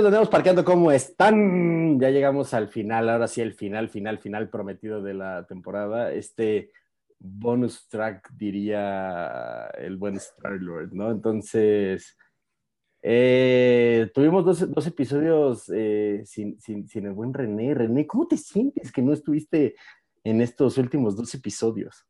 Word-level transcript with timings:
amigos? 0.00 0.12
Vemos 0.12 0.28
parqueando. 0.28 0.64
¿Cómo 0.64 0.90
están? 0.90 2.00
Ya 2.00 2.10
llegamos 2.10 2.54
al 2.54 2.68
final, 2.68 3.08
ahora 3.08 3.28
sí, 3.28 3.40
el 3.40 3.52
final, 3.52 3.88
final, 3.90 4.18
final 4.18 4.48
prometido 4.48 5.02
de 5.02 5.14
la 5.14 5.46
temporada. 5.46 6.12
Este 6.12 6.70
bonus 7.18 7.86
track, 7.88 8.30
diría 8.34 9.66
el 9.78 9.98
buen 9.98 10.16
Star-Lord, 10.16 10.92
¿no? 10.92 11.10
Entonces, 11.10 12.16
eh, 13.02 14.10
tuvimos 14.14 14.44
dos, 14.44 14.86
episodios 14.86 15.70
eh, 15.74 16.22
sin, 16.24 16.56
el 16.94 17.12
buen 17.12 17.34
René. 17.34 17.74
René, 17.74 18.06
¿cómo 18.06 18.26
te 18.26 18.38
sientes 18.38 18.90
que 18.90 19.02
no 19.02 19.12
estuviste 19.12 19.74
en 20.24 20.40
estos 20.40 20.78
últimos 20.78 21.14
dos 21.14 21.34
episodios? 21.34 22.06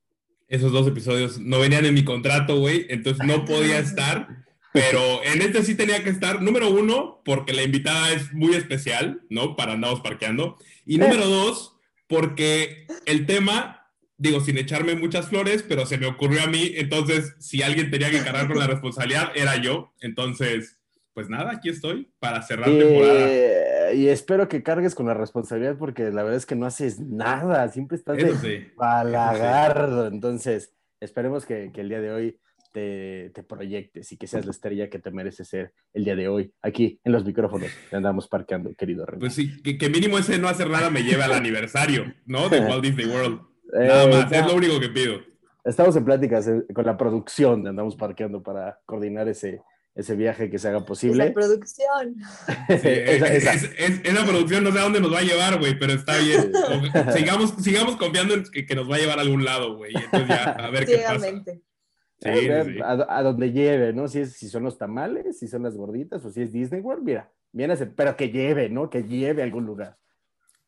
Esos 0.47 0.71
dos 0.71 0.87
episodios 0.87 1.41
no 1.41 1.59
venían 1.59 1.87
en 1.87 1.95
mi 1.95 2.05
contrato, 2.05 2.59
güey, 2.61 2.87
entonces 2.89 3.27
no 3.27 3.45
podía 3.45 3.81
estar. 3.81 4.29
Pero 4.73 5.23
en 5.25 5.43
este 5.43 5.63
sí 5.63 5.75
tenía 5.75 6.03
que 6.05 6.11
estar, 6.11 6.43
número 6.43 6.71
uno, 6.71 7.23
porque 7.25 7.53
la 7.53 7.63
invitada 7.63 8.13
es 8.13 8.33
muy 8.33 8.55
especial, 8.55 9.23
¿no? 9.29 9.57
Para 9.57 9.73
Andamos 9.73 10.01
Parqueando. 10.01 10.59
Y 10.87 10.99
número 10.99 11.27
dos, 11.27 11.77
porque 12.07 12.87
el 13.07 13.27
tema, 13.27 13.91
digo, 14.17 14.41
sin 14.41 14.59
echarme 14.59 14.95
muchas 14.95 15.27
flores, 15.27 15.65
pero 15.67 15.87
se 15.87 15.99
me 15.99 16.07
ocurrió 16.07 16.43
a 16.43 16.47
mí, 16.47 16.73
entonces 16.77 17.35
si 17.39 17.63
alguien 17.63 17.91
tenía 17.91 18.11
que 18.11 18.23
cargar 18.23 18.47
con 18.47 18.59
la 18.59 18.67
responsabilidad, 18.69 19.33
era 19.35 19.57
yo. 19.57 19.93
Entonces, 20.01 20.79
pues 21.15 21.29
nada, 21.29 21.53
aquí 21.53 21.69
estoy 21.69 22.13
para 22.21 22.41
cerrar 22.43 22.67
temporada. 22.67 23.93
Y 23.93 24.07
espero 24.07 24.49
que 24.49 24.63
cargues 24.63 24.95
con 24.95 25.07
la 25.07 25.15
responsabilidad 25.15 25.77
porque 25.77 26.11
la 26.11 26.23
verdad 26.23 26.37
es 26.37 26.47
que 26.47 26.55
no 26.55 26.67
haces 26.67 27.01
nada, 27.01 27.69
siempre 27.71 27.97
estás 27.97 28.17
de 28.17 28.73
balagardo. 28.77 30.07
Entonces, 30.07 30.73
esperemos 31.01 31.45
que, 31.45 31.73
que 31.73 31.81
el 31.81 31.89
día 31.89 32.01
de 32.01 32.13
hoy 32.13 32.41
te, 32.73 33.33
proyectes 33.49 34.13
y 34.13 34.17
que 34.17 34.27
seas 34.27 34.45
la 34.45 34.53
estrella 34.53 34.89
que 34.89 34.99
te 34.99 35.11
merece 35.11 35.45
ser 35.45 35.73
el 35.93 36.05
día 36.05 36.15
de 36.15 36.29
hoy, 36.29 36.53
aquí 36.63 37.01
en 37.05 37.13
los 37.13 37.25
micrófonos. 37.25 37.71
andamos 37.93 38.29
parqueando, 38.29 38.75
querido 38.75 39.07
René. 39.07 39.21
Pues 39.21 39.35
sí, 39.35 39.63
que, 39.63 39.89
mínimo 39.89 40.19
ese 40.19 40.39
no 40.39 40.49
hacer 40.49 40.71
nada 40.71 40.91
me 40.91 41.03
lleve 41.03 41.23
al 41.23 41.33
aniversario, 41.33 42.15
¿no? 42.27 42.49
De 42.49 42.61
Walt 42.67 42.83
Disney 42.83 43.07
World. 43.07 43.41
Nada 43.73 44.05
eh, 44.05 44.09
más, 44.09 44.33
es 44.33 44.47
lo 44.47 44.55
único 44.55 44.81
que 44.81 44.89
pido. 44.89 45.21
Estamos 45.65 45.95
en 45.97 46.05
pláticas 46.05 46.49
eh, 46.49 46.65
con 46.75 46.87
la 46.87 46.97
producción 46.97 47.67
Andamos 47.67 47.97
Parqueando 47.97 48.43
para 48.43 48.81
coordinar 48.87 49.29
ese, 49.29 49.63
ese 49.95 50.17
viaje 50.17 50.51
que 50.51 50.59
se 50.59 50.69
haga 50.69 50.85
posible. 50.85 51.25
Esa 51.25 51.35
producción. 51.35 52.17
esa, 52.69 54.27
producción 54.27 54.65
no 54.65 54.73
sé 54.73 54.79
a 54.79 54.83
dónde 54.83 55.01
nos 55.01 55.13
va 55.13 55.19
a 55.19 55.23
llevar, 55.23 55.59
güey, 55.59 55.79
pero 55.79 55.93
está 55.93 56.17
bien. 56.19 56.53
sigamos, 57.15 57.55
sigamos 57.63 57.97
confiando 57.97 58.35
en 58.35 58.45
que, 58.45 58.75
nos 58.75 58.91
va 58.91 58.97
a 58.97 58.99
llevar 58.99 59.19
a 59.19 59.23
algún 59.23 59.45
lado, 59.45 59.77
güey. 59.77 59.93
Entonces 59.95 60.29
ya, 60.29 60.45
a 60.45 60.71
ver 60.71 60.87
qué 60.87 60.99
pasa. 60.99 61.27
A, 62.23 63.23
donde 63.23 63.53
lleve, 63.53 63.93
¿no? 63.93 64.07
Si, 64.09 64.21
es, 64.21 64.35
si 64.35 64.49
son 64.49 64.65
los 64.65 64.77
tamales, 64.77 65.39
si 65.39 65.49
son 65.49 65.63
las 65.63 65.77
gorditas 65.77 66.25
o 66.25 66.31
si 66.31 66.43
es 66.43 66.53
Disney 66.53 66.81
World, 66.81 67.03
mira, 67.03 67.31
viene 67.53 67.77
pero 67.77 68.17
que 68.17 68.31
lleve, 68.31 68.69
¿no? 68.69 68.91
Que 68.91 69.03
lleve 69.05 69.43
a 69.43 69.45
algún 69.45 69.65
lugar. 69.65 69.97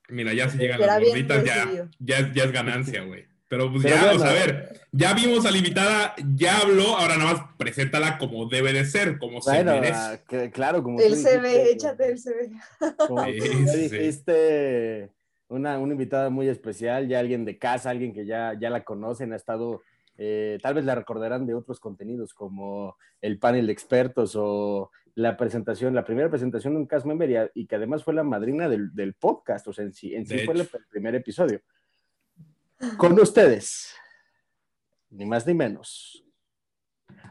Mira, 0.09 0.33
ya 0.33 0.49
si 0.49 0.59
llegan 0.59 0.81
las 0.81 1.01
gorditas, 1.01 1.45
ya, 1.45 1.89
ya, 1.99 2.33
ya, 2.33 2.45
es 2.45 2.53
ganancia, 2.53 3.05
güey. 3.05 3.27
Pero 3.49 3.71
pues 3.71 3.83
ya, 3.83 4.07
vamos 4.07 4.23
a 4.23 4.33
ver, 4.33 4.81
ya 4.93 5.13
vimos 5.13 5.45
a 5.45 5.51
la 5.51 5.59
invitada, 5.59 6.15
ya 6.37 6.61
habló, 6.61 6.97
ahora 6.97 7.19
nada 7.19 7.35
más 7.35 7.43
preséntala 7.59 8.17
como 8.17 8.49
debe 8.49 8.73
de 8.73 8.87
ser, 8.87 9.19
como 9.19 9.43
se 9.43 9.63
merece. 9.63 9.93
Ah, 9.93 10.19
claro, 10.51 10.83
como 10.83 10.99
El 10.99 11.17
CV, 11.17 11.71
échate 11.71 12.13
el 12.13 12.19
CV. 12.19 12.51
Como 12.97 13.23
dijiste, 13.25 15.11
una, 15.49 15.79
una 15.79 15.93
invitada 15.93 16.31
muy 16.31 16.49
especial, 16.49 17.09
ya 17.09 17.19
alguien 17.19 17.45
de 17.45 17.59
casa, 17.59 17.91
alguien 17.91 18.15
que 18.15 18.25
ya, 18.25 18.55
ya 18.59 18.71
la 18.71 18.85
conocen, 18.85 19.35
ha 19.35 19.37
estado 19.37 19.83
eh, 20.19 20.59
tal 20.63 20.75
vez 20.75 20.85
la 20.85 20.95
recordarán 20.95 21.47
de 21.47 21.55
otros 21.55 21.81
contenidos 21.81 22.35
como 22.35 22.97
el 23.21 23.39
panel 23.39 23.67
de 23.67 23.73
expertos 23.73 24.35
o 24.37 24.91
la 25.15 25.37
presentación, 25.37 25.95
la 25.95 26.05
primera 26.05 26.31
presentación 26.31 26.75
de 26.75 26.81
un 26.81 26.87
cast 26.87 27.07
member 27.07 27.51
y, 27.55 27.67
que 27.67 27.77
además 27.77 28.05
fue 28.05 28.15
la 28.15 28.23
madrina 28.23 28.69
del, 28.69 28.95
del 28.95 29.15
podcast, 29.15 29.67
o 29.69 29.73
sea, 29.73 29.85
en 29.85 29.93
sí, 29.93 30.15
en 30.15 30.27
sí 30.27 30.39
fue 30.41 30.55
el, 30.55 30.69
primer 30.91 31.15
episodio. 31.15 31.61
Con 32.97 33.19
ustedes, 33.21 33.95
ni 35.11 35.27
más 35.27 35.47
ni 35.47 35.55
menos. 35.55 36.25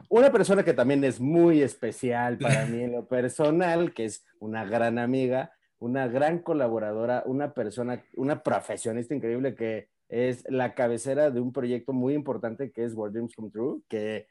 Una 0.09 0.31
persona 0.31 0.64
que 0.64 0.74
también 0.74 1.03
es 1.03 1.20
muy 1.20 1.62
especial 1.62 2.38
para 2.38 2.66
mí 2.66 2.84
en 2.84 2.91
lo 2.91 3.06
personal, 3.08 3.94
que 3.94 4.06
es 4.06 4.24
una 4.40 4.66
gran 4.66 5.00
amiga, 5.00 5.52
una 5.80 6.08
gran 6.08 6.40
colaboradora, 6.40 7.24
una 7.25 7.53
persona, 7.53 8.03
una 8.16 8.44
profesionista 8.44 9.16
increíble 9.16 9.56
que 9.56 9.90
es 10.11 10.44
la 10.49 10.75
cabecera 10.75 11.31
de 11.31 11.39
un 11.39 11.53
proyecto 11.53 11.94
muy 11.94 12.13
importante 12.13 12.72
que 12.72 12.83
es 12.83 12.94
World 12.94 13.13
Dreams 13.13 13.33
Come 13.33 13.49
True, 13.49 13.81
que, 13.88 14.27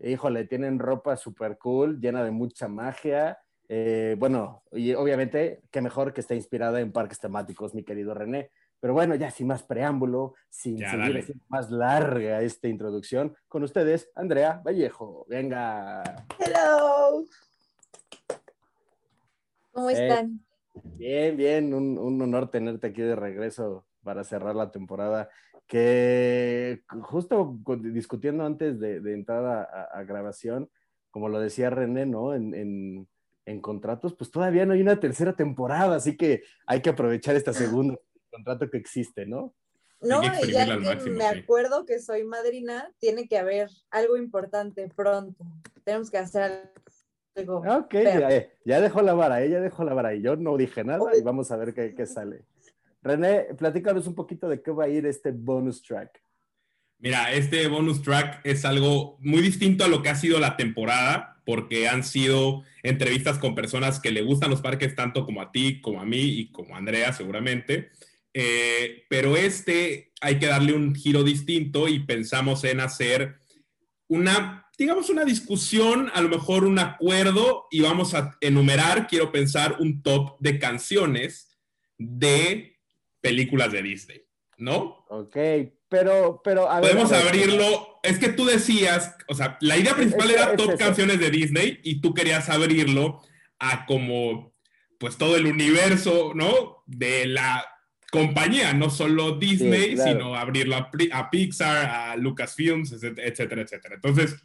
híjole, 0.00 0.44
tienen 0.46 0.78
ropa 0.78 1.16
súper 1.16 1.58
cool, 1.58 2.00
llena 2.00 2.22
de 2.22 2.30
mucha 2.30 2.68
magia. 2.68 3.38
Eh, 3.68 4.14
bueno, 4.16 4.62
y 4.70 4.94
obviamente, 4.94 5.60
qué 5.72 5.82
mejor 5.82 6.12
que 6.12 6.20
esté 6.20 6.36
inspirada 6.36 6.80
en 6.80 6.92
parques 6.92 7.18
temáticos, 7.18 7.74
mi 7.74 7.82
querido 7.82 8.14
René. 8.14 8.52
Pero 8.78 8.92
bueno, 8.94 9.16
ya 9.16 9.32
sin 9.32 9.48
más 9.48 9.64
preámbulo, 9.64 10.34
sin 10.48 10.78
seguir 10.78 11.34
más 11.48 11.68
larga 11.68 12.40
esta 12.42 12.68
introducción, 12.68 13.34
con 13.48 13.64
ustedes, 13.64 14.08
Andrea 14.14 14.62
Vallejo. 14.64 15.26
Venga. 15.28 16.04
Hello. 16.38 17.24
¿Cómo 19.72 19.90
eh, 19.90 19.94
están? 19.94 20.44
bien, 20.96 21.36
bien, 21.36 21.74
un, 21.74 21.98
un 21.98 22.22
honor 22.22 22.50
tenerte 22.52 22.88
aquí 22.88 23.02
de 23.02 23.16
regreso 23.16 23.84
para 24.04 24.22
cerrar 24.22 24.54
la 24.54 24.70
temporada, 24.70 25.28
que 25.66 26.82
justo 27.02 27.58
discutiendo 27.80 28.44
antes 28.44 28.78
de, 28.78 28.96
entrar 29.12 29.68
a, 29.92 30.02
grabación, 30.04 30.70
como 31.10 31.28
lo 31.28 31.40
decía 31.40 31.70
René, 31.70 32.06
¿no? 32.06 32.34
En, 32.34 33.08
contratos, 33.60 34.14
pues 34.14 34.30
todavía 34.30 34.64
no 34.64 34.72
hay 34.72 34.80
una 34.80 35.00
tercera 35.00 35.34
temporada, 35.34 35.96
así 35.96 36.16
que 36.16 36.42
hay 36.66 36.80
que 36.80 36.90
aprovechar 36.90 37.36
esta 37.36 37.52
segunda 37.52 37.96
contrato 38.30 38.70
que 38.70 38.78
existe, 38.78 39.26
¿no? 39.26 39.54
No, 40.00 40.22
y 40.22 40.52
ya 40.52 40.66
que 40.66 41.10
me 41.10 41.24
acuerdo 41.24 41.86
que 41.86 41.98
soy 41.98 42.24
madrina, 42.24 42.92
tiene 42.98 43.26
que 43.26 43.38
haber 43.38 43.70
algo 43.90 44.16
importante 44.16 44.88
pronto. 44.94 45.44
Tenemos 45.82 46.10
que 46.10 46.18
hacer 46.18 46.72
algo. 47.36 47.58
Ok, 47.58 47.94
ya, 48.64 48.80
dejó 48.80 49.02
la 49.02 49.14
vara, 49.14 49.42
ella 49.42 49.60
dejó 49.60 49.84
la 49.84 49.94
vara 49.94 50.14
y 50.14 50.22
yo 50.22 50.36
no 50.36 50.56
dije 50.56 50.84
nada 50.84 51.16
y 51.16 51.22
vamos 51.22 51.50
a 51.50 51.56
ver 51.56 51.72
qué, 51.72 51.94
qué 51.94 52.06
sale. 52.06 52.44
René, 53.04 53.48
platícanos 53.58 54.06
un 54.06 54.14
poquito 54.14 54.48
de 54.48 54.62
qué 54.62 54.70
va 54.70 54.84
a 54.84 54.88
ir 54.88 55.04
este 55.04 55.30
bonus 55.30 55.82
track. 55.82 56.22
Mira, 56.98 57.32
este 57.34 57.68
bonus 57.68 58.00
track 58.00 58.40
es 58.44 58.64
algo 58.64 59.18
muy 59.20 59.42
distinto 59.42 59.84
a 59.84 59.88
lo 59.88 60.02
que 60.02 60.08
ha 60.08 60.16
sido 60.16 60.40
la 60.40 60.56
temporada, 60.56 61.42
porque 61.44 61.86
han 61.86 62.02
sido 62.02 62.62
entrevistas 62.82 63.38
con 63.38 63.54
personas 63.54 64.00
que 64.00 64.10
le 64.10 64.22
gustan 64.22 64.48
los 64.48 64.62
parques 64.62 64.94
tanto 64.94 65.26
como 65.26 65.42
a 65.42 65.52
ti, 65.52 65.82
como 65.82 66.00
a 66.00 66.06
mí 66.06 66.22
y 66.22 66.50
como 66.50 66.74
a 66.74 66.78
Andrea 66.78 67.12
seguramente. 67.12 67.90
Eh, 68.32 69.04
pero 69.10 69.36
este 69.36 70.12
hay 70.22 70.38
que 70.38 70.46
darle 70.46 70.72
un 70.72 70.94
giro 70.94 71.22
distinto 71.22 71.88
y 71.88 72.00
pensamos 72.00 72.64
en 72.64 72.80
hacer 72.80 73.36
una, 74.08 74.66
digamos, 74.78 75.10
una 75.10 75.26
discusión, 75.26 76.10
a 76.14 76.22
lo 76.22 76.30
mejor 76.30 76.64
un 76.64 76.78
acuerdo 76.78 77.66
y 77.70 77.82
vamos 77.82 78.14
a 78.14 78.38
enumerar, 78.40 79.08
quiero 79.08 79.30
pensar, 79.30 79.76
un 79.78 80.02
top 80.02 80.38
de 80.40 80.58
canciones 80.58 81.58
de 81.98 82.73
películas 83.24 83.72
de 83.72 83.82
Disney, 83.82 84.22
¿no? 84.58 85.06
Ok, 85.08 85.34
pero, 85.88 86.42
pero 86.44 86.68
podemos 86.68 87.10
abrirlo. 87.10 88.00
Es 88.02 88.18
que 88.18 88.28
tú 88.28 88.44
decías, 88.44 89.16
o 89.28 89.34
sea, 89.34 89.56
la 89.62 89.78
idea 89.78 89.94
principal 89.94 90.30
era 90.30 90.56
top 90.56 90.76
canciones 90.78 91.18
de 91.18 91.30
Disney 91.30 91.80
y 91.82 92.02
tú 92.02 92.12
querías 92.12 92.50
abrirlo 92.50 93.22
a 93.58 93.86
como, 93.86 94.54
pues 94.98 95.16
todo 95.16 95.36
el 95.36 95.46
universo, 95.46 96.32
¿no? 96.34 96.82
De 96.86 97.24
la 97.24 97.64
compañía, 98.10 98.74
no 98.74 98.90
solo 98.90 99.38
Disney, 99.38 99.96
sino 99.96 100.36
abrirlo 100.36 100.76
a, 100.76 101.30
Pixar, 101.30 101.86
a 101.86 102.16
Lucasfilms, 102.16 102.92
etcétera, 102.92 103.62
etcétera. 103.62 103.94
Entonces, 103.94 104.36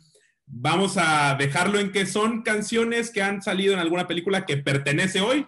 vamos 0.46 0.96
a 0.98 1.36
dejarlo 1.38 1.80
en 1.80 1.92
que 1.92 2.06
son 2.06 2.44
canciones 2.44 3.12
que 3.12 3.22
han 3.22 3.42
salido 3.42 3.74
en 3.74 3.80
alguna 3.80 4.08
película 4.08 4.46
que 4.46 4.56
pertenece 4.56 5.20
hoy 5.20 5.46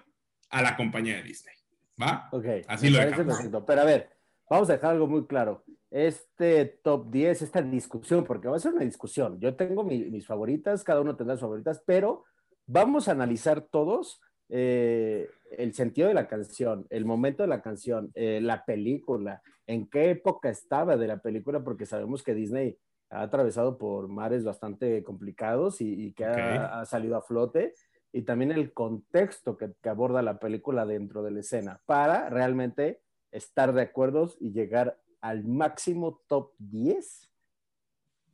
a 0.49 0.61
la 0.61 0.75
compañía 0.75 1.15
de 1.15 1.23
Disney. 1.23 1.60
¿Va? 1.99 2.29
Ok. 2.31 2.45
Así 2.67 2.89
lo 2.89 3.65
Pero 3.65 3.81
a 3.81 3.85
ver, 3.85 4.09
vamos 4.49 4.69
a 4.69 4.73
dejar 4.73 4.91
algo 4.91 5.07
muy 5.07 5.25
claro. 5.25 5.63
Este 5.89 6.79
top 6.83 7.09
10, 7.09 7.41
esta 7.41 7.61
discusión, 7.61 8.23
porque 8.23 8.47
va 8.47 8.55
a 8.55 8.59
ser 8.59 8.73
una 8.73 8.85
discusión. 8.85 9.39
Yo 9.39 9.55
tengo 9.55 9.83
mis 9.83 10.25
favoritas, 10.25 10.83
cada 10.83 11.01
uno 11.01 11.15
tendrá 11.15 11.35
sus 11.35 11.41
favoritas, 11.41 11.83
pero 11.85 12.23
vamos 12.65 13.07
a 13.07 13.11
analizar 13.11 13.61
todos 13.61 14.21
eh, 14.53 15.29
el 15.57 15.73
sentido 15.73 16.09
de 16.09 16.13
la 16.13 16.27
canción, 16.27 16.85
el 16.89 17.05
momento 17.05 17.43
de 17.43 17.47
la 17.47 17.61
canción, 17.61 18.11
eh, 18.15 18.39
la 18.41 18.65
película, 18.65 19.41
en 19.65 19.89
qué 19.89 20.11
época 20.11 20.49
estaba 20.49 20.97
de 20.97 21.07
la 21.07 21.21
película, 21.21 21.63
porque 21.63 21.85
sabemos 21.85 22.21
que 22.21 22.33
Disney 22.33 22.77
ha 23.09 23.21
atravesado 23.21 23.77
por 23.77 24.09
mares 24.09 24.43
bastante 24.43 25.03
complicados 25.03 25.79
y, 25.79 26.13
que 26.13 26.25
ha, 26.25 26.83
salido 26.85 27.15
a 27.15 27.21
flote 27.21 27.73
y 28.13 28.23
también 28.23 28.51
el 28.51 28.73
contexto 28.73 29.57
que, 29.57 29.71
aborda 29.89 30.21
la 30.21 30.39
película 30.39 30.85
dentro 30.85 31.23
de 31.23 31.31
la 31.31 31.39
escena 31.39 31.81
para 31.85 32.29
realmente 32.29 33.01
estar 33.31 33.73
de 33.73 33.81
acuerdo 33.81 34.33
y 34.39 34.51
llegar 34.51 34.99
al 35.21 35.45
máximo 35.45 36.21
top 36.27 36.51
10 36.59 37.29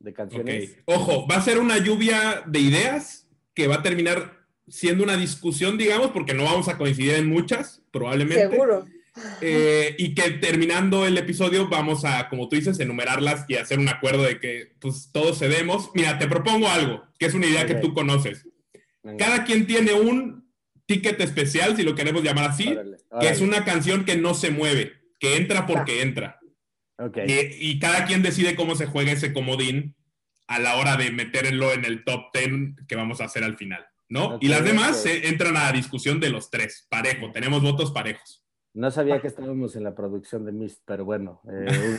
de 0.00 0.12
canciones. 0.12 0.78
Ojo, 0.86 1.26
va 1.28 1.36
a 1.36 1.42
ser 1.42 1.58
una 1.58 1.78
lluvia 1.78 2.42
de 2.46 2.60
ideas 2.60 3.28
que 3.54 3.68
va 3.68 3.76
a 3.76 3.82
terminar 3.82 4.38
siendo 4.68 5.04
una 5.04 5.16
discusión, 5.16 5.78
digamos, 5.78 6.10
porque 6.10 6.34
no 6.34 6.44
vamos 6.44 6.68
a 6.68 6.76
coincidir 6.76 7.14
en 7.14 7.28
muchas, 7.28 7.82
probablemente. 7.90 8.50
Seguro. 8.50 8.84
Eh, 9.40 9.96
y 9.98 10.14
que 10.14 10.30
terminando 10.32 11.04
el 11.04 11.18
episodio 11.18 11.68
vamos 11.68 12.04
a, 12.04 12.28
como 12.28 12.48
tú 12.48 12.54
dices, 12.54 12.78
enumerarlas 12.78 13.44
y 13.48 13.56
hacer 13.56 13.78
un 13.78 13.88
acuerdo 13.88 14.22
de 14.22 14.38
que 14.38 14.72
pues 14.78 15.10
todos 15.12 15.38
cedemos. 15.38 15.90
Mira, 15.94 16.18
te 16.18 16.28
propongo 16.28 16.68
algo, 16.68 17.02
que 17.18 17.26
es 17.26 17.34
una 17.34 17.46
idea 17.46 17.66
que 17.66 17.74
tú 17.76 17.94
conoces. 17.94 18.46
Cada 19.16 19.44
quien 19.44 19.66
tiene 19.66 19.92
un 19.94 20.48
ticket 20.86 21.20
especial, 21.20 21.76
si 21.76 21.82
lo 21.82 21.94
queremos 21.94 22.22
llamar 22.22 22.50
así, 22.50 22.76
que 23.20 23.28
es 23.28 23.40
una 23.40 23.64
canción 23.64 24.04
que 24.04 24.16
no 24.16 24.34
se 24.34 24.50
mueve, 24.50 24.92
que 25.20 25.36
entra 25.36 25.66
porque 25.66 26.02
entra. 26.02 26.40
Y, 27.26 27.78
cada 27.78 28.06
quien 28.06 28.22
decide 28.22 28.56
cómo 28.56 28.74
se 28.74 28.86
juega 28.86 29.12
ese 29.12 29.32
comodín 29.32 29.94
a 30.48 30.58
la 30.58 30.76
hora 30.76 30.96
de 30.96 31.10
meterlo 31.12 31.72
en 31.72 31.84
el 31.84 32.04
top 32.04 32.32
10 32.32 32.86
que 32.88 32.96
vamos 32.96 33.20
a 33.20 33.24
hacer 33.24 33.44
al 33.44 33.56
final, 33.56 33.86
¿no? 34.08 34.38
y 34.40 34.48
las 34.48 34.64
demás 34.64 35.04
entran 35.06 35.56
a 35.56 35.64
la 35.64 35.72
discusión 35.72 36.20
de 36.20 36.30
los 36.30 36.50
tres, 36.50 36.86
parejo, 36.90 37.30
tenemos 37.32 37.62
votos 37.62 37.92
parejos. 37.92 38.42
No 38.74 38.90
sabía 38.90 39.20
que 39.20 39.26
estábamos 39.26 39.76
en 39.76 39.84
la 39.84 39.94
producción 39.94 40.44
de 40.44 40.52
Mist, 40.52 40.82
pero 40.84 41.04
bueno, 41.04 41.40
eh, 41.50 41.98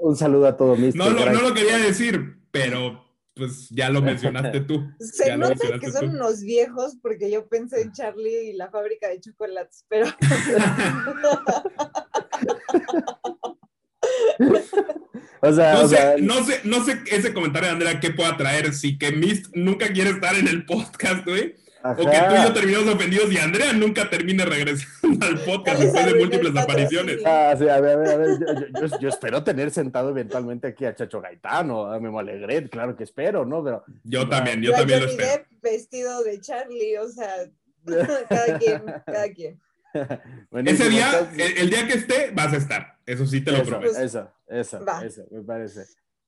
un, 0.00 0.16
saludo 0.16 0.46
a 0.48 0.56
todo 0.56 0.76
Mist. 0.76 0.96
No, 0.96 1.10
no, 1.10 1.26
no, 1.26 1.40
lo 1.40 1.54
quería 1.54 1.78
decir, 1.78 2.38
pero 2.50 3.04
pues 3.34 3.68
ya 3.70 3.88
lo 3.90 4.02
mencionaste 4.02 4.60
tú. 4.60 4.88
Se 5.00 5.36
nota 5.36 5.78
que 5.78 5.90
son 5.90 6.10
unos 6.10 6.42
viejos 6.42 6.96
porque 7.02 7.30
yo 7.30 7.48
pensé 7.48 7.82
en 7.82 7.92
Charlie 7.92 8.50
y 8.50 8.52
la 8.54 8.70
fábrica 8.70 9.08
de 9.08 9.20
chocolates, 9.20 9.84
pero... 9.88 10.06
o, 15.42 15.52
sea, 15.52 15.74
no, 15.74 15.88
sé, 15.88 16.16
no, 16.20 16.44
sé, 16.44 16.60
no 16.64 16.84
sé 16.84 17.00
ese 17.10 17.32
comentario 17.32 17.68
de 17.68 17.74
Andrea 17.74 18.00
qué 18.00 18.10
pueda 18.10 18.36
traer, 18.36 18.72
si 18.74 18.98
que 18.98 19.12
Mist 19.12 19.46
nunca 19.54 19.92
quiere 19.92 20.10
estar 20.10 20.34
en 20.34 20.48
el 20.48 20.66
podcast, 20.66 21.24
güey. 21.24 21.54
O 21.82 21.96
que 21.96 22.02
tú 22.02 22.34
y 22.34 22.42
yo 22.42 22.52
terminamos 22.52 22.94
ofendidos 22.94 23.32
y 23.32 23.38
Andrea 23.38 23.72
nunca 23.72 24.08
termine 24.10 24.44
regresando 24.44 25.26
al 25.26 25.40
podcast 25.44 25.80
después 25.80 26.06
de 26.06 26.14
múltiples 26.14 26.56
apariciones. 26.56 27.18
Ah, 27.24 27.54
sí, 27.56 27.68
a 27.68 27.80
ver, 27.80 27.96
a 27.96 27.96
ver, 27.96 28.08
a 28.08 28.16
ver. 28.16 29.00
Yo, 29.00 29.08
espero 29.08 29.42
tener 29.42 29.70
sentado 29.70 30.10
eventualmente 30.10 30.68
aquí 30.68 30.84
a 30.84 30.94
Chacho 30.94 31.20
Gaitano, 31.20 31.90
a 31.90 31.98
Memo 31.98 32.18
Alegret, 32.18 32.68
claro 32.68 32.96
que 32.96 33.04
espero, 33.04 33.46
¿no? 33.46 33.64
Pero, 33.64 33.84
yo 34.04 34.28
también, 34.28 34.60
yo, 34.60 34.72
también 34.72 35.00
lo 35.00 35.06
espero. 35.06 35.44
vestido 35.62 36.22
de 36.22 36.40
Charlie, 36.40 36.98
o 36.98 37.08
sea, 37.08 37.34
cada 38.28 38.58
quien, 38.58 38.82
cada 39.06 39.32
quien. 39.32 39.58
Ese 40.66 40.88
día, 40.88 41.30
el, 41.56 41.70
día 41.70 41.86
que 41.86 41.94
esté, 41.94 42.30
vas 42.32 42.52
a 42.52 42.58
estar. 42.58 42.98
Eso 43.06 43.26
sí 43.26 43.40
te 43.40 43.52
lo 43.52 43.64
prometo. 43.64 43.98
Eso, 43.98 44.30
eso, 44.46 44.84
eso, 45.02 45.26
me 45.30 45.42
parece. 45.42 45.84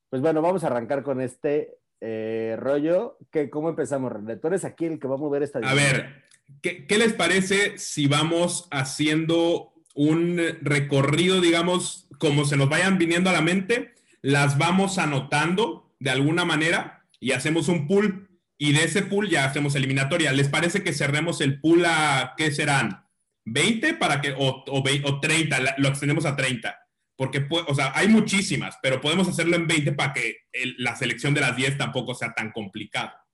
Pues 0.09 0.21
bueno, 0.21 0.43
vamos 0.43 0.65
a 0.65 0.67
arrancar 0.67 1.03
con 1.03 1.21
este 1.21 1.79
eh, 2.05 2.57
rollo, 2.59 3.17
que, 3.31 3.49
¿cómo 3.49 3.69
empezamos, 3.69 4.13
René? 4.13 4.37
Tú 4.37 4.49
eres 4.49 4.65
aquí 4.65 4.87
el 4.87 4.99
que 4.99 5.07
va 5.07 5.15
a 5.15 5.19
mover 5.19 5.45
esta... 5.45 5.61
A 5.61 5.75
ver, 5.75 6.25
¿qué, 6.61 6.85
¿qué, 6.87 6.99
les 6.99 7.13
parece 7.13 7.79
si 7.79 8.09
vamos 8.09 8.67
haciendo 8.73 9.73
un 9.95 10.41
recorrido, 10.63 11.41
digamos, 11.41 12.09
como 12.19 12.45
se 12.45 12.57
nos 12.57 12.69
vayan 12.69 12.99
viniendo 12.99 13.31
a 13.31 13.33
la 13.33 13.41
mente, 13.41 13.95
las 14.21 14.59
vamos 14.59 14.99
anotando 14.99 15.95
de 16.01 16.11
alguna 16.11 16.45
manera 16.45 17.05
y 17.21 17.33
hacemos 17.33 17.69
un 17.69 17.87
pool 17.87 18.29
y 18.59 18.73
de 18.73 18.85
ese 18.85 19.03
pool 19.03 19.29
ya 19.29 19.45
hacemos 19.45 19.77
eliminatoria. 19.77 20.33
¿Les 20.33 20.49
parece 20.49 20.83
que 20.83 20.93
cerremos 20.93 21.41
el 21.41 21.61
pool 21.61 21.85
a, 21.85 22.35
¿qué 22.37 22.51
serán? 22.51 23.07
¿20 23.45 23.99
para 23.99 24.21
que, 24.21 24.33
o, 24.33 24.65
o, 24.67 24.83
o 25.05 25.21
30, 25.21 25.77
lo 25.79 25.89
extendemos 25.89 26.27
a 26.27 26.35
30? 26.35 26.82
Porque, 27.23 27.47
o 27.69 27.73
sea, 27.73 27.93
hay 27.95 28.09
muchísimas, 28.09 28.81
pero 28.83 29.01
podemos 29.01 29.29
hacerlo 29.29 29.55
en 29.55 29.69
20 29.69 29.93
para 29.93 30.13
que 30.13 30.39
la 30.79 30.97
selección 30.97 31.33
de 31.35 31.41
las 31.41 31.57
10 31.57 31.79
tampoco 31.79 32.17
sea 32.17 32.35
tan 32.35 32.51
complicada. 32.51 33.25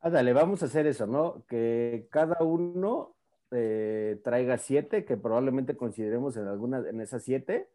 Ah, 0.00 0.08
dale, 0.08 0.32
vamos 0.32 0.62
a 0.62 0.64
hacer 0.64 0.86
eso, 0.86 1.06
¿no? 1.06 1.44
Que 1.46 2.08
cada 2.10 2.42
uno 2.42 3.18
eh, 3.50 4.18
traiga 4.24 4.56
7, 4.56 5.04
que 5.04 5.18
probablemente 5.18 5.76
consideremos 5.76 6.38
en 6.38 6.48
algunas, 6.48 6.86
en 6.86 7.02
esas 7.02 7.22
7, 7.22 7.68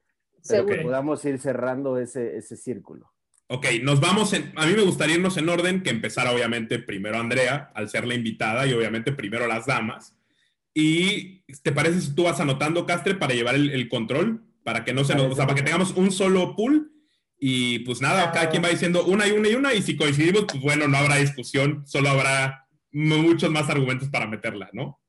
pero 0.47 0.65
que 0.65 0.77
podamos 0.77 1.23
ir 1.25 1.37
cerrando 1.37 1.99
ese, 1.99 2.37
ese 2.37 2.57
círculo. 2.57 3.13
Ok, 3.45 3.67
nos 3.83 4.01
vamos 4.01 4.33
en, 4.33 4.51
a 4.55 4.65
mí 4.65 4.73
me 4.73 4.81
gustaría 4.81 5.17
irnos 5.17 5.37
en 5.37 5.49
orden, 5.49 5.83
que 5.83 5.91
empezara 5.91 6.31
obviamente 6.31 6.79
primero 6.79 7.19
Andrea, 7.19 7.71
al 7.75 7.89
ser 7.89 8.07
la 8.07 8.15
invitada, 8.15 8.65
y 8.65 8.73
obviamente 8.73 9.11
primero 9.11 9.45
las 9.45 9.67
damas. 9.67 10.17
¿Y 10.73 11.41
te 11.61 11.71
parece 11.71 12.01
si 12.01 12.15
tú 12.15 12.23
vas 12.23 12.39
anotando, 12.39 12.87
Castre, 12.87 13.13
para 13.13 13.35
llevar 13.35 13.53
el, 13.53 13.69
el 13.69 13.87
control? 13.87 14.48
Para 14.63 14.83
que 14.83 14.93
no 14.93 15.03
se 15.03 15.15
nos, 15.15 15.31
o 15.31 15.35
sea, 15.35 15.45
para 15.45 15.55
que 15.55 15.63
tengamos 15.63 15.91
un 15.95 16.11
solo 16.11 16.55
pool 16.55 16.91
y 17.37 17.79
pues 17.79 18.01
nada, 18.01 18.31
cada 18.31 18.49
quien 18.49 18.63
va 18.63 18.69
diciendo 18.69 19.05
una 19.05 19.25
y 19.27 19.31
una 19.31 19.47
y 19.47 19.55
una 19.55 19.73
y 19.73 19.81
si 19.81 19.95
coincidimos, 19.95 20.45
pues 20.45 20.61
bueno, 20.61 20.87
no 20.87 20.97
habrá 20.97 21.15
discusión, 21.15 21.83
solo 21.87 22.09
habrá 22.09 22.67
muchos 22.91 23.49
más 23.49 23.69
argumentos 23.69 24.09
para 24.09 24.27
meterla, 24.27 24.69
¿no? 24.73 24.99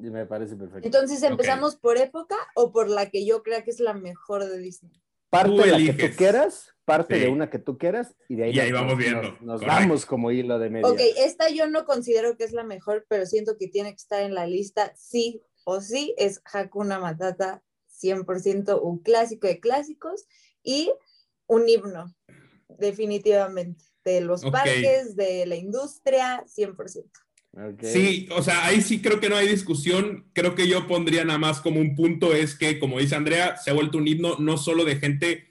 Me 0.00 0.26
parece 0.26 0.56
perfecto. 0.56 0.86
Entonces, 0.86 1.22
¿empezamos 1.22 1.76
por 1.76 1.98
época 1.98 2.36
o 2.54 2.72
por 2.72 2.88
la 2.88 3.10
que 3.10 3.24
yo 3.24 3.42
crea 3.42 3.62
que 3.62 3.70
es 3.70 3.80
la 3.80 3.94
mejor 3.94 4.44
de 4.44 4.58
Disney? 4.58 4.92
Parte 5.30 5.50
de 5.50 5.66
la 5.66 5.78
que 5.78 6.08
tú 6.08 6.16
quieras, 6.16 6.74
parte 6.84 7.18
de 7.18 7.28
una 7.28 7.50
que 7.50 7.58
tú 7.58 7.76
quieras 7.76 8.14
y 8.28 8.36
de 8.36 8.44
ahí, 8.44 8.54
y 8.54 8.60
ahí 8.60 8.72
vamos 8.72 8.96
viendo. 8.96 9.36
Nos, 9.40 9.64
vamos 9.64 10.06
como 10.06 10.30
hilo 10.30 10.60
de 10.60 10.70
medio. 10.70 10.86
Ok, 10.86 11.00
esta 11.16 11.48
yo 11.48 11.68
no 11.68 11.84
considero 11.86 12.36
que 12.36 12.44
es 12.44 12.52
la 12.52 12.62
mejor, 12.62 13.04
pero 13.08 13.26
siento 13.26 13.56
que 13.58 13.66
tiene 13.66 13.90
que 13.90 13.96
estar 13.96 14.22
en 14.22 14.34
la 14.34 14.46
lista 14.46 14.92
sí 14.94 15.42
o 15.64 15.80
sí, 15.80 16.14
es 16.18 16.40
Hakuna 16.52 17.00
Matata 17.00 17.63
100% 18.02 18.80
un 18.82 18.98
clásico 18.98 19.46
de 19.46 19.60
clásicos 19.60 20.24
y 20.62 20.90
un 21.46 21.68
himno, 21.68 22.14
definitivamente, 22.78 23.84
de 24.04 24.20
los 24.20 24.42
parques, 24.42 25.16
de 25.16 25.46
la 25.46 25.56
industria, 25.56 26.44
100%. 26.46 27.10
Sí, 27.82 28.28
o 28.32 28.42
sea, 28.42 28.66
ahí 28.66 28.80
sí 28.80 29.00
creo 29.00 29.20
que 29.20 29.28
no 29.28 29.36
hay 29.36 29.46
discusión. 29.46 30.28
Creo 30.32 30.54
que 30.54 30.66
yo 30.66 30.86
pondría 30.88 31.24
nada 31.24 31.38
más 31.38 31.60
como 31.60 31.80
un 31.80 31.94
punto 31.94 32.34
es 32.34 32.56
que, 32.56 32.78
como 32.80 32.98
dice 32.98 33.14
Andrea, 33.14 33.56
se 33.56 33.70
ha 33.70 33.74
vuelto 33.74 33.98
un 33.98 34.08
himno 34.08 34.36
no 34.38 34.58
solo 34.58 34.84
de 34.84 34.96
gente 34.96 35.46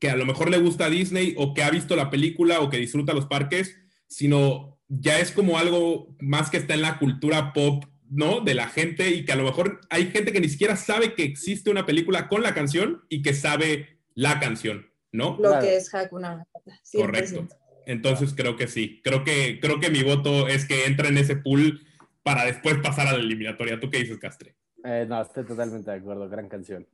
que 0.00 0.10
a 0.10 0.16
lo 0.16 0.24
mejor 0.24 0.50
le 0.50 0.58
gusta 0.58 0.88
Disney 0.88 1.34
o 1.36 1.54
que 1.54 1.62
ha 1.62 1.70
visto 1.70 1.94
la 1.94 2.10
película 2.10 2.60
o 2.60 2.70
que 2.70 2.78
disfruta 2.78 3.12
los 3.12 3.26
parques, 3.26 3.76
sino 4.08 4.80
ya 4.88 5.20
es 5.20 5.30
como 5.30 5.58
algo 5.58 6.16
más 6.20 6.50
que 6.50 6.56
está 6.56 6.74
en 6.74 6.82
la 6.82 6.98
cultura 6.98 7.52
pop 7.52 7.84
¿no? 8.12 8.40
De 8.40 8.54
la 8.54 8.68
gente 8.68 9.08
y 9.10 9.24
que 9.24 9.32
a 9.32 9.36
lo 9.36 9.44
mejor 9.44 9.80
hay 9.88 10.10
gente 10.10 10.32
que 10.32 10.40
ni 10.40 10.48
siquiera 10.48 10.76
sabe 10.76 11.14
que 11.14 11.24
existe 11.24 11.70
una 11.70 11.86
película 11.86 12.28
con 12.28 12.42
la 12.42 12.52
canción 12.54 13.04
y 13.08 13.22
que 13.22 13.32
sabe 13.32 14.00
la 14.14 14.38
canción, 14.38 14.86
¿no? 15.12 15.38
Lo 15.40 15.58
que 15.58 15.76
es 15.76 15.92
Hakuna. 15.94 16.46
Correcto. 16.92 17.48
Entonces 17.86 18.34
creo 18.36 18.54
que 18.56 18.68
sí. 18.68 19.00
Creo 19.02 19.24
que, 19.24 19.58
creo 19.60 19.80
que 19.80 19.90
mi 19.90 20.02
voto 20.02 20.46
es 20.46 20.66
que 20.66 20.84
entra 20.84 21.08
en 21.08 21.16
ese 21.16 21.36
pool 21.36 21.80
para 22.22 22.44
después 22.44 22.76
pasar 22.78 23.08
a 23.08 23.12
la 23.12 23.18
eliminatoria. 23.18 23.80
¿Tú 23.80 23.90
qué 23.90 23.98
dices, 23.98 24.18
Castre? 24.18 24.54
Eh, 24.84 25.06
no, 25.08 25.22
estoy 25.22 25.44
totalmente 25.44 25.90
de 25.90 25.96
acuerdo. 25.96 26.28
Gran 26.28 26.48
canción. 26.48 26.86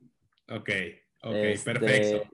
Ok, 0.49 0.69
ok, 1.21 1.35
este, 1.35 1.73
perfecto. 1.73 2.29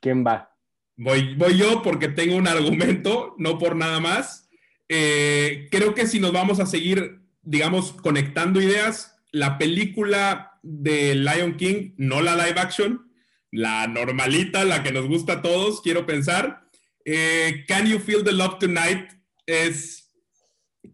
¿Quién 0.00 0.26
va? 0.26 0.52
Voy, 0.96 1.34
voy 1.36 1.56
yo 1.56 1.80
porque 1.82 2.08
tengo 2.08 2.36
un 2.36 2.48
argumento, 2.48 3.36
no 3.38 3.56
por 3.56 3.76
nada 3.76 4.00
más. 4.00 4.50
Eh, 4.88 5.68
creo 5.70 5.94
que 5.94 6.08
si 6.08 6.18
nos 6.18 6.32
vamos 6.32 6.58
a 6.58 6.66
seguir 6.66 7.19
digamos, 7.42 7.92
conectando 7.92 8.60
ideas, 8.60 9.16
la 9.32 9.58
película 9.58 10.58
de 10.62 11.14
Lion 11.14 11.56
King, 11.56 11.92
no 11.96 12.20
la 12.20 12.34
live 12.36 12.60
action, 12.60 13.10
la 13.50 13.86
normalita, 13.86 14.64
la 14.64 14.82
que 14.82 14.92
nos 14.92 15.06
gusta 15.06 15.34
a 15.34 15.42
todos, 15.42 15.80
quiero 15.82 16.06
pensar. 16.06 16.68
Eh, 17.04 17.64
Can 17.66 17.86
You 17.86 17.98
Feel 17.98 18.24
the 18.24 18.32
Love 18.32 18.58
Tonight 18.58 19.10
es, 19.46 20.12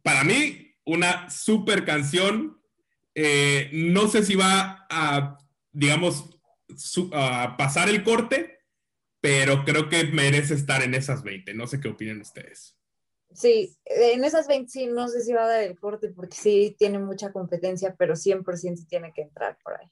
para 0.03 0.25
mí, 0.25 0.75
una 0.85 1.29
super 1.31 1.85
canción. 1.85 2.61
Eh, 3.15 3.71
no 3.73 4.09
sé 4.09 4.23
si 4.25 4.35
va 4.35 4.87
a, 4.89 5.39
digamos, 5.73 6.31
a 7.13 7.57
pasar 7.57 7.89
el 7.89 8.03
corte, 8.03 8.59
pero 9.21 9.65
creo 9.65 9.89
que 9.89 10.05
merece 10.05 10.55
estar 10.55 10.83
en 10.83 10.95
esas 10.95 11.23
20. 11.23 11.55
No 11.55 11.67
sé 11.67 11.81
qué 11.81 11.89
opinan 11.89 12.21
ustedes. 12.21 12.76
Sí, 13.37 13.77
en 13.85 14.25
esas 14.25 14.49
20 14.49 14.71
sí, 14.71 14.87
no 14.87 15.09
sé 15.09 15.21
si 15.21 15.33
va 15.35 15.45
a 15.45 15.49
dar 15.49 15.63
el 15.63 15.79
corte 15.79 16.09
porque 16.09 16.35
sí 16.35 16.75
tiene 16.79 16.99
mucha 16.99 17.33
competencia, 17.33 17.95
pero 17.99 18.15
100% 18.15 18.87
tiene 18.89 19.13
que 19.13 19.23
entrar 19.23 19.59
por 19.63 19.75
ahí. 19.75 19.87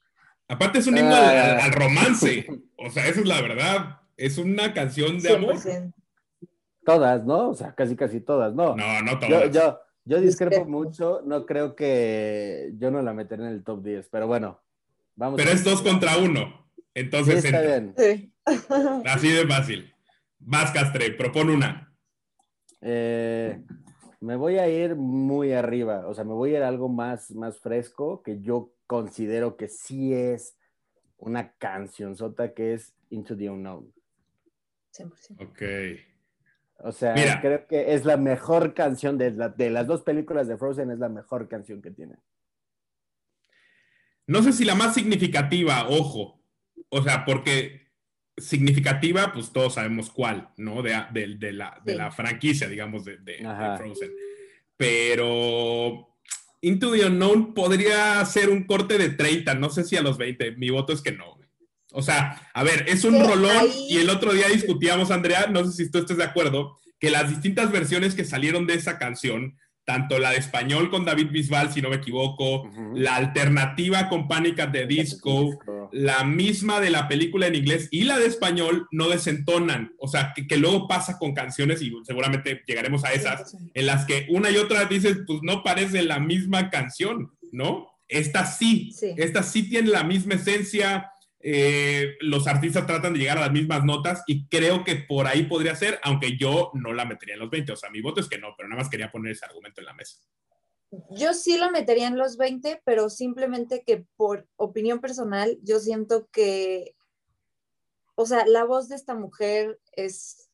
Aparte 0.47 0.79
es 0.79 0.87
un 0.87 0.97
himno 0.97 1.15
al, 1.15 1.59
ah. 1.59 1.69
romance, 1.71 2.47
o 2.77 2.89
sea, 2.89 3.07
esa 3.07 3.19
es 3.19 3.27
la 3.27 3.41
verdad, 3.41 3.99
es 4.17 4.39
una 4.39 4.73
canción 4.73 5.19
de 5.19 5.35
amor. 5.35 5.55
Todas, 6.83 7.23
¿no? 7.23 7.49
O 7.49 7.53
sea, 7.53 7.73
casi 7.75 7.95
casi 7.95 8.19
todas, 8.19 8.53
¿no? 8.53 8.75
No, 8.75 9.01
no 9.03 9.19
todas. 9.19 9.51
Yo, 9.51 9.79
yo, 10.05 10.21
discrepo 10.21 10.65
mucho, 10.65 11.21
no 11.25 11.45
creo 11.45 11.75
que 11.75 12.71
yo 12.77 12.89
no 12.89 13.03
la 13.03 13.13
meteré 13.13 13.43
en 13.43 13.49
el 13.49 13.63
top 13.63 13.83
10, 13.83 14.09
pero 14.09 14.25
bueno, 14.25 14.59
vamos. 15.15 15.37
Pero 15.37 15.51
es 15.51 15.63
dos 15.63 15.83
contra 15.83 16.17
uno, 16.17 16.67
entonces 16.95 17.41
sí, 17.41 17.47
está 17.47 17.61
bien. 17.61 17.95
Así 19.05 19.29
de 19.29 19.47
fácil. 19.47 19.93
Vas, 20.39 20.71
Castre, 20.71 21.11
propone 21.11 21.53
una. 21.53 21.94
Eh, 22.87 23.59
me 24.21 24.35
voy 24.35 24.59
a 24.59 24.69
ir 24.69 24.95
muy 24.95 25.53
arriba, 25.53 26.07
o 26.07 26.13
sea, 26.13 26.23
me 26.23 26.33
voy 26.33 26.53
a 26.53 26.57
ir 26.57 26.63
a 26.63 26.67
algo 26.67 26.87
más, 26.87 27.31
más 27.31 27.59
fresco 27.59 28.21
que 28.21 28.41
yo 28.41 28.71
considero 28.85 29.57
que 29.57 29.67
sí 29.67 30.13
es 30.13 30.55
una 31.17 31.53
canción 31.53 32.15
sota 32.15 32.53
que 32.53 32.75
es 32.75 32.93
Into 33.09 33.35
the 33.35 33.49
Unknown. 33.49 33.91
100%. 34.93 35.43
Ok. 35.43 35.61
O 36.77 36.91
sea, 36.91 37.39
creo 37.41 37.65
que 37.65 37.95
es 37.95 38.05
la 38.05 38.17
mejor 38.17 38.75
canción 38.75 39.17
de, 39.17 39.31
de 39.31 39.69
las 39.71 39.87
dos 39.87 40.03
películas 40.03 40.47
de 40.47 40.57
Frozen, 40.57 40.91
es 40.91 40.99
la 40.99 41.09
mejor 41.09 41.47
canción 41.47 41.81
que 41.81 41.89
tiene. 41.89 42.17
No 44.27 44.43
sé 44.43 44.53
si 44.53 44.63
la 44.63 44.75
más 44.75 44.93
significativa, 44.93 45.87
ojo. 45.89 46.39
O 46.89 47.01
sea, 47.01 47.25
porque 47.25 47.84
significativa, 48.37 49.31
pues 49.33 49.51
todos 49.51 49.75
sabemos 49.75 50.09
cuál, 50.09 50.49
¿no? 50.57 50.81
De, 50.81 50.91
la, 51.53 52.11
franquicia, 52.11 52.67
digamos, 52.67 53.05
de, 53.05 53.17
Frozen. 53.77 54.11
Pero 54.77 56.15
Into 56.61 56.91
the 56.91 57.05
Unknown 57.05 57.53
podría 57.53 58.23
ser 58.25 58.49
un 58.49 58.63
corte 58.63 58.97
de 58.97 59.09
30, 59.09 59.55
no 59.55 59.69
sé 59.69 59.83
si 59.83 59.95
a 59.95 60.01
los 60.01 60.17
20. 60.17 60.53
Mi 60.57 60.69
voto 60.69 60.93
es 60.93 61.01
que 61.01 61.11
no. 61.11 61.39
O 61.91 62.01
sea, 62.01 62.49
a 62.53 62.63
ver, 62.63 62.85
es 62.89 63.05
un 63.05 63.23
rolón 63.25 63.67
y 63.87 63.97
el 63.97 64.09
otro 64.09 64.33
día 64.33 64.49
discutíamos, 64.49 65.11
Andrea, 65.11 65.47
no 65.47 65.63
sé 65.63 65.71
si 65.71 65.89
tú 65.89 65.99
estés 65.99 66.17
de 66.17 66.25
acuerdo, 66.25 66.77
que 66.99 67.09
las 67.09 67.29
distintas 67.29 67.71
versiones 67.71 68.15
que 68.15 68.25
salieron 68.25 68.67
de 68.67 68.73
esa 68.73 68.97
canción 68.97 69.57
tanto 69.85 70.17
la 70.17 70.31
de 70.31 70.37
español 70.37 70.89
con 70.89 71.05
David 71.05 71.29
Bisbal, 71.29 71.71
si 71.71 71.81
no 71.81 71.89
me 71.89 71.97
equivoco, 71.97 72.69
la 72.93 73.15
alternativa 73.15 74.09
con 74.09 74.27
Pánica 74.27 74.65
de 74.65 74.87
Disco, 74.87 75.59
la 75.91 76.23
misma 76.23 76.79
de 76.79 76.89
la 76.89 77.07
película 77.07 77.47
en 77.47 77.55
inglés 77.55 77.87
y 77.91 78.03
la 78.03 78.17
de 78.17 78.25
español 78.25 78.87
no 78.91 79.09
desentonan. 79.09 79.93
O 79.99 80.07
sea, 80.07 80.33
que, 80.35 80.57
luego 80.57 80.87
pasa 80.87 81.19
con 81.19 81.33
canciones, 81.33 81.81
y 81.83 81.93
seguramente 82.03 82.63
llegaremos 82.65 83.05
a 83.05 83.13
esas, 83.13 83.55
en 83.73 83.85
las 83.85 84.05
que 84.05 84.25
una 84.29 84.49
y 84.49 84.57
otra 84.57 84.85
dices, 84.85 85.19
pues 85.27 85.39
no 85.43 85.63
parece 85.63 86.01
la 86.01 86.19
misma 86.19 86.71
canción, 86.71 87.31
¿no? 87.51 87.87
Esta 88.07 88.45
sí, 88.45 88.91
sí. 88.91 89.13
esta 89.17 89.43
sí 89.43 89.69
tiene 89.69 89.89
la 89.89 90.03
misma 90.03 90.35
esencia, 90.35 91.11
eh, 91.47 92.17
los 92.21 92.47
artistas 92.47 92.87
tratan 92.87 93.13
de 93.13 93.19
llegar 93.19 93.37
a 93.37 93.41
las 93.41 93.51
mismas 93.51 93.85
notas 93.85 94.23
y 94.25 94.47
creo 94.47 94.83
que 94.83 94.95
por 94.95 95.27
ahí 95.27 95.43
podría 95.43 95.75
ser, 95.75 95.99
aunque 96.01 96.37
yo 96.37 96.71
no 96.73 96.91
la 96.91 97.05
metería 97.05 97.35
en 97.35 97.41
los 97.41 97.51
20. 97.51 97.71
O 97.71 97.75
sea, 97.75 97.91
mi 97.91 98.01
voto 98.01 98.19
es 98.19 98.27
que 98.27 98.39
no, 98.39 98.55
pero 98.57 98.67
nada 98.67 98.81
más 98.81 98.89
quería 98.89 99.11
poner 99.11 99.33
ese 99.33 99.45
argumento 99.45 99.79
en 99.79 99.85
la 99.85 99.93
mesa. 99.93 100.17
Yo 101.11 101.35
sí 101.35 101.59
la 101.59 101.69
metería 101.69 102.07
en 102.07 102.17
los 102.17 102.37
20, 102.37 102.81
pero 102.83 103.11
simplemente 103.11 103.83
que 103.85 104.07
por 104.15 104.47
opinión 104.55 105.01
personal, 105.01 105.59
yo 105.61 105.79
siento 105.79 106.27
que, 106.31 106.95
o 108.15 108.25
sea, 108.25 108.47
la 108.47 108.63
voz 108.63 108.89
de 108.89 108.95
esta 108.95 109.13
mujer 109.13 109.79
es, 109.91 110.49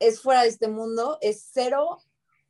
es 0.00 0.20
fuera 0.20 0.42
de 0.42 0.48
este 0.48 0.66
mundo, 0.66 1.18
es 1.20 1.48
cero 1.52 1.98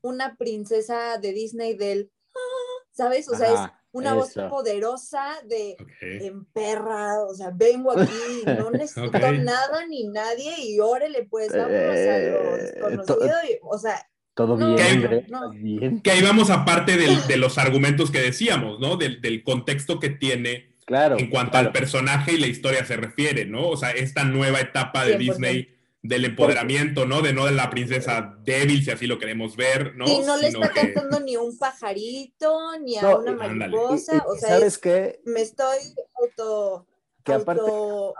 una 0.00 0.36
princesa 0.36 1.18
de 1.18 1.34
Disney 1.34 1.76
del, 1.76 2.10
ah", 2.34 2.86
¿sabes? 2.92 3.28
O 3.28 3.36
sea, 3.36 3.52
es 3.52 3.70
una 3.92 4.14
voz 4.14 4.34
poderosa 4.34 5.34
de 5.46 5.76
en 6.00 6.44
perra, 6.46 7.20
o 7.22 7.34
sea, 7.34 7.50
vengo 7.54 7.92
aquí, 7.92 8.42
no 8.46 8.70
necesito 8.70 9.32
nada 9.32 9.86
ni 9.86 10.08
nadie 10.08 10.54
y 10.58 10.78
órale, 10.80 11.26
pues 11.28 11.48
vámonos 11.50 11.72
a 11.72 12.18
lo 12.18 12.56
eh, 12.56 12.62
desconocido, 12.62 13.36
o 13.62 13.78
sea. 13.78 14.06
Todo 14.34 14.56
bien, 14.56 16.00
Que 16.00 16.12
ahí 16.12 16.22
vamos 16.22 16.50
aparte 16.50 16.96
de 16.96 17.36
los 17.38 17.58
argumentos 17.58 18.12
que 18.12 18.20
decíamos, 18.20 18.78
¿no? 18.78 18.96
Del, 18.96 19.20
del 19.20 19.42
contexto 19.42 19.98
que 19.98 20.10
tiene 20.10 20.76
claro, 20.86 21.18
en 21.18 21.28
cuanto 21.28 21.58
al 21.58 21.72
personaje 21.72 22.34
y 22.34 22.38
la 22.38 22.46
historia 22.46 22.84
se 22.84 22.96
refiere, 22.96 23.46
¿no? 23.46 23.68
O 23.68 23.76
sea, 23.76 23.90
esta 23.90 24.22
nueva 24.22 24.60
etapa 24.60 25.04
de 25.04 25.18
Disney 25.18 25.77
del 26.02 26.24
empoderamiento, 26.24 27.06
¿no? 27.06 27.22
De 27.22 27.32
no 27.32 27.46
de 27.46 27.52
la 27.52 27.70
princesa 27.70 28.36
débil, 28.42 28.84
si 28.84 28.90
así 28.90 29.06
lo 29.06 29.18
queremos 29.18 29.56
ver, 29.56 29.96
¿no? 29.96 30.06
Y 30.06 30.20
no 30.20 30.36
le 30.36 30.48
está 30.48 30.70
cantando 30.70 31.20
ni 31.20 31.36
un 31.36 31.58
pajarito, 31.58 32.78
ni 32.80 32.96
a 32.98 33.16
una 33.16 33.32
mariposa, 33.32 34.24
o 34.26 34.36
sea, 34.36 34.50
¿sabes 34.50 34.78
qué? 34.78 35.20
Me 35.24 35.42
estoy 35.42 35.78
auto... 36.22 36.86
Que 37.24 37.34
aparte, 37.34 37.70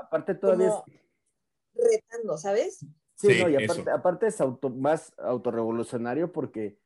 aparte 0.03 0.35
todavía 0.35 0.71
retando, 1.75 2.37
¿sabes? 2.37 2.85
Sí, 3.15 3.41
no, 3.41 3.49
y 3.49 3.65
aparte, 3.65 3.91
aparte 3.91 4.27
es 4.27 4.41
auto, 4.41 4.69
más 4.71 5.15
autorrevolucionario 5.19 6.31
porque, 6.31 6.79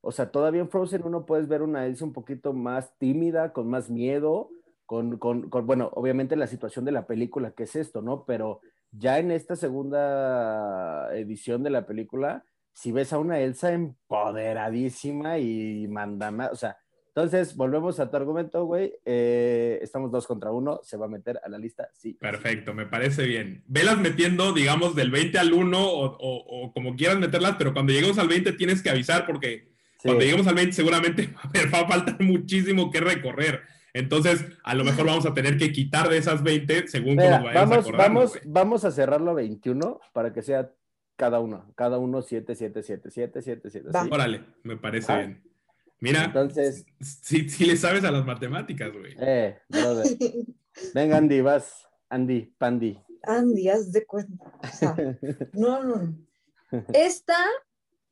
o 0.00 0.10
sea, 0.10 0.30
todavía 0.30 0.60
en 0.60 0.70
Frozen 0.70 1.02
uno 1.04 1.24
puedes 1.24 1.46
ver 1.46 1.62
una 1.62 1.86
Elsa 1.86 2.04
un 2.04 2.12
poquito 2.12 2.52
más 2.52 2.92
tímida, 2.98 3.52
con 3.52 3.68
más 3.68 3.90
miedo, 3.90 4.50
con, 4.86 5.18
con, 5.18 5.50
con, 5.50 5.66
bueno, 5.66 5.90
obviamente 5.94 6.34
la 6.34 6.46
situación 6.46 6.84
de 6.84 6.92
la 6.92 7.06
película, 7.06 7.52
que 7.52 7.62
es 7.62 7.76
esto, 7.76 8.02
¿no? 8.02 8.24
Pero 8.24 8.60
ya 8.90 9.18
en 9.18 9.30
esta 9.30 9.56
segunda 9.56 11.14
edición 11.14 11.62
de 11.62 11.70
la 11.70 11.86
película, 11.86 12.44
si 12.72 12.92
ves 12.92 13.12
a 13.12 13.18
una 13.18 13.40
Elsa 13.40 13.72
empoderadísima 13.72 15.38
y 15.38 15.88
manda 15.88 16.30
más, 16.30 16.52
o 16.52 16.56
sea, 16.56 16.78
entonces 17.18 17.56
volvemos 17.56 17.98
a 17.98 18.08
tu 18.08 18.16
argumento, 18.16 18.64
güey. 18.64 18.94
Eh, 19.04 19.80
estamos 19.82 20.12
dos 20.12 20.24
contra 20.24 20.52
uno, 20.52 20.78
se 20.84 20.96
va 20.96 21.06
a 21.06 21.08
meter 21.08 21.40
a 21.44 21.48
la 21.48 21.58
lista, 21.58 21.90
sí. 21.92 22.14
Perfecto, 22.14 22.74
me 22.74 22.86
parece 22.86 23.26
bien. 23.26 23.64
Velas 23.66 23.98
metiendo, 23.98 24.52
digamos, 24.52 24.94
del 24.94 25.10
20 25.10 25.36
al 25.36 25.52
1 25.52 25.78
o, 25.80 26.72
como 26.72 26.94
quieras 26.94 27.18
meterlas, 27.18 27.56
pero 27.58 27.72
cuando 27.72 27.92
lleguemos 27.92 28.18
al 28.18 28.28
20 28.28 28.52
tienes 28.52 28.82
que 28.82 28.90
avisar 28.90 29.26
porque 29.26 29.72
cuando 30.00 30.20
lleguemos 30.20 30.46
al 30.46 30.54
20 30.54 30.72
seguramente 30.72 31.34
va 31.74 31.80
a 31.80 31.88
faltar 31.88 32.20
muchísimo 32.20 32.88
que 32.92 33.00
recorrer. 33.00 33.62
Entonces, 33.98 34.44
a 34.62 34.74
lo 34.74 34.84
mejor 34.84 35.06
vamos 35.06 35.26
a 35.26 35.34
tener 35.34 35.58
que 35.58 35.72
quitar 35.72 36.08
de 36.08 36.18
esas 36.18 36.44
20 36.44 36.86
según 36.86 37.16
como 37.16 37.42
vayamos 37.42 37.90
vamos, 37.90 37.92
Vamos, 37.92 38.38
vamos 38.44 38.84
a 38.84 38.92
cerrarlo 38.92 39.32
a 39.32 39.34
21 39.34 40.00
para 40.12 40.32
que 40.32 40.42
sea 40.42 40.72
cada 41.16 41.40
uno. 41.40 41.72
Cada 41.74 41.98
uno 41.98 42.22
7, 42.22 42.54
7, 42.54 42.82
7, 42.82 43.10
7, 43.10 43.42
7, 43.42 43.70
7. 43.70 43.88
Órale, 44.10 44.44
me 44.62 44.76
parece 44.76 45.16
bien. 45.16 45.42
Mira, 45.98 46.26
entonces. 46.26 46.86
Sí, 47.00 47.50
sí 47.50 47.66
le 47.66 47.76
sabes 47.76 48.04
a 48.04 48.12
las 48.12 48.24
matemáticas, 48.24 48.92
güey. 48.92 49.16
Eh, 49.18 49.58
brother. 49.68 50.06
Venga, 50.94 51.16
Andy, 51.16 51.40
vas. 51.40 51.88
Andy, 52.08 52.54
Pandy. 52.56 53.00
Andy, 53.24 53.68
haz 53.68 53.90
de 53.90 54.06
cuenta. 54.06 54.44
no, 55.54 55.82
no. 55.82 56.16
Esta 56.94 57.36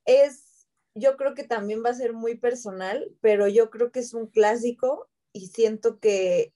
es, 0.05 0.67
yo 0.97 1.17
creo 1.17 1.35
que 1.35 1.45
también 1.45 1.85
va 1.85 1.91
a 1.91 1.95
ser 1.95 2.13
muy 2.13 2.35
personal, 2.35 3.07
pero 3.21 3.47
yo 3.47 3.71
creo 3.71 3.93
que 3.93 4.01
es 4.01 4.15
un 4.15 4.27
clásico 4.27 5.09
y 5.37 5.49
siento 5.49 6.01
que 6.01 6.55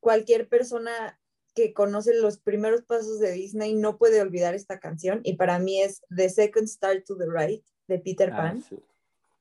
cualquier 0.00 0.48
persona 0.48 1.20
que 1.54 1.74
conoce 1.74 2.14
los 2.14 2.38
primeros 2.38 2.82
pasos 2.82 3.18
de 3.20 3.32
Disney 3.32 3.74
no 3.74 3.98
puede 3.98 4.22
olvidar 4.22 4.54
esta 4.54 4.80
canción 4.80 5.20
y 5.22 5.34
para 5.34 5.58
mí 5.58 5.82
es 5.82 6.00
The 6.16 6.30
Second 6.30 6.64
Star 6.64 7.02
to 7.06 7.16
the 7.18 7.26
Right 7.28 7.62
de 7.88 7.98
Peter 7.98 8.30
ah, 8.32 8.36
Pan, 8.36 8.64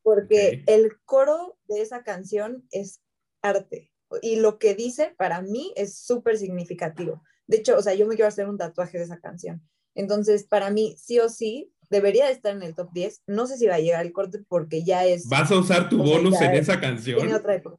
porque 0.03 0.63
el 0.67 0.99
coro 1.05 1.57
de 1.69 1.81
esa 1.81 2.03
canción 2.03 2.67
es 2.71 2.99
arte 3.41 3.91
y 4.21 4.35
lo 4.35 4.59
que 4.59 4.75
dice 4.75 5.15
para 5.17 5.41
mí 5.41 5.71
es 5.77 5.97
súper 5.97 6.37
significativo. 6.37 7.23
De 7.47 7.57
hecho, 7.57 7.77
o 7.77 7.81
sea, 7.81 7.93
yo 7.93 8.05
me 8.05 8.15
quiero 8.15 8.27
hacer 8.27 8.49
un 8.49 8.57
tatuaje 8.57 8.97
de 8.97 9.05
esa 9.05 9.21
canción. 9.21 9.61
Entonces, 9.95 10.43
para 10.43 10.69
mí, 10.69 10.95
sí 10.97 11.19
o 11.19 11.29
sí, 11.29 11.73
debería 11.89 12.29
estar 12.29 12.55
en 12.55 12.63
el 12.63 12.75
top 12.75 12.91
10. 12.93 13.23
No 13.27 13.47
sé 13.47 13.57
si 13.57 13.67
va 13.67 13.75
a 13.75 13.79
llegar 13.79 14.05
el 14.05 14.13
corte 14.13 14.39
porque 14.47 14.83
ya 14.83 15.05
es... 15.05 15.27
¿Vas 15.27 15.51
a 15.51 15.59
usar 15.59 15.89
tu 15.89 15.97
bonus 15.97 16.39
en 16.41 16.51
esa 16.55 16.79
canción? 16.79 17.31
otra 17.33 17.55
época. 17.55 17.77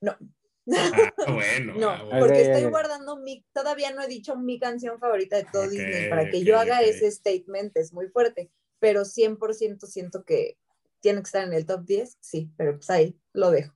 No. 0.66 0.76
Ah, 0.76 1.32
bueno. 1.32 1.74
no, 1.74 1.90
ah, 1.90 2.18
porque 2.20 2.42
estoy 2.42 2.70
guardando 2.70 3.16
mi, 3.16 3.44
todavía 3.52 3.92
no 3.92 4.02
he 4.02 4.08
dicho 4.08 4.36
mi 4.36 4.60
canción 4.60 5.00
favorita 5.00 5.36
de 5.36 5.46
todo 5.50 5.68
Disney, 5.68 6.08
para 6.08 6.30
que 6.30 6.44
yo 6.44 6.58
haga 6.60 6.82
ese 6.82 7.10
statement, 7.10 7.76
es 7.76 7.92
muy 7.92 8.08
fuerte, 8.08 8.50
pero 8.78 9.00
100% 9.00 9.86
siento 9.86 10.22
que 10.24 10.58
tiene 11.00 11.20
que 11.20 11.26
estar 11.26 11.44
en 11.44 11.54
el 11.54 11.66
top 11.66 11.86
10, 11.86 12.18
sí, 12.20 12.50
pero 12.56 12.74
pues 12.74 12.90
ahí 12.90 13.16
lo 13.32 13.50
dejo. 13.50 13.74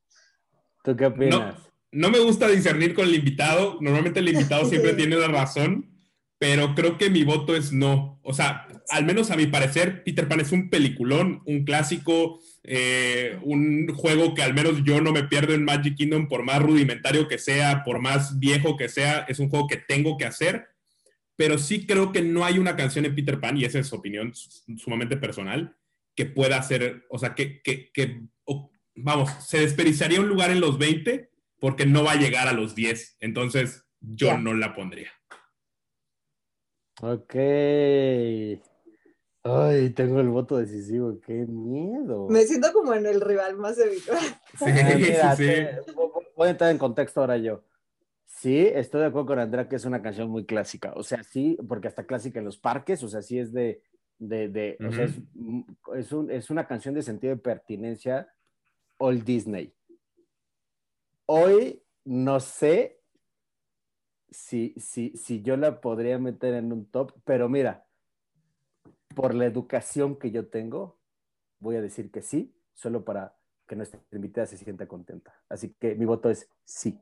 ¿Tú 0.85 0.95
qué 0.95 1.07
opinas? 1.07 1.57
No, 1.91 2.11
me 2.11 2.19
gusta 2.19 2.49
discernir 2.49 2.95
con 2.95 3.07
el 3.07 3.15
invitado, 3.15 3.79
normalmente 3.81 4.21
el 4.21 4.29
invitado 4.29 4.65
siempre 4.69 4.93
tiene 4.93 5.17
la 5.17 5.29
razón, 5.29 5.91
pero 6.39 6.75
creo 6.75 6.99
que 6.99 7.09
mi 7.09 7.25
voto 7.25 7.57
es 7.57 7.73
no. 7.73 8.21
O 8.23 8.35
sea, 8.35 8.69
al 8.91 9.05
menos 9.05 9.31
a 9.31 9.37
mi 9.37 9.47
parecer, 9.47 10.05
Peter 10.05 10.29
Pan 10.29 10.41
es 10.41 10.53
un 10.53 10.69
peliculón, 10.69 11.43
un 11.47 11.65
clásico, 11.65 12.41
eh, 12.67 13.39
un 13.43 13.87
juego 13.95 14.33
que 14.33 14.43
al 14.43 14.55
menos 14.55 14.83
yo 14.85 15.01
no 15.03 15.13
me 15.13 15.25
pierdo 15.25 15.53
en 15.53 15.65
Magic 15.65 15.97
Kingdom, 15.97 16.29
por 16.29 16.43
más 16.43 16.63
rudimentario 16.63 17.29
que 17.29 17.37
sea, 17.37 17.85
por 17.85 18.01
más 18.01 18.39
viejo 18.39 18.79
que 18.79 18.89
sea, 18.89 19.27
es 19.29 19.39
un 19.39 19.51
juego 19.51 19.67
que 19.67 19.77
tengo 19.77 20.17
que 20.17 20.25
hacer, 20.25 20.69
pero 21.37 21.59
sí 21.59 21.87
creo 21.87 22.11
que 22.11 22.23
no 22.23 22.43
hay 22.43 22.59
una 22.59 22.75
canción 22.75 23.05
en 23.05 23.15
Peter 23.15 23.39
Pan, 23.39 23.59
y 23.59 23.67
esa 23.67 23.81
es 23.81 23.89
su 23.89 23.97
opinión 23.97 24.33
sumamente 24.79 25.19
personal, 25.19 25.77
que 26.17 26.25
pueda 26.25 26.63
ser, 26.63 27.05
o 27.11 27.19
sea, 27.19 27.35
que, 27.35 27.61
vamos, 28.95 29.31
se 29.47 29.59
desperdiciaría 29.59 30.21
un 30.21 30.29
lugar 30.29 30.51
en 30.51 30.61
los 30.61 30.79
20 30.79 31.31
porque 31.61 31.85
no 31.85 32.03
va 32.03 32.13
a 32.13 32.17
llegar 32.17 32.49
a 32.49 32.53
los 32.53 32.75
10, 32.75 33.19
entonces 33.21 33.85
yo 34.01 34.39
no 34.39 34.55
la 34.55 34.75
pondría. 34.75 35.13
Ok. 37.03 37.35
Ay, 39.47 39.91
tengo 39.91 40.21
el 40.21 40.31
voto 40.31 40.57
decisivo, 40.57 41.21
qué 41.21 41.45
miedo. 41.47 42.29
Me 42.31 42.45
siento 42.45 42.73
como 42.73 42.95
en 42.95 43.05
el 43.05 43.21
rival 43.21 43.57
más 43.57 43.79
habitual. 43.79 44.19
Sí, 44.59 45.13
ah, 45.23 45.37
sí, 45.37 45.53
Voy 46.35 46.49
a 46.49 46.51
entrar 46.51 46.71
en 46.71 46.79
contexto 46.79 47.21
ahora 47.21 47.37
yo. 47.37 47.63
Sí, 48.25 48.67
estoy 48.67 49.03
de 49.03 49.07
acuerdo 49.09 49.27
con 49.27 49.39
Andrea 49.39 49.69
que 49.69 49.77
es 49.77 49.85
una 49.85 50.01
canción 50.01 50.31
muy 50.31 50.47
clásica. 50.47 50.93
O 50.97 51.03
sea, 51.03 51.23
sí, 51.23 51.59
porque 51.69 51.89
hasta 51.89 52.07
clásica 52.07 52.39
en 52.39 52.47
los 52.47 52.57
parques, 52.57 53.03
o 53.03 53.09
sea, 53.09 53.21
sí 53.21 53.39
es 53.39 53.53
de, 53.53 53.83
de, 54.19 54.49
de 54.49 54.79
o 54.87 54.91
sea, 54.91 55.05
es, 55.05 55.21
es, 55.97 56.13
un, 56.13 56.31
es 56.31 56.49
una 56.49 56.67
canción 56.67 56.95
de 56.95 57.03
sentido 57.03 57.35
de 57.35 57.43
pertinencia 57.43 58.33
all 58.97 59.25
Disney. 59.25 59.75
Hoy 61.27 61.83
no 62.05 62.41
sé 62.41 63.01
si, 64.31 64.75
si, 64.79 65.11
si 65.17 65.43
yo 65.43 65.57
la 65.57 65.81
podría 65.81 66.19
meter 66.19 66.55
en 66.55 66.73
un 66.73 66.87
top, 66.87 67.13
pero 67.25 67.49
mira, 67.49 67.85
por 69.15 69.35
la 69.35 69.47
educación 69.47 70.19
que 70.19 70.31
yo 70.31 70.47
tengo, 70.47 70.99
voy 71.59 71.77
a 71.77 71.83
decir 71.83 72.11
que 72.11 72.23
sí, 72.23 72.55
solo 72.75 73.05
para 73.05 73.37
que 73.67 73.77
nuestra 73.77 74.01
invitada 74.13 74.47
se 74.47 74.59
sienta 74.59 74.87
contenta. 74.87 75.33
Así 75.49 75.75
que 75.81 75.95
mi 75.95 76.05
voto 76.05 76.31
es 76.31 76.49
sí. 76.65 76.99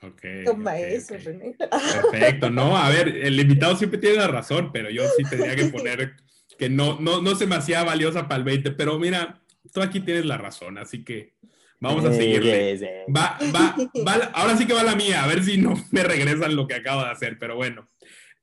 Okay, 0.00 0.44
Toma 0.44 0.78
eso, 0.78 1.14
Perfecto, 1.14 2.50
no, 2.50 2.76
a 2.76 2.90
ver, 2.90 3.08
el 3.08 3.40
invitado 3.40 3.74
siempre 3.74 3.98
tiene 3.98 4.16
la 4.16 4.28
razón, 4.28 4.70
pero 4.70 4.90
yo 4.90 5.02
sí 5.16 5.22
tendría 5.24 5.56
que 5.56 5.64
poner 5.72 6.16
que 6.58 6.68
no, 6.68 7.00
no, 7.00 7.22
no 7.22 7.34
se 7.34 7.46
me 7.46 7.56
hacía 7.56 7.82
valiosa 7.84 8.28
para 8.28 8.36
el 8.36 8.44
20, 8.44 8.72
pero 8.72 8.98
mira, 8.98 9.40
tú 9.72 9.80
aquí 9.80 10.00
tienes 10.00 10.26
la 10.26 10.36
razón, 10.36 10.78
así 10.78 11.04
que 11.04 11.34
vamos 11.80 12.04
a 12.04 12.12
seguirle. 12.12 12.78
Va, 13.14 13.38
va, 13.54 13.76
va, 14.06 14.12
ahora 14.34 14.56
sí 14.56 14.66
que 14.66 14.74
va 14.74 14.82
la 14.82 14.94
mía, 14.94 15.24
a 15.24 15.26
ver 15.26 15.42
si 15.42 15.58
no 15.58 15.74
me 15.90 16.02
regresan 16.02 16.54
lo 16.54 16.66
que 16.66 16.74
acabo 16.74 17.02
de 17.02 17.10
hacer, 17.10 17.38
pero 17.38 17.56
bueno. 17.56 17.88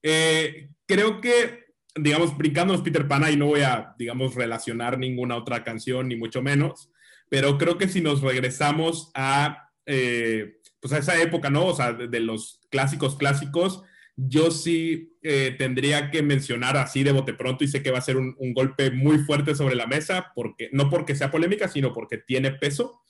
Eh, 0.03 0.69
creo 0.87 1.21
que, 1.21 1.60
digamos, 1.95 2.37
brincándonos 2.37 2.81
Peter 2.81 3.07
Pan, 3.07 3.25
y 3.31 3.35
no 3.35 3.47
voy 3.47 3.61
a, 3.61 3.95
digamos, 3.97 4.35
relacionar 4.35 4.97
ninguna 4.97 5.35
otra 5.35 5.63
canción, 5.63 6.07
ni 6.07 6.15
mucho 6.15 6.41
menos, 6.41 6.89
pero 7.29 7.57
creo 7.57 7.77
que 7.77 7.87
si 7.87 8.01
nos 8.01 8.21
regresamos 8.21 9.11
a, 9.13 9.69
eh, 9.85 10.57
pues 10.79 10.93
a 10.93 10.97
esa 10.97 11.21
época, 11.21 11.49
¿no? 11.49 11.65
O 11.67 11.75
sea, 11.75 11.93
de, 11.93 12.19
los 12.19 12.59
clásicos 12.69 13.15
clásicos, 13.15 13.83
yo 14.15 14.51
sí 14.51 15.17
eh, 15.21 15.55
tendría 15.57 16.11
que 16.11 16.21
mencionar 16.21 16.77
así 16.77 17.03
de 17.03 17.11
bote 17.11 17.33
pronto 17.33 17.63
y 17.63 17.67
sé 17.67 17.81
que 17.81 17.91
va 17.91 17.99
a 17.99 18.01
ser 18.01 18.17
un, 18.17 18.35
golpe 18.53 18.91
muy 18.91 19.19
fuerte 19.19 19.55
sobre 19.55 19.75
la 19.75 19.87
mesa, 19.87 20.31
porque, 20.35 20.69
no 20.71 20.89
porque 20.89 21.15
sea 21.15 21.31
polémica, 21.31 21.67
sino 21.67 21.93
porque 21.93 22.17
tiene 22.17 22.51
peso. 22.51 23.01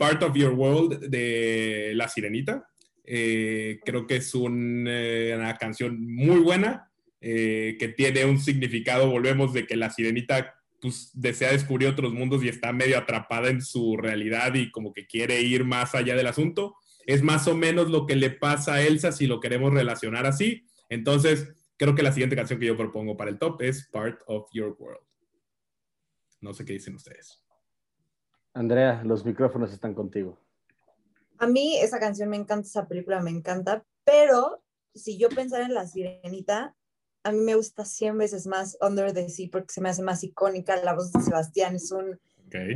Part 0.00 0.20
of 0.24 0.34
Your 0.34 0.52
World 0.52 0.98
de 1.10 1.92
La 1.94 2.08
Sirenita. 2.08 2.66
Eh, 3.06 3.80
creo 3.84 4.06
que 4.06 4.16
es 4.16 4.32
eh, 4.34 5.34
una 5.36 5.56
canción 5.58 6.02
muy 6.02 6.40
buena, 6.40 6.90
eh, 7.26 7.78
que 7.78 7.88
tiene 7.88 8.26
un 8.26 8.38
significado, 8.38 9.08
volvemos, 9.08 9.54
de 9.54 9.66
que 9.66 9.76
la 9.76 9.88
sirenita 9.88 10.60
pues, 10.78 11.10
desea 11.14 11.52
descubrir 11.52 11.88
otros 11.88 12.12
mundos 12.12 12.44
y 12.44 12.50
está 12.50 12.70
medio 12.70 12.98
atrapada 12.98 13.48
en 13.48 13.62
su 13.62 13.96
realidad 13.96 14.52
y 14.52 14.70
como 14.70 14.92
que 14.92 15.06
quiere 15.06 15.40
ir 15.40 15.64
más 15.64 15.94
allá 15.94 16.16
del 16.16 16.26
asunto. 16.26 16.76
Es 17.06 17.22
más 17.22 17.48
o 17.48 17.54
menos 17.54 17.88
lo 17.88 18.04
que 18.04 18.14
le 18.14 18.28
pasa 18.28 18.74
a 18.74 18.82
Elsa 18.82 19.10
si 19.10 19.26
lo 19.26 19.40
queremos 19.40 19.72
relacionar 19.72 20.26
así. 20.26 20.66
Entonces, 20.90 21.48
creo 21.78 21.94
que 21.94 22.02
la 22.02 22.12
siguiente 22.12 22.36
canción 22.36 22.60
que 22.60 22.66
yo 22.66 22.76
propongo 22.76 23.16
para 23.16 23.30
el 23.30 23.38
top 23.38 23.62
es 23.62 23.88
Part 23.90 24.20
of 24.26 24.50
Your 24.52 24.76
World. 24.78 25.06
No 26.42 26.52
sé 26.52 26.66
qué 26.66 26.74
dicen 26.74 26.94
ustedes. 26.94 27.42
Andrea, 28.52 29.02
los 29.02 29.24
micrófonos 29.24 29.72
están 29.72 29.94
contigo. 29.94 30.38
A 31.38 31.46
mí 31.46 31.78
esa 31.78 31.98
canción 31.98 32.28
me 32.28 32.36
encanta, 32.36 32.68
esa 32.68 32.86
película 32.86 33.22
me 33.22 33.30
encanta, 33.30 33.82
pero 34.04 34.62
si 34.94 35.16
yo 35.16 35.30
pensara 35.30 35.64
en 35.64 35.72
La 35.72 35.86
Sirenita, 35.86 36.76
a 37.24 37.32
mí 37.32 37.40
me 37.40 37.54
gusta 37.54 37.84
100 37.84 38.18
veces 38.18 38.46
más 38.46 38.76
Under 38.80 39.12
the 39.12 39.28
Sea 39.28 39.48
porque 39.50 39.72
se 39.72 39.80
me 39.80 39.88
hace 39.88 40.02
más 40.02 40.22
icónica, 40.22 40.76
la 40.76 40.94
voz 40.94 41.10
de 41.10 41.22
Sebastián 41.22 41.76
es 41.76 41.90
un... 41.90 42.20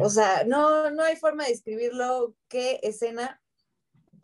O 0.01 0.11
sea, 0.11 0.43
no, 0.45 0.91
no 0.91 1.05
hay 1.05 1.15
forma 1.15 1.45
de 1.45 1.51
describirlo, 1.51 2.35
qué 2.49 2.81
escena. 2.83 3.41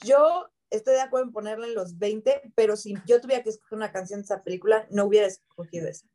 Yo 0.05 0.49
estoy 0.71 0.95
de 0.95 1.03
acuerdo 1.03 1.27
en 1.27 1.33
ponerla 1.33 1.67
en 1.67 1.75
los 1.75 1.99
20, 1.99 2.53
pero 2.57 2.75
si 2.77 2.97
yo 3.07 3.21
tuviera 3.21 3.45
que 3.45 3.51
escoger 3.51 3.77
una 3.77 3.93
canción 3.93 4.21
de 4.21 4.25
esa 4.25 4.43
película, 4.43 4.89
no 4.91 5.05
hubiera 5.05 5.29
escogido 5.29 5.87
esa. 5.87 6.09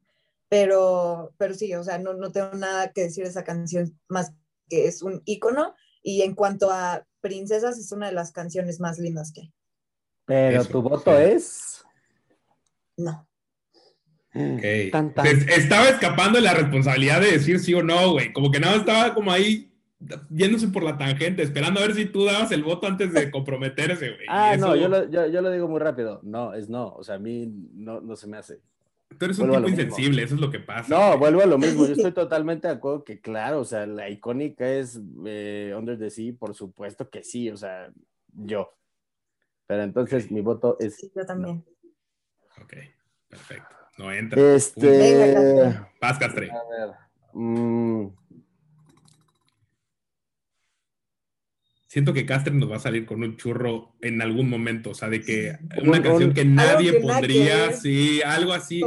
Pero, 0.50 1.34
pero 1.38 1.54
sí, 1.54 1.74
o 1.76 1.84
sea, 1.84 2.00
no, 2.00 2.16
no 2.16 2.32
tengo 2.32 2.52
nada 2.56 2.92
que 2.92 3.04
decir 3.04 3.24
de 3.24 3.30
esa 3.30 3.46
canción 3.46 3.98
más 4.10 4.34
que 4.68 4.88
es 4.88 5.04
un 5.04 5.22
icono. 5.26 5.76
Y 6.02 6.24
en 6.24 6.34
cuanto 6.36 6.72
a 6.72 7.06
Princesas 7.22 7.78
es 7.78 7.92
una 7.92 8.08
de 8.08 8.14
las 8.14 8.32
canciones 8.32 8.80
más 8.80 9.00
lindas 9.00 9.32
que 9.32 9.42
hay. 9.42 9.54
Pero 10.26 10.66
tu 10.66 10.82
voto 10.82 11.18
es. 11.18 11.84
No. 12.98 13.29
Okay. 14.34 14.92
Estaba 15.56 15.90
escapando 15.90 16.38
de 16.38 16.44
la 16.44 16.54
responsabilidad 16.54 17.20
de 17.20 17.32
decir 17.32 17.60
sí 17.60 17.74
o 17.74 17.82
no, 17.82 18.12
güey. 18.12 18.32
Como 18.32 18.52
que 18.52 18.60
nada 18.60 18.76
estaba 18.76 19.14
como 19.14 19.32
ahí 19.32 19.70
yéndose 20.30 20.68
por 20.70 20.84
la 20.84 20.98
tangente, 20.98 21.42
esperando 21.42 21.80
a 21.80 21.84
ver 21.84 21.96
si 21.96 22.06
tú 22.06 22.26
dabas 22.26 22.52
el 22.52 22.64
voto 22.64 22.88
antes 22.88 23.12
de 23.14 23.32
comprometerse, 23.32 24.12
güey. 24.12 24.26
Ah, 24.30 24.56
no, 24.58 24.76
yo 24.76 24.88
lo, 24.88 25.10
yo, 25.10 25.28
yo 25.28 25.42
lo, 25.42 25.52
digo 25.52 25.68
muy 25.68 25.80
rápido. 25.80 26.20
No, 26.24 26.54
es 26.54 26.70
no. 26.70 26.94
O 26.94 27.04
sea, 27.04 27.16
a 27.16 27.20
mí 27.20 27.52
no, 27.74 28.02
no 28.02 28.16
se 28.16 28.28
me 28.28 28.38
hace. 28.38 28.62
Tú 29.18 29.26
eres 29.26 29.40
un 29.40 29.50
tipo 29.52 29.68
insensible, 29.68 30.22
eso 30.22 30.36
es 30.36 30.42
lo 30.42 30.52
que 30.52 30.60
pasa. 30.60 30.88
No, 30.88 31.18
vuelvo 31.18 31.42
a 31.42 31.48
lo 31.48 31.58
mismo. 31.58 31.86
Yo 31.86 31.94
estoy 31.94 32.12
totalmente 32.14 32.68
de 32.68 32.76
acuerdo 32.76 33.04
que, 33.04 33.20
claro, 33.20 33.60
o 33.60 33.66
sea, 33.66 33.88
la 33.88 34.10
icónica 34.10 34.70
es 34.70 35.02
eh, 35.26 35.74
Under 35.76 35.98
the 35.98 36.12
Sea, 36.12 36.34
por 36.38 36.54
supuesto 36.54 37.10
que 37.10 37.24
sí, 37.24 37.50
o 37.50 37.58
sea, 37.58 37.92
yo. 38.32 38.76
Pero 39.66 39.84
entonces 39.84 40.32
mi 40.32 40.42
voto 40.42 40.78
es. 40.80 40.96
Sí, 40.98 41.12
yo 41.16 41.26
también. 41.26 41.66
Ok, 42.62 42.74
perfecto. 43.28 43.79
No 44.00 44.14
entra. 44.14 44.56
Este. 44.56 45.78
Paz, 46.00 46.18
Castre. 46.18 46.50
A 46.50 46.64
ver. 46.70 46.96
Mm, 47.34 48.08
siento 51.86 52.14
que 52.14 52.26
Castre 52.26 52.54
nos 52.54 52.72
va 52.72 52.78
a 52.78 52.80
salir 52.80 53.06
con 53.06 53.22
un 53.22 53.36
churro 53.36 53.98
en 54.00 54.22
algún 54.22 54.50
momento, 54.50 54.92
o 54.92 54.94
sea, 54.94 55.10
de 55.10 55.20
que 55.22 55.58
una 55.84 56.02
canción 56.02 56.34
que 56.34 56.46
nadie 56.46 56.94
pondría, 57.02 57.74
sí, 57.74 58.22
algo 58.22 58.54
así. 58.54 58.82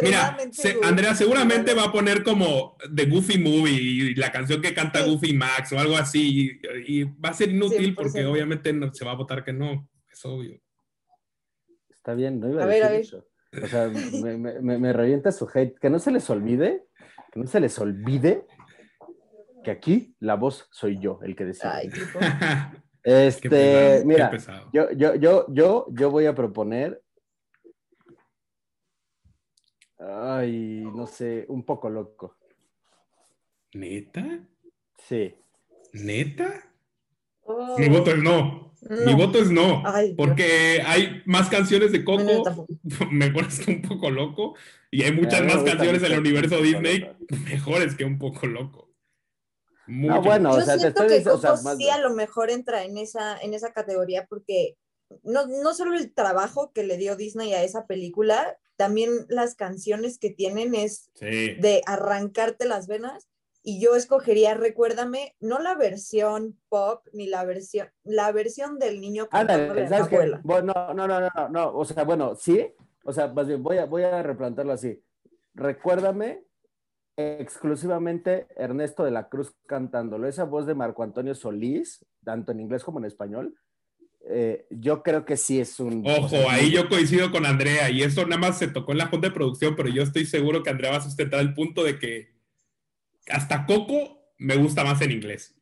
Mira, 0.00 0.34
Andrea 0.82 1.14
seguramente 1.14 1.74
va 1.74 1.84
a 1.84 1.92
poner 1.92 2.22
como 2.22 2.78
The 2.96 3.04
Goofy 3.04 3.36
Movie 3.36 3.78
y 3.78 4.14
la 4.14 4.32
canción 4.32 4.62
que 4.62 4.72
canta 4.72 5.04
Goofy 5.04 5.34
Max 5.34 5.72
o 5.72 5.78
algo 5.78 5.98
así, 5.98 6.58
y, 6.86 7.04
va 7.04 7.28
a 7.28 7.34
ser 7.34 7.50
inútil 7.50 7.94
porque 7.94 8.24
obviamente 8.24 8.72
se 8.94 9.04
va 9.04 9.10
a 9.10 9.16
votar 9.16 9.44
que 9.44 9.52
no, 9.52 9.90
es 10.10 10.24
obvio. 10.24 10.58
Está 11.90 12.14
bien, 12.14 12.40
no 12.40 12.48
iba 12.48 12.64
a, 12.64 12.66
decir 12.66 12.92
eso. 12.92 13.33
O 13.62 13.66
sea, 13.66 13.88
me, 13.88 14.36
me, 14.36 14.78
me 14.78 14.92
revienta 14.92 15.32
su 15.32 15.48
hate. 15.52 15.78
Que 15.78 15.90
no 15.90 15.98
se 15.98 16.10
les 16.10 16.28
olvide, 16.30 16.86
que 17.32 17.40
no 17.40 17.46
se 17.46 17.60
les 17.60 17.78
olvide 17.78 18.46
que 19.64 19.72
aquí 19.72 20.14
la 20.20 20.36
voz 20.36 20.68
soy 20.70 21.00
yo 21.00 21.18
el 21.22 21.34
que 21.34 21.46
decide. 21.46 21.72
Ay, 21.72 21.90
este, 23.02 24.02
mira, 24.04 24.30
yo, 24.72 24.92
yo, 24.92 25.16
yo, 25.16 25.46
yo, 25.48 25.86
yo 25.90 26.10
voy 26.10 26.26
a 26.26 26.34
proponer. 26.34 27.02
Ay, 29.98 30.84
no 30.94 31.06
sé, 31.06 31.46
un 31.48 31.64
poco 31.64 31.88
loco. 31.88 32.36
¿Neta? 33.72 34.46
Sí. 34.98 35.34
¿Neta? 35.94 36.70
Oh. 37.40 37.76
Mi 37.78 37.88
voto 37.88 38.12
es 38.12 38.22
no. 38.22 38.73
Mi 38.88 39.14
voto 39.14 39.38
es 39.38 39.50
no. 39.50 39.82
porque 40.16 40.82
hay 40.84 41.22
más 41.24 41.48
canciones 41.48 41.92
de 41.92 42.04
Coco 42.04 42.66
mejores 43.10 43.60
que 43.60 43.70
un 43.70 43.82
poco 43.82 44.10
loco. 44.10 44.54
Y 44.90 45.02
hay 45.02 45.12
muchas 45.12 45.42
más 45.42 45.62
canciones 45.62 46.02
en 46.02 46.12
el 46.12 46.18
universo 46.20 46.60
Disney 46.60 47.04
mejores 47.44 47.94
que 47.94 48.04
un 48.04 48.18
poco 48.18 48.46
loco. 48.46 48.90
No, 49.86 50.22
bueno, 50.22 50.52
Yo 50.52 50.62
o 50.62 50.64
sea, 50.64 50.78
siento 50.78 51.06
que 51.06 51.22
Coco 51.22 51.56
sí 51.76 51.90
a 51.90 51.98
lo 51.98 52.14
mejor 52.14 52.50
entra 52.50 52.84
en 52.84 52.96
esa, 52.96 53.38
en 53.38 53.54
esa 53.54 53.72
categoría 53.72 54.26
porque 54.26 54.76
no, 55.22 55.46
no 55.46 55.74
solo 55.74 55.96
el 55.96 56.12
trabajo 56.12 56.72
que 56.72 56.84
le 56.84 56.96
dio 56.96 57.16
Disney 57.16 57.52
a 57.52 57.62
esa 57.62 57.86
película, 57.86 58.56
también 58.76 59.10
las 59.28 59.54
canciones 59.54 60.18
que 60.18 60.30
tienen 60.30 60.74
es 60.74 61.10
de 61.20 61.82
arrancarte 61.86 62.66
las 62.66 62.86
venas. 62.86 63.28
Y 63.66 63.80
yo 63.80 63.96
escogería, 63.96 64.52
recuérdame, 64.52 65.34
no 65.40 65.58
la 65.58 65.74
versión 65.74 66.58
pop 66.68 67.06
ni 67.14 67.26
la 67.26 67.46
versión, 67.46 67.88
la 68.02 68.30
versión 68.30 68.78
del 68.78 69.00
niño 69.00 69.26
con 69.30 69.46
la 69.46 69.54
abuela. 69.54 70.40
Bueno, 70.44 70.74
no, 70.94 71.08
no, 71.08 71.08
no, 71.08 71.30
no, 71.34 71.48
no, 71.48 71.74
o 71.74 71.84
sea, 71.86 72.04
bueno, 72.04 72.34
sí, 72.36 72.68
o 73.04 73.12
sea, 73.12 73.28
más 73.28 73.48
bien, 73.48 73.62
voy 73.62 73.78
a, 73.78 73.86
voy 73.86 74.02
a 74.02 74.22
replantarlo 74.22 74.70
así. 74.70 75.02
Recuérdame 75.54 76.44
exclusivamente 77.16 78.48
Ernesto 78.54 79.02
de 79.02 79.12
la 79.12 79.30
Cruz 79.30 79.54
cantándolo. 79.66 80.28
Esa 80.28 80.44
voz 80.44 80.66
de 80.66 80.74
Marco 80.74 81.02
Antonio 81.02 81.34
Solís, 81.34 82.04
tanto 82.22 82.52
en 82.52 82.60
inglés 82.60 82.84
como 82.84 82.98
en 82.98 83.06
español, 83.06 83.54
eh, 84.26 84.66
yo 84.68 85.02
creo 85.02 85.24
que 85.24 85.38
sí 85.38 85.58
es 85.58 85.80
un... 85.80 86.04
Ojo, 86.06 86.36
ahí 86.50 86.70
yo 86.70 86.88
coincido 86.88 87.30
con 87.30 87.46
Andrea 87.46 87.88
y 87.88 88.02
eso 88.02 88.26
nada 88.26 88.40
más 88.40 88.58
se 88.58 88.68
tocó 88.68 88.92
en 88.92 88.98
la 88.98 89.06
junta 89.06 89.28
de 89.28 89.34
producción, 89.34 89.74
pero 89.74 89.88
yo 89.88 90.02
estoy 90.02 90.26
seguro 90.26 90.62
que 90.62 90.70
Andrea 90.70 90.90
va 90.90 90.96
a 90.98 91.02
sustentar 91.02 91.40
el 91.40 91.54
punto 91.54 91.82
de 91.82 91.98
que 91.98 92.33
hasta 93.28 93.66
Coco 93.66 94.32
me 94.38 94.56
gusta 94.56 94.84
más 94.84 95.00
en 95.00 95.12
inglés. 95.12 95.54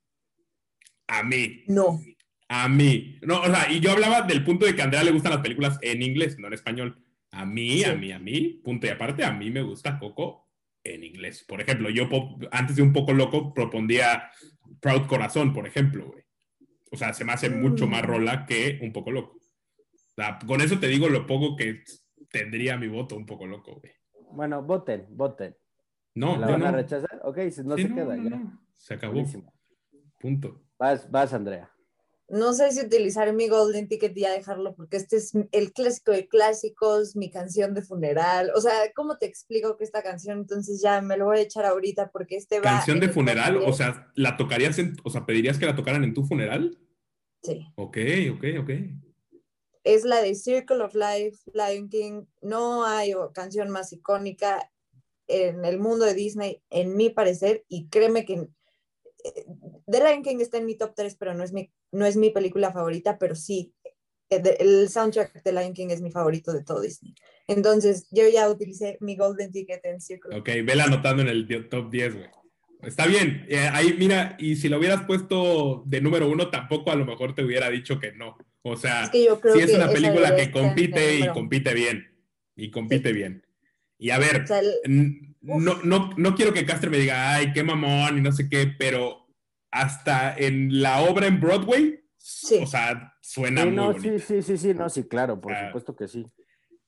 A 1.07 1.23
mí. 1.23 1.65
No. 1.69 2.01
A 2.49 2.69
mí. 2.69 3.19
No, 3.23 3.41
o 3.41 3.47
sea, 3.47 3.71
y 3.71 3.81
yo 3.81 3.93
hablaba 3.93 4.23
del 4.23 4.45
punto 4.45 4.67
de 4.67 4.75
que 4.75 4.83
a 4.83 4.85
Andrea 4.85 5.05
le 5.05 5.13
gustan 5.13 5.33
las 5.33 5.41
películas 5.41 5.79
en 5.83 6.03
inglés, 6.03 6.39
no 6.39 6.49
en 6.49 6.55
español. 6.55 7.03
A 7.31 7.47
mí, 7.47 7.83
a 7.85 7.95
mí, 7.95 8.13
a 8.13 8.19
mí, 8.19 8.61
punto 8.63 8.87
y 8.87 8.91
aparte, 8.91 9.25
a 9.25 9.33
mí 9.33 9.51
me 9.51 9.63
gusta 9.63 9.99
Coco 9.99 10.51
en 10.85 11.05
inglés. 11.05 11.45
Por 11.49 11.61
ejemplo, 11.61 11.89
yo 11.89 12.09
antes 12.51 12.77
de 12.77 12.83
un 12.83 12.93
poco 12.93 13.13
loco 13.13 13.55
propondría 13.55 14.31
Proud 14.81 15.07
Corazón, 15.07 15.53
por 15.53 15.67
ejemplo, 15.67 16.07
güey. 16.07 16.25
O 16.91 16.97
sea, 16.97 17.15
se 17.15 17.25
me 17.25 17.33
hace 17.33 17.49
mucho 17.49 17.87
más 17.87 18.03
mm. 18.03 18.07
rola 18.07 18.47
que 18.47 18.79
un 18.83 18.93
poco 18.93 19.11
loco. 19.11 19.39
con 20.47 20.61
eso 20.61 20.79
te 20.79 20.89
digo 20.89 21.09
lo 21.09 21.27
poco 21.27 21.57
que 21.57 21.83
tendría 22.31 22.77
mi 22.77 22.89
voto 22.89 23.17
un 23.17 23.25
poco 23.25 23.47
loco, 23.47 23.81
güey. 23.81 23.93
Bueno, 24.33 24.63
voten, 24.63 25.07
voten. 25.11 25.57
No, 26.15 26.37
¿La 26.37 26.47
van 26.49 26.63
a 26.63 26.73
rechazar? 26.73 27.21
Ok, 27.25 27.39
no 27.65 27.77
se 27.77 27.95
queda 27.95 28.17
ya. 28.17 28.43
Se 28.75 28.95
acabó. 28.95 29.23
Punto. 30.19 30.63
Vas, 30.79 31.11
vas, 31.11 31.33
Andrea. 31.33 31.71
no 32.29 32.53
sé 32.55 32.71
si 32.73 32.85
utilizar 32.85 33.33
mi 33.33 33.49
Golden 33.49 33.89
Ticket 33.89 34.17
y 34.17 34.23
ya 34.23 34.31
dejarlo, 34.33 34.75
porque 34.75 34.97
este 34.97 35.17
es 35.17 35.33
el 35.53 35.73
clásico 35.73 36.13
de 36.13 36.29
clásicos, 36.29 37.15
mi 37.17 37.31
canción 37.31 37.75
de 37.75 37.83
funeral. 37.83 38.51
O 38.55 38.61
sea, 38.61 38.73
¿cómo 38.95 39.19
te 39.19 39.27
explico 39.27 39.77
que 39.77 39.85
esta 39.85 40.03
canción? 40.03 40.39
Entonces 40.39 40.81
ya 40.83 41.01
me 41.01 41.17
lo 41.17 41.27
voy 41.27 41.39
a 41.39 41.43
echar 41.43 41.65
ahorita 41.67 42.11
porque 42.11 42.37
este 42.37 42.59
va. 42.59 42.65
¿Canción 42.65 43.01
de 43.01 43.09
funeral? 43.09 43.57
O 43.59 43.73
sea, 43.73 44.11
¿la 44.15 44.37
tocarías 44.37 44.79
en, 44.79 44.97
o 45.05 45.11
sea, 45.11 45.27
pedirías 45.27 45.59
que 45.59 45.67
la 45.67 45.77
tocaran 45.77 46.05
en 46.05 46.15
tu 46.15 46.25
funeral? 46.25 46.79
Sí. 47.43 47.67
Ok, 47.77 47.99
ok, 48.35 48.45
ok. 48.61 48.71
Es 49.85 50.05
la 50.05 50.23
de 50.23 50.35
Circle 50.35 50.83
of 50.85 50.95
Life, 50.95 51.39
Lion 51.53 51.89
King. 51.89 52.25
No 52.41 52.85
hay 52.85 53.13
canción 53.35 53.69
más 53.71 53.93
icónica 53.93 54.72
en 55.29 55.65
el 55.65 55.79
mundo 55.79 56.05
de 56.05 56.15
Disney, 56.15 56.63
en 56.71 56.97
mi 56.97 57.11
parecer, 57.11 57.65
y 57.69 57.89
créeme 57.89 58.25
que 58.25 58.35
eh, 58.35 59.45
The 59.91 59.99
Lion 59.99 60.23
King 60.23 60.39
está 60.41 60.59
en 60.59 60.67
mi 60.67 60.77
top 60.77 60.95
3, 60.95 61.17
pero 61.17 61.35
no 61.35 61.45
es 61.45 61.53
mi, 61.53 61.71
no 61.91 62.07
es 62.07 62.17
mi 62.17 62.31
película 62.31 62.73
favorita, 62.73 63.19
pero 63.19 63.35
sí, 63.35 63.73
eh, 64.31 64.57
el 64.61 64.89
soundtrack 64.89 65.43
de 65.43 65.53
Lion 65.53 65.73
King 65.73 65.89
es 65.91 66.01
mi 66.01 66.11
favorito 66.11 66.53
de 66.53 66.65
todo 66.65 66.81
Disney. 66.81 67.15
Entonces, 67.47 68.07
yo 68.11 68.29
ya 68.29 68.49
utilicé 68.51 68.97
mi 69.01 69.17
Golden 69.17 69.51
Ticket 69.51 69.85
en 69.85 70.01
Circle. 70.01 70.37
Ok, 70.39 70.49
vela 70.65 70.85
anotando 70.85 71.23
en 71.23 71.29
el 71.29 71.69
top 71.69 71.91
10, 71.91 72.15
güey. 72.15 72.27
Está 72.83 73.07
bien. 73.07 73.47
Eh, 73.49 73.69
ahí, 73.73 73.95
mira, 73.97 74.37
y 74.41 74.57
si 74.57 74.69
lo 74.69 74.79
hubieras 74.79 75.05
puesto 75.05 75.85
de 75.87 76.01
número 76.01 76.29
uno, 76.29 76.51
tampoco 76.51 76.91
a 76.91 76.97
lo 76.97 77.05
mejor 77.05 77.35
te 77.35 77.45
hubiera 77.45 77.71
dicho 77.71 77.99
que 78.01 78.13
no. 78.13 78.37
O 78.63 78.77
sea, 78.77 79.11
si 79.11 79.29
es 79.61 79.75
una 79.75 79.89
película 79.89 80.35
que 80.35 80.51
compite 80.51 81.19
y 81.19 81.29
compite 81.29 81.75
bien. 81.75 82.09
Y 82.57 82.71
compite 82.71 83.13
bien. 83.13 83.45
Y 84.03 84.11
a 84.11 84.19
ver, 84.19 84.45
no, 85.41 85.81
no, 85.85 86.11
no 86.17 86.35
quiero 86.35 86.53
que 86.53 86.67
Castre 86.67 86.91
me 86.91 86.99
diga, 86.99 87.35
ay, 87.35 87.53
qué 87.53 87.63
mamón 87.63 88.19
y 88.19 88.21
no 88.21 88.33
sé 88.33 88.49
qué, 88.49 88.67
pero 88.77 89.29
hasta 89.71 90.37
en 90.37 90.83
la 90.83 91.03
obra 91.03 91.29
en 91.29 91.41
Broadway, 91.41 92.01
o 92.61 92.67
sea, 92.67 93.15
suena 93.21 93.65
muy 93.65 93.77
no, 93.77 93.97
Sí, 94.01 94.19
sí, 94.19 94.43
sí, 94.43 94.59
sí, 94.59 94.75
no, 94.75 94.89
sí, 94.89 95.05
claro, 95.05 95.41
por 95.41 95.57
supuesto 95.57 95.95
que 95.95 96.09
sí. 96.09 96.27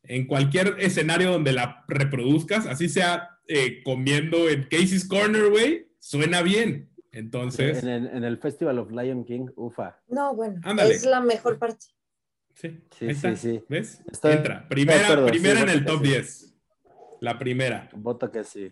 En 0.02 0.26
cualquier 0.26 0.74
escenario 0.80 1.30
donde 1.30 1.52
la 1.52 1.84
reproduzcas, 1.86 2.66
así 2.66 2.88
sea 2.88 3.38
eh, 3.46 3.80
comiendo 3.84 4.48
en 4.48 4.64
Casey's 4.64 5.06
Corner, 5.06 5.50
güey, 5.50 5.86
suena 6.00 6.42
bien. 6.42 6.90
Entonces. 7.12 7.84
En 7.84 8.24
el, 8.24 8.38
Festival 8.38 8.80
of 8.80 8.90
Lion 8.90 9.24
King, 9.24 9.46
ufa. 9.54 10.00
No, 10.08 10.34
bueno, 10.34 10.60
es 10.82 11.06
la 11.06 11.20
mejor 11.20 11.60
parte. 11.60 11.86
Sí, 12.56 12.80
sí, 12.98 13.14
sí, 13.14 13.36
sí, 13.36 13.64
¿Ves? 13.68 14.02
Entra. 14.24 14.68
Primera, 14.68 15.24
primera 15.26 15.60
en 15.60 15.68
el 15.68 15.84
top 15.84 16.02
10. 16.02 16.53
La 17.24 17.38
primera. 17.38 17.88
Voto 17.94 18.30
que 18.30 18.44
sí. 18.44 18.70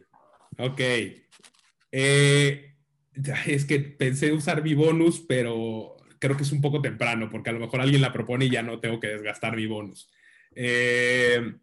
Ok. 0.58 0.80
Eh, 1.90 2.74
es 3.46 3.64
que 3.64 3.80
pensé 3.80 4.30
usar 4.30 4.62
mi 4.62 4.74
bonus, 4.74 5.24
pero 5.26 5.96
creo 6.18 6.36
que 6.36 6.42
es 6.42 6.52
un 6.52 6.60
poco 6.60 6.82
temprano, 6.82 7.30
porque 7.30 7.48
a 7.48 7.54
lo 7.54 7.60
mejor 7.60 7.80
alguien 7.80 8.02
la 8.02 8.12
propone 8.12 8.44
y 8.44 8.50
ya 8.50 8.62
no 8.62 8.78
tengo 8.78 9.00
que 9.00 9.08
desgastar 9.08 9.56
mi 9.56 9.64
bonus. 9.64 10.10
Eh, 10.54 11.54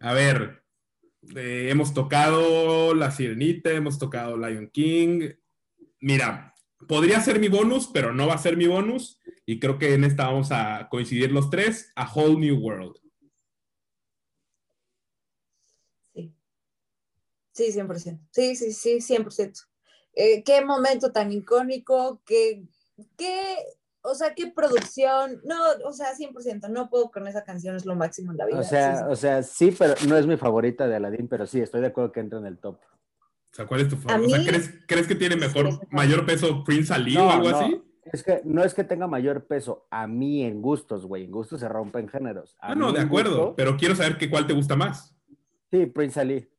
a 0.00 0.12
ver, 0.14 0.64
eh, 1.36 1.68
hemos 1.70 1.94
tocado 1.94 2.92
La 2.92 3.12
Sirenita, 3.12 3.70
hemos 3.70 4.00
tocado 4.00 4.36
Lion 4.36 4.66
King. 4.66 5.30
Mira, 6.00 6.56
podría 6.88 7.20
ser 7.20 7.38
mi 7.38 7.46
bonus, 7.46 7.86
pero 7.86 8.12
no 8.12 8.26
va 8.26 8.34
a 8.34 8.38
ser 8.38 8.56
mi 8.56 8.66
bonus. 8.66 9.20
Y 9.46 9.60
creo 9.60 9.78
que 9.78 9.94
en 9.94 10.02
esta 10.02 10.26
vamos 10.26 10.50
a 10.50 10.88
coincidir 10.90 11.30
los 11.30 11.50
tres, 11.50 11.92
A 11.94 12.12
Whole 12.12 12.40
New 12.40 12.56
World. 12.56 13.01
Sí, 17.52 17.70
100%. 17.72 18.18
Sí, 18.30 18.56
sí, 18.56 18.72
sí, 18.72 19.00
100%. 19.00 19.66
Eh, 20.14 20.42
qué 20.42 20.64
momento 20.64 21.12
tan 21.12 21.32
icónico, 21.32 22.20
qué, 22.26 22.64
qué, 23.16 23.56
o 24.02 24.14
sea, 24.14 24.34
qué 24.34 24.48
producción. 24.48 25.40
No, 25.44 25.56
o 25.84 25.92
sea, 25.92 26.14
100%. 26.14 26.68
No 26.68 26.90
puedo 26.90 27.10
con 27.10 27.26
esa 27.28 27.44
canción, 27.44 27.76
es 27.76 27.86
lo 27.86 27.94
máximo 27.94 28.32
en 28.32 28.38
la 28.38 28.46
vida. 28.46 28.58
O 28.60 28.64
sea, 28.64 28.96
sí, 28.96 29.04
o 29.08 29.16
sea, 29.16 29.42
sí, 29.42 29.74
pero 29.78 29.94
no 30.08 30.16
es 30.16 30.26
mi 30.26 30.36
favorita 30.36 30.86
de 30.86 30.96
Aladdin, 30.96 31.28
pero 31.28 31.46
sí, 31.46 31.60
estoy 31.60 31.80
de 31.80 31.88
acuerdo 31.88 32.12
que 32.12 32.20
entra 32.20 32.38
en 32.38 32.46
el 32.46 32.58
top. 32.58 32.76
O 32.76 33.54
sea, 33.54 33.66
¿cuál 33.66 33.82
es 33.82 33.88
tu 33.88 33.96
favorita? 33.96 34.26
O 34.26 34.42
sea, 34.42 34.50
¿crees, 34.50 34.70
¿crees, 34.86 35.06
que 35.06 35.14
tiene 35.14 35.36
mejor, 35.36 35.86
mayor 35.90 36.24
peso 36.24 36.64
Prince 36.64 36.92
Ali 36.92 37.16
o 37.16 37.30
algo 37.30 37.48
así? 37.48 37.82
Es 38.10 38.22
que 38.22 38.40
no 38.44 38.64
es 38.64 38.74
que 38.74 38.82
tenga 38.82 39.06
mayor 39.06 39.46
peso, 39.46 39.86
a 39.90 40.06
mí 40.06 40.42
en 40.42 40.60
gustos, 40.60 41.06
güey, 41.06 41.24
en 41.24 41.30
gustos 41.30 41.60
se 41.60 41.68
rompen 41.68 42.08
géneros. 42.08 42.56
ah, 42.60 42.74
no, 42.74 42.92
de 42.92 43.00
acuerdo, 43.00 43.54
pero 43.54 43.76
quiero 43.76 43.94
saber 43.94 44.18
que 44.18 44.28
cuál 44.28 44.46
te 44.46 44.54
gusta 44.54 44.74
más. 44.74 45.14
Sí, 45.70 45.86
Prince 45.86 46.20
Ali. 46.20 46.51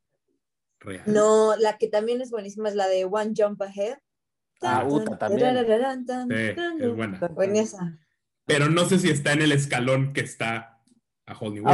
No, 1.05 1.55
la 1.57 1.77
que 1.77 1.87
también 1.87 2.21
es 2.21 2.31
buenísima 2.31 2.69
es 2.69 2.75
la 2.75 2.87
de 2.87 3.05
One 3.05 3.33
Jump 3.35 3.61
Ahead. 3.61 3.97
Ah, 4.61 4.85
Uta 4.87 5.17
también. 5.17 5.65
Sí, 6.29 6.35
es 6.79 6.95
buena. 6.95 7.19
Pero 8.45 8.69
no 8.69 8.85
sé 8.85 8.99
si 8.99 9.09
está 9.09 9.33
en 9.33 9.41
el 9.41 9.51
escalón 9.51 10.13
que 10.13 10.21
está 10.21 10.81
a 11.25 11.37
Hollywood, 11.37 11.71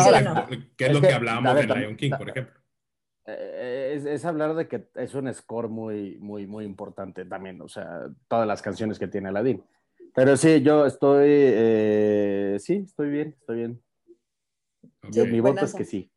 que 0.78 0.86
es 0.86 0.94
lo 0.94 1.02
que 1.02 1.14
hablábamos 1.14 1.56
de 1.56 1.68
Lion 1.68 1.96
King, 1.96 2.12
por 2.18 2.30
ejemplo. 2.30 2.60
Eh, 3.26 4.02
es, 4.08 4.26
hablar 4.26 4.56
de 4.56 4.68
que 4.68 4.88
es 4.96 5.14
un 5.14 5.32
score 5.34 5.70
muy, 5.70 6.18
muy, 6.20 6.48
muy 6.48 6.66
importante 6.66 7.26
también, 7.26 7.62
o 7.62 7.68
sea, 7.68 8.08
todas 8.28 8.48
las 8.48 8.62
canciones 8.62 8.98
que 8.98 9.08
tiene 9.08 9.30
Aladdin. 9.30 9.64
Pero 10.16 10.36
sí, 10.36 10.62
yo 10.62 10.86
estoy, 10.86 11.28
eh, 11.30 12.58
sí, 12.60 12.84
estoy 12.86 13.10
bien, 13.10 13.36
estoy 13.40 13.58
bien. 13.58 13.82
mi 15.32 15.40
voto 15.40 15.66
es 15.66 15.74
que 15.74 15.86
sí. 15.86 16.12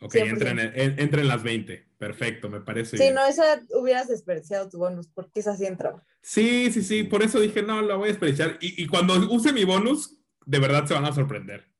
Ok, 0.00 0.14
entra 0.14 0.50
en, 0.50 0.98
en, 0.98 1.28
las 1.28 1.42
20. 1.42 1.86
Perfecto, 1.98 2.48
me 2.48 2.60
parece. 2.60 2.96
Sí, 2.96 3.10
no, 3.12 3.24
esa 3.26 3.60
hubieras 3.74 4.08
desperdiciado 4.08 4.68
tu 4.68 4.78
bonus, 4.78 5.08
porque 5.08 5.40
esa 5.40 5.56
sí 5.56 5.66
entra. 5.66 6.02
Sí, 6.22 6.72
sí, 6.72 6.82
sí, 6.82 7.04
por 7.04 7.22
eso 7.22 7.38
dije, 7.38 7.62
no, 7.62 7.82
la 7.82 7.96
voy 7.96 8.08
a 8.08 8.12
desperdiciar. 8.12 8.56
Y, 8.60 8.82
y 8.82 8.86
cuando 8.86 9.14
use 9.30 9.52
mi 9.52 9.64
bonus, 9.64 10.18
de 10.46 10.58
verdad 10.58 10.86
se 10.86 10.94
van 10.94 11.04
a 11.04 11.12
sorprender. 11.12 11.70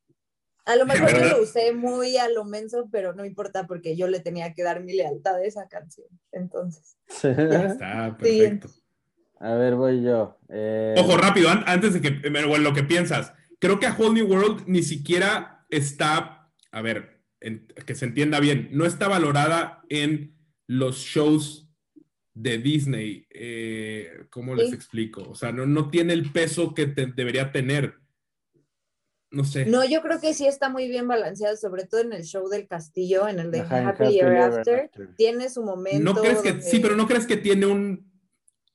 A 0.66 0.76
lo 0.76 0.86
mejor 0.86 1.10
yo 1.12 1.24
lo 1.36 1.42
usé 1.42 1.72
muy 1.72 2.16
a 2.16 2.28
lo 2.28 2.44
menso, 2.44 2.88
pero 2.92 3.14
no 3.14 3.24
importa 3.24 3.66
porque 3.66 3.96
yo 3.96 4.06
le 4.06 4.20
tenía 4.20 4.54
que 4.54 4.62
dar 4.62 4.82
mi 4.82 4.92
lealtad 4.92 5.36
a 5.36 5.44
esa 5.44 5.66
canción. 5.68 6.06
Entonces. 6.32 6.96
Está 7.08 8.16
perfecto. 8.16 8.68
A 9.40 9.54
ver, 9.54 9.74
voy 9.74 10.02
yo. 10.02 10.38
Eh, 10.50 10.94
Ojo, 10.98 11.16
rápido, 11.16 11.48
antes 11.48 11.94
de 11.94 12.00
que, 12.00 12.28
bueno, 12.28 12.58
lo 12.58 12.74
que 12.74 12.82
piensas. 12.82 13.32
Creo 13.58 13.80
que 13.80 13.86
a 13.86 13.96
Whole 13.98 14.14
New 14.14 14.26
World 14.26 14.64
ni 14.66 14.82
siquiera 14.82 15.64
está, 15.70 16.52
a 16.70 16.82
ver, 16.82 17.19
que 17.86 17.94
se 17.94 18.04
entienda 18.04 18.40
bien, 18.40 18.68
no 18.72 18.84
está 18.84 19.08
valorada 19.08 19.82
en 19.88 20.36
los 20.66 20.98
shows 20.98 21.68
de 22.34 22.58
Disney. 22.58 23.26
Eh, 23.30 24.26
¿Cómo 24.30 24.54
les 24.54 24.72
explico? 24.72 25.22
O 25.28 25.34
sea, 25.34 25.52
no, 25.52 25.66
no 25.66 25.90
tiene 25.90 26.12
el 26.12 26.30
peso 26.32 26.74
que 26.74 26.86
debería 26.86 27.52
tener. 27.52 27.94
No 29.32 29.44
sé. 29.44 29.64
No, 29.66 29.84
yo 29.84 30.02
creo 30.02 30.20
que 30.20 30.34
sí 30.34 30.46
está 30.46 30.68
muy 30.68 30.88
bien 30.88 31.06
balanceado, 31.06 31.56
sobre 31.56 31.86
todo 31.86 32.00
en 32.00 32.12
el 32.12 32.24
show 32.24 32.48
del 32.48 32.66
castillo, 32.66 33.28
en 33.28 33.38
el 33.38 33.50
de 33.50 33.60
Happy, 33.60 34.18
Ever 34.18 34.38
After. 34.38 34.90
Tiene 35.16 35.48
su 35.48 35.62
momento. 35.62 36.02
¿No 36.02 36.20
crees 36.20 36.40
que, 36.40 36.60
sí, 36.62 36.80
pero 36.80 36.96
no 36.96 37.06
crees 37.06 37.26
que 37.26 37.36
tiene 37.36 37.66
un, 37.66 38.10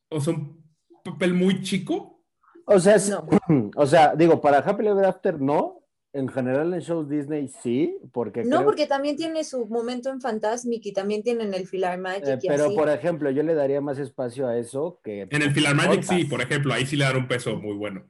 o 0.09 0.21
sea, 0.21 0.33
un 0.33 0.63
papel 1.03 1.33
muy 1.33 1.61
chico? 1.61 2.23
O 2.65 2.79
sea, 2.79 2.95
o 3.75 3.85
sea, 3.85 4.15
digo, 4.15 4.39
para 4.39 4.59
Happy 4.59 4.87
Ever 4.87 5.05
After 5.05 5.41
no, 5.41 5.74
en 6.15 6.29
general 6.29 6.73
en 6.73 6.79
shows 6.79 7.09
Disney 7.09 7.49
sí, 7.49 7.97
porque... 8.13 8.45
No, 8.45 8.63
porque 8.63 8.87
también 8.87 9.17
tiene 9.17 9.43
su 9.43 9.65
momento 9.65 10.09
en 10.09 10.21
Fantasmic 10.21 10.85
y 10.85 10.93
también 10.93 11.21
tienen 11.23 11.53
el 11.53 11.67
Filar 11.67 11.99
Magic. 11.99 12.25
Eh, 12.25 12.39
pero, 12.47 12.73
por 12.73 12.89
ejemplo, 12.89 13.29
yo 13.31 13.43
le 13.43 13.53
daría 13.53 13.81
más 13.81 13.99
espacio 13.99 14.47
a 14.47 14.57
eso 14.57 15.01
que... 15.03 15.27
En 15.29 15.41
el 15.41 15.51
Filar 15.51 15.75
Magic 15.75 16.03
sí, 16.03 16.23
por 16.23 16.41
ejemplo, 16.41 16.73
ahí 16.73 16.85
sí 16.85 16.95
le 16.95 17.03
daría 17.03 17.19
un 17.19 17.27
peso 17.27 17.57
muy 17.57 17.75
bueno. 17.75 18.05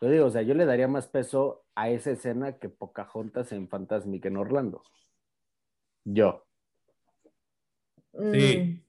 Yo 0.00 0.10
digo, 0.10 0.26
o 0.26 0.30
sea, 0.30 0.42
yo 0.42 0.54
le 0.54 0.64
daría 0.64 0.86
más 0.86 1.08
peso 1.08 1.64
a 1.74 1.90
esa 1.90 2.12
escena 2.12 2.58
que 2.58 2.68
Pocahontas 2.68 3.50
en 3.50 3.68
Fantasmic 3.68 4.24
en 4.26 4.36
Orlando. 4.36 4.84
Yo. 6.04 6.46
Sí, 8.32 8.58
mm. 8.58 8.82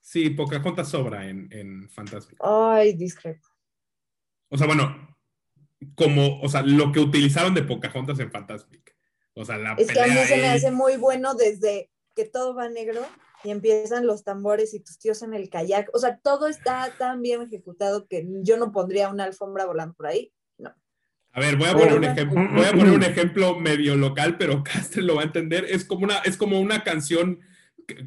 sí, 0.00 0.30
Pocahontas 0.30 0.88
sobra 0.88 1.28
en, 1.28 1.48
en 1.52 1.90
Fantasmic. 1.90 2.38
Ay, 2.40 2.92
discreto. 2.92 3.48
O 4.50 4.56
sea, 4.56 4.68
bueno, 4.68 5.15
como, 5.94 6.40
o 6.40 6.48
sea, 6.48 6.62
lo 6.62 6.92
que 6.92 7.00
utilizaron 7.00 7.54
de 7.54 7.62
Pocahontas 7.62 8.18
en 8.18 8.30
Fantasmic. 8.30 8.96
O 9.34 9.44
sea, 9.44 9.58
la 9.58 9.74
Es 9.74 9.88
que 9.88 10.00
a 10.00 10.06
mí 10.06 10.16
se 10.26 10.36
me 10.38 10.48
hace 10.48 10.70
muy 10.70 10.96
bueno 10.96 11.34
desde 11.34 11.90
que 12.14 12.24
todo 12.24 12.54
va 12.54 12.68
negro 12.68 13.02
y 13.44 13.50
empiezan 13.50 14.06
los 14.06 14.24
tambores 14.24 14.72
y 14.72 14.80
tus 14.80 14.98
tíos 14.98 15.22
en 15.22 15.34
el 15.34 15.50
kayak. 15.50 15.90
O 15.92 15.98
sea, 15.98 16.18
todo 16.18 16.48
está 16.48 16.90
tan 16.98 17.20
bien 17.20 17.42
ejecutado 17.42 18.06
que 18.08 18.26
yo 18.42 18.56
no 18.56 18.72
pondría 18.72 19.10
una 19.10 19.24
alfombra 19.24 19.66
volando 19.66 19.94
por 19.94 20.06
ahí. 20.06 20.32
No. 20.58 20.74
A 21.32 21.40
ver, 21.40 21.56
voy 21.56 21.68
a 21.68 21.74
poner 21.74 21.94
un 21.94 22.04
ejemplo, 22.04 22.48
voy 22.54 22.64
a 22.64 22.70
poner 22.70 22.90
un 22.92 23.02
ejemplo 23.02 23.60
medio 23.60 23.94
local, 23.96 24.38
pero 24.38 24.62
Castre 24.64 25.02
lo 25.02 25.16
va 25.16 25.22
a 25.22 25.26
entender. 25.26 25.66
Es 25.68 25.84
como 25.84 26.04
una, 26.04 26.18
es 26.20 26.38
como 26.38 26.58
una 26.58 26.82
canción 26.82 27.40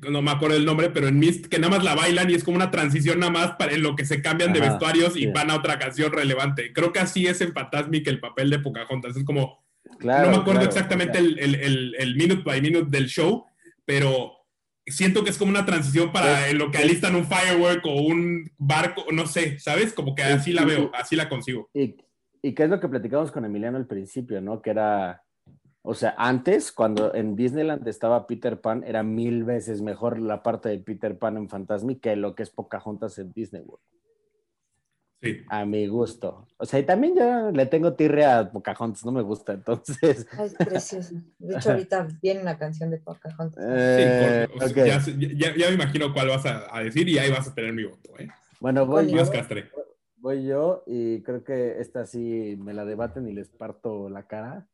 no 0.10 0.22
me 0.22 0.32
acuerdo 0.32 0.58
el 0.58 0.66
nombre, 0.66 0.90
pero 0.90 1.08
en 1.08 1.20
Mist, 1.20 1.48
que 1.48 1.60
nada 1.60 1.76
más 1.76 1.84
la 1.84 1.96
bailan 1.96 2.30
y 2.30 2.34
es 2.34 2.44
como 2.44 2.58
una 2.58 2.72
transición 2.72 3.20
nada 3.20 3.32
más 3.32 3.52
para 3.52 3.74
en 3.74 3.84
lo 3.84 3.96
que 3.96 4.06
se 4.06 4.22
cambian 4.22 4.54
de 4.54 4.60
vestuarios 4.60 5.16
y 5.16 5.28
van 5.28 5.50
a 5.52 5.56
otra 5.56 5.80
canción 5.80 6.12
relevante. 6.12 6.74
Creo 6.74 6.92
que 6.92 7.00
así 7.00 7.28
es 7.28 7.42
en 7.42 7.54
Fantasmic 7.54 8.08
el 8.08 8.20
papel 8.20 8.50
de 8.50 8.60
Pocahontas. 8.60 9.16
Es 9.16 9.24
como, 9.24 9.64
no 10.02 10.30
me 10.30 10.38
acuerdo 10.38 10.62
exactamente 10.62 11.18
el, 11.18 11.40
el, 11.40 11.96
el, 11.98 12.16
minute 12.16 12.44
by 12.44 12.62
minute 12.62 12.88
del 12.90 13.08
show, 13.08 13.46
pero 13.86 14.34
siento 14.86 15.24
que 15.24 15.30
es 15.30 15.38
como 15.38 15.52
una 15.52 15.66
transición 15.66 16.12
para 16.12 16.52
lo 16.54 16.72
que 16.72 16.80
alistan 16.80 17.16
un 17.16 17.26
firework 17.26 17.86
o 17.86 18.02
un 18.02 18.52
barco, 18.58 19.06
no 19.12 19.28
sé, 19.28 19.60
¿sabes? 19.60 19.94
Como 19.94 20.16
que 20.16 20.24
así 20.24 20.52
la 20.52 20.66
veo, 20.66 20.92
así 20.94 21.16
la 21.16 21.30
consigo. 21.30 21.70
Y, 21.74 21.96
y 22.42 22.54
qué 22.54 22.64
es 22.64 22.70
lo 22.70 22.80
que 22.80 22.88
platicamos 22.88 23.32
con 23.32 23.46
Emiliano 23.46 23.78
al 23.78 23.88
principio, 23.88 24.42
¿no? 24.42 24.62
Que 24.62 24.72
era, 24.72 25.24
o 25.90 25.96
sea, 25.96 26.14
antes, 26.20 26.72
cuando 26.72 27.16
en 27.16 27.36
Disneyland 27.36 27.88
estaba 27.88 28.28
Peter 28.28 28.62
Pan, 28.62 28.84
era 28.86 29.02
mil 29.02 29.44
veces 29.44 29.82
mejor 29.82 30.20
la 30.20 30.44
parte 30.44 30.70
de 30.70 30.78
Peter 30.78 31.18
Pan 31.18 31.36
en 31.36 31.50
Fantasmic 31.50 32.00
que 32.00 32.16
lo 32.16 32.36
que 32.36 32.44
es 32.44 32.52
Pocahontas 32.52 33.18
en 33.18 33.34
Disney 33.34 33.64
World. 33.64 33.84
Sí. 35.20 35.38
A 35.50 35.66
mi 35.66 35.88
gusto. 35.88 36.48
O 36.58 36.66
sea, 36.68 36.80
y 36.80 36.84
también 36.84 37.16
yo 37.16 37.50
le 37.50 37.66
tengo 37.66 37.94
tirre 37.94 38.24
a 38.24 38.52
Pocahontas, 38.52 39.04
no 39.04 39.12
me 39.12 39.24
gusta, 39.24 39.54
entonces. 39.54 40.28
es 40.40 40.54
precioso. 40.54 41.16
De 41.40 41.56
hecho, 41.56 41.72
ahorita 41.72 42.08
viene 42.22 42.42
una 42.42 42.60
canción 42.60 42.92
de 42.92 43.00
Pocahontas. 43.00 43.66
Eh, 43.68 44.48
sí, 44.68 45.38
ya, 45.38 45.56
ya, 45.56 45.70
me 45.70 45.74
imagino 45.74 46.14
cuál 46.14 46.28
vas 46.28 46.46
a, 46.46 46.68
a, 46.72 46.84
decir 46.84 47.10
y 47.10 47.18
ahí 47.18 47.32
vas 47.32 47.48
a 47.48 47.56
tener 47.56 47.74
mi 47.74 47.86
voto. 47.86 48.12
¿eh? 48.20 48.28
Bueno, 48.60 48.86
voy 48.86 49.12
yo, 49.12 49.24
voy 50.18 50.46
yo 50.46 50.84
y 50.86 51.24
creo 51.24 51.44
que 51.44 51.80
esta 51.80 52.06
sí 52.06 52.60
me 52.60 52.76
la 52.76 52.86
debaten 52.86 53.28
y 53.28 53.34
les 53.34 53.50
parto 53.50 54.08
la 54.08 54.28
cara. 54.28 54.68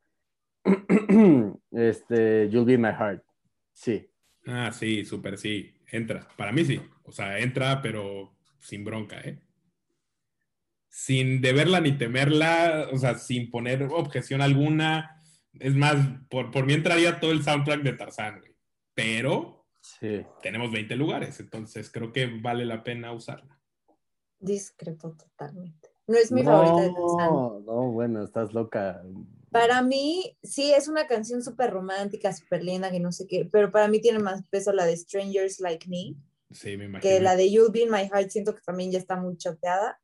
este, 1.72 2.50
You'll 2.50 2.66
Be 2.66 2.78
My 2.78 2.90
Heart. 2.90 3.24
Sí. 3.74 4.10
Ah, 4.48 4.72
sí, 4.72 5.06
súper 5.06 5.38
sí. 5.38 5.74
Entra. 5.92 6.28
Para 6.36 6.52
mí 6.52 6.66
sí. 6.66 6.82
O 7.04 7.12
sea, 7.12 7.40
entra, 7.40 7.82
pero 7.82 8.36
sin 8.60 8.84
bronca, 8.84 9.20
¿eh? 9.22 9.40
Sin 10.90 11.42
deberla 11.42 11.82
ni 11.82 11.92
temerla, 11.92 12.88
o 12.92 12.98
sea, 12.98 13.16
sin 13.16 13.52
poner 13.52 13.84
objeción 13.84 14.42
alguna. 14.42 15.22
Es 15.60 15.76
más, 15.76 15.96
por, 16.30 16.52
por 16.52 16.66
mí 16.66 16.74
entraría 16.74 17.20
todo 17.20 17.32
el 17.32 17.44
soundtrack 17.44 17.82
de 17.82 17.94
Tarzán, 17.94 18.40
güey. 18.40 18.56
Pero 18.94 19.68
sí. 19.82 20.26
tenemos 20.42 20.72
20 20.72 20.96
lugares, 20.96 21.40
entonces 21.40 21.92
creo 21.92 22.12
que 22.12 22.28
vale 22.28 22.66
la 22.66 22.84
pena 22.84 23.12
usarla. 23.12 23.60
Discreto 24.40 25.16
totalmente. 25.16 25.90
No 26.08 26.16
es 26.18 26.32
mi 26.32 26.44
favorita 26.44 26.82
de 26.82 26.94
Tarzán. 26.94 27.34
No, 27.34 27.60
no, 27.60 27.92
bueno, 27.92 28.24
estás 28.24 28.54
loca. 28.54 29.02
Para 29.56 29.82
mí, 29.82 30.38
sí, 30.44 30.74
es 30.74 30.90
una 30.90 31.08
canción 31.08 31.42
súper 31.42 31.72
romántica, 31.72 32.34
súper 32.34 32.62
linda, 32.62 32.92
que 32.92 33.00
no 33.00 33.14
sé 33.14 33.26
qué, 33.26 33.48
pero 33.50 33.72
para 33.72 33.88
mí 33.88 34.02
tiene 34.02 34.20
más 34.20 34.44
peso 34.50 34.74
la 34.74 34.86
de 34.86 34.98
Strangers 34.98 35.62
Like 35.62 35.88
Me. 35.88 36.14
Sí, 36.52 36.76
me 36.76 36.86
imagino. 36.86 37.00
Que 37.00 37.22
la 37.22 37.38
de 37.38 37.50
You'll 37.50 37.72
Be 37.72 37.84
in 37.84 37.90
My 37.90 38.10
Heart, 38.10 38.32
siento 38.32 38.54
que 38.54 38.60
también 38.66 38.92
ya 38.92 39.00
está 39.00 39.16
muy 39.16 39.38
choteada. 39.38 40.02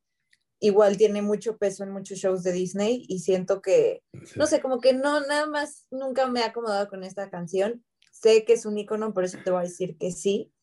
Igual 0.62 0.96
tiene 0.96 1.22
mucho 1.22 1.58
peso 1.58 1.84
en 1.84 1.92
muchos 1.92 2.18
shows 2.20 2.44
de 2.44 2.54
Disney 2.54 3.04
y 3.10 3.20
siento 3.20 3.62
que, 3.62 4.04
sí. 4.24 4.40
no 4.40 4.46
sé, 4.46 4.62
como 4.62 4.80
que 4.80 4.94
no, 4.94 5.20
nada 5.20 5.48
más, 5.48 5.86
nunca 5.92 6.28
me 6.28 6.40
he 6.40 6.44
acomodado 6.44 6.88
con 6.88 7.04
esta 7.04 7.30
canción. 7.30 7.84
Sé 8.10 8.46
que 8.46 8.54
es 8.54 8.66
un 8.66 8.78
icono, 8.78 9.14
por 9.14 9.26
eso 9.26 9.38
te 9.44 9.52
voy 9.52 9.60
a 9.60 9.68
decir 9.68 9.98
que 9.98 10.14
sí, 10.14 10.54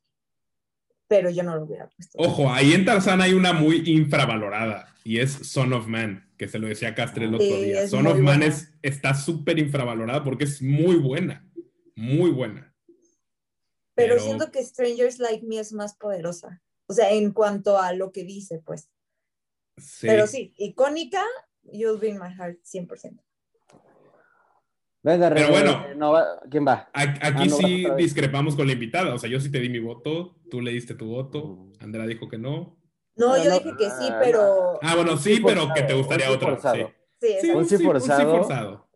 pero 1.09 1.29
yo 1.29 1.42
no 1.42 1.55
lo 1.57 1.64
hubiera 1.64 1.90
puesto. 1.90 2.16
Ojo, 2.20 2.51
ahí 2.51 2.72
en 2.72 2.87
Tarzán 2.87 3.20
hay 3.20 3.35
una 3.35 3.53
muy 3.53 3.83
infravalorada 3.85 4.94
y 5.05 5.18
es 5.18 5.33
Son 5.33 5.74
of 5.74 5.88
Man, 5.88 6.28
que 6.38 6.48
se 6.48 6.59
lo 6.59 6.68
decía 6.68 6.94
Castre 6.94 7.24
el 7.27 7.35
otro 7.35 7.46
Sí, 7.46 7.64
día. 7.64 7.87
Son 7.88 8.07
of 8.07 8.14
Man 8.14 8.24
buena. 8.24 8.46
es, 8.46 8.72
está 8.81 9.12
súper 9.14 9.59
infravalorada 9.59 10.22
porque 10.24 10.44
es 10.44 10.62
muy 10.62 10.96
buena, 10.96 11.46
muy 11.96 12.31
buena. 12.31 12.74
pero, 13.94 14.14
pero- 14.14 14.20
siento 14.20 14.51
que 14.53 14.62
Strangers 14.64 15.18
Like 15.18 15.44
Me 15.46 15.59
es 15.59 15.72
más 15.72 15.96
poderosa. 15.96 16.62
O 16.87 16.94
sea, 16.94 17.11
en 17.12 17.33
cuanto 17.33 17.79
a 17.79 17.92
lo 17.92 18.12
que 18.12 18.24
dice, 18.24 18.62
pues. 18.64 18.88
Sí. 19.77 20.07
Pero 20.07 20.27
sí, 20.27 20.55
icónica, 20.57 21.22
You'll 21.64 21.98
Be 21.98 22.09
in 22.09 22.18
My 22.18 22.33
Heart, 22.33 22.61
100%. 22.64 23.20
Venga, 25.03 25.31
Pero 25.33 25.51
bueno. 25.51 25.94
no 25.96 26.12
va- 26.12 26.40
¿quién 26.51 26.66
va? 26.66 26.88
Aquí 26.92 27.18
Ah, 27.22 27.31
no, 27.31 27.57
sí 27.57 27.87
discrepamos 27.96 28.57
con 28.57 28.66
la 28.66 28.72
invitada. 28.72 29.14
O 29.14 29.18
sea, 29.18 29.29
yo 29.31 29.40
sí 29.40 29.51
te 29.51 29.61
di 29.61 29.68
mi 29.68 29.79
voto, 29.79 30.37
tú 30.51 30.61
le 30.61 30.72
diste 30.72 30.94
tu 30.94 31.07
voto, 31.07 31.70
Andrea 31.81 32.07
dijo 32.07 32.29
que 32.29 32.38
no. 32.38 32.78
No, 33.18 33.37
No, 33.37 33.37
yo 33.44 33.50
no, 33.50 33.59
dije 33.59 33.76
que 33.76 33.90
sí, 33.90 34.09
ah, 34.11 34.20
pero. 34.22 34.78
Ah, 34.83 34.94
bueno, 34.94 35.16
sí, 35.16 35.37
Sí, 35.37 35.42
pero 35.44 35.61
forzado, 35.62 35.74
que 35.74 35.83
te 35.83 35.94
gustaría 35.94 36.31
un 36.31 36.38
sí. 36.40 36.87
Sí, 37.20 37.37
Sí. 37.40 37.50
Un 37.50 37.64
sí 37.66 37.76
sí 37.76 37.85
forzado. 37.85 38.31
forzado. 38.38 38.88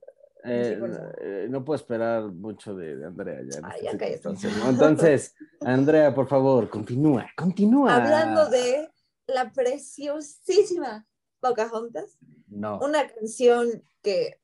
Eh, 0.45 0.73
Sí, 0.75 0.81
forzado. 0.81 1.13
eh, 1.21 1.47
no 1.51 1.65
puedo 1.65 1.77
esperar 1.77 2.23
mucho 2.25 2.75
de, 2.75 2.97
de 2.97 3.07
Andrea 3.07 3.41
ya. 3.49 3.61
Ay, 3.65 3.81
esta 3.87 3.93
ya 3.93 3.99
cállate. 3.99 4.49
¿no? 4.59 4.71
Entonces, 4.71 5.35
Andrea, 5.61 6.15
por 6.15 6.29
favor, 6.29 6.69
continúa, 6.71 7.27
continúa. 7.37 7.95
Hablando 7.97 8.49
de 8.49 8.89
la 9.27 9.53
preciosísima 9.53 11.07
Pocahontas, 11.41 12.19
No. 12.49 12.79
una 12.81 13.07
canción 13.09 13.83
que 14.03 14.39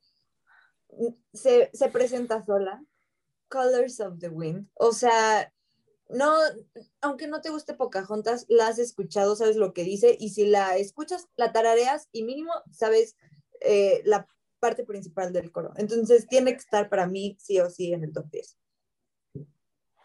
se, 1.33 1.71
se 1.73 1.89
presenta 1.89 2.45
sola, 2.45 2.83
Colors 3.49 4.01
of 4.01 4.19
the 4.19 4.29
Wind. 4.29 4.69
O 4.75 4.93
sea, 4.93 5.53
no, 6.09 6.35
aunque 7.01 7.27
no 7.27 7.41
te 7.41 7.51
guste 7.51 7.75
Pocahontas, 7.75 8.47
la 8.49 8.69
has 8.69 8.79
escuchado, 8.79 9.37
sabes 9.37 9.57
lo 9.57 9.73
que 9.73 9.85
dice, 9.85 10.17
y 10.19 10.31
si 10.31 10.47
la 10.47 10.77
escuchas, 10.77 11.29
la 11.37 11.53
tarareas 11.53 12.09
y 12.13 12.25
mínimo 12.25 12.53
sabes 12.73 13.17
eh, 13.61 14.03
la 14.05 14.27
parte 14.61 14.85
principal 14.85 15.33
del 15.33 15.53
coro. 15.53 15.73
Entonces 15.77 16.27
tiene 16.27 16.53
que 16.53 16.59
estar 16.59 16.89
para 16.89 17.07
mí 17.07 17.37
sí 17.41 17.61
o 17.61 17.71
sí 17.71 17.93
en 17.93 18.05
el 18.05 18.13
top 18.13 18.31
10. 18.31 18.59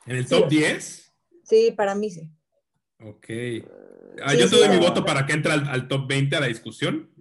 ¿En 0.05 0.15
el 0.17 0.27
Sí. 0.27 0.29
top 0.29 0.49
10? 0.49 1.13
Sí, 1.43 1.71
para 1.71 1.95
mí 1.95 2.09
sí. 2.11 2.29
Ok. 2.99 3.25
Ah, 4.21 4.31
Sí, 4.31 4.37
yo 4.37 4.49
te 4.49 4.55
sí, 4.55 4.57
doy 4.57 4.69
mi 4.69 4.77
voto 4.77 5.03
para 5.05 5.25
que 5.25 5.33
entre 5.33 5.51
al, 5.53 5.67
al 5.67 5.87
top 5.87 6.07
20 6.07 6.35
a 6.35 6.39
la 6.39 6.47
discusión. 6.47 7.11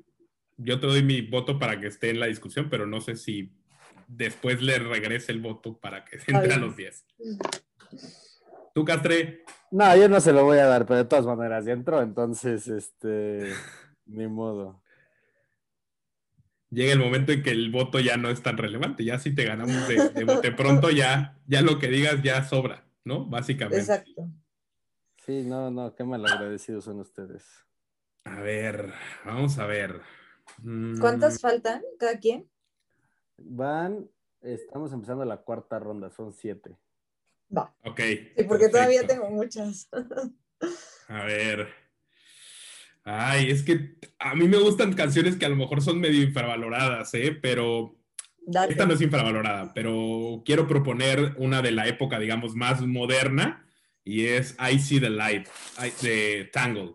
Yo 0.58 0.78
te 0.78 0.86
doy 0.86 1.02
mi 1.02 1.22
voto 1.22 1.58
para 1.58 1.80
que 1.80 1.86
esté 1.86 2.10
en 2.10 2.20
la 2.20 2.26
discusión, 2.26 2.68
pero 2.70 2.86
no 2.86 3.00
sé 3.00 3.16
si 3.16 3.52
después 4.08 4.60
le 4.60 4.78
regrese 4.78 5.32
el 5.32 5.40
voto 5.40 5.78
para 5.78 6.04
que 6.04 6.16
entre 6.26 6.52
a 6.52 6.58
los 6.58 6.76
10. 6.76 7.06
Tú, 8.74 8.84
Castre, 8.84 9.44
No, 9.70 9.96
yo 9.96 10.08
no 10.08 10.20
se 10.20 10.32
lo 10.32 10.44
voy 10.44 10.58
a 10.58 10.66
dar, 10.66 10.86
pero 10.86 10.98
de 10.98 11.04
todas 11.04 11.26
maneras 11.26 11.64
ya 11.64 11.72
entró, 11.72 12.02
entonces, 12.02 12.68
este, 12.68 13.52
ni 14.06 14.26
modo. 14.26 14.82
llega 16.70 16.92
el 16.92 16.98
momento 16.98 17.32
en 17.32 17.42
que 17.42 17.50
el 17.50 17.70
voto 17.70 18.00
ya 18.00 18.16
no 18.16 18.30
es 18.30 18.42
tan 18.42 18.56
relevante. 18.56 19.04
Ya 19.04 19.18
si 19.18 19.34
te 19.34 19.44
ganamos 19.44 19.86
de, 19.88 20.08
de 20.08 20.24
bote 20.24 20.52
pronto, 20.52 20.90
ya, 20.90 21.38
ya 21.46 21.60
lo 21.62 21.78
que 21.78 21.88
digas 21.88 22.22
ya 22.22 22.42
sobra, 22.44 22.86
¿no? 23.04 23.26
Básicamente. 23.26 23.78
Exacto. 23.78 24.28
Sí, 25.24 25.44
no, 25.44 25.70
no, 25.70 25.94
qué 25.94 26.02
malagradecidos 26.02 26.84
son 26.84 27.00
ustedes. 27.00 27.44
A 28.24 28.40
ver, 28.40 28.92
vamos 29.24 29.58
a 29.58 29.66
ver. 29.66 30.00
Mm, 30.62 30.98
¿Cuántas 30.98 31.40
faltan 31.40 31.82
cada 31.98 32.18
quien? 32.18 32.48
Van, 33.36 34.08
estamos 34.40 34.92
empezando 34.92 35.24
la 35.24 35.38
cuarta 35.38 35.78
ronda, 35.78 36.10
son 36.10 36.32
siete. 36.32 36.76
Va. 37.56 37.74
Ok. 37.84 38.00
Sí, 38.36 38.44
porque 38.48 38.68
todavía 38.68 39.00
perfecto. 39.00 39.22
tengo 39.24 39.36
muchas. 39.36 39.88
A 41.08 41.24
ver. 41.24 41.68
Ay, 43.04 43.50
es 43.50 43.62
que 43.62 43.96
a 44.18 44.34
mí 44.34 44.46
me 44.46 44.58
gustan 44.58 44.92
canciones 44.92 45.36
que 45.36 45.44
a 45.44 45.48
lo 45.48 45.56
mejor 45.56 45.82
son 45.82 45.98
medio 46.00 46.22
infravaloradas, 46.22 47.12
¿eh? 47.14 47.36
Pero 47.40 47.96
Dale. 48.46 48.72
esta 48.72 48.86
no 48.86 48.94
es 48.94 49.00
infravalorada, 49.00 49.72
pero 49.74 50.42
quiero 50.44 50.68
proponer 50.68 51.34
una 51.36 51.62
de 51.62 51.72
la 51.72 51.88
época, 51.88 52.18
digamos, 52.18 52.54
más 52.54 52.80
moderna 52.82 53.66
y 54.04 54.26
es 54.26 54.56
I 54.58 54.78
See 54.78 55.00
the 55.00 55.10
Light 55.10 55.48
de 56.00 56.48
Tangle. 56.52 56.94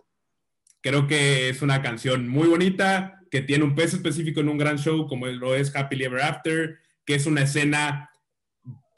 Creo 0.82 1.08
que 1.08 1.50
es 1.50 1.62
una 1.62 1.82
canción 1.82 2.28
muy 2.28 2.48
bonita, 2.48 3.22
que 3.30 3.42
tiene 3.42 3.66
un 3.66 3.76
peso 3.76 3.98
específico 3.98 4.40
en 4.40 4.50
un 4.50 4.58
gran 4.58 4.78
show 4.78 5.08
como 5.08 5.28
lo 5.28 5.56
es 5.56 5.76
Happily 5.76 6.06
Ever 6.06 6.22
After, 6.22 6.78
que 7.06 7.16
es 7.16 7.26
una 7.26 7.44
escena 7.44 8.10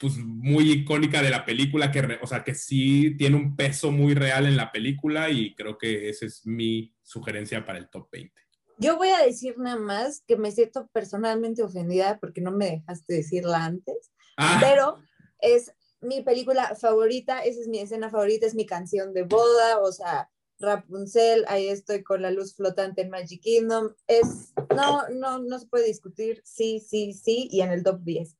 pues 0.00 0.16
muy 0.16 0.72
icónica 0.72 1.20
de 1.22 1.28
la 1.30 1.44
película, 1.44 1.92
que, 1.92 2.00
re- 2.02 2.18
o 2.22 2.26
sea, 2.26 2.42
que 2.42 2.54
sí 2.54 3.14
tiene 3.18 3.36
un 3.36 3.54
peso 3.54 3.92
muy 3.92 4.14
real 4.14 4.46
en 4.46 4.56
la 4.56 4.72
película 4.72 5.28
y 5.30 5.54
creo 5.54 5.76
que 5.76 6.08
esa 6.08 6.24
es 6.26 6.46
mi 6.46 6.94
sugerencia 7.02 7.64
para 7.66 7.78
el 7.78 7.90
top 7.90 8.08
20. 8.10 8.32
Yo 8.78 8.96
voy 8.96 9.10
a 9.10 9.22
decir 9.22 9.58
nada 9.58 9.76
más 9.76 10.22
que 10.26 10.36
me 10.38 10.50
siento 10.52 10.88
personalmente 10.92 11.62
ofendida 11.62 12.18
porque 12.18 12.40
no 12.40 12.50
me 12.50 12.70
dejaste 12.70 13.12
decirla 13.14 13.64
antes, 13.66 14.10
Ah, 14.38 14.58
pero 14.62 14.96
es 15.40 15.72
mi 16.00 16.22
película 16.22 16.74
favorita, 16.80 17.40
esa 17.44 17.60
es 17.60 17.68
mi 17.68 17.78
escena 17.80 18.08
favorita, 18.08 18.46
es 18.46 18.54
mi 18.54 18.64
canción 18.64 19.12
de 19.12 19.24
boda, 19.24 19.80
o 19.80 19.92
sea, 19.92 20.30
Rapunzel, 20.60 21.44
ahí 21.48 21.68
estoy 21.68 22.02
con 22.02 22.22
la 22.22 22.30
luz 22.30 22.54
flotante 22.54 23.02
en 23.02 23.10
Magic 23.10 23.42
Kingdom, 23.42 23.90
es, 24.06 24.54
no, 24.74 25.08
no, 25.10 25.38
no 25.38 25.58
se 25.58 25.66
puede 25.66 25.86
discutir, 25.86 26.40
sí, 26.44 26.80
sí, 26.80 27.12
sí, 27.12 27.48
y 27.50 27.60
en 27.60 27.72
el 27.72 27.82
top 27.82 28.00
10, 28.02 28.36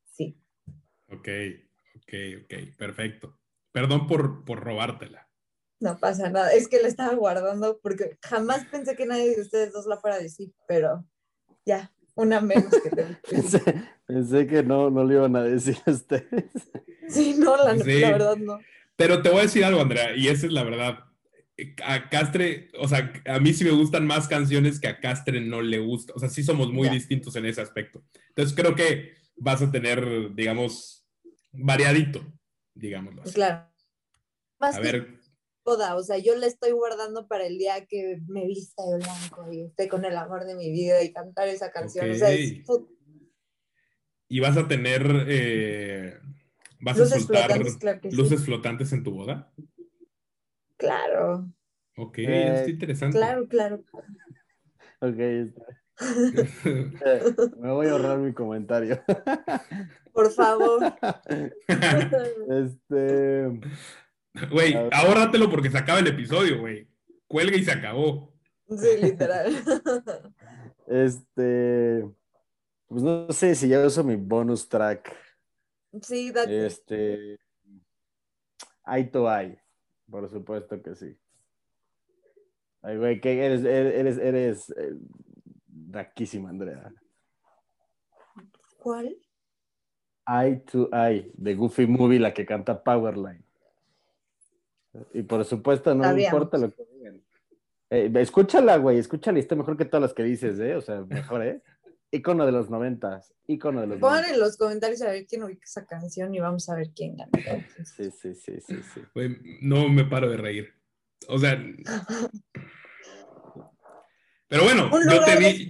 Ok, 1.11 1.27
ok, 1.97 2.13
ok, 2.43 2.75
perfecto. 2.77 3.37
Perdón 3.71 4.07
por, 4.07 4.43
por 4.45 4.59
robártela. 4.59 5.27
No 5.79 5.97
pasa 5.97 6.29
nada, 6.29 6.53
es 6.53 6.67
que 6.67 6.79
la 6.81 6.87
estaba 6.87 7.13
guardando 7.15 7.79
porque 7.81 8.17
jamás 8.21 8.65
pensé 8.65 8.95
que 8.95 9.05
nadie 9.05 9.35
de 9.35 9.41
ustedes 9.41 9.73
dos 9.73 9.87
la 9.87 9.97
fuera 9.97 10.17
a 10.17 10.19
decir, 10.19 10.51
pero 10.67 11.03
ya, 11.65 11.91
una 12.15 12.39
menos 12.39 12.71
que 12.83 12.89
te 12.91 13.03
Pensé, 13.29 13.61
pensé 14.05 14.45
que 14.45 14.61
no, 14.61 14.89
no 14.91 15.03
le 15.03 15.15
iban 15.15 15.35
a 15.35 15.43
decir 15.43 15.77
a 15.85 15.91
ustedes. 15.91 16.51
Sí, 17.07 17.35
no, 17.37 17.57
la, 17.57 17.77
Sí. 17.79 17.99
la 17.99 18.11
verdad 18.11 18.37
no. 18.37 18.59
Pero 18.95 19.21
te 19.23 19.29
voy 19.29 19.39
a 19.39 19.43
decir 19.43 19.65
algo, 19.65 19.81
Andrea, 19.81 20.15
y 20.15 20.27
esa 20.27 20.45
es 20.45 20.51
la 20.51 20.63
verdad. 20.63 20.99
A 21.83 22.09
Castre, 22.09 22.69
o 22.79 22.87
sea, 22.87 23.11
a 23.25 23.39
mí 23.39 23.53
sí 23.53 23.63
me 23.63 23.71
gustan 23.71 24.05
más 24.05 24.27
canciones 24.27 24.79
que 24.79 24.87
a 24.87 24.99
Castre 24.99 25.41
no 25.41 25.61
le 25.61 25.79
gusta. 25.79 26.13
O 26.15 26.19
sea, 26.19 26.29
sí 26.29 26.43
somos 26.43 26.71
muy 26.71 26.87
Ya. 26.87 26.93
distintos 26.93 27.35
en 27.35 27.45
ese 27.45 27.61
aspecto. 27.61 28.03
Entonces 28.29 28.55
creo 28.55 28.75
que 28.75 29.13
vas 29.35 29.61
a 29.63 29.71
tener, 29.71 30.33
digamos, 30.35 31.00
variadito, 31.51 32.21
digámoslo. 32.73 33.23
así. 33.23 33.33
Claro. 33.33 33.69
Más 34.59 34.75
A 34.75 34.79
ver, 34.79 35.19
boda, 35.63 35.95
o 35.95 36.03
sea, 36.03 36.17
yo 36.17 36.35
la 36.35 36.47
estoy 36.47 36.71
guardando 36.71 37.27
para 37.27 37.45
el 37.45 37.57
día 37.57 37.85
que 37.85 38.19
me 38.27 38.45
vista 38.45 38.83
de 38.83 38.97
blanco 38.97 39.51
y 39.51 39.61
esté 39.63 39.87
con 39.87 40.05
el 40.05 40.17
amor 40.17 40.45
de 40.45 40.55
mi 40.55 40.71
vida 40.71 41.01
y 41.03 41.11
cantar 41.11 41.47
esa 41.47 41.71
canción. 41.71 42.09
O 42.09 42.15
sea, 42.15 42.31
es 42.31 42.61
¿Y 44.27 44.39
vas 44.39 44.55
a 44.55 44.67
tener, 44.67 45.25
eh, 45.27 46.17
vas 46.79 46.97
luces 46.97 47.13
a 47.13 47.19
soltar 47.19 47.51
flotantes, 47.51 48.13
luces 48.13 48.45
flotantes 48.45 48.93
en 48.93 49.03
tu 49.03 49.11
boda? 49.11 49.51
Claro. 50.77 51.51
Ok, 51.97 52.19
eh, 52.19 52.61
es 52.61 52.69
interesante. 52.69 53.17
Claro, 53.17 53.47
claro. 53.47 53.83
Ok, 55.01 55.17
me 57.59 57.71
voy 57.71 57.87
a 57.87 57.91
ahorrar 57.91 58.17
mi 58.19 58.33
comentario. 58.33 59.01
Por 60.13 60.31
favor. 60.31 60.81
Este. 62.49 63.61
Güey, 64.49 64.75
ahórratelo 64.91 65.49
porque 65.49 65.69
se 65.69 65.77
acaba 65.77 65.99
el 65.99 66.07
episodio, 66.07 66.59
güey. 66.59 66.87
Cuelga 67.27 67.57
y 67.57 67.63
se 67.63 67.71
acabó. 67.71 68.33
Sí, 68.69 68.97
literal. 69.01 69.53
Este. 70.87 72.05
Pues 72.87 73.03
no 73.03 73.31
sé 73.31 73.55
si 73.55 73.69
ya 73.69 73.85
uso 73.85 74.03
mi 74.03 74.15
bonus 74.15 74.67
track. 74.67 75.15
Sí, 76.01 76.31
date. 76.31 76.65
Este. 76.65 77.39
Eye 78.85 79.05
to 79.05 79.29
eye. 79.31 79.61
Por 80.09 80.29
supuesto 80.29 80.81
que 80.81 80.95
sí. 80.95 81.17
Ay, 82.81 82.97
güey, 82.97 83.21
que 83.21 83.45
eres, 83.45 83.63
eres, 83.63 84.17
eres, 84.17 84.69
eh, 84.71 84.93
raquísima, 85.91 86.49
Andrea. 86.49 86.93
¿Cuál? 88.77 89.17
Eye 90.27 90.57
to 90.71 90.89
Eye, 90.91 91.31
de 91.33 91.55
Goofy 91.55 91.87
Movie, 91.87 92.19
la 92.19 92.33
que 92.33 92.45
canta 92.45 92.83
Powerline. 92.83 93.43
Y 95.13 95.23
por 95.23 95.43
supuesto, 95.45 95.93
no 95.95 96.17
importa 96.17 96.57
lo 96.57 96.71
que 96.71 96.85
digan. 96.93 97.21
Eh, 97.89 98.11
escúchala, 98.15 98.77
güey, 98.77 98.97
escúchala, 98.97 99.39
está 99.39 99.55
mejor 99.55 99.77
que 99.77 99.85
todas 99.85 100.01
las 100.01 100.13
que 100.13 100.23
dices, 100.23 100.59
¿eh? 100.59 100.75
O 100.75 100.81
sea, 100.81 101.01
mejor, 101.01 101.45
¿eh? 101.45 101.61
Ícono 102.11 102.45
de 102.45 102.51
los 102.51 102.69
noventas, 102.69 103.33
ícono 103.47 103.81
de 103.81 103.87
los 103.87 103.99
Pongan 103.99 104.25
en 104.25 104.39
los 104.39 104.57
comentarios 104.57 105.01
a 105.01 105.11
ver 105.11 105.25
quién 105.25 105.43
ubica 105.43 105.63
esa 105.63 105.85
canción 105.85 106.33
y 106.35 106.39
vamos 106.39 106.67
a 106.69 106.75
ver 106.75 106.89
quién 106.93 107.15
gana. 107.15 107.31
Sí, 107.85 108.11
sí, 108.11 108.33
sí, 108.35 108.59
sí, 108.59 108.75
sí. 108.93 109.01
No 109.61 109.87
me 109.87 110.03
paro 110.05 110.29
de 110.29 110.37
reír. 110.37 110.73
O 111.27 111.37
sea... 111.37 111.57
Pero 114.51 114.65
bueno, 114.65 114.91
yo 115.09 115.23
te, 115.23 115.37
di, 115.37 115.65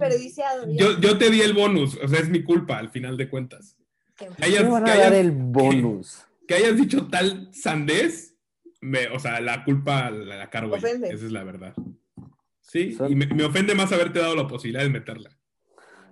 yo, 0.76 0.98
yo, 0.98 1.16
te 1.16 1.30
di 1.30 1.40
el 1.40 1.52
bonus, 1.52 1.96
o 2.02 2.08
sea, 2.08 2.18
es 2.18 2.28
mi 2.28 2.42
culpa 2.42 2.78
al 2.78 2.90
final 2.90 3.16
de 3.16 3.28
cuentas. 3.28 3.76
Que 4.16 4.26
hayas, 4.40 4.68
van 4.68 4.88
a 4.88 4.96
dar 4.96 5.14
el 5.14 5.30
bonus. 5.30 6.26
Que, 6.48 6.54
hayas 6.56 6.76
dicho 6.76 7.06
tal 7.06 7.48
sandés, 7.52 8.34
me, 8.80 9.06
o 9.06 9.20
sea, 9.20 9.40
la 9.40 9.62
culpa 9.62 10.10
la, 10.10 10.50
cargo 10.50 10.74
Esa 10.74 10.88
es 10.88 11.30
la 11.30 11.44
verdad. 11.44 11.74
Sí, 12.60 12.98
y 13.08 13.14
me, 13.14 13.28
me, 13.28 13.44
ofende 13.44 13.76
más 13.76 13.92
haberte 13.92 14.18
dado 14.18 14.34
la 14.34 14.48
posibilidad 14.48 14.82
de 14.82 14.90
meterla. 14.90 15.30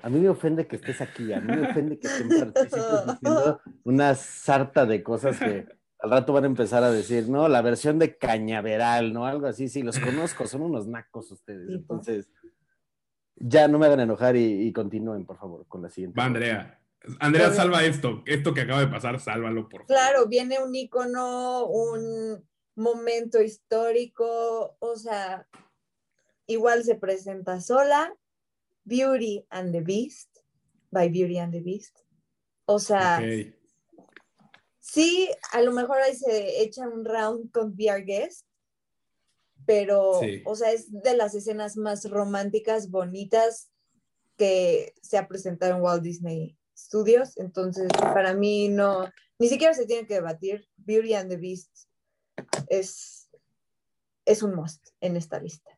A 0.02 0.08
mí 0.08 0.20
me 0.20 0.28
ofende 0.28 0.68
que 0.68 0.76
estés 0.76 1.00
aquí, 1.00 1.32
a 1.32 1.40
mí 1.40 1.52
me 1.52 1.68
ofende 1.68 1.98
que 1.98 2.06
estén 2.06 2.28
diciendo 2.28 3.60
una 3.82 4.14
sarta 4.14 4.86
de 4.86 5.02
cosas 5.02 5.40
que 5.40 5.66
al 5.98 6.10
rato 6.10 6.32
van 6.32 6.44
a 6.44 6.46
empezar 6.46 6.84
a 6.84 6.92
decir, 6.92 7.28
no, 7.28 7.48
la 7.48 7.62
versión 7.62 7.98
de 7.98 8.16
cañaveral, 8.16 9.12
¿no? 9.12 9.26
Algo 9.26 9.48
así, 9.48 9.68
sí, 9.68 9.82
los 9.82 9.98
conozco, 9.98 10.46
son 10.46 10.62
unos 10.62 10.86
nacos 10.86 11.32
ustedes. 11.32 11.68
Entonces, 11.68 12.28
ya 13.40 13.66
no 13.66 13.78
me 13.78 13.86
hagan 13.86 14.00
enojar 14.00 14.36
y, 14.36 14.72
continúen, 14.72 15.24
por 15.24 15.38
favor, 15.38 15.66
con 15.66 15.82
la 15.82 15.90
siguiente. 15.90 16.18
Va, 16.20 16.26
Andrea. 16.26 16.76
Andrea, 17.18 17.50
salva 17.50 17.82
esto, 17.82 18.22
esto 18.26 18.52
que 18.52 18.60
acaba 18.60 18.80
de 18.80 18.88
pasar, 18.88 19.18
sálvalo, 19.18 19.68
por 19.68 19.82
favor. 19.82 19.86
Claro, 19.86 20.28
viene 20.28 20.62
un 20.62 20.74
icono, 20.74 21.66
un 21.66 22.46
momento 22.76 23.40
histórico, 23.40 24.76
o 24.78 24.96
sea, 24.96 25.48
igual 26.46 26.84
se 26.84 26.96
presenta 26.96 27.60
sola, 27.62 28.14
Beauty 28.84 29.46
and 29.48 29.72
the 29.72 29.80
Beast, 29.80 30.38
by 30.90 31.08
Beauty 31.08 31.38
and 31.38 31.52
the 31.52 31.60
Beast. 31.60 31.98
O 32.66 32.78
sea, 32.78 33.22
sí, 34.78 35.30
a 35.52 35.62
lo 35.62 35.72
mejor 35.72 35.98
ahí 35.98 36.14
se 36.14 36.62
echa 36.62 36.86
un 36.86 37.06
round 37.06 37.50
con 37.50 37.72
VR 37.72 38.04
Guest, 38.04 38.46
pero, 39.70 40.20
o 40.46 40.56
sea, 40.56 40.72
es 40.72 40.90
de 40.90 41.16
las 41.16 41.32
escenas 41.36 41.76
más 41.76 42.10
románticas, 42.10 42.90
bonitas 42.90 43.70
que 44.36 44.94
se 45.00 45.16
ha 45.16 45.28
presentado 45.28 45.76
en 45.76 45.80
Walt 45.80 46.02
Disney 46.02 46.56
Studios. 46.76 47.36
Entonces, 47.36 47.86
para 47.92 48.34
mí 48.34 48.68
no, 48.68 49.08
ni 49.38 49.46
siquiera 49.46 49.72
se 49.72 49.86
tiene 49.86 50.08
que 50.08 50.14
debatir. 50.14 50.66
Beauty 50.76 51.14
and 51.14 51.30
the 51.30 51.36
Beast 51.36 51.70
es, 52.68 53.28
es 54.24 54.42
un 54.42 54.56
must 54.56 54.88
en 55.00 55.16
esta 55.16 55.38
lista. 55.38 55.70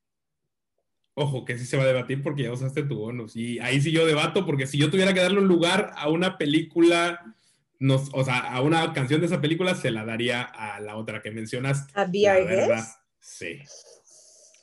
Ojo, 1.13 1.45
que 1.45 1.59
sí 1.59 1.67
se 1.67 1.77
va 1.77 1.83
a 1.83 1.89
debatir 1.89 2.23
porque 2.23 2.45
ya 2.45 2.53
usaste 2.53 2.85
tu 2.85 2.97
bonus. 2.97 3.37
Y 3.37 3.59
ahí 3.59 3.79
sí 3.83 3.93
yo 3.93 4.07
debato, 4.07 4.47
porque 4.47 4.67
si 4.67 4.79
yo 4.79 4.91
tuviera 4.91 5.13
que 5.13 5.21
darle 5.21 5.41
un 5.41 5.49
lugar 5.49 5.93
a 5.97 6.09
una 6.09 6.39
película, 6.39 7.37
nos, 7.79 8.09
o 8.15 8.25
sea, 8.25 8.39
a 8.39 8.63
una 8.63 8.95
canción 8.95 9.21
de 9.21 9.27
esa 9.27 9.43
película, 9.43 9.75
se 9.75 9.91
la 9.91 10.07
daría 10.07 10.41
a 10.41 10.81
la 10.81 10.97
otra 10.97 11.21
que 11.21 11.31
mencionaste. 11.31 11.93
¿A 11.95 12.05
VR 12.05 13.02
Sí. 13.23 13.61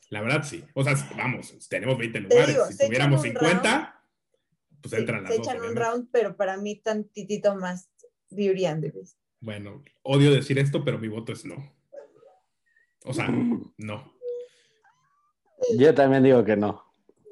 La 0.10 0.22
verdad, 0.22 0.44
sí. 0.44 0.64
O 0.74 0.84
sea, 0.84 0.94
vamos, 1.16 1.56
tenemos 1.70 1.98
20 1.98 2.20
lugares. 2.20 2.58
si 2.70 2.86
tuviéramos 2.86 3.22
50, 3.22 4.04
pues 4.82 4.94
entran 4.94 5.24
las 5.24 5.34
Se 5.34 5.40
echan 5.40 5.62
un 5.62 5.76
round, 5.76 6.10
pero 6.12 6.36
para 6.36 6.58
mí 6.58 6.76
tantitito 6.76 7.56
más 7.56 7.90
Beauty 8.30 8.66
and 8.66 8.84
the 8.84 8.92
Beast. 8.92 9.18
Bueno, 9.40 9.84
odio 10.04 10.32
decir 10.32 10.60
esto, 10.60 10.84
pero 10.84 11.00
mi 11.00 11.08
voto 11.08 11.32
es 11.32 11.46
no. 11.46 11.74
O 13.06 13.14
sea, 13.14 13.30
no. 13.78 14.14
Yo 15.78 15.96
también 15.96 16.24
digo 16.24 16.44
que 16.44 16.58
no. 16.58 16.89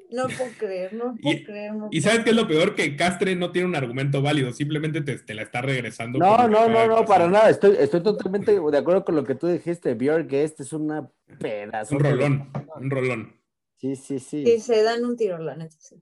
No 0.09 0.27
puedo 0.27 0.51
creer, 0.57 0.93
no 0.93 1.15
puedo 1.21 1.43
creer. 1.43 1.73
y 1.91 2.01
¿sabes 2.01 2.23
qué 2.23 2.29
es 2.29 2.35
lo 2.35 2.47
peor? 2.47 2.75
Que 2.75 2.95
Castre 2.95 3.35
no 3.35 3.51
tiene 3.51 3.67
un 3.67 3.75
argumento 3.75 4.21
válido, 4.21 4.53
simplemente 4.53 5.01
te, 5.01 5.33
la 5.33 5.41
está 5.41 5.61
regresando. 5.61 6.17
No, 6.17 6.47
no, 6.47 6.69
no, 6.69 6.87
no, 6.87 7.05
para 7.05 7.27
nada. 7.27 7.49
Estoy, 7.49 7.75
estoy 7.77 8.01
totalmente 8.01 8.57
de 8.57 8.77
acuerdo 8.77 9.03
con 9.03 9.15
lo 9.15 9.25
que 9.25 9.35
tú 9.35 9.47
dijiste. 9.47 9.97
que 9.97 10.43
este 10.43 10.63
es 10.63 10.71
una 10.71 11.09
pedazo. 11.39 11.95
Un 11.95 12.03
rolón, 12.03 12.51
un 12.79 12.89
rolón. 12.89 13.41
Sí, 13.75 13.95
sí, 13.95 14.19
sí. 14.19 14.43
Y 14.47 14.59
se 14.59 14.81
dan 14.81 15.03
un 15.03 15.17
tiro, 15.17 15.37
la 15.39 15.55
neta, 15.55 15.75
sí. 15.77 16.01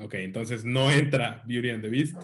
Ok, 0.00 0.14
entonces 0.14 0.64
no 0.64 0.90
entra 0.90 1.42
Beauty 1.46 1.70
and 1.70 1.82
the 1.82 1.88
Beast. 1.88 2.16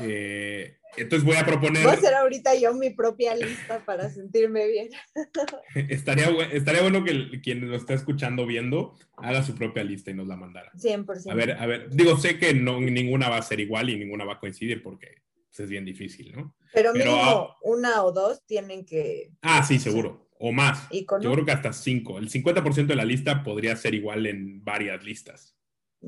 Eh, 0.00 0.78
entonces 0.96 1.24
voy 1.24 1.36
a 1.36 1.44
proponer. 1.44 1.82
Voy 1.82 1.92
a 1.92 1.96
hacer 1.96 2.14
ahorita 2.14 2.54
yo 2.54 2.74
mi 2.74 2.90
propia 2.90 3.34
lista 3.34 3.84
para 3.84 4.10
sentirme 4.10 4.66
bien. 4.68 4.90
estaría, 5.88 6.28
estaría 6.52 6.82
bueno 6.82 7.04
que 7.04 7.40
quien 7.40 7.68
lo 7.68 7.76
está 7.76 7.94
escuchando, 7.94 8.46
viendo, 8.46 8.94
haga 9.16 9.42
su 9.42 9.54
propia 9.54 9.84
lista 9.84 10.10
y 10.10 10.14
nos 10.14 10.28
la 10.28 10.36
mandara. 10.36 10.72
100%. 10.74 11.30
A 11.30 11.34
ver, 11.34 11.52
a 11.52 11.66
ver, 11.66 11.88
digo, 11.90 12.16
sé 12.16 12.38
que 12.38 12.54
no, 12.54 12.80
ninguna 12.80 13.28
va 13.28 13.38
a 13.38 13.42
ser 13.42 13.60
igual 13.60 13.90
y 13.90 13.98
ninguna 13.98 14.24
va 14.24 14.34
a 14.34 14.40
coincidir 14.40 14.82
porque 14.82 15.22
pues, 15.48 15.60
es 15.60 15.70
bien 15.70 15.84
difícil, 15.84 16.32
¿no? 16.34 16.54
Pero, 16.72 16.92
mínimo 16.92 17.56
una 17.62 18.02
o 18.02 18.12
dos 18.12 18.44
tienen 18.46 18.84
que. 18.84 19.32
Ah, 19.42 19.62
sí, 19.62 19.78
seguro. 19.78 20.30
O 20.38 20.50
más. 20.50 20.88
Yo 20.90 21.32
creo 21.32 21.44
que 21.44 21.52
hasta 21.52 21.72
cinco. 21.72 22.18
El 22.18 22.28
50% 22.28 22.86
de 22.86 22.96
la 22.96 23.04
lista 23.04 23.44
podría 23.44 23.76
ser 23.76 23.94
igual 23.94 24.26
en 24.26 24.64
varias 24.64 25.04
listas. 25.04 25.56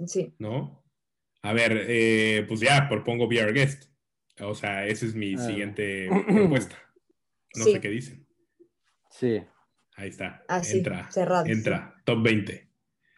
Sí. 0.07 0.35
¿No? 0.39 0.85
A 1.43 1.53
ver, 1.53 1.87
eh, 1.89 2.45
pues 2.49 2.61
ya 2.61 2.89
propongo 2.89 3.27
VR 3.27 3.53
Guest. 3.53 3.94
O 4.41 4.55
sea, 4.55 4.87
esa 4.87 5.07
es 5.07 5.15
mi 5.15 5.35
ah. 5.35 5.39
siguiente 5.39 6.09
propuesta. 6.27 6.77
No 7.57 7.65
sé 7.65 7.81
qué 7.81 7.89
dicen. 7.89 8.27
Sí. 9.11 9.43
Ahí 9.97 10.09
está. 10.09 10.43
Ah, 10.49 10.61
entra. 10.65 11.09
entra. 11.47 11.95
Top 12.05 12.23
20. 12.23 12.69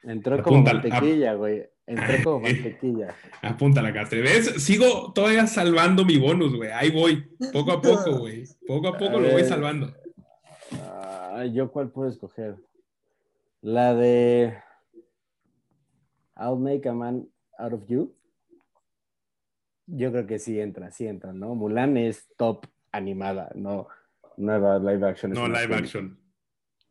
Entró 0.03 0.43
como 0.43 0.63
mantequilla, 0.63 1.35
güey. 1.35 1.65
Entró 1.87 2.23
como 2.23 2.41
mantequilla. 2.49 3.15
Apunta 3.43 3.81
la 3.83 3.93
castre. 3.93 4.21
¿Ves? 4.21 4.63
Sigo 4.63 5.13
todavía 5.13 5.47
salvando 5.47 6.05
mi 6.05 6.19
bonus, 6.19 6.55
güey. 6.55 6.71
Ahí 6.71 6.91
voy. 6.91 7.29
Poco 7.53 7.73
a 7.73 7.81
poco, 7.81 8.17
güey. 8.19 8.45
Poco 8.67 8.89
a 8.89 8.99
poco 8.99 9.21
lo 9.21 9.31
voy 9.31 9.45
salvando. 9.45 9.95
¿Yo 11.53 11.71
cuál 11.71 11.91
puedo 11.91 12.09
escoger? 12.09 12.57
La 13.61 13.95
de 13.95 14.57
I'll 16.37 16.59
make 16.59 16.89
a 16.89 16.93
man 16.93 17.29
out 17.59 17.73
of 17.73 17.87
you. 17.89 18.16
Yo 19.87 20.11
creo 20.11 20.27
que 20.27 20.39
sí 20.39 20.61
entra, 20.61 20.91
sí 20.91 21.07
entra, 21.07 21.33
¿no? 21.33 21.55
Mulan 21.55 21.97
es 21.97 22.27
top 22.37 22.67
animada, 22.93 23.51
no 23.55 23.89
nueva 24.37 24.79
live 24.79 25.09
action. 25.09 25.33
No, 25.33 25.49
live 25.49 25.75
action. 25.75 26.19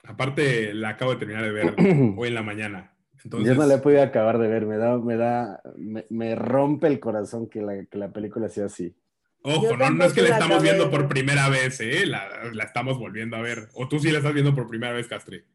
Aparte, 0.04 0.74
la 0.74 0.90
acabo 0.90 1.12
de 1.12 1.18
terminar 1.18 1.44
de 1.44 1.52
ver 1.52 1.76
hoy 2.18 2.28
en 2.28 2.36
la 2.36 2.44
mañana. 2.44 2.94
Entonces... 3.24 3.56
Yo 3.56 3.60
no 3.60 3.68
la 3.68 3.76
he 3.76 3.78
podido 3.80 4.04
acabar 4.04 4.38
de 4.38 4.48
ver, 4.48 4.66
me 4.66 4.78
da, 4.78 4.98
me 4.98 5.18
da, 5.18 5.62
me, 6.10 6.36
rompe 6.36 6.88
el 6.88 7.00
corazón 7.00 7.50
que 7.50 7.62
la, 7.62 7.86
que 7.86 7.98
la 7.98 8.12
película 8.12 8.50
sea 8.50 8.66
así. 8.66 8.96
Ojo, 9.42 9.78
no, 9.78 9.90
no, 9.92 10.06
es 10.06 10.14
que 10.14 10.22
la 10.22 10.30
estamos 10.30 10.62
viendo 10.64 10.90
por 10.90 11.08
primera 11.08 11.50
vez, 11.50 11.80
¿eh? 11.80 12.06
La, 12.06 12.28
la, 12.52 12.64
estamos 12.64 12.98
volviendo 12.98 13.38
a 13.38 13.42
ver. 13.42 13.68
O 13.74 13.88
tú 13.88 14.00
sí 14.00 14.12
la 14.12 14.18
estás 14.18 14.34
viendo 14.34 14.56
por 14.56 14.68
primera 14.68 14.94
vez, 14.94 15.08
Castre. 15.08 15.46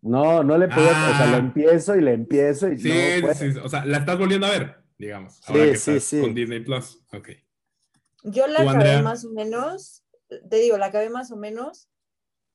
No, 0.00 0.42
no 0.42 0.56
le 0.56 0.68
puedo, 0.68 0.88
o 0.88 1.16
sea, 1.16 1.26
lo 1.26 1.36
ah. 1.36 1.40
empiezo 1.40 1.96
y 1.96 2.00
le 2.00 2.12
empiezo 2.12 2.70
y 2.70 2.78
sí, 2.78 2.92
no 3.22 3.34
sí, 3.34 3.48
o 3.62 3.68
sea, 3.68 3.84
la 3.84 3.98
estás 3.98 4.18
volviendo 4.18 4.46
a 4.46 4.50
ver 4.50 4.85
digamos. 4.98 5.40
Ahora 5.46 5.64
que 5.64 5.76
sí, 5.76 6.00
sí. 6.00 6.20
con 6.20 6.34
Disney 6.34 6.60
Plus. 6.60 7.02
Ok. 7.12 7.30
Yo 8.24 8.46
la 8.46 8.62
acabé 8.62 9.02
más 9.02 9.24
o 9.24 9.30
menos, 9.30 10.04
te 10.28 10.56
digo, 10.56 10.78
la 10.78 10.86
acabé 10.86 11.10
más 11.10 11.30
o 11.30 11.36
menos, 11.36 11.88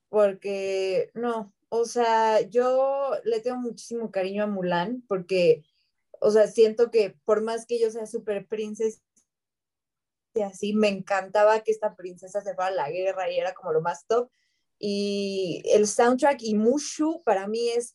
porque 0.10 1.12
no, 1.14 1.54
o 1.70 1.86
sea, 1.86 2.42
yo 2.42 3.14
le 3.24 3.40
tengo 3.40 3.58
muchísimo 3.58 4.12
cariño 4.12 4.44
a 4.44 4.48
Mulan 4.48 5.04
porque, 5.08 5.64
o 6.20 6.32
sea, 6.32 6.48
siento 6.48 6.92
que 6.92 7.16
por 7.24 7.42
más 7.42 7.66
que 7.66 7.80
yo 7.80 7.90
sea 7.90 8.06
súper 8.06 8.46
princesa 8.48 9.02
y 10.34 10.42
así, 10.42 10.74
me 10.74 10.88
encantaba 10.88 11.62
que 11.62 11.72
esta 11.72 11.96
princesa 11.96 12.42
se 12.42 12.56
fuera 12.56 12.68
a 12.68 12.72
la 12.72 12.90
guerra 12.90 13.30
y 13.30 13.38
era 13.38 13.54
como 13.54 13.74
lo 13.74 13.82
más 13.82 14.06
top. 14.08 14.30
Y 14.80 15.62
el 15.66 15.88
soundtrack 15.88 16.42
y 16.42 16.56
Mushu 16.56 17.22
para 17.24 17.48
mí 17.48 17.70
es 17.70 17.94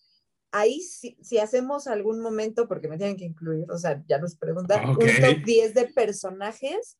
ahí 0.57 0.81
si, 0.81 1.17
si, 1.21 1.39
hacemos 1.39 1.87
algún 1.87 2.21
momento, 2.21 2.67
porque 2.67 2.89
me 2.89 2.97
tienen 2.97 3.17
que 3.17 3.25
incluir, 3.25 3.71
o 3.71 3.79
sea, 3.79 4.03
ya 4.09 4.19
nos 4.19 4.37
preguntan, 4.37 4.89
un 4.89 4.97
top 4.97 5.45
10 5.45 5.75
de 5.75 5.87
personajes, 5.89 6.99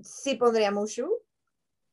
sí 0.00 0.34
pondría 0.34 0.70
Mushu. 0.70 1.10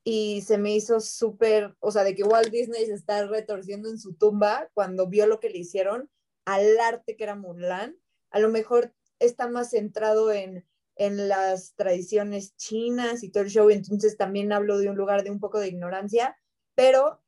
Y 0.06 0.42
se 0.42 0.58
me 0.58 0.76
hizo 0.76 1.00
súper, 1.00 1.76
o 1.80 1.90
sea, 1.90 2.04
de 2.04 2.14
que 2.14 2.26
Walt 2.26 2.50
Disney 2.50 2.86
se 2.86 2.94
está 2.94 3.26
retorciendo 3.26 3.90
en 3.90 3.98
su 3.98 4.16
tumba 4.16 4.70
cuando 4.74 5.08
vio 5.08 5.28
lo 5.28 5.40
que 5.40 5.50
le 5.50 5.60
hicieron 5.60 6.10
al 6.44 6.78
arte 6.78 7.16
que 7.16 7.24
era 7.24 7.36
Mulan. 7.36 7.96
A 8.30 8.40
lo 8.40 8.50
mejor 8.50 8.94
está 9.20 9.48
más 9.48 9.70
centrado 9.70 10.34
en, 10.34 10.66
en 10.98 11.30
las 11.30 11.74
tradiciones 11.76 12.58
chinas 12.58 13.24
y 13.24 13.30
todo 13.30 13.44
el 13.44 13.50
show, 13.50 13.70
entonces 13.70 14.18
también 14.18 14.52
hablo 14.52 14.78
de 14.78 14.90
un 14.90 14.98
lugar 14.98 15.24
de 15.24 15.32
un 15.32 15.40
poco 15.40 15.60
de 15.60 15.70
ignorancia, 15.70 16.38
pero 16.76 17.23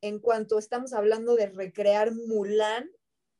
en 0.00 0.18
cuanto 0.18 0.58
estamos 0.58 0.92
hablando 0.92 1.36
de 1.36 1.46
recrear 1.46 2.12
Mulan, 2.12 2.88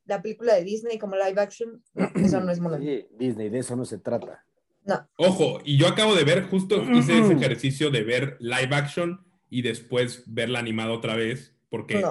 la 0.04 0.22
película 0.22 0.54
de 0.54 0.64
Disney 0.64 0.98
como 0.98 1.16
live 1.16 1.40
action, 1.40 1.82
eso 2.14 2.40
no 2.40 2.52
es 2.52 2.61
Mulan. 2.61 2.82
Disney, 3.18 3.48
de 3.48 3.59
eso 3.59 3.76
no 3.76 3.84
se 3.84 3.98
trata. 3.98 4.44
No. 4.84 5.09
Ojo, 5.16 5.61
y 5.64 5.78
yo 5.78 5.88
acabo 5.88 6.14
de 6.14 6.24
ver, 6.24 6.44
justo 6.44 6.82
hice 6.92 7.18
ese 7.18 7.32
ejercicio 7.32 7.90
de 7.90 8.04
ver 8.04 8.36
live 8.38 8.74
action 8.74 9.20
y 9.50 9.62
después 9.62 10.22
verla 10.26 10.61
animada 10.61 10.92
otra 10.92 11.16
vez, 11.16 11.57
porque 11.68 12.02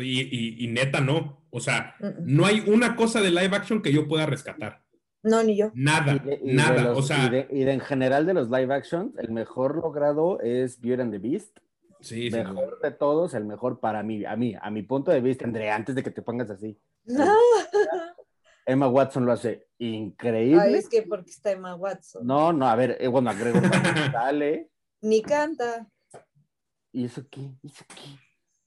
Y, 0.00 0.68
neta 0.68 1.00
no. 1.00 1.42
O 1.50 1.60
sea, 1.60 1.96
no 2.20 2.46
hay 2.46 2.62
una 2.66 2.96
cosa 2.96 3.20
de 3.20 3.30
live 3.30 3.56
action 3.56 3.82
que 3.82 3.92
yo 3.92 4.06
pueda 4.06 4.26
rescatar. 4.26 4.82
No, 5.22 5.42
ni 5.42 5.56
yo. 5.56 5.72
Nada, 5.74 6.22
nada. 6.44 6.92
o 6.92 7.02
sea, 7.02 7.26
y, 7.50 7.64
de, 7.64 7.72
en 7.72 7.80
general 7.80 8.26
de 8.26 8.34
los 8.34 8.48
live 8.48 8.72
action, 8.72 9.12
el 9.18 9.32
mejor 9.32 9.76
logrado 9.76 10.40
es 10.40 10.80
Beauty 10.80 11.02
and 11.02 11.12
the 11.12 11.18
Beast. 11.18 11.58
Sí, 12.00 12.30
mejor 12.30 12.80
de 12.80 12.90
todos, 12.90 13.34
el 13.34 13.44
mejor 13.44 13.80
para 13.80 14.02
mí, 14.02 14.24
a 14.24 14.36
mí, 14.36 14.54
a 14.60 14.70
mi 14.70 14.82
punto 14.82 15.10
de 15.10 15.20
vista, 15.20 15.44
Andrea, 15.44 15.74
antes 15.74 15.94
de 15.94 16.02
que 16.02 16.10
te 16.10 16.22
pongas 16.22 16.50
así. 16.50 16.78
Emma 18.66 18.88
Watson 18.88 19.24
lo 19.24 19.32
hace 19.32 19.68
increíble. 19.78 20.60
Ay, 20.60 20.74
es 20.74 20.88
que 20.88 21.02
porque 21.02 21.30
está 21.30 21.52
Emma 21.52 21.76
Watson. 21.76 22.26
No, 22.26 22.52
no, 22.52 22.66
a 22.66 22.74
ver, 22.74 22.96
eh, 23.00 23.06
bueno, 23.06 23.30
agrego 23.30 23.60
sale. 24.10 24.70
Ni 25.00 25.22
canta. 25.22 25.88
¿Y 26.90 27.04
eso 27.04 27.22
qué? 27.30 27.40
¿Y 27.62 27.68
eso 27.68 27.84
qué? 27.88 28.18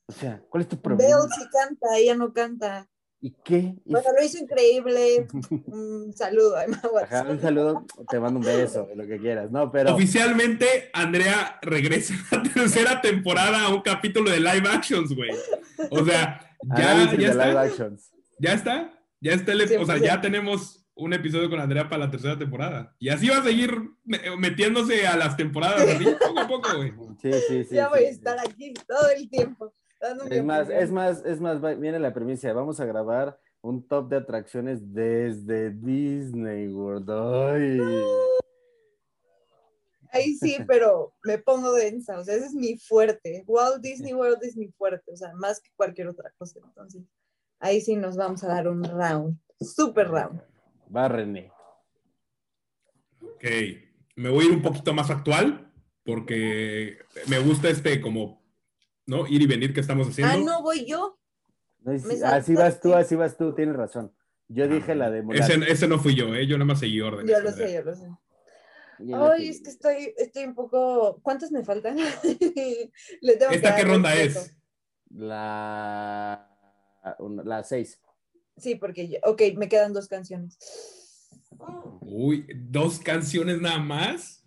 O 0.07 0.11
sea, 0.13 0.41
¿cuál 0.49 0.61
es 0.61 0.69
tu 0.69 0.77
problema? 0.81 1.07
Veo 1.07 1.23
si 1.23 1.47
canta, 1.49 1.97
ella 1.97 2.15
no 2.15 2.33
canta. 2.33 2.89
¿Y 3.21 3.35
qué? 3.43 3.75
Bueno, 3.85 4.07
lo 4.17 4.23
hizo 4.23 4.37
increíble. 4.37 5.27
un 5.67 6.13
saludo 6.15 6.55
a 6.55 6.63
Emma 6.63 6.81
Watson. 6.91 7.29
un 7.31 7.41
saludo, 7.41 7.85
te 8.09 8.19
mando 8.19 8.39
un 8.39 8.45
beso, 8.45 8.87
lo 8.95 9.05
que 9.05 9.19
quieras, 9.19 9.51
¿no? 9.51 9.71
Pero... 9.71 9.93
Oficialmente, 9.93 10.89
Andrea 10.93 11.59
regresa 11.61 12.13
a 12.31 12.37
la 12.37 12.43
tercera 12.43 13.01
temporada 13.01 13.65
a 13.65 13.73
un 13.73 13.81
capítulo 13.81 14.31
de 14.31 14.39
live 14.39 14.69
actions, 14.69 15.13
güey. 15.13 15.31
O 15.89 16.05
sea, 16.05 16.39
ya, 16.77 17.13
ya 17.17 17.29
está. 17.29 17.67
Ya 18.39 18.53
está. 18.53 18.93
Ya 19.21 19.33
está 19.33 19.51
el, 19.51 19.61
o 19.77 19.85
sea, 19.85 19.97
ya 19.97 20.21
tenemos 20.21 20.87
un 20.95 21.13
episodio 21.13 21.49
con 21.49 21.59
Andrea 21.59 21.89
para 21.89 22.05
la 22.05 22.11
tercera 22.11 22.37
temporada. 22.37 22.95
Y 22.99 23.09
así 23.09 23.27
va 23.27 23.37
a 23.37 23.43
seguir 23.43 23.73
metiéndose 24.37 25.07
a 25.07 25.17
las 25.17 25.35
temporadas, 25.35 25.81
así, 25.81 26.05
poco 26.05 26.39
a 26.39 26.47
poco, 26.47 26.77
güey. 26.77 26.93
Sí, 27.21 27.31
sí, 27.47 27.63
sí. 27.65 27.75
Ya 27.75 27.89
voy 27.89 28.05
a 28.05 28.09
estar 28.09 28.37
aquí 28.39 28.73
todo 28.87 29.09
el 29.15 29.29
tiempo. 29.29 29.73
Es 30.29 30.43
más, 30.43 30.69
es 30.69 30.91
más, 30.91 31.25
es 31.25 31.41
más, 31.41 31.61
viene 31.79 31.99
la 31.99 32.13
premisa, 32.13 32.53
vamos 32.53 32.79
a 32.79 32.85
grabar 32.85 33.37
un 33.61 33.85
top 33.85 34.09
de 34.09 34.17
atracciones 34.17 34.93
desde 34.93 35.71
Disney 35.71 36.69
World. 36.69 37.09
Ahí 40.11 40.35
sí, 40.35 40.57
pero 40.67 41.13
me 41.23 41.37
pongo 41.37 41.73
densa, 41.73 42.19
o 42.19 42.23
sea, 42.23 42.35
ese 42.35 42.47
es 42.47 42.53
mi 42.53 42.77
fuerte. 42.77 43.43
Walt 43.47 43.81
Disney 43.81 44.13
World 44.13 44.43
es 44.43 44.55
mi 44.55 44.69
fuerte, 44.69 45.11
o 45.11 45.17
sea, 45.17 45.33
más 45.35 45.59
que 45.59 45.69
cualquier 45.75 46.07
otra 46.07 46.31
cosa. 46.37 46.59
Entonces, 46.63 47.03
ahí 47.59 47.81
sí 47.81 47.95
nos 47.95 48.15
vamos 48.15 48.43
a 48.43 48.47
dar 48.47 48.67
un 48.67 48.83
round, 48.83 49.37
super 49.59 50.07
round. 50.07 50.41
Va, 50.95 51.07
René. 51.07 51.51
Ok, 53.21 53.43
me 54.15 54.29
voy 54.29 54.45
a 54.45 54.47
ir 54.47 54.55
un 54.55 54.61
poquito 54.61 54.93
más 54.93 55.09
actual, 55.09 55.71
porque 56.05 56.99
me 57.27 57.39
gusta 57.39 57.69
este 57.69 58.01
como, 58.01 58.38
¿no? 59.09 59.27
Ir 59.27 59.41
y 59.41 59.47
venir 59.47 59.73
que 59.73 59.79
estamos 59.79 60.07
haciendo. 60.07 60.33
Ah, 60.33 60.37
no, 60.37 60.61
voy 60.61 60.85
yo. 60.85 61.19
así 62.25 62.53
vas 62.55 62.79
tú, 62.79 62.93
así 62.93 63.15
vas 63.15 63.37
tú, 63.37 63.53
tienes 63.53 63.75
razón. 63.75 64.13
Yo 64.47 64.67
dije 64.67 64.95
la 64.95 65.11
de 65.11 65.23
ese, 65.33 65.59
ese, 65.71 65.87
no 65.87 65.99
fui 65.99 66.15
yo, 66.15 66.33
¿eh? 66.33 66.47
yo 66.47 66.57
nada 66.57 66.65
más 66.65 66.79
seguí 66.79 67.01
orden. 67.01 67.27
Yo 67.27 67.39
lo 67.39 67.51
sé, 67.51 67.73
yo 67.73 67.83
lo 67.83 67.95
sé. 67.95 68.07
Ay, 69.15 69.49
es 69.49 69.61
que 69.61 69.69
estoy, 69.69 70.13
estoy 70.17 70.43
un 70.45 70.55
poco. 70.55 71.19
¿Cuántas 71.21 71.51
me 71.51 71.63
faltan? 71.63 71.97
¿Esta 73.21 73.75
qué 73.75 73.83
ronda 73.83 74.15
es? 74.15 74.57
La 75.09 76.49
la 77.27 77.63
6. 77.63 78.01
Sí, 78.57 78.75
porque, 78.75 79.19
ok, 79.23 79.41
me 79.55 79.69
quedan 79.69 79.93
dos 79.93 80.07
canciones. 80.07 80.57
Uy, 82.01 82.45
¿dos 82.55 82.99
canciones 82.99 83.61
nada 83.61 83.79
más? 83.79 84.43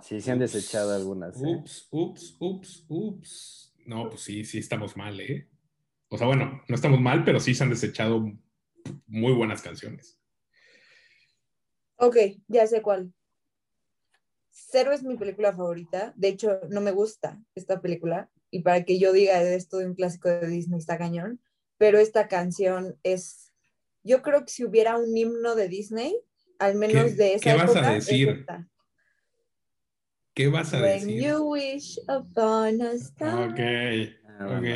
Sí, 0.00 0.20
se 0.20 0.32
han 0.32 0.38
desechado 0.38 0.94
algunas. 0.94 1.40
¿eh? 1.40 1.46
Ups, 1.46 1.88
ups, 1.90 2.36
ups, 2.40 2.84
ups. 2.88 3.71
No, 3.86 4.08
pues 4.10 4.22
sí, 4.22 4.44
sí 4.44 4.58
estamos 4.58 4.96
mal, 4.96 5.20
¿eh? 5.20 5.48
O 6.08 6.18
sea, 6.18 6.26
bueno, 6.26 6.62
no 6.68 6.74
estamos 6.74 7.00
mal, 7.00 7.24
pero 7.24 7.40
sí 7.40 7.54
se 7.54 7.64
han 7.64 7.70
desechado 7.70 8.30
muy 9.06 9.32
buenas 9.32 9.62
canciones. 9.62 10.18
Ok, 11.96 12.16
ya 12.48 12.66
sé 12.66 12.82
cuál. 12.82 13.12
Cero 14.50 14.92
es 14.92 15.02
mi 15.02 15.16
película 15.16 15.52
favorita. 15.52 16.12
De 16.16 16.28
hecho, 16.28 16.60
no 16.70 16.80
me 16.80 16.90
gusta 16.90 17.42
esta 17.54 17.80
película. 17.80 18.30
Y 18.50 18.60
para 18.60 18.84
que 18.84 18.98
yo 18.98 19.12
diga 19.12 19.42
esto 19.42 19.78
de 19.78 19.86
un 19.86 19.94
clásico 19.94 20.28
de 20.28 20.46
Disney 20.48 20.78
está 20.78 20.98
cañón 20.98 21.40
pero 21.82 21.98
esta 21.98 22.28
canción 22.28 22.96
es, 23.02 23.52
yo 24.04 24.22
creo 24.22 24.44
que 24.44 24.52
si 24.52 24.64
hubiera 24.64 24.96
un 24.96 25.16
himno 25.16 25.56
de 25.56 25.66
Disney, 25.66 26.16
al 26.60 26.76
menos 26.76 27.16
de 27.16 27.34
esa 27.34 27.42
¿qué 27.42 27.56
vas 27.56 27.74
a 27.74 27.94
decir? 27.94 28.46
¿Qué 30.34 30.48
vas 30.48 30.72
a 30.72 30.80
When 30.80 31.06
decir? 31.06 31.22
You 31.22 31.42
wish 31.42 31.98
upon 32.08 32.80
a 32.80 32.92
star. 32.92 33.50
Ok, 33.50 33.60
ah, 34.28 34.58
ok. 34.58 34.66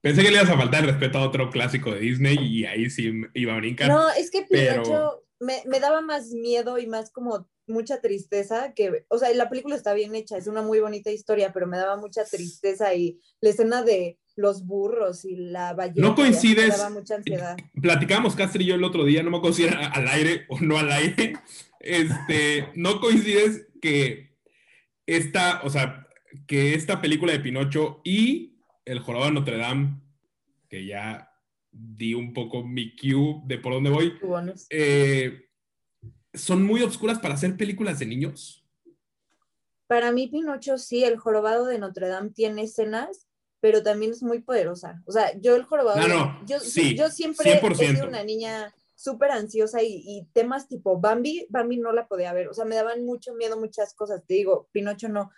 Pensé 0.00 0.22
que 0.22 0.30
le 0.30 0.36
ibas 0.36 0.50
a 0.50 0.56
faltar 0.56 0.84
el 0.84 0.90
respeto 0.90 1.18
a 1.18 1.26
otro 1.26 1.50
clásico 1.50 1.92
de 1.92 2.00
Disney 2.00 2.38
y 2.40 2.64
ahí 2.66 2.88
sí 2.90 3.12
iba 3.34 3.54
a 3.54 3.56
brincar. 3.56 3.88
No, 3.88 4.10
es 4.10 4.30
que 4.30 4.42
Pinocho 4.42 5.24
me, 5.40 5.62
me 5.66 5.80
daba 5.80 6.00
más 6.00 6.30
miedo 6.30 6.78
y 6.78 6.86
más 6.86 7.10
como 7.10 7.48
mucha 7.66 8.00
tristeza 8.00 8.72
que, 8.74 9.04
o 9.08 9.18
sea, 9.18 9.32
la 9.34 9.48
película 9.48 9.76
está 9.76 9.92
bien 9.94 10.14
hecha, 10.14 10.36
es 10.36 10.46
una 10.46 10.62
muy 10.62 10.80
bonita 10.80 11.10
historia, 11.10 11.52
pero 11.52 11.66
me 11.66 11.76
daba 11.76 11.96
mucha 11.96 12.24
tristeza 12.24 12.94
y 12.94 13.20
la 13.40 13.50
escena 13.50 13.82
de 13.82 14.18
los 14.36 14.64
burros 14.64 15.24
y 15.24 15.36
la 15.36 15.74
ballena. 15.74 16.08
No 16.08 16.14
coincides. 16.14 16.68
Me 16.68 16.76
daba 16.76 16.90
mucha 16.90 17.16
ansiedad. 17.16 17.56
Platicamos 17.80 18.36
Castro 18.36 18.62
y 18.62 18.66
yo 18.66 18.76
el 18.76 18.84
otro 18.84 19.04
día, 19.04 19.22
no 19.22 19.30
me 19.30 19.38
acuerdo 19.38 19.56
si 19.56 19.64
era 19.64 19.88
al 19.88 20.08
aire 20.08 20.46
o 20.48 20.60
no 20.60 20.78
al 20.78 20.92
aire. 20.92 21.34
Este, 21.80 22.68
no 22.74 23.00
coincides 23.00 23.66
que 23.80 24.27
esta, 25.08 25.62
o 25.64 25.70
sea, 25.70 26.06
que 26.46 26.74
esta 26.74 27.00
película 27.00 27.32
de 27.32 27.40
Pinocho 27.40 28.02
y 28.04 28.60
El 28.84 29.00
Jorobado 29.00 29.30
de 29.30 29.34
Notre 29.34 29.56
Dame, 29.56 30.02
que 30.68 30.84
ya 30.84 31.32
di 31.72 32.12
un 32.12 32.34
poco 32.34 32.62
mi 32.62 32.94
cue 32.94 33.40
de 33.46 33.58
por 33.58 33.72
dónde 33.72 33.88
voy, 33.88 34.12
eh, 34.68 35.48
son 36.34 36.62
muy 36.62 36.82
oscuras 36.82 37.18
para 37.18 37.34
hacer 37.34 37.56
películas 37.56 37.98
de 37.98 38.06
niños. 38.06 38.66
Para 39.86 40.12
mí, 40.12 40.28
Pinocho 40.28 40.76
sí, 40.76 41.02
el 41.04 41.16
jorobado 41.16 41.64
de 41.64 41.78
Notre 41.78 42.08
Dame 42.08 42.28
tiene 42.28 42.64
escenas, 42.64 43.26
pero 43.60 43.82
también 43.82 44.12
es 44.12 44.22
muy 44.22 44.40
poderosa. 44.40 45.02
O 45.06 45.12
sea, 45.12 45.32
yo 45.40 45.56
el 45.56 45.62
jorobado, 45.62 46.06
no, 46.06 46.44
yo, 46.44 46.58
yo 46.94 47.08
siempre 47.08 47.54
he 47.54 47.74
sido 47.74 48.06
una 48.06 48.22
niña 48.22 48.74
súper 48.98 49.30
ansiosa 49.30 49.80
y, 49.80 50.28
temas 50.32 50.66
tipo 50.66 50.98
Bambi, 50.98 51.46
Bambi 51.50 51.76
no 51.76 51.92
la 51.92 52.08
podía 52.08 52.32
ver, 52.32 52.48
o 52.48 52.52
sea, 52.54 52.64
me 52.64 52.74
daban 52.74 53.04
mucho 53.04 53.32
miedo 53.34 53.56
muchas 53.56 53.94
cosas, 53.94 54.24
te 54.26 54.34
digo, 54.34 54.68
Pinocho 54.72 55.08
no. 55.08 55.30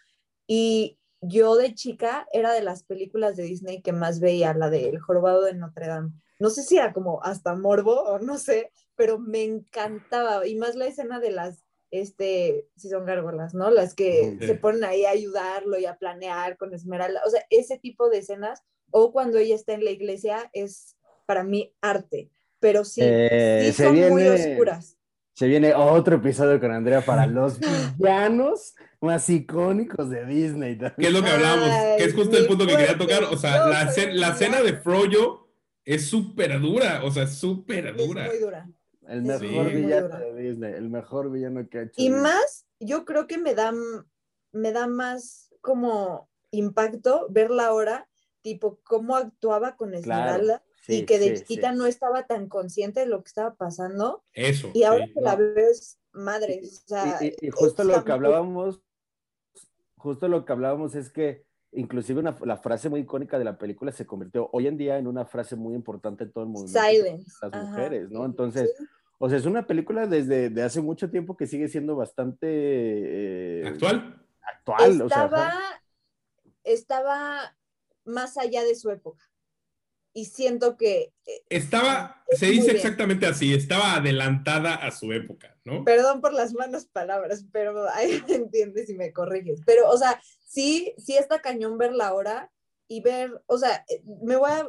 Y 0.46 0.98
yo 1.20 1.56
de 1.56 1.74
chica 1.74 2.26
era 2.32 2.54
de 2.54 2.62
las 2.62 2.84
películas 2.84 3.36
de 3.36 3.42
Disney 3.42 3.82
que 3.82 3.92
más 3.92 4.18
veía, 4.18 4.54
la 4.54 4.70
de 4.70 4.88
El 4.88 4.98
jorobado 4.98 5.42
de 5.42 5.52
Notre 5.52 5.88
Dame. 5.88 6.10
No 6.38 6.48
sé 6.48 6.62
si 6.62 6.78
era 6.78 6.94
como 6.94 7.22
hasta 7.22 7.54
morbo 7.54 8.00
o 8.04 8.18
no 8.18 8.38
sé, 8.38 8.72
pero 8.96 9.18
me 9.18 9.44
encantaba, 9.44 10.46
y 10.46 10.54
más 10.54 10.74
la 10.74 10.86
escena 10.86 11.20
de 11.20 11.30
las, 11.30 11.62
este, 11.90 12.66
si 12.76 12.88
son 12.88 13.04
gárgolas, 13.04 13.52
¿no? 13.52 13.70
Las 13.70 13.94
que 13.94 14.38
se 14.40 14.54
ponen 14.54 14.84
ahí 14.84 15.04
a 15.04 15.10
ayudarlo 15.10 15.78
y 15.78 15.84
a 15.84 15.98
planear 15.98 16.56
con 16.56 16.72
Esmeralda, 16.72 17.20
o 17.26 17.30
sea, 17.30 17.44
ese 17.50 17.78
tipo 17.78 18.08
de 18.08 18.18
escenas, 18.18 18.62
o 18.90 19.12
cuando 19.12 19.36
ella 19.36 19.54
está 19.54 19.74
en 19.74 19.84
la 19.84 19.90
iglesia, 19.90 20.48
es 20.54 20.96
para 21.26 21.44
mí 21.44 21.74
arte, 21.82 22.30
pero 22.60 22.84
sí, 22.84 23.00
eh, 23.02 23.72
son 23.76 23.96
muy 24.10 24.26
oscuras. 24.26 24.96
Se 25.34 25.46
viene 25.46 25.74
otro 25.74 26.16
episodio 26.16 26.60
con 26.60 26.70
Andrea 26.70 27.00
para 27.00 27.26
los 27.26 27.58
villanos 27.58 28.74
más 29.00 29.28
icónicos 29.30 30.10
de 30.10 30.26
Disney. 30.26 30.76
¿Qué 30.76 31.06
es 31.06 31.12
lo 31.12 31.22
que 31.22 31.30
hablábamos? 31.30 31.68
que 31.96 32.04
es 32.04 32.14
justo 32.14 32.36
el 32.36 32.46
punto 32.46 32.66
que 32.66 32.76
quería 32.76 32.98
tocar. 32.98 33.24
O 33.24 33.38
sea, 33.38 33.66
la, 33.66 33.90
la 34.12 34.28
escena 34.28 34.60
de 34.60 34.74
Froyo 34.74 35.48
es 35.84 36.08
súper 36.08 36.60
dura. 36.60 37.02
O 37.04 37.10
sea, 37.10 37.26
súper 37.26 37.96
dura. 37.96 38.26
Es 38.26 38.32
muy 38.32 38.40
dura. 38.40 38.68
El 39.08 39.22
mejor 39.22 39.72
villano 39.72 40.18
de 40.18 40.34
Disney, 40.34 40.74
el 40.74 40.90
mejor 40.90 41.32
villano 41.32 41.68
que 41.68 41.78
ha 41.78 41.82
hecho. 41.82 41.94
Y 41.96 42.10
más, 42.10 42.66
yo 42.78 43.04
creo 43.04 43.26
que 43.26 43.38
me 43.38 43.54
da, 43.54 43.72
me 44.52 44.72
da 44.72 44.86
más 44.86 45.48
como 45.62 46.28
impacto 46.50 47.26
verla 47.30 47.66
ahora, 47.66 48.08
tipo 48.42 48.78
cómo 48.84 49.16
actuaba 49.16 49.76
con 49.76 49.94
Esmeralda 49.94 50.62
y 50.90 51.06
que 51.06 51.18
de 51.18 51.34
chiquita 51.34 51.72
no 51.72 51.86
estaba 51.86 52.26
tan 52.26 52.48
consciente 52.48 53.00
de 53.00 53.06
lo 53.06 53.22
que 53.22 53.28
estaba 53.28 53.54
pasando. 53.54 54.24
Eso. 54.32 54.70
Y 54.74 54.84
ahora 54.84 55.06
que 55.06 55.20
la 55.20 55.36
ves 55.36 55.98
madre. 56.12 56.62
y, 57.40 57.50
justo 57.50 57.84
lo 57.84 58.04
que 58.04 58.12
hablábamos, 58.12 58.82
justo 59.96 60.28
lo 60.28 60.44
que 60.44 60.52
hablábamos 60.52 60.94
es 60.94 61.10
que 61.10 61.44
inclusive 61.72 62.22
la 62.22 62.56
frase 62.56 62.88
muy 62.88 63.00
icónica 63.00 63.38
de 63.38 63.44
la 63.44 63.56
película 63.56 63.92
se 63.92 64.04
convirtió 64.06 64.50
hoy 64.52 64.66
en 64.66 64.76
día 64.76 64.98
en 64.98 65.06
una 65.06 65.24
frase 65.24 65.54
muy 65.54 65.74
importante 65.74 66.24
en 66.24 66.32
todo 66.32 66.44
el 66.44 66.50
mundo. 66.50 66.68
Silence. 66.68 67.30
Las 67.42 67.68
mujeres, 67.68 68.10
¿no? 68.10 68.24
Entonces, 68.24 68.74
o 69.18 69.28
sea, 69.28 69.38
es 69.38 69.46
una 69.46 69.66
película 69.66 70.06
desde 70.06 70.50
de 70.50 70.62
hace 70.62 70.80
mucho 70.80 71.10
tiempo 71.10 71.36
que 71.36 71.46
sigue 71.46 71.68
siendo 71.68 71.94
bastante... 71.94 72.48
Eh, 72.48 73.68
¿Actual? 73.68 74.26
Actual, 74.42 75.00
estaba, 75.02 75.52
estaba 76.64 77.56
más 78.04 78.36
allá 78.36 78.64
de 78.64 78.74
su 78.74 78.90
época 78.90 79.29
y 80.12 80.26
siento 80.26 80.76
que... 80.76 81.12
Eh, 81.26 81.42
estaba, 81.48 82.22
se 82.30 82.46
dice 82.46 82.72
exactamente 82.72 83.26
así, 83.26 83.54
estaba 83.54 83.94
adelantada 83.94 84.74
a 84.74 84.90
su 84.90 85.12
época, 85.12 85.56
¿no? 85.64 85.84
Perdón 85.84 86.20
por 86.20 86.32
las 86.32 86.52
malas 86.52 86.86
palabras, 86.86 87.44
pero 87.52 87.88
ahí 87.90 88.22
me 88.28 88.34
entiendes 88.34 88.90
y 88.90 88.94
me 88.94 89.12
corriges. 89.12 89.60
Pero, 89.64 89.88
o 89.88 89.96
sea, 89.96 90.20
sí, 90.44 90.94
sí 90.98 91.16
está 91.16 91.40
cañón 91.40 91.78
verla 91.78 92.08
ahora 92.08 92.50
y 92.88 93.00
ver, 93.02 93.42
o 93.46 93.58
sea, 93.58 93.84
eh, 93.88 94.02
me 94.22 94.36
voy 94.36 94.50
a, 94.50 94.68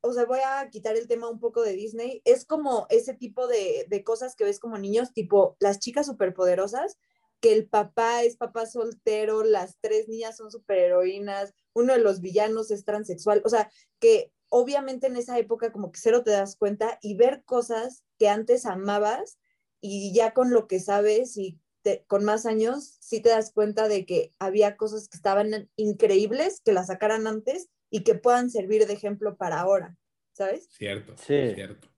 o 0.00 0.12
sea, 0.12 0.24
voy 0.26 0.40
a 0.44 0.68
quitar 0.68 0.96
el 0.96 1.08
tema 1.08 1.30
un 1.30 1.40
poco 1.40 1.62
de 1.62 1.72
Disney. 1.72 2.20
Es 2.24 2.44
como 2.44 2.86
ese 2.90 3.14
tipo 3.14 3.46
de, 3.46 3.86
de 3.88 4.04
cosas 4.04 4.34
que 4.36 4.44
ves 4.44 4.58
como 4.58 4.78
niños, 4.78 5.12
tipo 5.12 5.56
las 5.60 5.78
chicas 5.78 6.06
superpoderosas, 6.06 6.98
que 7.40 7.52
el 7.52 7.66
papá 7.68 8.22
es 8.22 8.36
papá 8.36 8.66
soltero, 8.66 9.44
las 9.44 9.76
tres 9.80 10.08
niñas 10.08 10.36
son 10.36 10.50
superheroínas, 10.50 11.52
uno 11.74 11.92
de 11.92 12.00
los 12.00 12.20
villanos 12.20 12.70
es 12.70 12.84
transexual, 12.84 13.42
o 13.44 13.48
sea, 13.48 13.70
que 14.00 14.32
obviamente 14.48 15.08
en 15.08 15.16
esa 15.16 15.38
época 15.38 15.72
como 15.72 15.92
que 15.92 16.00
cero 16.00 16.22
te 16.22 16.30
das 16.30 16.56
cuenta 16.56 16.98
y 17.02 17.16
ver 17.16 17.42
cosas 17.44 18.04
que 18.18 18.28
antes 18.28 18.66
amabas 18.66 19.38
y 19.80 20.14
ya 20.14 20.32
con 20.32 20.50
lo 20.50 20.66
que 20.68 20.80
sabes 20.80 21.36
y 21.36 21.58
con 22.06 22.24
más 22.24 22.46
años, 22.46 22.96
sí 23.00 23.20
te 23.20 23.28
das 23.28 23.52
cuenta 23.52 23.88
de 23.88 24.06
que 24.06 24.32
había 24.38 24.76
cosas 24.76 25.08
que 25.08 25.16
estaban 25.16 25.68
increíbles, 25.76 26.62
que 26.64 26.72
las 26.72 26.86
sacaran 26.86 27.26
antes 27.26 27.68
y 27.90 28.02
que 28.04 28.14
puedan 28.14 28.50
servir 28.50 28.86
de 28.86 28.94
ejemplo 28.94 29.36
para 29.36 29.60
ahora, 29.60 29.96
¿sabes? 30.32 30.68
Cierto, 30.70 31.14
sí. 31.18 31.52
cierto. 31.54 31.93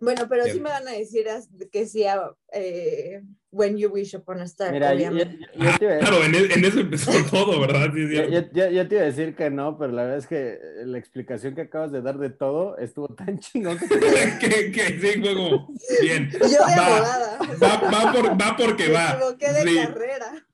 Bueno, 0.00 0.26
pero 0.28 0.44
sí 0.44 0.60
me 0.60 0.70
van 0.70 0.88
a 0.88 0.92
decir 0.92 1.26
que 1.70 1.86
sí 1.86 2.04
eh, 2.52 3.22
When 3.52 3.76
You 3.76 3.90
Wish 3.90 4.14
Upon 4.14 4.40
a 4.40 4.44
Star, 4.44 4.72
obviamente. 4.74 5.46
claro, 5.78 6.24
en, 6.24 6.34
en, 6.34 6.64
eso 6.64 6.80
empezó 6.80 7.10
todo, 7.30 7.60
¿verdad? 7.60 7.90
Sí, 7.92 8.08
yo, 8.08 8.48
te 8.88 8.94
iba 8.94 9.02
a 9.02 9.06
decir 9.06 9.34
que 9.34 9.50
no, 9.50 9.76
pero 9.76 9.92
la 9.92 10.02
verdad 10.02 10.18
es 10.18 10.26
que 10.26 10.58
la 10.84 10.98
explicación 10.98 11.54
que 11.54 11.62
acabas 11.62 11.90
de 11.90 12.00
dar 12.00 12.18
de 12.18 12.30
todo 12.30 12.78
estuvo 12.78 13.08
tan 13.14 13.38
chingón 13.40 13.78
que, 14.40 14.70
que, 14.70 15.00
sí, 15.00 15.20
fue 15.20 15.34
como, 15.34 15.68
bien. 16.00 16.30
Yo 16.30 16.38
de 16.38 16.56
abogada. 16.56 17.38
Va, 17.62 17.90
va, 17.90 18.12
por, 18.12 18.40
va 18.40 18.56
porque 18.56 18.86
me 18.86 18.94
va. 18.94 19.10
equivoqué 19.10 19.52
de 19.52 19.86
carrera. 19.86 20.46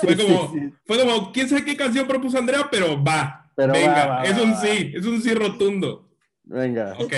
fue, 0.00 0.16
como, 0.16 0.54
fue 0.84 0.98
como, 0.98 1.32
quién 1.32 1.48
sabe 1.48 1.64
qué 1.64 1.76
canción 1.76 2.08
propuso 2.08 2.38
Andrea, 2.38 2.68
pero 2.70 3.02
va. 3.02 3.50
Pero 3.54 3.74
Venga, 3.74 4.06
va, 4.06 4.22
es 4.24 4.38
un 4.38 4.56
sí, 4.56 4.92
es 4.94 5.04
un 5.04 5.20
sí 5.20 5.34
rotundo. 5.34 6.08
Venga. 6.44 6.96
Ok. 6.98 7.12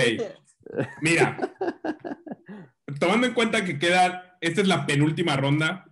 Mira, 1.00 1.54
tomando 2.98 3.26
en 3.26 3.34
cuenta 3.34 3.64
que 3.64 3.78
queda, 3.78 4.36
esta 4.40 4.60
es 4.60 4.68
la 4.68 4.86
penúltima 4.86 5.36
ronda 5.36 5.90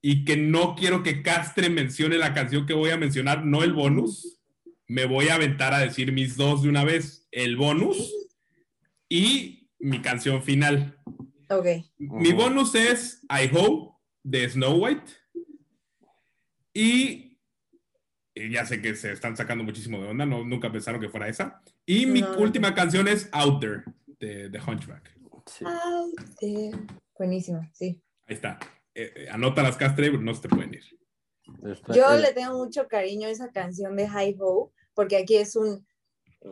y 0.00 0.24
que 0.24 0.36
no 0.36 0.74
quiero 0.74 1.02
que 1.02 1.22
Castre 1.22 1.70
mencione 1.70 2.18
la 2.18 2.34
canción 2.34 2.66
que 2.66 2.74
voy 2.74 2.90
a 2.90 2.96
mencionar, 2.96 3.44
no 3.44 3.62
el 3.62 3.72
bonus, 3.72 4.40
me 4.88 5.06
voy 5.06 5.28
a 5.28 5.34
aventar 5.34 5.72
a 5.72 5.78
decir 5.78 6.12
mis 6.12 6.36
dos 6.36 6.62
de 6.62 6.68
una 6.68 6.84
vez, 6.84 7.26
el 7.30 7.56
bonus 7.56 8.12
y 9.08 9.70
mi 9.78 10.00
canción 10.00 10.42
final. 10.42 10.98
Ok. 11.48 11.66
Mi 11.98 12.32
bonus 12.32 12.74
es 12.74 13.22
I 13.30 13.50
Hope 13.54 13.94
de 14.22 14.48
Snow 14.48 14.84
White 14.84 15.12
y 16.74 17.31
ya 18.34 18.64
sé 18.64 18.80
que 18.80 18.94
se 18.94 19.12
están 19.12 19.36
sacando 19.36 19.64
muchísimo 19.64 20.00
de 20.00 20.08
onda, 20.08 20.26
no, 20.26 20.44
nunca 20.44 20.72
pensaron 20.72 21.00
que 21.00 21.08
fuera 21.08 21.28
esa. 21.28 21.62
Y 21.84 22.06
mi 22.06 22.22
última 22.22 22.74
canción 22.74 23.08
es 23.08 23.28
Out 23.32 23.60
There, 23.60 23.82
de, 24.18 24.48
de 24.48 24.58
Hunchback. 24.58 25.18
Out 25.64 26.38
There. 26.38 26.72
Buenísima, 27.18 27.70
sí. 27.74 28.02
Ahí 28.26 28.34
está. 28.34 28.58
Eh, 28.94 29.12
eh, 29.16 29.28
anota 29.30 29.62
las 29.62 29.76
castre, 29.76 30.10
no 30.18 30.34
se 30.34 30.42
te 30.42 30.48
pueden 30.48 30.74
ir. 30.74 30.84
Yo 31.94 32.16
le 32.16 32.32
tengo 32.32 32.56
mucho 32.56 32.88
cariño 32.88 33.28
a 33.28 33.30
esa 33.30 33.50
canción 33.50 33.96
de 33.96 34.08
High 34.08 34.36
Ho, 34.40 34.72
porque 34.94 35.16
aquí 35.16 35.36
es 35.36 35.56
un 35.56 35.86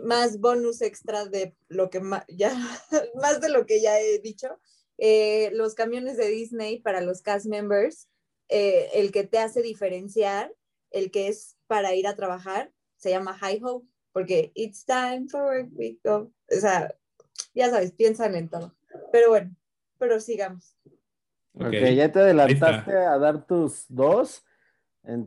más 0.05 0.39
bonus 0.39 0.83
extra 0.83 1.27
de 1.27 1.55
lo 1.69 1.91
que 1.91 2.01
ya, 2.29 2.53
más 3.21 3.41
de 3.41 3.49
lo 3.49 3.67
que 3.67 3.81
ya 3.81 3.99
he 3.99 4.19
dicho. 4.21 4.61
Eh, 4.99 5.51
los 5.55 5.75
camiones 5.75 6.17
de 6.17 6.29
Disney 6.29 6.81
para 6.81 7.01
los 7.01 7.23
cast 7.23 7.47
members, 7.47 8.09
el 8.49 9.13
que 9.13 9.25
te 9.25 9.39
hace 9.39 9.63
diferenciar, 9.63 10.53
el 10.91 11.11
que 11.11 11.29
es 11.29 11.57
para 11.71 11.95
ir 11.95 12.09
a 12.09 12.17
trabajar, 12.17 12.73
se 12.97 13.11
llama 13.11 13.39
High 13.39 13.61
Ho, 13.63 13.87
porque 14.11 14.51
it's 14.57 14.85
time 14.85 15.29
for 15.31 15.43
work 15.43 15.69
we 15.77 16.01
go. 16.03 16.33
O 16.51 16.61
sea, 16.61 16.93
ya 17.55 17.71
sabes, 17.71 17.93
piensan 17.93 18.35
en 18.35 18.49
todo. 18.49 18.75
Pero 19.13 19.29
bueno, 19.29 19.55
pero 19.97 20.19
sigamos. 20.19 20.77
Ok, 21.55 21.73
ya 21.95 22.11
te 22.11 22.19
adelantaste 22.19 22.93
a 22.93 23.17
dar 23.19 23.47
tus 23.47 23.85
dos. 23.89 24.45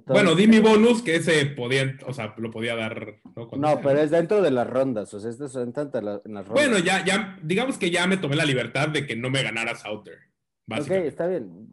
Bueno, 0.05 0.35
di 0.35 0.47
mi 0.47 0.59
bonus 0.59 1.01
que 1.01 1.15
ese 1.15 1.45
podía, 1.45 1.97
o 2.05 2.11
sea, 2.11 2.35
lo 2.37 2.51
podía 2.51 2.75
dar. 2.75 3.21
No, 3.53 3.79
pero 3.81 4.01
es 4.01 4.11
dentro 4.11 4.41
de 4.41 4.51
las 4.51 4.67
rondas, 4.67 5.13
o 5.13 5.21
sea, 5.21 5.29
esto 5.29 5.45
es 5.45 5.55
en, 5.55 5.71
las 5.73 6.23
rondas. 6.23 6.49
Bueno, 6.49 6.77
ya, 6.77 7.05
ya, 7.05 7.39
digamos 7.41 7.77
que 7.77 7.89
ya 7.89 8.05
me 8.05 8.17
tomé 8.17 8.35
la 8.35 8.43
libertad 8.43 8.89
de 8.89 9.07
que 9.07 9.15
no 9.15 9.29
me 9.29 9.43
ganaras 9.43 9.85
Outer. 9.85 10.19
Ok, 10.69 10.91
está 10.91 11.25
bien. 11.25 11.69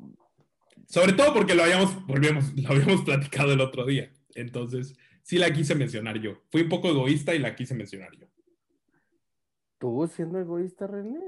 Sobre 0.86 1.12
todo 1.14 1.34
porque 1.34 1.56
lo 1.56 1.64
habíamos, 1.64 2.06
volvemos, 2.06 2.52
lo 2.54 2.70
habíamos 2.70 3.02
platicado 3.02 3.52
el 3.52 3.60
otro 3.60 3.84
día. 3.84 4.12
Entonces, 4.40 4.96
sí 5.22 5.38
la 5.38 5.52
quise 5.52 5.74
mencionar 5.74 6.18
yo. 6.18 6.42
Fui 6.50 6.62
un 6.62 6.68
poco 6.68 6.88
egoísta 6.88 7.34
y 7.34 7.38
la 7.38 7.54
quise 7.54 7.74
mencionar 7.74 8.10
yo. 8.16 8.26
¿Tú 9.78 10.06
siendo 10.06 10.38
egoísta, 10.38 10.86
René? 10.86 11.18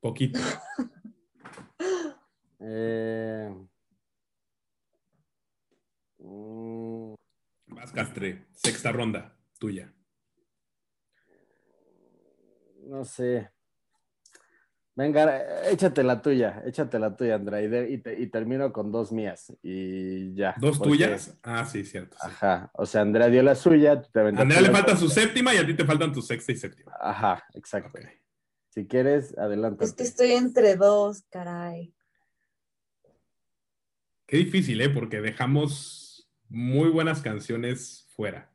Poquito. 0.00 0.38
eh... 2.60 3.54
Más 7.66 7.92
Castre, 7.92 8.46
sexta 8.52 8.92
ronda, 8.92 9.36
tuya. 9.58 9.92
No 12.86 13.04
sé. 13.04 13.50
Venga, 14.96 15.70
échate 15.70 16.02
la 16.02 16.20
tuya, 16.20 16.62
échate 16.66 16.98
la 16.98 17.16
tuya, 17.16 17.36
Andrea, 17.36 17.88
y, 17.88 18.26
termino 18.26 18.72
con 18.72 18.90
dos 18.90 19.12
mías 19.12 19.52
y 19.62 20.34
ya. 20.34 20.54
¿Dos 20.58 20.82
tuyas? 20.82 21.38
Ah, 21.42 21.64
sí, 21.64 21.84
cierto. 21.84 22.16
Ajá, 22.20 22.70
o 22.74 22.84
sea, 22.84 23.02
Andrea 23.02 23.28
dio 23.28 23.42
la 23.42 23.54
suya. 23.54 24.02
Te 24.02 24.20
Andrea 24.20 24.60
le 24.60 24.70
falta 24.70 24.96
su 24.96 25.08
séptima 25.08 25.54
y 25.54 25.58
a 25.58 25.66
ti 25.66 25.74
te 25.74 25.84
faltan 25.84 26.12
tu 26.12 26.20
sexta 26.20 26.52
y 26.52 26.56
séptima. 26.56 26.92
Ajá, 27.00 27.44
exacto. 27.54 27.98
Si 28.68 28.86
quieres, 28.86 29.36
adelante. 29.38 29.84
Es 29.84 29.92
que 29.92 30.02
estoy 30.02 30.32
entre 30.32 30.76
dos, 30.76 31.24
caray. 31.30 31.94
Qué 34.26 34.36
difícil, 34.36 34.80
¿eh? 34.80 34.90
Porque 34.90 35.20
dejamos 35.20 36.30
muy 36.48 36.88
buenas 36.90 37.22
canciones 37.22 38.06
fuera. 38.14 38.52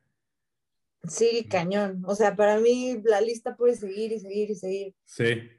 Sí, 1.08 1.48
cañón. 1.50 2.04
O 2.06 2.16
sea, 2.16 2.36
para 2.36 2.60
mí 2.60 3.02
la 3.04 3.22
lista 3.22 3.56
puede 3.56 3.76
seguir 3.76 4.12
y 4.12 4.20
seguir 4.20 4.52
y 4.52 4.56
seguir. 4.56 4.96
Sí. 5.06 5.50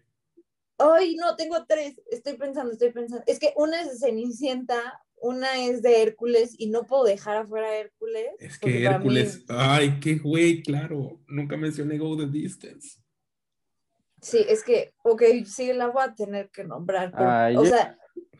Ay, 0.78 1.16
no, 1.16 1.36
tengo 1.36 1.64
tres. 1.66 2.00
Estoy 2.10 2.34
pensando, 2.36 2.72
estoy 2.72 2.92
pensando. 2.92 3.24
Es 3.26 3.38
que 3.38 3.52
una 3.56 3.80
es 3.80 3.92
de 3.92 4.06
Cenicienta, 4.06 5.02
una 5.20 5.64
es 5.64 5.82
de 5.82 6.02
Hércules 6.02 6.54
y 6.58 6.68
no 6.68 6.84
puedo 6.84 7.04
dejar 7.04 7.36
afuera 7.36 7.68
a 7.68 7.76
Hércules. 7.76 8.28
Es 8.38 8.58
que 8.58 8.84
Hércules, 8.84 9.44
ay, 9.48 9.98
qué 10.00 10.16
güey, 10.16 10.62
claro. 10.62 11.20
Nunca 11.28 11.56
mencioné 11.56 11.98
Go 11.98 12.16
the 12.16 12.26
Distance. 12.26 13.00
Sí, 14.20 14.44
es 14.48 14.62
que, 14.64 14.94
ok, 15.02 15.22
sí, 15.44 15.72
la 15.72 15.88
voy 15.88 16.02
a 16.04 16.14
tener 16.14 16.50
que 16.50 16.64
nombrar. 16.64 17.12
o 17.56 17.64
sea. 17.64 17.98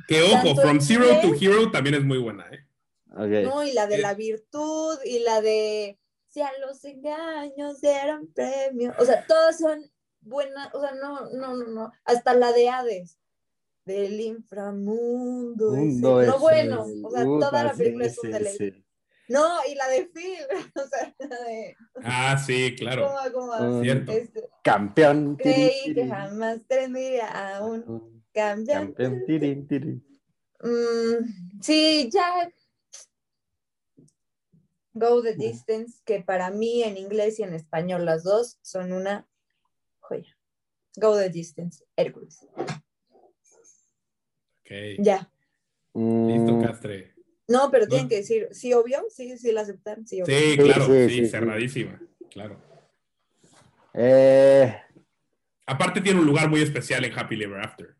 Que 0.09 0.23
ojo, 0.23 0.55
From 0.61 0.81
Zero 0.81 1.07
to 1.21 1.35
Hero 1.35 1.71
también 1.71 1.97
es 1.97 2.05
muy 2.05 2.19
buena, 2.19 2.49
¿eh? 2.53 2.61
No, 3.17 3.65
y 3.65 3.73
la 3.73 3.87
de 3.87 3.99
la 3.99 4.15
virtud, 4.15 4.99
y 5.05 5.21
la 5.21 5.41
de 5.41 5.99
si 6.29 6.43
a 6.43 6.51
los 6.61 6.85
engaños 6.85 7.83
eran 7.83 8.27
premios. 8.27 8.95
O 8.99 9.05
sea, 9.05 9.27
todas 9.27 9.59
son 9.59 9.91
buena, 10.27 10.71
o 10.75 10.81
sea, 10.81 10.93
no, 10.93 11.31
no, 11.31 11.57
no, 11.57 11.67
no, 11.67 11.93
hasta 12.05 12.35
la 12.35 12.53
de 12.53 12.69
Hades. 12.69 13.19
del 13.85 14.21
inframundo. 14.21 15.73
no, 15.77 16.39
bueno, 16.39 16.87
o 17.05 17.11
sea, 17.11 17.25
toda 17.25 17.65
la 17.65 17.73
película 17.73 18.07
es 18.07 18.19
un 18.19 18.31
deleite. 18.31 18.87
No, 19.29 19.45
y 19.69 19.75
la 19.75 19.89
de 19.89 20.07
Phil, 20.07 20.39
o 20.77 20.89
sea, 20.89 21.15
la 21.19 21.45
de... 21.45 21.77
Ah, 22.05 22.39
sí, 22.39 22.75
claro. 22.77 23.09
¿Cómo, 23.33 23.51
cómo? 23.53 23.83
Cierto. 23.83 24.13
Este, 24.13 24.49
campeón. 24.63 25.37
Creí 25.37 25.95
que 25.95 26.07
jamás 26.07 26.61
tendría 26.69 27.27
a 27.27 27.67
un 27.67 28.23
campeón. 28.33 28.95
Campeón. 28.95 30.03
Mm, 30.63 31.61
sí, 31.61 32.09
ya. 32.13 32.51
Go 34.95 35.23
the 35.23 35.35
Distance, 35.35 36.01
que 36.05 36.21
para 36.21 36.51
mí 36.51 36.83
en 36.83 36.97
inglés 36.97 37.39
y 37.39 37.43
en 37.43 37.53
español 37.53 38.05
las 38.05 38.23
dos 38.23 38.59
son 38.63 38.93
una. 38.93 39.27
Go 40.97 41.17
the 41.17 41.29
Distance, 41.29 41.85
Hércules. 41.97 42.47
Ok. 44.61 44.71
Ya. 44.99 45.31
Listo, 45.95 46.53
mm. 46.53 46.63
Castre. 46.63 47.15
No, 47.49 47.71
pero 47.71 47.87
tienen 47.87 48.09
que 48.09 48.17
decir, 48.17 48.49
sí, 48.51 48.73
obvio, 48.73 49.05
sí, 49.09 49.39
sí, 49.39 49.53
la 49.53 49.61
aceptan, 49.61 50.07
sí, 50.07 50.21
obvio. 50.21 50.37
Sí, 50.37 50.57
claro, 50.57 50.87
sí, 51.09 51.29
cerradísima, 51.29 52.01
claro. 52.31 52.61
Eh... 53.95 54.75
Aparte 55.67 56.01
tiene 56.01 56.21
un 56.21 56.27
lugar 56.27 56.49
muy 56.49 56.61
especial 56.61 57.05
en 57.05 57.19
Happy 57.19 57.43
Ever 57.43 57.61
After. 57.61 57.97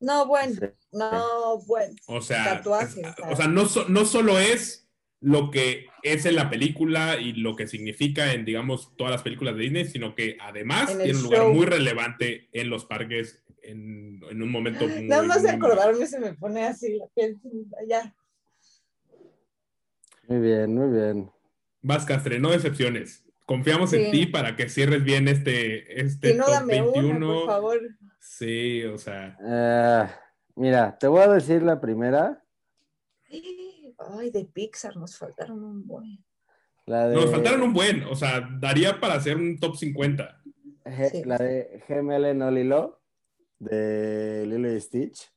No, 0.00 0.26
bueno, 0.26 0.72
no, 0.92 1.58
bueno. 1.66 1.94
O 2.06 2.20
sea, 2.20 2.62
o 2.64 3.36
sea, 3.36 3.48
no, 3.48 3.64
no 3.88 4.04
solo 4.04 4.38
es 4.38 4.87
lo 5.20 5.50
que 5.50 5.86
es 6.02 6.26
en 6.26 6.36
la 6.36 6.48
película 6.48 7.16
y 7.20 7.32
lo 7.32 7.56
que 7.56 7.66
significa 7.66 8.32
en, 8.32 8.44
digamos, 8.44 8.96
todas 8.96 9.12
las 9.12 9.22
películas 9.22 9.56
de 9.56 9.62
Disney, 9.62 9.84
sino 9.84 10.14
que 10.14 10.36
además 10.40 10.96
tiene 10.96 11.16
un 11.16 11.22
lugar 11.22 11.48
muy 11.48 11.66
relevante 11.66 12.48
en 12.52 12.70
los 12.70 12.84
parques 12.84 13.42
en, 13.62 14.20
en 14.30 14.42
un 14.42 14.50
momento 14.50 14.86
muy... 14.86 15.08
Nada 15.08 15.24
más 15.24 15.42
de 15.42 15.50
acordarme 15.50 16.06
se 16.06 16.20
me 16.20 16.34
pone 16.34 16.64
así 16.64 16.96
la 16.96 17.06
piel, 17.14 17.38
ya. 17.88 18.14
Muy 20.28 20.38
bien, 20.40 20.74
muy 20.74 20.96
bien. 20.96 21.30
Vas, 21.82 22.04
Castre, 22.04 22.38
no 22.38 22.50
decepciones. 22.50 23.24
Confiamos 23.46 23.94
en 23.94 24.10
ti 24.10 24.26
para 24.26 24.56
que 24.56 24.68
cierres 24.68 25.02
bien 25.02 25.26
este, 25.26 26.00
este 26.00 26.34
no, 26.34 26.44
top 26.44 26.66
21. 26.66 27.34
por 27.34 27.46
favor. 27.46 27.80
Sí, 28.20 28.84
o 28.84 28.98
sea. 28.98 29.38
Eh, 29.42 30.06
mira, 30.54 30.98
te 30.98 31.06
voy 31.06 31.22
a 31.22 31.28
decir 31.28 31.62
la 31.62 31.80
primera. 31.80 32.44
Ay, 33.98 34.30
de 34.30 34.44
Pixar 34.44 34.96
nos 34.96 35.16
faltaron 35.16 35.62
un 35.62 35.86
buen. 35.86 36.24
Nos 36.86 37.30
faltaron 37.30 37.62
un 37.62 37.72
buen, 37.72 38.04
o 38.04 38.14
sea, 38.14 38.48
daría 38.58 38.98
para 38.98 39.14
hacer 39.14 39.36
un 39.36 39.58
top 39.58 39.76
50. 39.76 40.40
La 41.24 41.36
de 41.36 41.82
GML 41.86 42.36
No 42.36 42.50
Lilo, 42.50 43.02
de 43.58 44.46
Lilo 44.46 44.72
y 44.72 44.80
Stitch. 44.80 45.30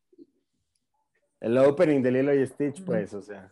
El 1.42 1.58
opening 1.58 2.02
de 2.02 2.12
Lilo 2.12 2.34
y 2.34 2.46
Stitch, 2.48 2.84
pues, 2.86 3.14
o 3.14 3.22
sea. 3.22 3.52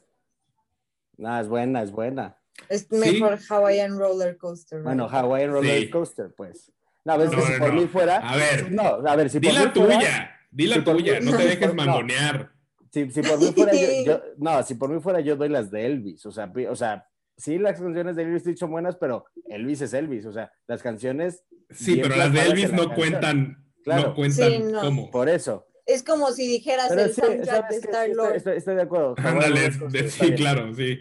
No, 1.17 1.37
es 1.39 1.49
buena, 1.49 1.81
es 1.81 1.91
buena. 1.91 2.37
Es 2.69 2.89
mejor 2.91 3.37
Hawaiian 3.49 3.97
Roller 3.97 4.37
Coaster. 4.37 4.81
Bueno, 4.81 5.09
Hawaiian 5.09 5.51
Roller 5.51 5.89
Coaster, 5.89 6.33
pues. 6.35 6.71
No, 7.03 7.13
a 7.13 7.17
ver, 7.17 7.29
si 7.29 7.59
por 7.59 7.73
mí 7.73 7.87
fuera. 7.87 8.17
A 8.17 8.35
ver, 8.37 8.71
no, 8.71 8.83
a 8.83 9.15
ver, 9.15 9.29
si 9.29 9.39
di 9.39 9.51
la 9.51 9.73
tuya, 9.73 10.39
di 10.51 10.67
la 10.67 10.83
tuya, 10.83 11.19
no 11.19 11.35
te 11.35 11.43
dejes 11.45 11.73
mangonear. 11.75 12.53
Si, 12.91 13.09
si, 13.11 13.21
por 13.21 13.39
mí 13.39 13.51
fuera 13.53 13.71
yo, 13.73 14.21
no, 14.37 14.63
si 14.63 14.75
por 14.75 14.89
mí 14.89 14.99
fuera 14.99 15.19
yo 15.19 15.35
doy 15.35 15.49
las 15.49 15.71
de 15.71 15.85
Elvis, 15.85 16.25
o 16.25 16.31
sea, 16.31 16.51
o 16.69 16.75
sea, 16.75 17.07
sí 17.37 17.57
las 17.57 17.79
canciones 17.79 18.15
de 18.15 18.23
Elvis 18.23 18.59
son 18.59 18.71
buenas, 18.71 18.97
pero 18.97 19.25
Elvis 19.45 19.81
es 19.81 19.93
Elvis, 19.93 20.25
o 20.25 20.33
sea, 20.33 20.51
las 20.67 20.81
canciones. 20.81 21.43
Sí, 21.69 21.99
pero 22.01 22.15
las 22.15 22.33
de 22.33 22.41
Elvis 22.41 22.73
no 22.73 22.93
cuentan, 22.93 23.65
no 23.85 24.15
cuentan 24.15 24.73
¿cómo? 24.73 25.11
Por 25.11 25.29
eso. 25.29 25.67
Es 25.85 26.03
como 26.03 26.31
si 26.31 26.47
dijeras 26.47 26.91
el 26.91 27.13
soundtrack 27.13 27.69
de 27.69 27.75
Star 27.77 28.09
Lord. 28.09 28.35
Estoy, 28.35 28.75
de 28.75 28.81
acuerdo. 28.83 29.15
Ándale, 29.17 29.71
sí, 30.07 30.33
claro, 30.35 30.71
sí. 30.75 30.99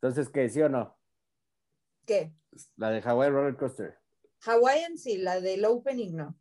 Entonces, 0.00 0.28
¿qué? 0.28 0.48
¿Sí 0.50 0.60
o 0.60 0.68
no? 0.68 0.98
¿Qué? 2.04 2.34
La 2.76 2.90
de 2.90 3.00
Hawaii 3.00 3.30
Roller 3.30 3.56
Coaster. 3.56 3.98
Hawaiian 4.44 4.98
sí, 4.98 5.18
la 5.18 5.40
del 5.40 5.64
opening 5.64 6.16
no. 6.16 6.38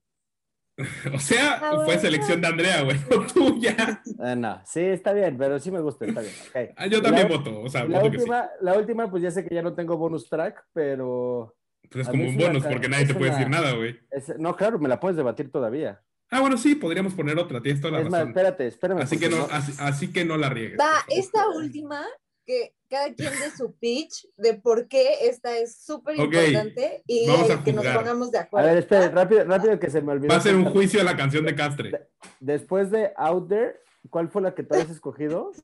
o 1.13 1.19
sea, 1.19 1.71
fue 1.85 1.97
selección 1.97 2.39
de 2.39 2.47
Andrea, 2.47 2.83
güey, 2.83 2.97
no 3.09 3.25
tuya. 3.25 4.01
Ah, 4.19 4.35
no, 4.35 4.61
sí, 4.65 4.81
está 4.81 5.13
bien, 5.13 5.37
pero 5.37 5.59
sí 5.59 5.71
me 5.71 5.79
gusta, 5.79 6.05
está 6.05 6.21
bien. 6.21 6.73
Ah, 6.75 6.87
yo 6.87 7.01
también 7.01 7.27
voto, 7.27 7.61
o 7.61 7.69
sea, 7.69 7.85
la 7.85 8.03
última, 8.03 8.49
La 8.61 8.77
última, 8.77 9.09
pues 9.09 9.23
ya 9.23 9.31
sé 9.31 9.43
que 9.43 9.55
ya 9.55 9.61
no 9.61 9.73
tengo 9.73 9.97
bonus 9.97 10.29
track, 10.29 10.65
pero... 10.73 11.55
Pues 11.89 12.05
es 12.05 12.09
como 12.09 12.27
un 12.27 12.37
bonus, 12.37 12.63
porque 12.63 12.89
nadie 12.89 13.07
te 13.07 13.15
puede 13.15 13.31
decir 13.31 13.49
nada, 13.49 13.73
güey. 13.73 13.97
No, 14.37 14.55
claro, 14.55 14.77
me 14.77 14.89
la 14.89 14.99
puedes 14.99 15.15
debatir 15.15 15.51
todavía. 15.51 16.01
Ah, 16.29 16.41
bueno, 16.41 16.57
sí, 16.57 16.75
podríamos 16.75 17.13
poner 17.13 17.39
otra, 17.39 17.61
tienes 17.61 17.81
toda 17.81 17.93
la 17.93 18.01
es 18.01 18.09
Más, 18.09 18.27
espérate, 18.27 18.67
espérame. 18.67 18.99
Así 18.99 19.17
que 19.17 19.29
no, 19.29 19.47
así, 19.49 20.11
que 20.11 20.25
no 20.25 20.35
la 20.35 20.49
riegues. 20.49 20.77
Va, 20.77 21.05
esta 21.07 21.47
última 21.49 22.05
que 22.45 22.73
cada 22.89 23.13
quien 23.13 23.31
de 23.31 23.51
su 23.55 23.75
pitch 23.75 24.27
de 24.37 24.53
por 24.55 24.87
qué 24.87 25.27
esta 25.27 25.57
es 25.57 25.77
súper 25.77 26.17
importante 26.17 27.03
y 27.05 27.27
que 27.63 27.73
nos 27.73 27.85
pongamos 27.85 28.31
de 28.31 28.39
acuerdo. 28.39 28.67
A 28.67 28.71
ver, 28.71 28.79
espera, 28.79 29.09
rápido, 29.09 29.43
rápido 29.43 29.79
que 29.79 29.89
se 29.89 30.01
me 30.01 30.13
olvidó. 30.13 30.29
Va 30.29 30.37
a 30.37 30.41
ser 30.41 30.55
un 30.55 30.65
juicio 30.65 31.01
a 31.01 31.03
la 31.03 31.15
canción 31.15 31.45
de 31.45 31.55
Castre. 31.55 32.09
después 32.39 32.89
de 32.91 33.11
Out 33.17 33.49
There, 33.49 33.75
¿cuál 34.09 34.29
fue 34.29 34.41
la 34.41 34.55
que 34.55 34.63
tú 34.63 34.75
has 34.75 34.89
escogido? 34.89 35.51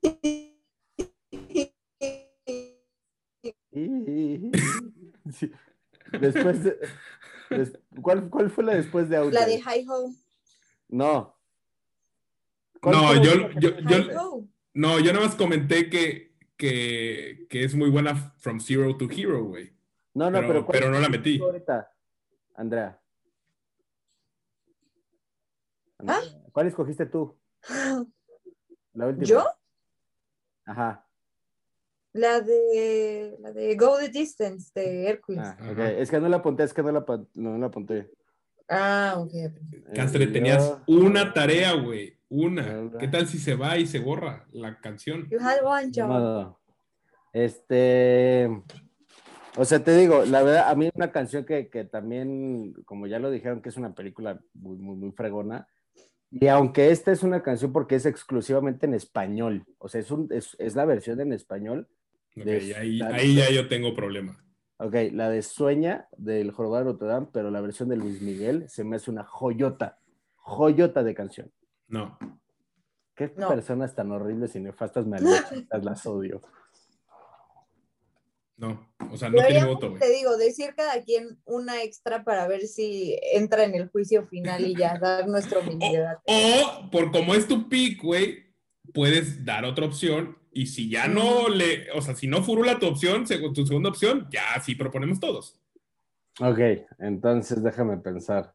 Después 6.20 6.64
de, 6.64 6.78
¿cuál, 8.02 8.30
¿Cuál 8.30 8.52
fue 8.52 8.64
la 8.64 8.76
después 8.76 9.10
de 9.10 9.18
Out 9.18 9.32
There? 9.32 9.42
La 9.42 9.48
de 9.48 9.62
High 9.62 9.86
Ho. 9.90 10.12
No. 10.90 11.36
No, 12.84 13.24
yo, 13.24 13.50
yo, 13.60 13.80
yo, 13.80 14.46
no, 14.74 15.00
yo 15.00 15.14
nada 15.14 15.26
más 15.26 15.36
comenté 15.36 15.90
que 15.90 16.33
que, 16.58 17.48
que, 17.50 17.64
es 17.64 17.76
muy 17.76 17.90
buena 17.90 18.16
From 18.38 18.60
Zero 18.60 18.96
to 18.98 19.08
Hero, 19.10 19.44
güey. 19.44 19.74
No, 20.14 20.30
no, 20.30 20.40
pero, 20.42 20.66
pero, 20.68 20.90
no 20.90 21.00
la 21.00 21.10
metí. 21.10 21.40
Ahorita, 21.40 21.92
Andrea. 22.56 23.00
¿Ah? 26.08 26.22
¿Cuál 26.52 26.68
escogiste 26.68 27.06
tú? 27.06 27.38
La 28.94 29.08
última. 29.08 29.26
¿Yo? 29.26 29.46
Ajá. 30.66 31.08
La 32.14 32.42
de, 32.42 33.36
la 33.40 33.52
de 33.52 33.76
Go 33.76 33.98
the 33.98 34.10
Distance 34.10 34.72
de 34.76 35.08
Hércules. 35.08 35.42
Ah, 35.44 35.58
okay. 35.72 35.96
Es 35.98 36.12
que 36.12 36.20
no 36.20 36.30
la 36.30 36.38
apunté, 36.38 36.64
es 36.64 36.74
que 36.74 36.84
no 36.84 36.92
la, 36.92 37.04
no 37.34 37.58
la 37.58 37.66
apunté. 37.66 38.12
Ah, 38.70 39.16
ok. 39.18 39.32
Castre, 39.96 40.28
tenías 40.28 40.78
una 40.86 41.34
tarea, 41.34 41.74
güey. 41.74 42.18
Una. 42.36 42.90
¿Qué 43.00 43.08
tal 43.08 43.28
si 43.28 43.38
se 43.38 43.54
va 43.54 43.78
y 43.78 43.86
se 43.86 44.00
borra 44.00 44.48
la 44.52 44.80
canción? 44.80 45.30
You 45.30 45.38
had 45.40 45.64
one 45.64 45.92
job. 45.94 46.58
Este. 47.32 48.50
O 49.56 49.64
sea, 49.66 49.84
te 49.84 49.96
digo, 49.96 50.26
la 50.26 50.42
verdad, 50.42 50.68
a 50.68 50.74
mí 50.74 50.90
una 50.96 51.12
canción 51.12 51.46
que, 51.46 51.70
que, 51.70 51.84
también, 51.84 52.74
como 52.86 53.06
ya 53.06 53.20
lo 53.20 53.30
dijeron, 53.30 53.62
que 53.62 53.70
es 53.70 53.78
una 53.78 53.94
película 53.94 54.42
muy, 54.56 54.78
muy, 54.78 54.96
muy 54.96 55.12
fregona. 55.12 55.68
Y 56.32 56.48
aunque 56.48 56.90
esta 56.90 57.12
es 57.12 57.22
una 57.22 57.44
canción 57.44 57.72
porque 57.72 57.94
es 57.94 58.08
exclusivamente 58.08 58.88
en 58.88 58.96
español, 58.96 59.64
o 59.78 59.88
sea, 59.88 60.02
es, 60.02 60.10
un, 60.10 60.28
es, 60.32 60.56
es 60.58 60.76
la 60.76 60.86
versión 60.86 61.22
en 61.22 61.34
español. 61.34 61.88
ahí, 62.36 63.00
ahí 63.00 63.36
ya 63.36 63.52
yo 63.52 63.68
tengo 63.68 63.94
problema. 63.94 64.44
Ok, 64.78 64.96
la 65.12 65.30
de 65.30 65.44
Sueña 65.44 66.08
del 66.18 66.50
Jorobado 66.50 66.86
de 66.86 66.92
Notre 66.94 67.08
Dame, 67.10 67.28
pero 67.32 67.52
la 67.52 67.62
versión 67.62 67.90
de 67.90 67.98
Luis 67.98 68.24
Miguel 68.24 68.68
se 68.70 68.84
me 68.84 68.96
hace 68.96 69.12
una 69.12 69.24
joyota, 69.24 70.00
joyota 70.38 71.04
de 71.04 71.14
canción. 71.14 71.52
No. 71.88 72.18
Qué 73.16 73.28
personas 73.30 73.94
tan 73.96 74.12
horribles 74.12 74.56
y 74.56 74.60
nefastas 74.60 75.06
me 75.06 75.20
las 75.82 76.06
odio. 76.06 76.42
No, 78.56 78.94
o 79.12 79.18
sea, 79.18 79.30
no 79.30 79.44
tiene 79.44 79.66
voto, 79.66 79.94
Te 80.00 80.10
digo, 80.12 80.38
decir 80.38 80.74
cada 80.76 81.02
quien 81.02 81.40
una 81.46 81.82
extra 81.82 82.24
para 82.24 82.48
ver 82.48 82.62
si 82.62 83.20
entra 83.34 83.64
en 83.64 83.74
el 83.74 83.90
juicio 83.90 84.28
final 84.28 84.66
y 84.66 84.76
ya 84.76 84.98
dar 85.00 85.28
nuestro 85.28 85.60
o, 85.82 86.24
o, 86.26 86.92
por 86.92 87.12
como 87.12 87.34
es 87.34 87.48
tu 87.48 87.68
pick, 87.68 88.02
güey, 88.02 88.54
puedes 88.94 89.44
dar 89.44 89.66
otra 89.66 89.86
opción 89.86 90.38
y 90.52 90.68
si 90.68 90.90
ya 90.90 91.08
no 91.08 91.50
le, 91.50 91.92
o 91.92 92.02
sea, 92.02 92.16
si 92.16 92.28
no 92.28 92.44
furula 92.44 92.80
tu 92.80 92.88
opción, 92.88 93.26
tu 93.26 93.66
segunda 93.66 93.90
opción, 93.90 94.28
ya 94.32 94.60
sí 94.62 94.76
proponemos 94.76 95.20
todos. 95.20 95.60
Ok, 96.40 96.60
entonces 97.00 97.64
déjame 97.64 97.98
pensar. 97.98 98.54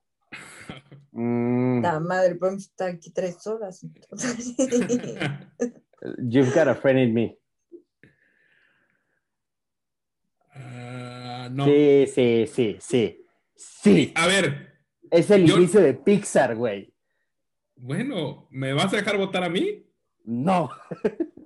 Mm. 1.13 1.83
La 1.83 2.01
madre, 2.01 2.35
podemos 2.37 2.65
estar 2.65 2.91
aquí 2.91 3.11
tres 3.11 3.47
horas. 3.47 3.81
You've 6.19 6.55
got 6.55 6.69
a 6.69 6.75
friend 6.75 7.01
in 7.01 7.15
me. 7.15 7.39
Ah, 10.55 11.49
no. 11.51 11.65
Sí, 11.65 12.07
sí, 12.15 12.47
sí, 12.47 12.77
sí. 12.81 13.25
Sí. 13.57 14.13
A 14.15 14.27
ver. 14.27 14.69
Es 15.11 15.31
el 15.31 15.49
inicio 15.49 15.81
de 15.81 15.95
Pixar, 15.95 16.55
güey. 16.55 16.95
Bueno, 17.75 18.47
¿me 18.51 18.73
vas 18.73 18.93
a 18.93 18.97
dejar 18.97 19.17
votar 19.17 19.43
a 19.43 19.49
mí? 19.49 19.87
No. 20.25 20.71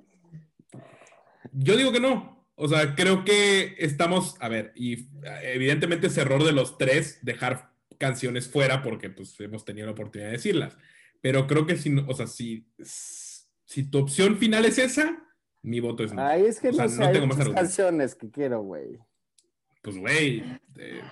Yo 1.53 1.77
digo 1.77 1.93
que 1.93 2.01
no. 2.01 2.47
O 2.55 2.69
sea, 2.69 2.95
creo 2.95 3.25
que 3.25 3.75
estamos, 3.79 4.37
a 4.41 4.49
ver, 4.49 4.73
y 4.75 5.09
evidentemente 5.43 6.09
es 6.09 6.19
error 6.19 6.45
de 6.45 6.53
los 6.53 6.79
tres 6.79 7.19
dejar 7.23 7.72
canciones 8.03 8.49
fuera 8.49 8.83
porque 8.83 9.11
pues 9.11 9.39
hemos 9.39 9.65
tenido 9.65 9.87
la 9.87 9.93
oportunidad 9.93 10.31
de 10.31 10.37
decirlas. 10.37 10.77
pero 11.21 11.47
creo 11.47 11.67
que 11.67 11.77
si, 11.77 11.95
o 11.97 12.15
sea, 12.15 12.27
si, 12.27 12.67
si 13.65 13.85
tu 13.85 13.99
opción 13.99 14.37
final 14.39 14.65
es 14.65 14.79
esa, 14.79 15.25
mi 15.63 15.79
voto 15.79 16.03
es 16.03 16.13
no. 16.13 16.27
Ay, 16.27 16.47
es 16.47 16.59
que 16.59 16.73
no, 16.73 16.89
sé, 16.89 17.07
tengo 17.13 17.29
más 17.29 17.49
canciones 17.49 18.17
que 18.17 18.29
quiero, 18.29 18.63
güey. 18.63 18.99
Pues, 19.83 19.97
güey, 19.97 20.43
eh, 20.79 21.03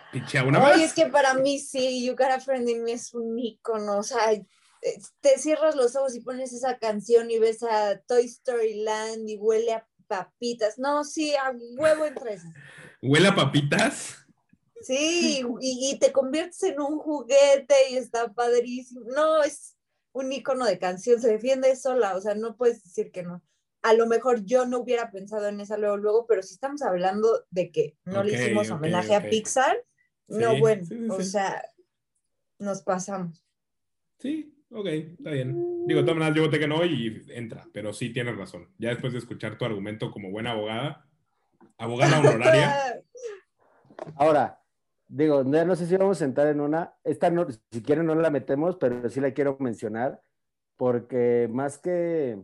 una 0.45 0.65
Oye, 0.65 0.85
es 0.85 0.93
que 0.93 1.07
para 1.07 1.35
mí 1.35 1.61
sí, 1.61 2.05
You 2.05 2.17
Got 2.17 2.33
a 2.33 2.41
Friend 2.41 2.69
in 2.69 2.83
Me 2.83 2.93
es 2.93 3.15
un 3.15 3.39
ícono, 3.39 3.99
o 3.99 4.03
sea, 4.03 4.33
eh, 4.33 4.47
te 5.21 5.39
cierras 5.39 5.77
los 5.77 5.95
ojos 5.95 6.17
y 6.17 6.21
pones 6.21 6.53
esa 6.53 6.79
canción 6.79 7.31
y 7.31 7.39
ves 7.39 7.63
a 7.63 8.01
Toy 8.07 8.25
Story 8.25 8.83
Land 8.83 9.29
y 9.29 9.37
huele 9.37 9.75
a 9.75 9.87
papitas. 10.09 10.79
No, 10.79 11.05
sí, 11.05 11.35
a 11.35 11.53
huevo 11.77 12.05
entre 12.07 12.35
esas. 12.35 12.53
¿Huele 13.03 13.29
a 13.29 13.35
papitas? 13.35 14.27
Sí, 14.81 15.45
y, 15.61 15.99
te 15.99 16.13
conviertes 16.13 16.63
en 16.65 16.81
un 16.81 16.99
juguete 16.99 17.75
y 17.91 17.97
está 17.97 18.33
padrísimo. 18.33 19.03
No, 19.15 19.43
es 19.43 19.77
un 20.13 20.33
icono 20.33 20.65
de 20.65 20.79
canción, 20.79 21.21
se 21.21 21.29
defiende 21.29 21.77
sola, 21.77 22.17
o 22.17 22.21
sea, 22.21 22.35
no 22.35 22.57
puedes 22.57 22.83
decir 22.83 23.13
que 23.13 23.23
no. 23.23 23.43
A 23.83 23.95
lo 23.95 24.07
mejor 24.07 24.45
yo 24.45 24.67
no 24.67 24.79
hubiera 24.81 25.11
pensado 25.11 25.49
en 25.49 25.61
esa 25.61 25.79
luego, 25.79 25.97
luego, 25.97 26.27
pero 26.27 26.43
si 26.43 26.55
estamos 26.55 26.83
hablando 26.83 27.47
de 27.51 27.71
que 27.71 27.97
no 28.05 28.23
le 28.23 28.35
hicimos 28.35 28.71
homenaje 28.71 29.15
a 29.15 29.29
Pixar, 29.29 29.85
no, 30.29 30.59
bueno, 30.59 30.85
o 31.15 31.23
sea, 31.23 31.65
nos 32.59 32.83
pasamos. 32.83 33.45
Sí, 34.19 34.55
ok, 34.71 34.87
está 34.87 35.31
bien. 35.31 35.87
Digo, 35.87 36.05
todas 36.05 36.35
yo 36.35 36.43
voté 36.43 36.59
que 36.59 36.69
no 36.69 36.85
y 36.85 37.25
entra, 37.31 37.67
pero 37.73 37.93
sí 37.93 38.13
tienes 38.13 38.37
razón. 38.37 38.69
Ya 38.79 38.91
después 38.91 39.13
de 39.13 39.19
escuchar 39.19 39.57
tu 39.57 39.65
argumento 39.65 40.11
como 40.11 40.31
buena 40.31 40.53
abogada, 40.53 41.09
abogada 41.79 42.21
honoraria. 42.21 43.03
Ahora, 44.17 44.60
digo, 45.11 45.43
no, 45.45 45.77
sé 45.77 45.87
si 45.87 45.97
vamos 45.97 46.23
a 46.23 46.25
entrar 46.25 46.47
en 46.47 46.61
una, 46.61 46.95
esta 47.05 47.31
no, 47.31 47.47
si 47.51 47.83
quieren 47.83 48.07
no 48.07 48.15
la 48.15 48.31
metemos, 48.31 48.77
pero 48.77 49.09
sí 49.11 49.21
la 49.21 49.33
quiero 49.33 49.57
mencionar, 49.59 50.23
porque 50.77 51.49
más 51.51 51.79
que, 51.79 52.41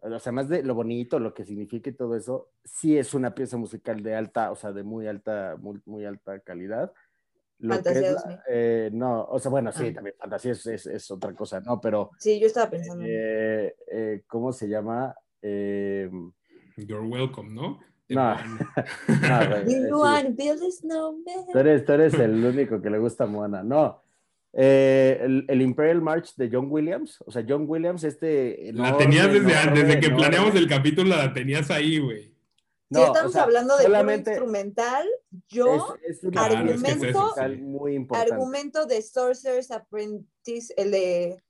o 0.00 0.18
sea, 0.18 0.32
más 0.32 0.48
de 0.48 0.62
lo 0.62 0.74
bonito, 0.74 1.18
lo 1.18 1.34
que 1.34 1.44
significa 1.44 1.90
y 1.90 1.94
todo 1.94 2.16
eso, 2.16 2.50
sí 2.64 2.96
es 2.96 3.12
una 3.12 3.34
pieza 3.34 3.56
musical 3.56 4.02
de 4.02 4.14
alta, 4.14 4.52
o 4.52 4.56
sea, 4.56 4.72
de 4.72 4.84
muy 4.84 5.08
alta, 5.08 5.56
muy, 5.58 5.80
muy 5.84 6.04
alta 6.04 6.38
calidad. 6.40 6.92
Fantasía 7.60 8.16
eh, 8.48 8.90
no, 8.92 9.24
o 9.24 9.38
sea, 9.38 9.50
bueno, 9.50 9.70
sí, 9.70 9.88
ah. 9.88 9.94
también 9.94 10.16
fantasía 10.18 10.52
es, 10.52 10.66
es, 10.66 11.10
otra 11.10 11.34
cosa, 11.34 11.60
¿no? 11.60 11.78
Pero... 11.80 12.10
Sí, 12.18 12.40
yo 12.40 12.46
estaba 12.46 12.70
pensando. 12.70 13.04
Eh, 13.06 13.74
eh, 13.90 14.22
¿Cómo 14.26 14.52
se 14.52 14.66
llama? 14.66 15.14
You're 15.42 17.06
welcome, 17.06 17.50
¿no? 17.50 17.80
No, 18.10 18.36
Tú 21.52 21.58
eres, 21.58 21.84
tú 21.84 21.92
eres 21.92 22.14
el 22.14 22.44
único 22.44 22.82
que 22.82 22.90
le 22.90 22.98
gusta 22.98 23.24
a 23.24 23.26
Moana. 23.28 23.62
No. 23.62 24.02
Eh, 24.52 25.44
el, 25.46 25.62
Imperial 25.62 26.02
March 26.02 26.34
de 26.36 26.50
John 26.52 26.66
Williams. 26.68 27.22
O 27.24 27.30
sea, 27.30 27.44
John 27.48 27.66
Williams, 27.68 28.02
este. 28.02 28.72
La 28.74 28.96
tenías 28.96 29.32
desde 29.32 29.54
antes, 29.54 29.86
desde 29.86 30.00
que 30.00 30.10
planeamos 30.10 30.54
el 30.56 30.68
capítulo, 30.68 31.16
la 31.16 31.32
tenías 31.32 31.70
ahí, 31.70 31.98
güey. 31.98 32.34
No, 32.88 32.98
si 32.98 33.06
estamos 33.06 33.36
hablando 33.36 33.76
de 33.76 33.84
solamente... 33.84 34.32
instrumental, 34.32 35.06
yo 35.48 35.96
es, 36.04 36.24
es 36.24 36.36
argumento, 36.36 37.32
muy 37.60 38.08
argumento 38.10 38.86
de 38.86 39.00
Sorcerer's 39.00 39.70
Apprentice, 39.70 40.74
el 40.76 40.90
de 40.90 41.40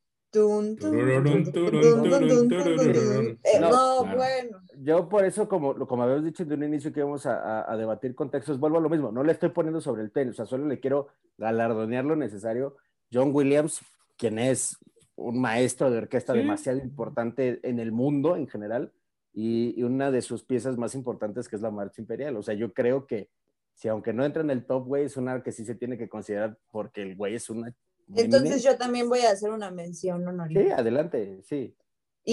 no, 3.60 4.04
bueno. 4.04 4.58
Yo 4.78 5.08
por 5.08 5.24
eso, 5.24 5.48
como, 5.48 5.74
como 5.86 6.02
habíamos 6.02 6.24
dicho 6.24 6.44
de 6.44 6.54
un 6.54 6.64
inicio 6.64 6.92
que 6.92 7.00
íbamos 7.00 7.26
a, 7.26 7.76
debatir 7.76 8.14
contextos, 8.14 8.58
vuelvo 8.58 8.78
a 8.78 8.80
lo 8.80 8.88
mismo, 8.88 9.10
no 9.10 9.24
le 9.24 9.32
estoy 9.32 9.50
poniendo 9.50 9.80
sobre 9.80 10.02
el 10.02 10.12
tenis, 10.12 10.34
o 10.34 10.36
sea, 10.36 10.46
solo 10.46 10.66
le 10.66 10.80
quiero 10.80 11.08
galardonear 11.36 12.04
lo 12.04 12.16
necesario. 12.16 12.76
John 13.12 13.30
Williams, 13.32 13.80
quien 14.16 14.38
es 14.38 14.78
un 15.16 15.40
maestro 15.40 15.90
de 15.90 15.98
orquesta 15.98 16.32
demasiado 16.32 16.78
importante 16.78 17.60
en 17.62 17.80
el 17.80 17.92
mundo 17.92 18.36
en 18.36 18.46
general, 18.46 18.92
y, 19.32 19.82
una 19.82 20.10
de 20.10 20.22
sus 20.22 20.44
piezas 20.44 20.76
más 20.76 20.94
importantes 20.94 21.48
que 21.48 21.56
es 21.56 21.62
la 21.62 21.70
Marcha 21.70 22.00
Imperial. 22.00 22.36
O 22.36 22.42
sea, 22.42 22.54
yo 22.54 22.72
creo 22.72 23.06
que 23.06 23.28
si 23.74 23.88
aunque 23.88 24.12
no 24.12 24.24
entra 24.24 24.42
en 24.42 24.50
el 24.50 24.66
top, 24.66 24.86
güey, 24.86 25.04
es 25.04 25.16
una 25.16 25.42
que 25.42 25.52
sí 25.52 25.64
se 25.64 25.74
tiene 25.74 25.96
que 25.96 26.08
considerar 26.08 26.58
porque 26.70 27.02
el 27.02 27.16
güey 27.16 27.34
es 27.34 27.48
una 27.48 27.72
entonces 28.16 28.62
yo 28.62 28.76
también 28.76 29.08
voy 29.08 29.20
a 29.20 29.30
hacer 29.30 29.50
una 29.50 29.70
mención 29.70 30.26
honorífica. 30.26 30.76
Sí, 30.76 30.80
adelante, 30.80 31.40
sí. 31.44 31.76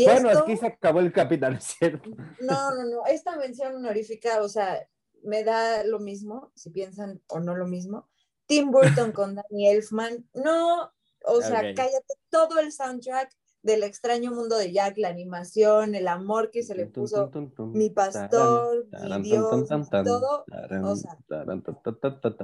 bueno, 0.05 0.29
aquí 0.29 0.57
se 0.57 0.67
acabó 0.67 0.99
el 0.99 1.11
capítulo, 1.11 1.57
¿cierto? 1.59 2.09
No, 2.39 2.75
no, 2.75 2.83
no. 2.85 3.05
Esta 3.05 3.35
mención 3.35 3.75
honorífica, 3.75 4.41
o 4.41 4.49
sea, 4.49 4.87
me 5.23 5.43
da 5.43 5.83
lo 5.83 5.99
mismo, 5.99 6.51
si 6.55 6.69
piensan 6.69 7.21
o 7.27 7.39
no 7.39 7.55
lo 7.55 7.67
mismo. 7.67 8.07
Tim 8.45 8.71
Burton 8.71 9.11
con 9.11 9.35
Danny 9.35 9.67
Elfman. 9.67 10.25
No, 10.33 10.91
o 11.25 11.41
sea, 11.41 11.61
cállate 11.75 12.13
todo 12.29 12.59
el 12.59 12.71
soundtrack 12.71 13.29
del 13.61 13.83
extraño 13.83 14.31
mundo 14.31 14.57
de 14.57 14.71
Jack, 14.71 14.97
la 14.97 15.09
animación, 15.09 15.93
el 15.93 16.07
amor 16.07 16.51
que 16.51 16.63
se 16.63 16.73
le 16.73 16.85
puso 16.85 17.29
mi 17.73 17.89
pastor, 17.89 18.87
mi 19.19 19.21
Dios, 19.21 19.49
todo. 19.89 20.45
O 20.83 20.95
sea, 20.95 21.17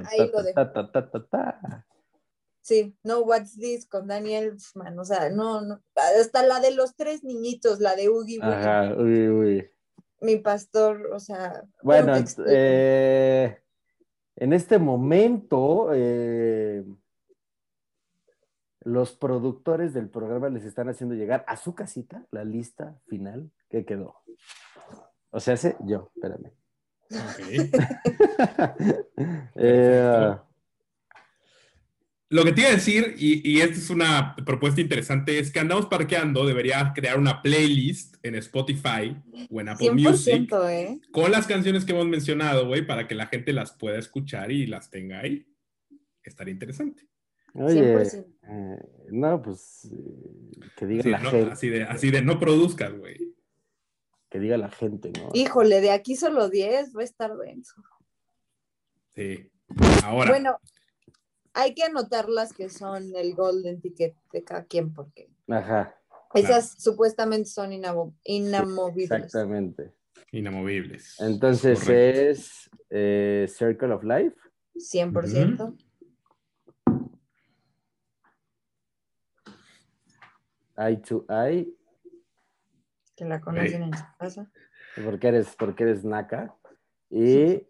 ahí 0.06 0.30
lo 0.30 0.42
dejo. 0.42 0.60
Sí, 2.64 2.96
No 3.02 3.20
What's 3.20 3.58
This 3.58 3.84
con 3.84 4.06
Daniel 4.06 4.44
Elfman, 4.44 4.98
o 4.98 5.04
sea, 5.04 5.28
no, 5.28 5.60
no, 5.60 5.82
hasta 6.18 6.42
la 6.42 6.60
de 6.60 6.70
los 6.70 6.96
tres 6.96 7.22
niñitos, 7.22 7.78
la 7.78 7.94
de 7.94 8.08
Ugi. 8.08 8.38
Ajá, 8.40 8.94
uy, 8.96 9.28
uy. 9.28 9.70
Mi 10.22 10.36
pastor, 10.38 11.10
o 11.12 11.20
sea. 11.20 11.62
Bueno, 11.82 12.14
eh, 12.46 13.60
en 14.36 14.52
este 14.54 14.78
momento, 14.78 15.90
eh, 15.92 16.86
los 18.80 19.12
productores 19.12 19.92
del 19.92 20.08
programa 20.08 20.48
les 20.48 20.64
están 20.64 20.88
haciendo 20.88 21.14
llegar 21.14 21.44
a 21.46 21.58
su 21.58 21.74
casita 21.74 22.26
la 22.30 22.44
lista 22.44 22.98
final 23.08 23.50
que 23.68 23.84
quedó. 23.84 24.22
O 25.28 25.38
sea, 25.38 25.52
hace 25.52 25.76
yo, 25.80 26.10
espérame. 26.14 26.50
Okay. 27.34 27.70
eh, 29.56 30.36
lo 32.34 32.44
que 32.44 32.50
te 32.50 32.62
iba 32.62 32.70
a 32.70 32.74
decir, 32.74 33.14
y, 33.16 33.60
esta 33.60 33.76
es 33.76 33.90
una 33.90 34.34
propuesta 34.44 34.80
interesante, 34.80 35.38
es 35.38 35.52
que 35.52 35.60
Andamos 35.60 35.86
Parqueando 35.86 36.44
debería 36.44 36.92
crear 36.92 37.16
una 37.16 37.40
playlist 37.40 38.16
en 38.24 38.34
Spotify 38.34 39.16
o 39.48 39.60
en 39.60 39.68
Apple 39.68 39.92
Music 39.92 40.52
¿eh? 40.68 41.00
con 41.12 41.30
las 41.30 41.46
canciones 41.46 41.84
que 41.84 41.92
hemos 41.92 42.06
mencionado, 42.06 42.66
güey, 42.66 42.84
para 42.84 43.06
que 43.06 43.14
la 43.14 43.26
gente 43.26 43.52
las 43.52 43.70
pueda 43.70 44.00
escuchar 44.00 44.50
y 44.50 44.66
las 44.66 44.90
tenga 44.90 45.20
ahí. 45.20 45.46
Estaría 46.24 46.52
interesante. 46.52 47.06
Oye, 47.54 48.02
eh, 48.02 48.78
no, 49.12 49.40
pues 49.40 49.88
eh, 49.92 50.70
que 50.76 50.86
diga 50.86 51.08
la 51.08 51.20
gente. 51.20 51.52
Así 51.52 51.68
de, 51.68 51.84
así 51.84 52.10
de 52.10 52.20
no 52.20 52.40
produzcas, 52.40 52.98
güey. 52.98 53.32
Que 54.28 54.40
diga 54.40 54.56
la 54.58 54.70
gente, 54.70 55.12
¿no? 55.16 55.30
Híjole, 55.34 55.80
de 55.80 55.92
aquí 55.92 56.16
solo 56.16 56.48
10 56.48 56.96
va 56.96 57.02
a 57.02 57.04
estar 57.04 57.36
denso. 57.36 57.80
Sí. 59.14 59.48
Ahora. 60.02 60.32
Bueno, 60.32 60.58
hay 61.54 61.74
que 61.74 61.84
anotar 61.84 62.28
las 62.28 62.52
que 62.52 62.68
son 62.68 63.14
el 63.14 63.34
golden 63.34 63.80
ticket 63.80 64.16
de 64.32 64.44
cada 64.44 64.64
quien 64.64 64.92
porque 64.92 65.30
Ajá, 65.48 65.96
esas 66.34 66.74
supuestamente 66.82 67.48
son 67.48 67.72
inamovibles. 67.72 69.10
exactamente. 69.10 69.94
Inamovibles. 70.32 71.20
Entonces 71.20 71.88
es 71.88 72.70
eh, 72.90 73.46
Circle 73.48 73.92
of 73.92 74.02
Life. 74.02 74.36
100%. 74.74 75.76
Eye 80.76 80.96
to 80.96 81.24
Eye. 81.28 81.72
Que 83.14 83.24
la 83.24 83.40
conocen 83.40 83.84
en 83.84 83.96
su 83.96 84.04
casa. 84.18 84.50
Porque 85.04 85.28
eres, 85.28 85.54
porque 85.56 85.84
eres 85.84 86.04
Naka. 86.04 86.52
Y 87.10 87.64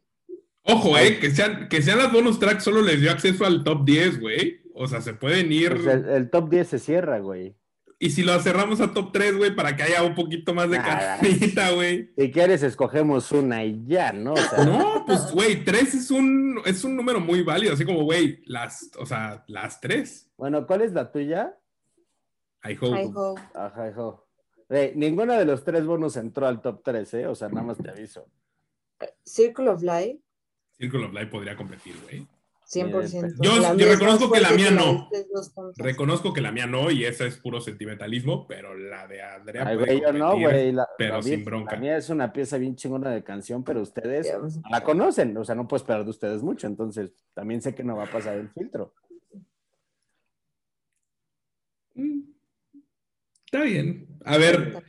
Ojo, 0.66 0.96
eh, 0.98 1.18
que 1.18 1.30
sean, 1.30 1.68
que 1.68 1.82
sean 1.82 1.98
las 1.98 2.10
bonus 2.10 2.38
tracks 2.38 2.64
solo 2.64 2.80
les 2.80 3.00
dio 3.00 3.10
acceso 3.10 3.44
al 3.44 3.64
top 3.64 3.84
10, 3.84 4.20
güey. 4.20 4.62
O 4.74 4.88
sea, 4.88 5.02
se 5.02 5.14
pueden 5.14 5.52
ir. 5.52 5.72
el, 5.72 6.30
top 6.30 6.48
10 6.48 6.66
se 6.66 6.78
cierra, 6.78 7.18
güey. 7.20 7.54
Y 7.98 8.10
si 8.10 8.22
lo 8.22 8.38
cerramos 8.40 8.80
a 8.80 8.92
top 8.92 9.12
3, 9.12 9.36
güey, 9.36 9.54
para 9.54 9.76
que 9.76 9.82
haya 9.82 10.02
un 10.02 10.14
poquito 10.14 10.52
más 10.52 10.68
de 10.70 10.78
carnita, 10.78 11.70
güey. 11.70 12.10
Si 12.16 12.30
quieres, 12.30 12.62
escogemos 12.62 13.30
una 13.30 13.64
y 13.64 13.84
ya, 13.86 14.12
¿no? 14.12 14.34
no, 14.64 15.04
pues, 15.06 15.30
güey, 15.32 15.64
3 15.64 15.94
es 15.94 16.10
un, 16.10 16.60
es 16.64 16.82
un 16.82 16.96
número 16.96 17.20
muy 17.20 17.42
válido. 17.42 17.74
Así 17.74 17.84
como, 17.84 18.02
güey, 18.02 18.42
las, 18.46 18.90
o 18.98 19.06
sea, 19.06 19.44
las 19.46 19.80
3. 19.80 20.32
Bueno, 20.36 20.66
¿cuál 20.66 20.82
es 20.82 20.92
la 20.92 21.12
tuya? 21.12 21.56
I 22.64 22.76
hope. 22.80 23.02
I 23.02 23.10
hope. 23.14 23.40
Ajá, 23.54 23.88
I 23.88 24.92
ninguna 24.94 25.38
de 25.38 25.44
los 25.44 25.62
tres 25.62 25.84
bonos 25.84 26.16
entró 26.16 26.46
al 26.46 26.62
top 26.62 26.82
3, 26.82 27.14
¿eh? 27.14 27.26
O 27.26 27.34
sea, 27.34 27.48
nada 27.48 27.66
más 27.66 27.78
te 27.78 27.90
aviso. 27.90 28.26
Circle 29.24 29.68
of 29.68 29.82
Life. 29.82 30.23
Circle 30.78 31.06
of 31.06 31.12
Life 31.12 31.26
podría 31.26 31.56
competir, 31.56 31.94
güey. 32.02 32.26
100%. 32.66 33.34
Yo, 33.42 33.76
yo 33.76 33.88
reconozco 33.92 34.30
que 34.30 34.40
la 34.40 34.50
mía 34.50 34.70
no. 34.70 35.08
Reconozco 35.76 36.32
que 36.32 36.40
la 36.40 36.50
mía 36.50 36.66
no 36.66 36.90
y 36.90 37.04
esa 37.04 37.26
es 37.26 37.36
puro 37.36 37.60
sentimentalismo, 37.60 38.46
pero 38.46 38.74
la 38.74 39.06
de 39.06 39.22
Andrea 39.22 39.66
Ay, 39.66 39.76
güey, 39.76 40.00
yo 40.00 40.12
no, 40.12 40.38
güey. 40.38 40.74
Pero 40.96 41.22
sin 41.22 41.44
bronca. 41.44 41.74
La 41.74 41.80
mía 41.80 41.96
es 41.98 42.08
una 42.08 42.32
pieza 42.32 42.56
bien 42.56 42.74
chingona 42.74 43.10
de 43.10 43.22
canción, 43.22 43.62
pero 43.64 43.82
ustedes 43.82 44.32
la 44.70 44.82
conocen, 44.82 45.36
o 45.36 45.44
sea, 45.44 45.54
no 45.54 45.68
puedo 45.68 45.82
esperar 45.82 46.04
de 46.04 46.10
ustedes 46.10 46.42
mucho, 46.42 46.66
entonces 46.66 47.12
también 47.34 47.60
sé 47.60 47.74
que 47.74 47.84
no 47.84 47.96
va 47.96 48.04
a 48.04 48.10
pasar 48.10 48.36
el 48.36 48.48
filtro. 48.48 48.94
Mm. 51.94 52.20
Está 53.44 53.62
bien. 53.62 54.08
A 54.24 54.36
ver. 54.38 54.82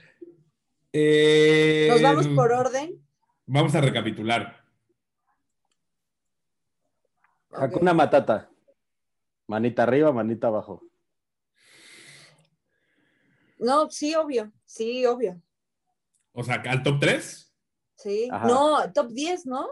Eh, 0.92 1.88
¿Nos 1.92 2.02
vamos 2.02 2.28
por 2.30 2.52
orden? 2.52 3.02
Vamos 3.46 3.76
a 3.76 3.82
recapitular. 3.82 4.65
Hakuna 7.58 7.94
Matata. 7.94 8.50
Manita 9.48 9.84
arriba, 9.84 10.12
manita 10.12 10.48
abajo. 10.48 10.84
No, 13.60 13.90
sí, 13.90 14.16
obvio. 14.16 14.52
Sí, 14.66 15.06
obvio. 15.06 15.42
O 16.34 16.44
sea, 16.44 16.56
¿al 16.56 16.84
top 16.84 17.00
3? 17.00 17.54
Sí. 17.96 18.28
No, 18.30 18.92
top 18.94 19.12
10, 19.12 19.46
¿no? 19.46 19.68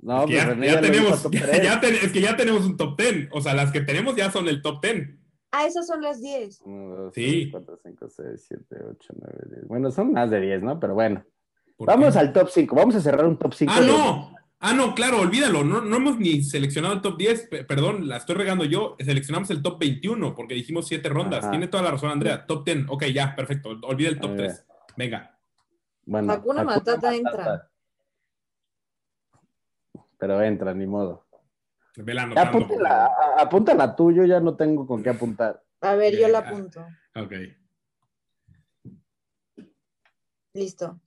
No, 0.00 0.26
ya, 0.26 0.46
pues 0.46 0.80
tenemos, 0.80 1.24
es 2.02 2.12
que 2.12 2.20
ya 2.20 2.36
tenemos 2.36 2.66
un 2.66 2.76
top 2.76 2.98
10. 2.98 3.28
O 3.32 3.40
sea, 3.40 3.54
las 3.54 3.70
que 3.70 3.82
tenemos 3.82 4.16
ya 4.16 4.30
son 4.32 4.48
el 4.48 4.60
top 4.60 4.82
10. 4.82 5.10
Ah, 5.52 5.66
esas 5.66 5.86
son 5.86 6.02
las 6.02 6.20
10. 6.20 6.62
1, 6.64 6.96
2, 6.96 7.14
sí. 7.14 7.50
3, 7.52 7.64
4, 7.66 7.80
5, 7.84 8.08
6, 8.08 8.44
7, 8.48 8.76
8, 8.90 9.14
9, 9.20 9.38
10. 9.50 9.68
Bueno, 9.68 9.90
son 9.92 10.12
más 10.12 10.30
de 10.30 10.40
10, 10.40 10.62
¿no? 10.62 10.80
Pero 10.80 10.94
bueno. 10.94 11.24
Vamos 11.78 12.14
qué? 12.14 12.18
al 12.20 12.32
top 12.32 12.48
5. 12.48 12.74
Vamos 12.74 12.96
a 12.96 13.00
cerrar 13.00 13.26
un 13.26 13.38
top 13.38 13.54
5. 13.54 13.72
Ah, 13.72 13.80
no. 13.80 14.34
Ah, 14.64 14.72
no, 14.72 14.94
claro, 14.94 15.20
olvídalo. 15.20 15.64
No, 15.64 15.80
no 15.80 15.96
hemos 15.96 16.18
ni 16.18 16.42
seleccionado 16.42 16.94
el 16.94 17.02
top 17.02 17.18
10. 17.18 17.48
Perdón, 17.66 18.08
la 18.08 18.18
estoy 18.18 18.36
regando 18.36 18.64
yo. 18.64 18.96
Seleccionamos 19.00 19.50
el 19.50 19.60
top 19.60 19.80
21 19.80 20.36
porque 20.36 20.54
dijimos 20.54 20.86
7 20.86 21.08
rondas. 21.08 21.40
Ajá. 21.40 21.50
Tiene 21.50 21.66
toda 21.66 21.82
la 21.82 21.90
razón, 21.90 22.10
Andrea. 22.10 22.46
Top 22.46 22.64
10. 22.64 22.86
Ok, 22.88 23.06
ya, 23.06 23.34
perfecto. 23.34 23.70
Olvida 23.82 24.08
el 24.08 24.20
top 24.20 24.36
3. 24.36 24.64
Venga. 24.96 25.36
Bueno, 26.04 26.32
Hakuna 26.32 26.62
Matata, 26.62 26.92
Matata 26.92 27.14
entra. 27.16 27.70
Pero 30.16 30.40
entra, 30.42 30.72
ni 30.72 30.86
modo. 30.86 31.26
Vela 31.96 32.22
apúntala, 32.36 33.10
apúntala 33.36 33.96
tú, 33.96 34.12
yo 34.12 34.24
ya 34.24 34.40
no 34.40 34.56
tengo 34.56 34.86
con 34.86 35.02
qué 35.02 35.10
apuntar. 35.10 35.62
A 35.80 35.94
ver, 35.94 36.16
yo 36.16 36.28
la 36.28 36.38
apunto. 36.38 36.86
Ok. 37.16 37.32
Listo. 40.54 41.00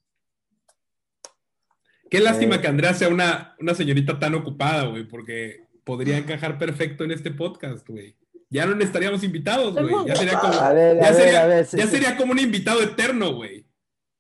Qué 2.10 2.20
lástima 2.20 2.56
eh. 2.56 2.62
que 2.62 2.68
Andrea 2.68 2.94
sea 2.94 3.10
una, 3.10 3.56
una 3.60 3.74
señorita 3.74 4.20
tan 4.20 4.36
ocupada, 4.36 4.86
güey, 4.88 5.08
porque 5.08 5.68
podría 5.84 6.18
encajar 6.18 6.58
perfecto 6.58 7.04
en 7.04 7.12
este 7.12 7.32
podcast, 7.32 7.88
güey. 7.88 8.16
Ya 8.50 8.66
no 8.66 8.82
estaríamos 8.82 9.24
invitados, 9.24 9.74
güey. 9.74 9.94
Ya 10.08 10.16
sería 10.16 10.40
como, 10.40 10.54
ya, 10.54 11.14
sería, 11.14 11.62
ya 11.64 11.88
sería 11.88 12.18
como 12.18 12.32
un 12.32 12.40
invitado 12.40 12.82
eterno, 12.82 13.34
güey. 13.36 13.68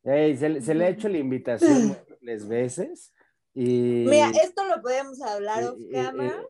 se, 0.03 0.61
se, 0.61 0.75
le 0.75 0.85
ha 0.85 0.89
hecho 0.89 1.07
la 1.09 1.17
invitación 1.17 1.87
múltiples 1.87 2.47
veces 2.47 3.13
Mira, 3.55 4.31
esto 4.43 4.65
lo 4.65 4.81
podemos 4.81 5.21
hablar 5.21 5.63
off 5.63 5.79
camera 5.91 6.43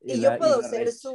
y, 0.00 0.20
yo 0.20 0.38
puedo 0.38 0.62
ser 0.62 0.92
su, 0.92 1.12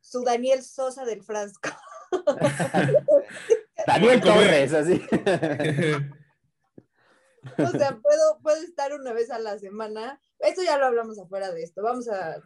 su 0.00 0.22
Daniel 0.22 0.62
Sosa 0.62 1.04
del 1.04 1.22
frasco. 1.22 1.70
Daniel 3.86 4.20
Torres, 4.20 4.72
así. 4.72 5.02
o 7.58 7.70
sea, 7.70 7.98
puedo, 8.02 8.38
puedo 8.42 8.62
estar 8.62 8.92
una 8.92 9.12
vez 9.12 9.30
a 9.30 9.38
la 9.38 9.58
semana. 9.58 10.20
Esto 10.38 10.62
ya 10.62 10.78
lo 10.78 10.86
hablamos 10.86 11.18
afuera 11.18 11.50
de 11.52 11.62
esto. 11.62 11.82
Vamos 11.82 12.08
a 12.08 12.36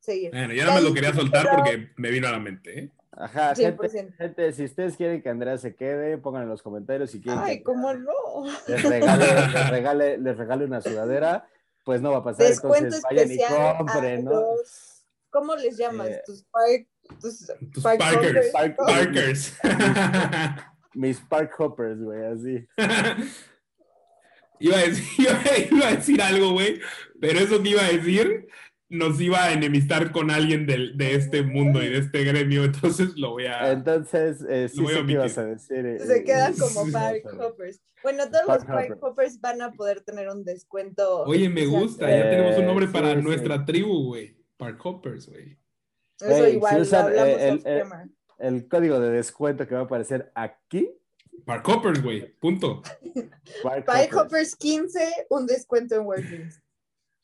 seguir. 0.00 0.30
Bueno, 0.30 0.54
ya 0.54 0.66
no 0.66 0.74
me 0.74 0.82
lo 0.82 0.94
quería 0.94 1.12
soltar 1.12 1.48
porque 1.54 1.90
me 1.96 2.10
vino 2.10 2.28
a 2.28 2.32
la 2.32 2.40
mente. 2.40 2.78
¿eh? 2.78 2.92
Ajá, 3.12 3.54
gente, 3.54 4.52
si 4.52 4.64
ustedes 4.64 4.96
quieren 4.96 5.22
que 5.22 5.28
Andrea 5.28 5.56
se 5.56 5.76
quede, 5.76 6.18
pongan 6.18 6.42
en 6.42 6.48
los 6.48 6.62
comentarios 6.62 7.10
si 7.10 7.20
quieren. 7.20 7.42
Ay, 7.44 7.62
cómo 7.62 7.94
no. 7.94 8.12
Les 8.66 8.82
regale, 8.82 9.26
les 9.54 9.70
regale, 9.70 10.18
les 10.18 10.36
regale 10.36 10.64
una 10.64 10.80
sudadera 10.80 11.48
pues 11.84 12.00
no 12.00 12.10
va 12.10 12.18
a 12.18 12.24
pasar. 12.24 12.46
Descuento 12.46 12.96
Entonces 12.96 13.02
vayan 13.02 13.30
y 13.30 13.76
compren, 13.78 14.24
¿no? 14.24 14.42
¿Cómo 15.30 15.54
les 15.56 15.76
llamas? 15.76 16.08
Eh, 16.08 16.22
tus, 16.24 16.44
park, 16.44 16.88
tus, 17.20 17.52
tus 17.72 17.82
parkers. 17.82 18.50
parkers. 18.76 19.58
Mis 20.94 21.20
park 21.20 21.52
hoppers, 21.58 22.00
güey, 22.00 22.24
así. 22.24 22.66
Iba, 24.58 24.78
a 24.78 24.82
decir, 24.82 25.04
iba, 25.70 25.88
a 25.88 25.96
decir 25.96 26.22
algo, 26.22 26.52
güey, 26.52 26.80
pero 27.20 27.38
eso 27.38 27.62
que 27.62 27.70
iba 27.70 27.84
a 27.84 27.92
decir 27.92 28.48
nos 28.90 29.20
iba 29.20 29.42
a 29.42 29.52
enemistar 29.52 30.12
con 30.12 30.30
alguien 30.30 30.66
de, 30.66 30.92
de, 30.94 31.14
este 31.14 31.42
mundo 31.42 31.82
y 31.82 31.88
de 31.88 31.98
este 31.98 32.22
gremio, 32.22 32.64
entonces 32.64 33.16
lo 33.16 33.30
voy 33.30 33.46
a. 33.46 33.72
Entonces, 33.72 34.44
eh, 34.48 34.68
sí 34.68 34.86
sé 34.86 35.06
qué 35.06 35.12
ibas 35.12 35.38
a 35.38 35.46
decir. 35.46 35.86
Eh, 35.86 35.98
Se 36.00 36.22
quedan 36.22 36.54
como 36.54 36.90
park 36.92 37.24
hoppers. 37.38 37.80
Bueno, 38.04 38.30
todos 38.30 38.46
los 38.46 38.64
Park 38.66 38.98
Hoppers 39.00 39.40
van 39.40 39.62
a 39.62 39.72
poder 39.72 40.02
tener 40.02 40.28
un 40.28 40.44
descuento. 40.44 41.22
Oye, 41.22 41.48
me 41.48 41.64
gusta, 41.64 42.06
ya 42.06 42.28
tenemos 42.28 42.58
un 42.58 42.66
nombre 42.66 42.86
para 42.86 43.14
nuestra 43.14 43.64
tribu, 43.64 44.08
güey. 44.08 44.36
Park 44.58 44.78
Hoppers, 44.84 45.30
güey. 45.30 45.58
Eso 46.20 46.46
igual, 46.46 46.84
si 46.84 46.94
hablamos 46.94 47.40
el, 47.40 47.62
el, 47.64 47.82
el, 48.38 48.68
código 48.68 49.00
de 49.00 49.10
descuento 49.10 49.66
que 49.66 49.74
va 49.74 49.80
a 49.80 49.84
aparecer 49.84 50.30
aquí. 50.34 50.90
Park 51.44 51.68
Hoppers, 51.68 52.02
güey, 52.02 52.32
punto. 52.38 52.82
Park, 53.62 53.84
Park 53.84 54.16
Hoppers 54.16 54.56
15, 54.56 55.26
un 55.30 55.46
descuento 55.46 55.94
en 55.94 56.06
Workings. 56.06 56.62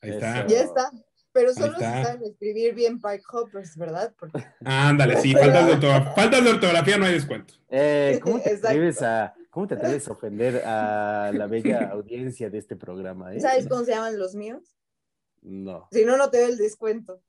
Ahí 0.01 0.11
está. 0.11 0.47
Ya 0.47 0.61
está. 0.61 0.91
Pero 1.33 1.53
solo 1.53 1.77
se 1.77 1.83
saben 1.83 2.23
escribir 2.23 2.75
bien 2.75 2.99
Park 2.99 3.23
Hoppers, 3.31 3.77
¿verdad? 3.77 4.13
Porque... 4.19 4.43
Ándale, 4.65 5.17
sí, 5.21 5.33
faltas 5.33 5.65
de, 5.65 5.73
ortografía, 5.73 6.11
faltas 6.11 6.43
de 6.43 6.49
ortografía 6.49 6.97
no 6.97 7.05
hay 7.05 7.13
descuento. 7.13 7.53
Eh, 7.69 8.19
¿Cómo 8.21 8.41
te 8.41 8.51
escribes 8.51 9.01
a 9.01 9.33
¿Cómo 9.51 9.67
te 9.67 9.75
atreves 9.75 10.07
a 10.07 10.13
ofender 10.13 10.63
a 10.65 11.29
la 11.33 11.45
bella 11.45 11.89
audiencia 11.91 12.49
de 12.49 12.57
este 12.57 12.77
programa? 12.77 13.35
Eh? 13.35 13.41
¿Sabes 13.41 13.67
cómo 13.67 13.83
se 13.83 13.91
llaman 13.91 14.17
los 14.17 14.33
míos? 14.33 14.77
No. 15.41 15.89
Si 15.91 16.05
no, 16.05 16.15
no 16.15 16.29
te 16.29 16.41
doy 16.41 16.51
el 16.51 16.57
descuento. 16.57 17.21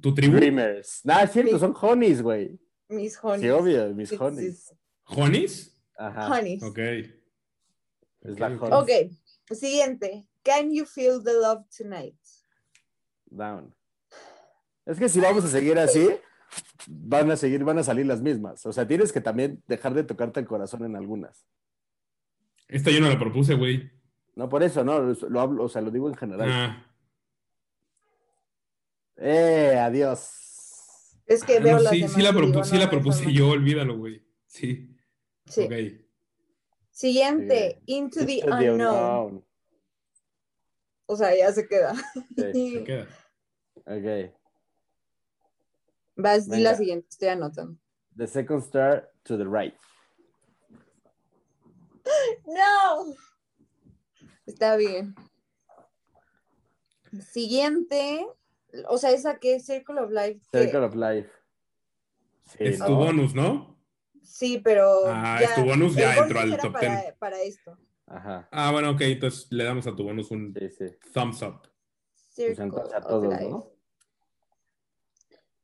¿Tu 0.00 0.14
tribu? 0.14 0.36
Dreamers. 0.36 1.02
Nah, 1.04 1.24
es 1.24 1.32
cierto, 1.32 1.58
son 1.58 1.74
honeys, 1.78 2.22
güey. 2.22 2.58
Mis 2.88 3.18
honeys. 3.22 3.42
Sí, 3.42 3.50
obvio, 3.50 3.94
mis 3.94 4.10
honeys. 4.18 4.74
¿Honeys? 5.04 5.76
Ajá. 6.00 6.28
Honeys. 6.28 6.62
Ok. 6.62 6.78
Es 6.78 8.38
la 8.38 8.46
honey. 8.46 8.58
Ok, 8.72 9.54
siguiente. 9.54 10.26
Can 10.42 10.72
you 10.72 10.86
feel 10.86 11.22
the 11.22 11.34
love 11.34 11.64
tonight? 11.76 12.16
Down. 13.26 13.74
Es 14.86 14.98
que 14.98 15.08
si 15.08 15.20
vamos 15.20 15.44
a 15.44 15.48
seguir 15.48 15.78
así, 15.78 16.08
van 16.86 17.30
a 17.30 17.36
seguir, 17.36 17.62
van 17.64 17.78
a 17.78 17.84
salir 17.84 18.06
las 18.06 18.22
mismas. 18.22 18.64
O 18.64 18.72
sea, 18.72 18.88
tienes 18.88 19.12
que 19.12 19.20
también 19.20 19.62
dejar 19.66 19.92
de 19.92 20.04
tocarte 20.04 20.40
el 20.40 20.46
corazón 20.46 20.84
en 20.84 20.96
algunas. 20.96 21.46
Esta 22.66 22.90
yo 22.90 23.00
no 23.00 23.08
la 23.08 23.18
propuse, 23.18 23.54
güey. 23.54 23.90
No, 24.36 24.48
por 24.48 24.62
eso, 24.62 24.82
no, 24.82 25.00
lo 25.00 25.40
hablo, 25.40 25.64
o 25.64 25.68
sea, 25.68 25.82
lo 25.82 25.90
digo 25.90 26.08
en 26.08 26.14
general. 26.14 26.48
Ah. 26.50 26.86
Eh, 29.16 29.76
adiós. 29.78 31.18
Es 31.26 31.44
que 31.44 31.58
ah, 31.58 31.60
veo 31.60 31.78
sí, 31.80 31.96
sí, 31.96 32.00
la, 32.22 32.64
sí 32.64 32.78
la 32.78 32.90
propuse 32.90 33.32
yo, 33.32 33.50
olvídalo, 33.50 33.98
güey. 33.98 34.24
Sí. 34.46 34.89
Sí. 35.50 36.06
Siguiente, 36.90 37.82
Into, 37.86 38.24
the, 38.24 38.42
unknown. 38.44 39.44
O 41.06 41.16
sea, 41.16 41.36
ya 41.36 41.52
se 41.52 41.66
queda. 41.66 41.94
Se 42.36 42.84
queda. 42.84 43.08
Ok. 43.86 44.34
Vas, 46.16 46.48
di 46.48 46.60
la 46.60 46.74
siguiente, 46.74 47.08
estoy 47.10 47.28
anotando. 47.28 47.78
The 48.16 48.26
second 48.26 48.62
star 48.62 49.10
to 49.24 49.36
the 49.36 49.46
right. 49.46 49.74
No. 52.46 53.14
Está 54.46 54.76
bien. 54.76 55.14
Siguiente. 57.32 58.26
O 58.88 58.98
sea, 58.98 59.10
esa 59.10 59.38
que 59.38 59.56
es 59.56 59.66
Circle 59.66 60.00
of 60.00 60.10
Life. 60.10 60.40
Circle 60.52 60.84
of 60.84 60.94
Life. 60.94 61.30
es 62.58 62.78
tu 62.78 62.94
bonus, 62.94 63.34
¿no? 63.34 63.79
Sí, 64.30 64.60
pero. 64.62 65.02
Ah, 65.06 65.40
es 65.42 65.54
tu 65.56 65.64
bonus, 65.64 65.96
ya 65.96 66.16
entró 66.16 66.38
al 66.38 66.56
top 66.56 66.72
para, 66.72 67.00
10. 67.02 67.14
Para 67.18 67.42
esto. 67.42 67.76
Ajá. 68.06 68.48
Ah, 68.52 68.70
bueno, 68.70 68.90
ok, 68.90 69.00
entonces 69.02 69.48
le 69.50 69.64
damos 69.64 69.86
a 69.88 69.96
tu 69.96 70.04
bonus 70.04 70.30
un 70.30 70.54
sí, 70.56 70.68
sí. 70.70 70.84
thumbs 71.12 71.42
up. 71.42 71.62
Pues 72.36 72.58
entonces 72.58 72.94
a 72.94 73.00
todos, 73.00 73.40
¿no? 73.40 73.72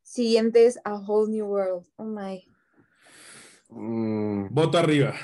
Siguiente 0.02 0.66
es 0.66 0.80
A 0.84 0.96
Whole 0.96 1.32
New 1.32 1.46
World. 1.46 1.86
Oh 1.96 2.04
my. 2.04 2.44
Mm. 3.68 4.52
Voto 4.52 4.78
arriba. 4.78 5.14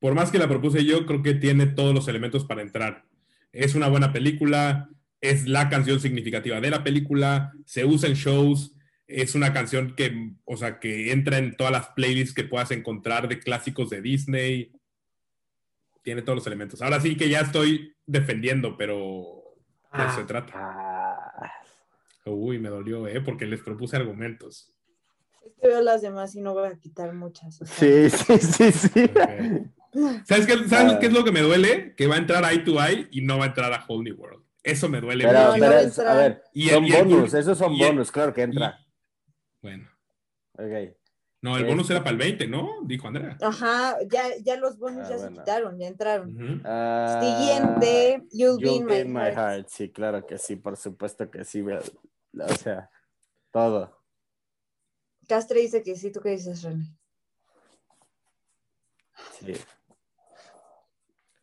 Por 0.00 0.14
más 0.14 0.30
que 0.30 0.38
la 0.38 0.48
propuse 0.48 0.84
yo, 0.84 1.06
creo 1.06 1.22
que 1.22 1.34
tiene 1.34 1.66
todos 1.66 1.94
los 1.94 2.08
elementos 2.08 2.44
para 2.44 2.62
entrar. 2.62 3.04
Es 3.52 3.74
una 3.74 3.88
buena 3.88 4.12
película, 4.12 4.90
es 5.20 5.46
la 5.46 5.68
canción 5.68 6.00
significativa 6.00 6.60
de 6.60 6.70
la 6.70 6.82
película, 6.82 7.52
se 7.64 7.84
usa 7.84 8.08
en 8.08 8.14
shows, 8.14 8.74
es 9.10 9.34
una 9.34 9.52
canción 9.52 9.94
que, 9.94 10.32
o 10.44 10.56
sea, 10.56 10.78
que 10.78 11.12
entra 11.12 11.38
en 11.38 11.56
todas 11.56 11.72
las 11.72 11.88
playlists 11.88 12.34
que 12.34 12.44
puedas 12.44 12.70
encontrar 12.70 13.28
de 13.28 13.38
clásicos 13.38 13.90
de 13.90 14.00
Disney. 14.00 14.72
Tiene 16.02 16.22
todos 16.22 16.36
los 16.36 16.46
elementos. 16.46 16.80
Ahora 16.80 17.00
sí 17.00 17.16
que 17.16 17.28
ya 17.28 17.40
estoy 17.40 17.94
defendiendo, 18.06 18.76
pero 18.76 19.42
de 19.92 20.04
eso 20.04 20.16
se 20.16 20.24
trata. 20.24 20.52
Ah. 20.54 21.52
Uy, 22.24 22.58
me 22.58 22.68
dolió, 22.68 23.06
¿eh? 23.08 23.20
Porque 23.20 23.46
les 23.46 23.60
propuse 23.60 23.96
argumentos. 23.96 24.72
Es 25.44 25.54
que 25.60 25.68
veo 25.68 25.82
las 25.82 26.02
demás 26.02 26.34
y 26.34 26.40
no 26.40 26.54
voy 26.54 26.68
a 26.68 26.78
quitar 26.78 27.12
muchas. 27.12 27.58
Sí, 27.64 28.08
sí, 28.10 28.38
sí, 28.38 28.72
sí. 28.72 29.10
¿Sabes, 30.24 30.46
qué, 30.46 30.68
¿sabes 30.68 30.98
qué 31.00 31.06
es 31.06 31.12
lo 31.12 31.24
que 31.24 31.32
me 31.32 31.40
duele? 31.40 31.94
Que 31.96 32.06
va 32.06 32.14
a 32.14 32.18
entrar 32.18 32.44
Eye 32.44 32.60
to 32.60 32.82
Eye 32.82 33.08
y 33.10 33.22
no 33.22 33.38
va 33.38 33.44
a 33.44 33.48
entrar 33.48 33.72
a 33.72 33.84
Whole 33.86 34.04
New 34.04 34.16
World. 34.16 34.44
Eso 34.62 34.88
me 34.88 35.00
duele. 35.00 35.24
Pero, 35.24 35.38
a 35.38 35.56
ver, 35.56 35.90
son 35.90 36.86
bonus, 36.88 37.34
esos 37.34 37.58
son 37.58 37.76
bonus, 37.76 38.12
claro 38.12 38.32
que 38.32 38.42
entra. 38.42 38.78
Bueno. 39.62 39.88
Ok. 40.54 40.96
No, 41.42 41.56
el 41.56 41.64
bonus 41.64 41.88
era 41.88 42.00
para 42.00 42.10
el 42.10 42.18
20, 42.18 42.48
¿no? 42.48 42.80
Dijo 42.84 43.08
Andrea. 43.08 43.38
Ajá, 43.40 43.96
ya, 44.10 44.36
ya 44.42 44.56
los 44.56 44.78
bonus 44.78 45.06
ah, 45.06 45.10
ya 45.10 45.18
se 45.18 45.32
quitaron, 45.32 45.78
ya 45.78 45.88
entraron. 45.88 46.62
Ah, 46.66 47.18
Siguiente, 47.22 48.26
You'll, 48.30 48.60
Be 48.60 49.00
in 49.00 49.12
My, 49.12 49.30
heart. 49.30 49.68
Sí, 49.68 49.90
claro 49.90 50.26
que 50.26 50.36
sí, 50.36 50.56
por 50.56 50.76
supuesto 50.76 51.30
que 51.30 51.44
sí. 51.46 51.62
O 51.62 52.48
sea, 52.58 52.90
todo. 53.50 54.04
Castre 55.26 55.60
dice 55.60 55.82
que 55.82 55.96
sí, 55.96 56.12
¿tú 56.12 56.20
qué 56.20 56.30
dices, 56.30 56.62
René? 56.62 56.84
Sí. 59.38 59.54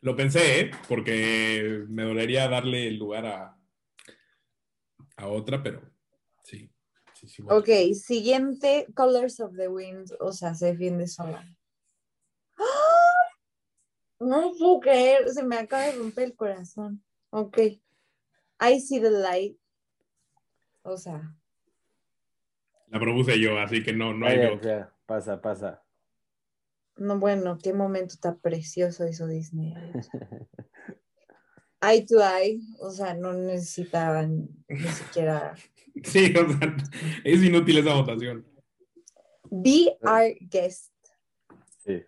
Lo 0.00 0.14
pensé, 0.14 0.60
¿eh? 0.60 0.70
Porque 0.88 1.84
me 1.88 2.04
dolería 2.04 2.48
darle 2.48 2.86
el 2.86 2.98
lugar 2.98 3.26
a, 3.26 3.58
a 5.16 5.26
otra, 5.26 5.60
pero 5.60 5.87
sí 7.26 7.42
ok, 7.48 7.94
siguiente, 7.94 8.86
Colors 8.94 9.40
of 9.40 9.56
the 9.56 9.68
Wind, 9.68 10.12
o 10.20 10.32
sea, 10.32 10.54
se 10.54 10.66
defiende 10.66 11.06
sola. 11.06 11.44
¡Ah! 12.56 13.18
No 14.20 14.52
puedo 14.58 14.80
creer, 14.80 15.28
se 15.30 15.42
me 15.42 15.56
acaba 15.56 15.84
de 15.84 15.92
romper 15.92 16.24
el 16.24 16.36
corazón. 16.36 17.02
Ok. 17.30 17.58
I 18.60 18.80
see 18.80 19.00
the 19.00 19.10
light. 19.10 19.56
O 20.82 20.96
sea. 20.96 21.34
La 22.88 22.98
propuse 22.98 23.38
yo, 23.38 23.58
así 23.58 23.82
que 23.82 23.92
no, 23.92 24.14
no 24.14 24.26
hay 24.26 24.38
Pasa, 25.06 25.40
pasa. 25.40 25.82
No, 26.96 27.18
bueno, 27.18 27.58
qué 27.62 27.72
momento 27.72 28.16
tan 28.20 28.38
precioso 28.40 29.06
hizo 29.06 29.26
Disney. 29.26 29.74
eye 31.82 32.04
to 32.06 32.16
eye, 32.20 32.60
o 32.80 32.90
sea, 32.90 33.14
no 33.14 33.32
necesitaban 33.32 34.48
ni 34.68 34.88
siquiera 34.88 35.54
Sí, 36.04 36.34
o 36.36 36.52
sea, 36.52 36.76
es 37.24 37.42
inútil 37.42 37.78
esa 37.78 37.94
votación. 37.94 38.46
Be 39.50 39.96
our 40.02 40.36
guest. 40.40 40.92
Sí. 41.84 42.04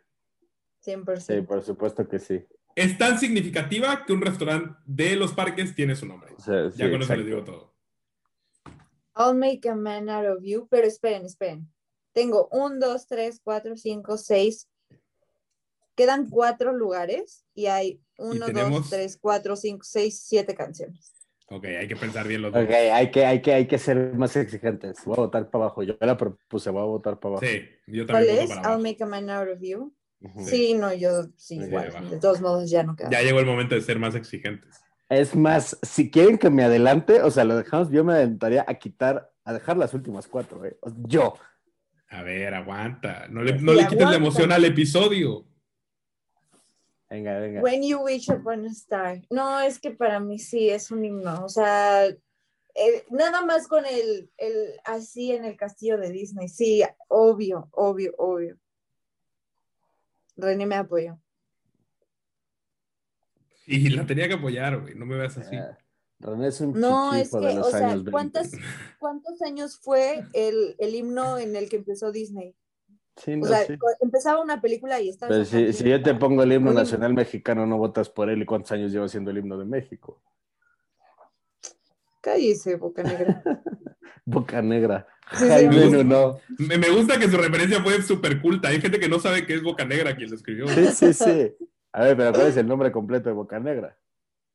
100%. 0.85 1.21
Sí, 1.21 1.43
por 1.43 1.63
supuesto 1.63 2.07
que 2.09 2.19
sí. 2.19 2.45
Es 2.75 2.97
tan 2.99 3.19
significativa 3.19 4.05
que 4.05 4.13
un 4.13 4.21
restaurante 4.21 4.77
de 4.87 5.17
los 5.17 5.33
parques 5.33 5.75
tiene 5.75 5.97
su 5.97 6.07
nombre. 6.07 6.35
ya 6.77 6.91
con 6.91 7.03
eso 7.03 7.17
les 7.17 7.27
digo 7.27 7.45
todo. 7.45 7.75
I'll 9.17 9.35
make 9.35 9.69
a 9.69 9.75
man 9.75 10.09
out 10.09 10.27
of 10.27 10.43
you, 10.43 10.69
pero 10.71 10.87
esperen, 10.87 11.27
esperen. 11.27 11.69
Tengo 12.13 12.49
un, 12.53 12.79
dos, 12.79 13.07
tres, 13.07 13.41
cuatro, 13.43 13.77
cinco, 13.77 14.17
seis. 14.17 14.69
Quedan 15.95 16.29
cuatro 16.31 16.73
lugares 16.73 17.45
y 17.55 17.67
hay 17.67 18.01
uno, 18.17 18.47
dos, 18.49 18.91
tres, 18.91 19.19
cuatro, 19.21 19.57
cinco, 19.57 19.85
seis, 19.85 20.23
siete 20.25 20.55
canciones. 20.55 21.13
Ok, 21.53 21.65
hay 21.65 21.89
que 21.89 21.97
pensar 21.97 22.29
bien 22.29 22.43
los 22.43 22.53
dos. 22.53 22.63
Ok, 22.63 22.71
hay 22.71 23.11
que, 23.11 23.27
hay 23.27 23.43
que, 23.43 23.53
hay 23.53 23.67
que 23.67 23.77
ser 23.77 24.15
más 24.15 24.37
exigentes. 24.37 25.05
Voy 25.05 25.15
a 25.15 25.23
votar 25.23 25.51
para 25.51 25.65
abajo. 25.65 25.83
Yo 25.83 25.97
la 26.01 26.17
propuse, 26.17 26.71
voy 26.71 26.83
a 26.83 26.85
votar 26.85 27.19
para 27.19 27.37
abajo. 27.37 27.47
Sí, 27.47 27.63
yo 27.89 28.07
también. 28.07 28.47
¿Cuál 28.47 28.59
es? 28.59 28.67
I'll 28.67 28.81
make 28.81 29.03
a 29.03 29.07
man 29.07 29.29
out 29.29 29.49
of 29.49 29.59
you. 29.61 29.93
Sí, 30.45 30.75
no, 30.75 30.93
yo 30.95 31.25
sí, 31.37 31.57
igual. 31.57 32.09
De 32.09 32.19
todos 32.19 32.41
modos, 32.41 32.71
ya 32.71 32.83
no 32.83 32.95
queda. 32.95 33.11
Ya 33.11 33.23
llegó 33.23 33.41
el 33.41 33.47
momento 33.47 33.75
de 33.75 33.81
ser 33.81 33.99
más 33.99 34.15
exigentes. 34.15 34.81
Es 35.09 35.35
más, 35.35 35.77
si 35.83 36.09
quieren 36.09 36.39
que 36.39 36.51
me 36.51 36.63
adelante, 36.63 37.21
o 37.23 37.31
sea, 37.33 37.45
lo 37.45 37.57
dejamos, 37.57 37.91
yo 37.91 38.05
me 38.05 38.13
adelantaría 38.13 38.65
a 38.69 38.75
quitar, 38.75 39.33
a 39.45 39.53
dejar 39.53 39.77
las 39.77 39.93
últimas 39.93 40.29
cuatro, 40.29 40.65
¿eh? 40.65 40.79
Yo. 41.09 41.35
A 42.11 42.23
ver, 42.23 42.55
aguanta. 42.55 43.27
No 43.29 43.43
le, 43.43 43.59
no 43.59 43.73
le 43.73 43.89
quites 43.89 44.09
la 44.09 44.17
emoción 44.17 44.53
al 44.53 44.65
episodio. 44.65 45.47
Venga, 47.11 47.41
venga. 47.41 47.61
When 47.61 47.83
You 47.83 48.05
Wish 48.05 48.31
Upon 48.31 48.67
a 48.67 48.71
Star. 48.71 49.21
No, 49.31 49.61
es 49.61 49.81
que 49.81 49.91
para 49.91 50.21
mí 50.21 50.39
sí 50.39 50.71
es 50.71 50.93
un 50.93 51.05
himno. 51.05 51.45
O 51.45 51.49
sea, 51.49 52.07
eh, 52.07 53.05
nada 53.11 53.45
más 53.45 53.67
con 53.67 53.85
el, 53.85 54.31
el 54.39 54.81
así 54.85 55.33
en 55.33 55.45
el 55.45 55.57
castillo 55.57 55.99
de 55.99 56.11
Disney. 56.11 56.49
Sí, 56.49 56.85
obvio, 57.09 57.69
obvio, 57.73 58.15
obvio. 58.17 58.57
René 60.37 60.67
me 60.67 60.77
apoyó. 60.77 61.21
Y 63.67 63.89
la 63.91 64.07
tenía 64.07 64.29
que 64.29 64.35
apoyar, 64.35 64.81
güey. 64.81 64.95
No 64.95 65.05
me 65.05 65.17
veas 65.17 65.37
así. 65.37 65.57
Ah, 65.57 65.77
René 66.21 66.47
es 66.47 66.61
un 66.61 66.79
No, 66.79 67.13
es 67.13 67.31
que, 67.31 67.37
o 67.39 67.65
sea, 67.65 67.97
¿cuántos 69.01 69.43
años 69.43 69.79
fue 69.81 70.25
el, 70.33 70.77
el 70.79 70.95
himno 70.95 71.39
en 71.39 71.57
el 71.57 71.69
que 71.69 71.77
empezó 71.77 72.13
Disney? 72.13 72.55
O 73.27 73.47
sea, 73.47 73.67
empezaba 74.01 74.43
una 74.43 74.61
película 74.61 75.01
y 75.01 75.11
estaba... 75.11 75.31
Pero 75.31 75.45
si, 75.45 75.73
si, 75.73 75.89
yo 75.89 76.03
te 76.03 76.15
pongo 76.15 76.43
el 76.43 76.53
himno 76.53 76.73
nacional 76.73 77.15
mexicano, 77.15 77.67
no 77.67 77.79
votas 77.79 78.09
por 78.09 78.31
él. 78.31 78.43
¿Y 78.43 78.47
cuántos 78.47 78.73
años 78.73 78.93
lleva 78.93 79.09
siendo 79.09 79.31
el 79.31 79.39
himno 79.39 79.59
de 79.59 79.65
México? 79.65 80.23
Cállese, 82.21 82.77
Boca 82.77 83.03
Negra. 83.03 83.43
Boca 84.25 84.63
Negra. 84.63 85.07
no. 86.05 86.39
Me, 86.59 86.79
me, 86.79 86.91
gusta 86.91 87.19
que 87.19 87.29
su 87.29 87.37
referencia 87.37 87.83
fue 87.83 88.03
súper 88.03 88.41
culta. 88.41 88.69
Hay 88.69 88.81
gente 88.81 89.01
que 89.01 89.09
no 89.09 89.19
sabe 89.19 89.47
qué 89.47 89.55
es 89.55 89.63
Boca 89.63 89.85
Negra 89.85 90.15
quien 90.17 90.31
lo 90.31 90.37
escribió. 90.37 90.69
Sí, 90.69 90.87
sí, 90.89 91.13
sí. 91.15 91.55
A 91.93 92.05
ver, 92.05 92.17
pero 92.17 92.33
¿cuál 92.33 92.47
es 92.47 92.57
el 92.57 92.67
nombre 92.67 92.93
completo 92.93 93.29
de 93.29 93.35
Boca 93.35 93.59
Negra? 93.59 93.97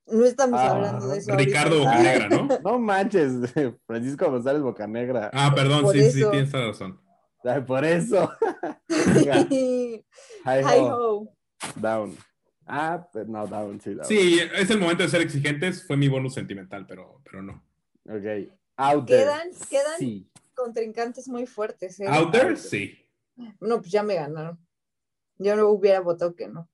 No 0.08 0.24
estamos 0.24 0.60
ah, 0.60 0.72
hablando 0.72 1.08
de 1.08 1.18
eso. 1.18 1.36
Ricardo 1.36 1.80
Bocanegra, 1.80 2.30
¿no? 2.30 2.48
No 2.64 2.80
manches, 2.80 3.34
Francisco 3.88 4.30
González 4.30 4.62
Bocanegra. 4.62 5.32
Ah, 5.34 5.52
perdón, 5.56 5.92
sí, 5.92 6.12
sí, 6.12 6.24
tienes 6.30 6.52
razón. 6.52 7.00
Por 7.68 7.86
eso. 7.86 8.32
Hi 10.46 10.80
ho. 10.80 11.32
Down. 11.76 12.18
Ah, 12.66 13.08
pero 13.14 13.28
no, 13.28 13.46
down, 13.46 13.80
sí, 13.80 13.94
down. 13.94 14.06
Sí, 14.08 14.40
es 14.40 14.70
el 14.72 14.80
momento 14.80 15.04
de 15.04 15.10
ser 15.10 15.22
exigentes. 15.22 15.86
Fue 15.86 15.96
mi 15.96 16.08
bonus 16.08 16.34
sentimental, 16.34 16.88
pero, 16.88 17.22
pero 17.24 17.44
no. 17.44 17.64
Ok. 18.06 18.50
Out 18.78 19.08
Quedan, 19.08 19.50
quedan 19.70 20.28
contrincantes 20.56 21.28
muy 21.28 21.46
fuertes. 21.46 22.00
¿eh? 22.00 22.08
Out 22.08 22.32
there, 22.32 22.58
sí. 22.58 22.98
No, 23.60 23.80
pues 23.80 23.92
ya 23.92 24.02
me 24.02 24.16
ganaron. 24.16 24.58
Yo 25.38 25.56
no 25.56 25.70
hubiera 25.70 26.00
votado 26.00 26.36
que 26.36 26.48
no. 26.48 26.68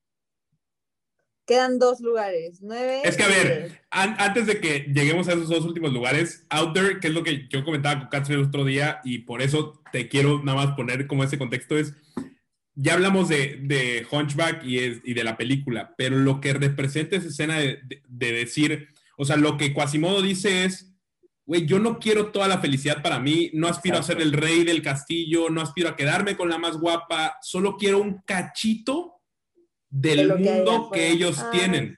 Quedan 1.46 1.80
dos 1.80 2.00
lugares, 2.00 2.60
nueve. 2.62 3.00
Es 3.04 3.16
que 3.16 3.24
a 3.24 3.28
ver, 3.28 3.82
antes 3.90 4.46
de 4.46 4.60
que 4.60 4.86
lleguemos 4.94 5.26
a 5.26 5.32
esos 5.32 5.48
dos 5.48 5.64
últimos 5.64 5.92
lugares, 5.92 6.46
Out 6.50 6.72
There, 6.72 7.00
que 7.00 7.08
es 7.08 7.14
lo 7.14 7.24
que 7.24 7.48
yo 7.48 7.64
comentaba 7.64 8.00
con 8.00 8.08
Katsu 8.08 8.34
el 8.34 8.44
otro 8.44 8.64
día, 8.64 9.00
y 9.04 9.18
por 9.18 9.42
eso 9.42 9.82
te 9.90 10.08
quiero 10.08 10.42
nada 10.44 10.66
más 10.66 10.76
poner 10.76 11.08
como 11.08 11.24
ese 11.24 11.38
contexto, 11.38 11.76
es, 11.76 11.94
ya 12.74 12.94
hablamos 12.94 13.28
de, 13.28 13.58
de 13.62 14.06
Hunchback 14.08 14.64
y, 14.64 14.78
es, 14.78 15.00
y, 15.04 15.14
de 15.14 15.24
la 15.24 15.36
película, 15.36 15.94
pero 15.98 16.16
lo 16.16 16.40
que 16.40 16.52
representa 16.52 17.16
esa 17.16 17.28
escena 17.28 17.58
de, 17.58 17.80
de, 18.06 18.32
decir, 18.32 18.88
o 19.16 19.24
sea, 19.24 19.36
lo 19.36 19.56
que 19.56 19.74
Quasimodo 19.74 20.22
dice 20.22 20.64
es, 20.64 20.94
güey, 21.44 21.66
yo 21.66 21.80
no 21.80 21.98
quiero 21.98 22.30
toda 22.30 22.46
la 22.46 22.60
felicidad 22.60 23.02
para 23.02 23.18
mí, 23.18 23.50
no 23.52 23.66
aspiro 23.66 23.98
a 23.98 24.02
ser 24.04 24.20
el 24.20 24.32
rey 24.32 24.62
del 24.62 24.80
castillo, 24.80 25.50
no 25.50 25.60
aspiro 25.60 25.88
a 25.88 25.96
quedarme 25.96 26.36
con 26.36 26.48
la 26.48 26.58
más 26.58 26.76
guapa, 26.78 27.36
solo 27.42 27.76
quiero 27.76 27.98
un 27.98 28.22
cachito 28.24 29.11
del 29.92 30.36
mundo 30.36 30.90
que, 30.90 31.10
ellos 31.10 31.38
ah, 31.38 31.50
tienen. 31.52 31.96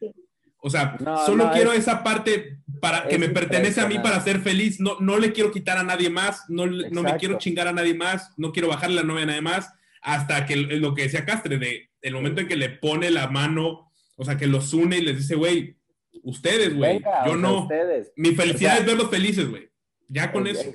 O 0.59 0.68
sea, 0.68 0.99
solo 1.24 1.51
quiero 1.53 1.72
esa 1.72 2.03
parte 2.03 2.59
para 2.80 3.07
que 3.07 3.18
me 3.18 3.28
pertenece 3.28 3.80
a 3.80 3.86
mí 3.86 3.99
para 3.99 4.20
ser 4.20 4.40
feliz. 4.40 4.80
No, 4.80 4.99
no 5.01 5.18
le 5.18 5.32
quiero 5.32 5.53
quitar 5.53 5.78
a 5.78 5.84
nadie 5.84 6.11
más, 6.11 6.45
no, 6.49 6.66
no 6.66 7.03
me 7.03 7.16
quiero 7.16 7.38
chingar 7.38 7.68
a 7.68 7.72
nadie 7.72 7.95
más, 7.95 8.32
no 8.36 8.53
quiero 8.53 8.68
bajarle 8.68 8.97
la 8.97 9.03
novia 9.03 9.22
a 9.22 9.26
nadie 9.26 9.42
más, 9.42 9.72
hasta 10.03 10.45
que 10.45 10.57
lo 10.57 10.95
que 10.95 11.03
decía 11.03 11.24
Castre, 11.24 11.59
de 11.59 11.90
el 12.03 12.14
momento 12.14 12.40
en 12.40 12.49
que 12.49 12.57
le 12.57 12.68
pone 12.68 13.11
la 13.11 13.28
mano, 13.28 13.90
o 14.16 14.24
sea, 14.24 14.36
que 14.36 14.47
los 14.47 14.74
une 14.74 14.99
y 14.99 15.03
les 15.03 15.16
dice, 15.16 15.36
güey, 15.36 15.76
ustedes, 16.22 16.76
güey, 16.76 17.03
yo 17.26 17.36
no. 17.36 17.68
Mi 18.16 18.34
felicidad 18.34 18.78
es 18.78 18.86
verlos 18.86 19.11
felices, 19.11 19.49
güey. 19.49 19.70
Ya 20.09 20.30
con 20.32 20.47
eso. 20.47 20.70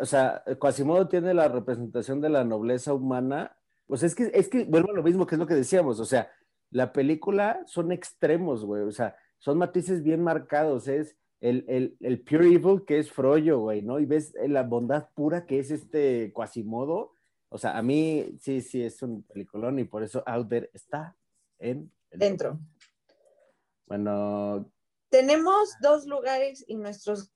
O 0.00 0.06
sea, 0.06 0.42
Quasimodo 0.58 1.08
tiene 1.08 1.34
la 1.34 1.48
representación 1.48 2.20
de 2.20 2.30
la 2.30 2.44
nobleza 2.44 2.94
humana. 2.94 3.56
Pues 3.86 4.02
es 4.02 4.14
que, 4.14 4.30
es 4.32 4.48
que 4.48 4.64
vuelvo 4.64 4.90
a 4.90 4.94
lo 4.94 5.02
mismo 5.02 5.26
que 5.26 5.34
es 5.34 5.38
lo 5.38 5.46
que 5.46 5.54
decíamos, 5.54 5.98
o 5.98 6.04
sea, 6.04 6.30
la 6.70 6.92
película 6.92 7.62
son 7.66 7.92
extremos, 7.92 8.64
güey, 8.64 8.82
o 8.82 8.92
sea, 8.92 9.16
son 9.38 9.58
matices 9.58 10.02
bien 10.02 10.22
marcados, 10.22 10.88
es 10.88 11.16
el, 11.40 11.96
el, 12.00 12.20
pure 12.20 12.46
evil 12.46 12.84
que 12.86 12.98
es 12.98 13.10
Froyo, 13.10 13.60
güey, 13.60 13.80
¿no? 13.82 13.98
Y 13.98 14.04
ves 14.04 14.34
la 14.46 14.62
bondad 14.62 15.08
pura 15.14 15.46
que 15.46 15.58
es 15.58 15.70
este 15.70 16.32
Quasimodo, 16.34 17.14
o 17.48 17.58
sea, 17.58 17.76
a 17.76 17.82
mí 17.82 18.36
sí, 18.40 18.60
sí 18.60 18.82
es 18.82 19.02
un 19.02 19.22
peliculón 19.24 19.78
y 19.78 19.84
por 19.84 20.02
eso 20.02 20.22
Out 20.26 20.48
There 20.48 20.70
está 20.72 21.16
en... 21.58 21.90
Dentro. 22.12 22.58
Bueno. 23.86 24.70
Tenemos 25.08 25.74
dos 25.80 26.06
lugares 26.06 26.64
y 26.68 26.76
nuestros 26.76 27.32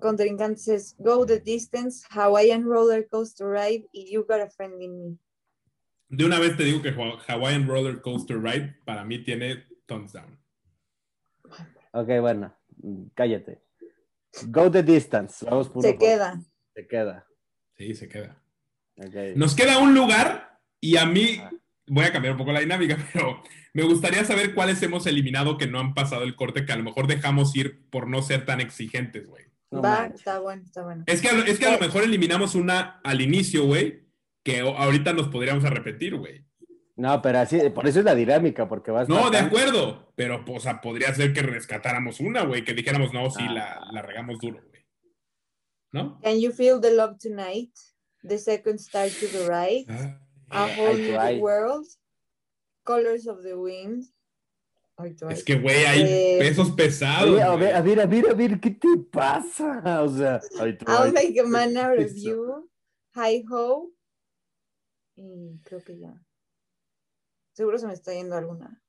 contrincantes 0.00 0.68
es 0.68 0.96
Go 0.98 1.26
the 1.26 1.40
Distance, 1.40 2.06
Hawaiian 2.10 2.64
Roller 2.64 3.06
Coaster 3.08 3.46
Ride 3.46 3.86
y 3.92 4.12
You 4.12 4.24
Got 4.24 4.40
a 4.40 4.50
Friend 4.50 4.80
in 4.80 4.98
Me. 4.98 5.18
De 6.08 6.24
una 6.24 6.38
vez 6.38 6.56
te 6.56 6.64
digo 6.64 6.82
que 6.82 6.94
Hawaiian 7.28 7.66
Roller 7.66 8.00
Coaster 8.00 8.40
Ride 8.40 8.76
para 8.84 9.04
mí 9.04 9.18
tiene 9.24 9.64
thumbs 9.86 10.12
down. 10.12 10.38
Ok, 11.92 12.08
bueno, 12.20 12.54
cállate. 13.14 13.62
Go 14.46 14.70
the 14.70 14.82
distance. 14.82 15.44
Vamos 15.44 15.70
se 15.80 15.96
queda. 15.96 16.40
Se 16.74 16.86
queda. 16.86 17.26
Sí, 17.76 17.94
se 17.94 18.08
queda. 18.08 18.42
Nos 19.36 19.54
queda 19.54 19.78
un 19.78 19.94
lugar 19.94 20.60
y 20.80 20.96
a 20.96 21.06
mí, 21.06 21.40
voy 21.86 22.04
a 22.04 22.12
cambiar 22.12 22.32
un 22.32 22.38
poco 22.38 22.52
la 22.52 22.60
dinámica, 22.60 22.96
pero 23.12 23.42
me 23.72 23.82
gustaría 23.82 24.24
saber 24.24 24.54
cuáles 24.54 24.82
hemos 24.82 25.06
eliminado 25.06 25.56
que 25.56 25.66
no 25.66 25.80
han 25.80 25.94
pasado 25.94 26.24
el 26.24 26.36
corte, 26.36 26.64
que 26.64 26.72
a 26.72 26.76
lo 26.76 26.84
mejor 26.84 27.06
dejamos 27.06 27.54
ir 27.56 27.88
por 27.90 28.08
no 28.08 28.22
ser 28.22 28.44
tan 28.44 28.60
exigentes, 28.60 29.28
güey. 29.28 29.44
Va, 29.72 30.06
está 30.06 30.38
bueno, 30.38 30.62
está 30.64 30.84
bueno. 30.84 31.02
Es 31.06 31.20
que, 31.20 31.28
es 31.50 31.58
que 31.58 31.66
a 31.66 31.72
lo 31.72 31.80
mejor 31.80 32.04
eliminamos 32.04 32.54
una 32.54 33.00
al 33.02 33.20
inicio, 33.20 33.64
güey, 33.66 34.03
que 34.44 34.60
ahorita 34.60 35.12
nos 35.12 35.28
podríamos 35.28 35.64
repetir, 35.64 36.16
güey. 36.16 36.44
No, 36.96 37.20
pero 37.20 37.40
así, 37.40 37.58
por 37.70 37.88
eso 37.88 37.98
es 37.98 38.04
la 38.04 38.14
dinámica, 38.14 38.68
porque 38.68 38.92
vas. 38.92 39.08
No, 39.08 39.28
de 39.30 39.38
acuerdo, 39.38 40.12
pero 40.14 40.44
o 40.46 40.60
sea, 40.60 40.80
podría 40.80 41.12
ser 41.12 41.32
que 41.32 41.42
rescatáramos 41.42 42.20
una, 42.20 42.44
güey, 42.44 42.64
que 42.64 42.72
dijéramos, 42.72 43.12
no, 43.12 43.28
sí, 43.30 43.42
la, 43.48 43.80
la, 43.90 44.02
regamos 44.02 44.38
duro, 44.38 44.60
güey. 44.68 44.86
¿No? 45.90 46.20
Can 46.22 46.40
you 46.40 46.52
feel 46.52 46.80
the 46.80 46.92
love 46.92 47.18
tonight? 47.18 47.72
The 48.22 48.38
second 48.38 48.78
star 48.78 49.08
to 49.08 49.26
the 49.26 49.48
right. 49.48 49.88
Ah, 49.90 50.20
A 50.50 50.66
whole 50.66 50.96
new 50.96 51.40
world. 51.40 51.86
Colors 52.84 53.26
of 53.26 53.42
the 53.42 53.54
wind. 53.54 54.04
Es 55.28 55.42
que, 55.42 55.56
güey, 55.56 55.84
hay 55.84 56.02
eh, 56.02 56.36
pesos 56.38 56.70
pesados. 56.70 57.40
a, 57.40 57.56
ver, 57.56 57.74
a 57.74 57.80
ver, 57.80 58.00
a 58.00 58.06
ver, 58.06 58.30
a 58.30 58.34
ver, 58.34 58.60
¿qué 58.60 58.70
te 58.70 58.96
pasa? 59.10 59.82
O 60.04 60.08
sea, 60.08 60.40
I'll 60.86 61.12
make 61.12 61.36
a 61.40 61.44
man 61.44 61.76
out 61.76 61.98
of 61.98 62.12
you. 62.14 62.70
Hi 63.16 63.44
ho. 63.50 63.90
Y 65.16 65.58
creo 65.62 65.82
que 65.82 65.98
ya. 65.98 66.14
Seguro 67.52 67.78
se 67.78 67.86
me 67.86 67.92
está 67.92 68.12
yendo 68.12 68.36
alguna. 68.36 68.82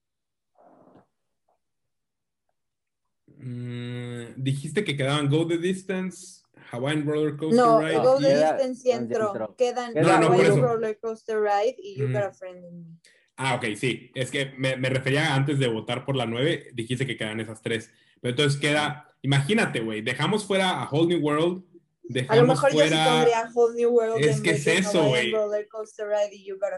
Mm, 3.38 4.34
dijiste 4.38 4.84
que 4.84 4.98
quedaban 4.98 5.30
Go 5.30 5.46
the 5.46 5.58
Distance, 5.58 6.42
Hawaiian 6.72 7.06
Roller 7.06 7.36
Coaster 7.36 7.64
no, 7.64 7.80
Ride. 7.80 7.94
No, 7.96 8.04
Go 8.04 8.20
the 8.20 8.36
Distance 8.36 8.90
y 8.90 8.92
entró. 8.92 9.56
Quedan 9.58 9.94
Hawaiian 9.96 10.62
Roller 10.62 10.98
Coaster 11.00 11.40
Ride 11.40 11.76
y 11.78 12.00
You 12.00 12.12
Got 12.12 12.24
a 12.24 12.32
Friend 12.32 12.64
in 12.66 12.80
Me. 12.80 12.98
Ah, 13.38 13.56
ok, 13.56 13.76
sí. 13.76 14.12
Es 14.16 14.32
que 14.32 14.54
me, 14.58 14.78
me, 14.78 14.90
refería 14.90 15.36
antes 15.36 15.60
de 15.60 15.68
votar 15.68 16.06
por 16.06 16.16
la 16.16 16.26
9, 16.26 16.72
dijiste 16.74 17.06
que 17.06 17.18
quedan 17.18 17.42
esas 17.42 17.62
tres. 17.62 17.92
Pero 18.22 18.32
entonces 18.32 18.60
queda, 18.60 19.14
imagínate, 19.22 19.82
güey, 19.82 20.02
dejamos 20.02 20.46
fuera 20.46 20.82
a 20.82 20.90
Whole 20.90 21.08
New 21.08 21.24
World. 21.24 21.64
Dejamos 22.08 22.38
a 22.38 22.42
lo 22.42 22.48
mejor 22.48 22.72
fuera... 22.72 22.90
yo 22.90 22.96
sí 22.96 23.10
pondría 23.10 23.52
Whole 23.54 23.76
New 23.76 23.90
World. 23.90 24.26
Es 24.26 24.42
que 24.42 24.52
es 24.52 24.68
eso, 24.68 25.08
güey. 25.08 25.32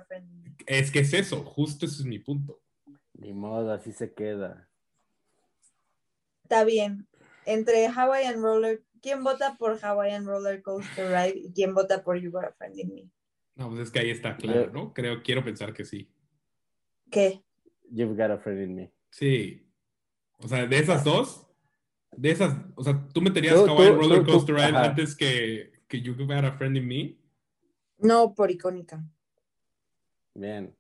Friend. 0.07 0.57
Es 0.65 0.91
que 0.91 0.99
es 0.99 1.13
eso, 1.13 1.43
justo 1.43 1.86
ese 1.86 1.95
es 1.95 2.05
mi 2.05 2.19
punto. 2.19 2.61
Ni 3.13 3.34
modo, 3.34 3.71
así 3.73 3.91
se 3.91 4.13
queda. 4.13 4.69
Está 6.43 6.63
bien. 6.63 7.07
Entre 7.45 7.88
Hawaiian 7.88 8.41
Roller, 8.41 8.84
¿quién 9.01 9.23
vota 9.23 9.55
por 9.57 9.78
Hawaiian 9.84 10.25
Roller 10.25 10.61
Coaster 10.61 11.07
Ride 11.07 11.38
y 11.38 11.53
quién 11.53 11.73
vota 11.73 12.03
por 12.03 12.17
You 12.17 12.32
Got 12.32 12.45
a 12.45 12.51
Friend 12.53 12.80
in 12.80 12.93
Me? 12.93 13.09
No, 13.57 13.69
pues 13.69 13.82
es 13.82 13.91
que 13.91 13.99
ahí 13.99 14.11
está 14.11 14.38
claro, 14.38 14.71
¿no? 14.71 14.93
Creo, 14.93 15.23
quiero 15.23 15.43
pensar 15.43 15.73
que 15.73 15.84
sí. 15.84 16.07
¿Qué? 17.09 17.43
You've 17.89 18.15
got 18.15 18.32
a 18.32 18.38
friend 18.38 18.61
in 18.61 18.75
me. 18.75 18.93
Sí. 19.09 19.67
O 20.39 20.47
sea, 20.47 20.67
de 20.67 20.78
esas 20.78 21.03
dos, 21.03 21.47
de 22.16 22.32
esas, 22.32 22.55
o 22.76 22.84
sea, 22.84 23.08
¿tú 23.14 23.22
meterías 23.22 23.55
Hawaii 23.55 23.91
Roller 23.91 24.24
Coaster 24.24 24.55
Ride 24.55 24.78
antes 24.78 25.16
que, 25.16 25.72
que 25.88 26.01
You've 26.01 26.26
got 26.26 26.45
a 26.45 26.51
friend 26.53 26.78
in 26.78 26.88
me? 26.88 27.18
No, 27.99 28.34
por 28.34 28.51
icónica. 28.51 29.03
Bien. 30.34 30.76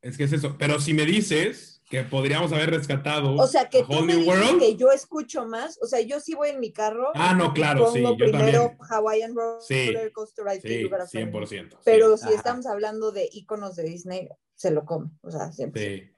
Es 0.00 0.16
que 0.16 0.24
es 0.24 0.32
eso. 0.32 0.56
Pero 0.58 0.80
si 0.80 0.92
me 0.92 1.06
dices 1.06 1.80
que 1.88 2.02
podríamos 2.02 2.52
haber 2.52 2.70
rescatado 2.70 3.34
o 3.34 3.46
sea, 3.46 3.68
que 3.68 3.84
tú 3.84 4.00
me 4.02 4.16
World, 4.16 4.58
que 4.58 4.76
yo 4.76 4.90
escucho 4.90 5.46
más, 5.46 5.78
o 5.82 5.86
sea, 5.86 6.00
yo 6.00 6.20
sí 6.20 6.34
voy 6.34 6.48
en 6.48 6.58
mi 6.58 6.72
carro. 6.72 7.10
Ah, 7.14 7.34
no, 7.34 7.52
claro, 7.52 7.92
sí, 7.92 8.02
yo 8.02 8.16
primero 8.16 8.68
también. 8.68 8.78
Hawaiian 8.90 9.34
Roller 9.34 10.12
Coaster 10.12 10.44
Ride 10.44 10.60
sí, 10.60 11.18
100%. 11.18 11.78
Pero 11.84 12.16
si 12.16 12.32
estamos 12.32 12.66
hablando 12.66 13.12
de 13.12 13.28
iconos 13.32 13.76
de 13.76 13.84
Disney, 13.84 14.28
se 14.54 14.70
lo 14.70 14.84
come, 14.84 15.10
o 15.20 15.30
sea, 15.30 15.52
siempre. 15.52 16.14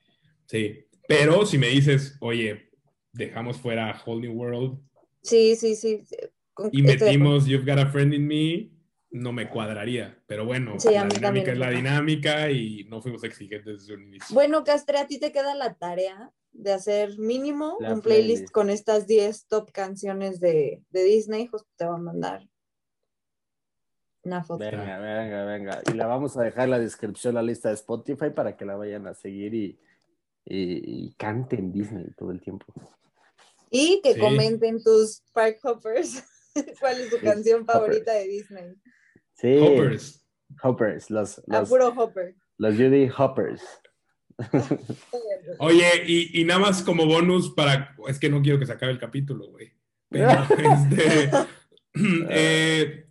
Sí, 0.46 0.66
sí. 0.68 0.86
Pero 1.06 1.44
si 1.44 1.58
me 1.58 1.68
dices, 1.68 2.16
oye, 2.20 2.70
dejamos 3.14 3.58
fuera 3.58 4.00
Whole 4.04 4.28
New 4.28 4.32
World. 4.32 4.78
Sí, 5.22 5.56
sí, 5.56 5.74
sí. 5.74 6.04
Y 6.72 6.82
metimos 6.82 7.46
You've 7.46 7.64
Got 7.64 7.78
a 7.78 7.86
Friend 7.86 8.12
in 8.12 8.26
Me, 8.26 8.70
no 9.10 9.32
me 9.32 9.48
cuadraría. 9.48 10.22
Pero 10.26 10.44
bueno, 10.44 10.76
la 10.84 11.06
dinámica 11.06 11.52
es 11.52 11.58
la 11.58 11.70
dinámica 11.70 12.50
y 12.50 12.84
no 12.84 13.00
fuimos 13.00 13.24
exigentes 13.24 13.80
desde 13.80 13.94
un 13.94 14.02
inicio. 14.02 14.34
Bueno, 14.34 14.62
Castre, 14.64 14.98
a 14.98 15.06
ti 15.06 15.18
te 15.18 15.32
queda 15.32 15.54
la 15.54 15.74
tarea 15.74 16.32
de 16.52 16.72
hacer 16.72 17.18
mínimo 17.18 17.78
un 17.78 18.00
playlist, 18.00 18.50
con 18.50 18.70
estas 18.70 19.06
10 19.06 19.46
top 19.46 19.72
canciones 19.72 20.40
de, 20.40 20.82
de 20.90 21.04
Disney. 21.04 21.46
Justo 21.46 21.68
te 21.76 21.86
va 21.86 21.96
a 21.96 21.98
mandar 21.98 22.46
una 24.24 24.42
foto. 24.42 24.58
Venga, 24.58 24.98
venga, 24.98 25.44
venga. 25.44 25.82
Y 25.92 25.94
la 25.94 26.06
vamos 26.06 26.36
a 26.36 26.42
dejar 26.42 26.64
en 26.64 26.70
la 26.70 26.78
descripción, 26.78 27.34
la 27.34 27.42
lista 27.42 27.68
de 27.68 27.74
Spotify, 27.74 28.30
para 28.34 28.56
que 28.56 28.64
la 28.64 28.76
vayan 28.76 29.06
a 29.06 29.14
seguir 29.14 29.54
y, 29.54 29.78
y, 30.46 31.12
canten 31.14 31.72
Disney 31.72 32.06
todo 32.16 32.30
el 32.30 32.40
tiempo. 32.40 32.66
Y 33.76 34.00
que 34.04 34.16
comenten 34.16 34.80
tus 34.84 35.22
Park 35.32 35.58
Hoppers. 35.64 36.22
¿Cuál 36.80 37.00
es 37.00 37.10
tu 37.10 37.18
canción 37.18 37.66
favorita 37.66 38.12
de 38.12 38.28
Disney? 38.28 38.74
Sí. 39.32 39.58
Hoppers. 39.58 40.24
Hoppers, 40.62 41.10
los, 41.10 41.40
ah, 41.40 41.42
los, 41.60 41.68
puro 41.68 41.88
Hopper. 41.88 42.36
Los 42.56 42.76
Judy 42.76 43.10
Hoppers. 43.16 43.62
Oye, 45.58 46.04
y, 46.06 46.40
y, 46.40 46.44
nada 46.44 46.60
más 46.60 46.82
como 46.84 47.04
bonus 47.06 47.52
para. 47.52 47.96
Es 48.06 48.20
que 48.20 48.28
no 48.28 48.42
quiero 48.42 48.60
que 48.60 48.66
se 48.66 48.72
acabe 48.72 48.92
el 48.92 49.00
capítulo, 49.00 49.48
güey. 49.48 49.72
Pero 50.08 50.30
este. 50.50 51.30
eh, 52.30 53.08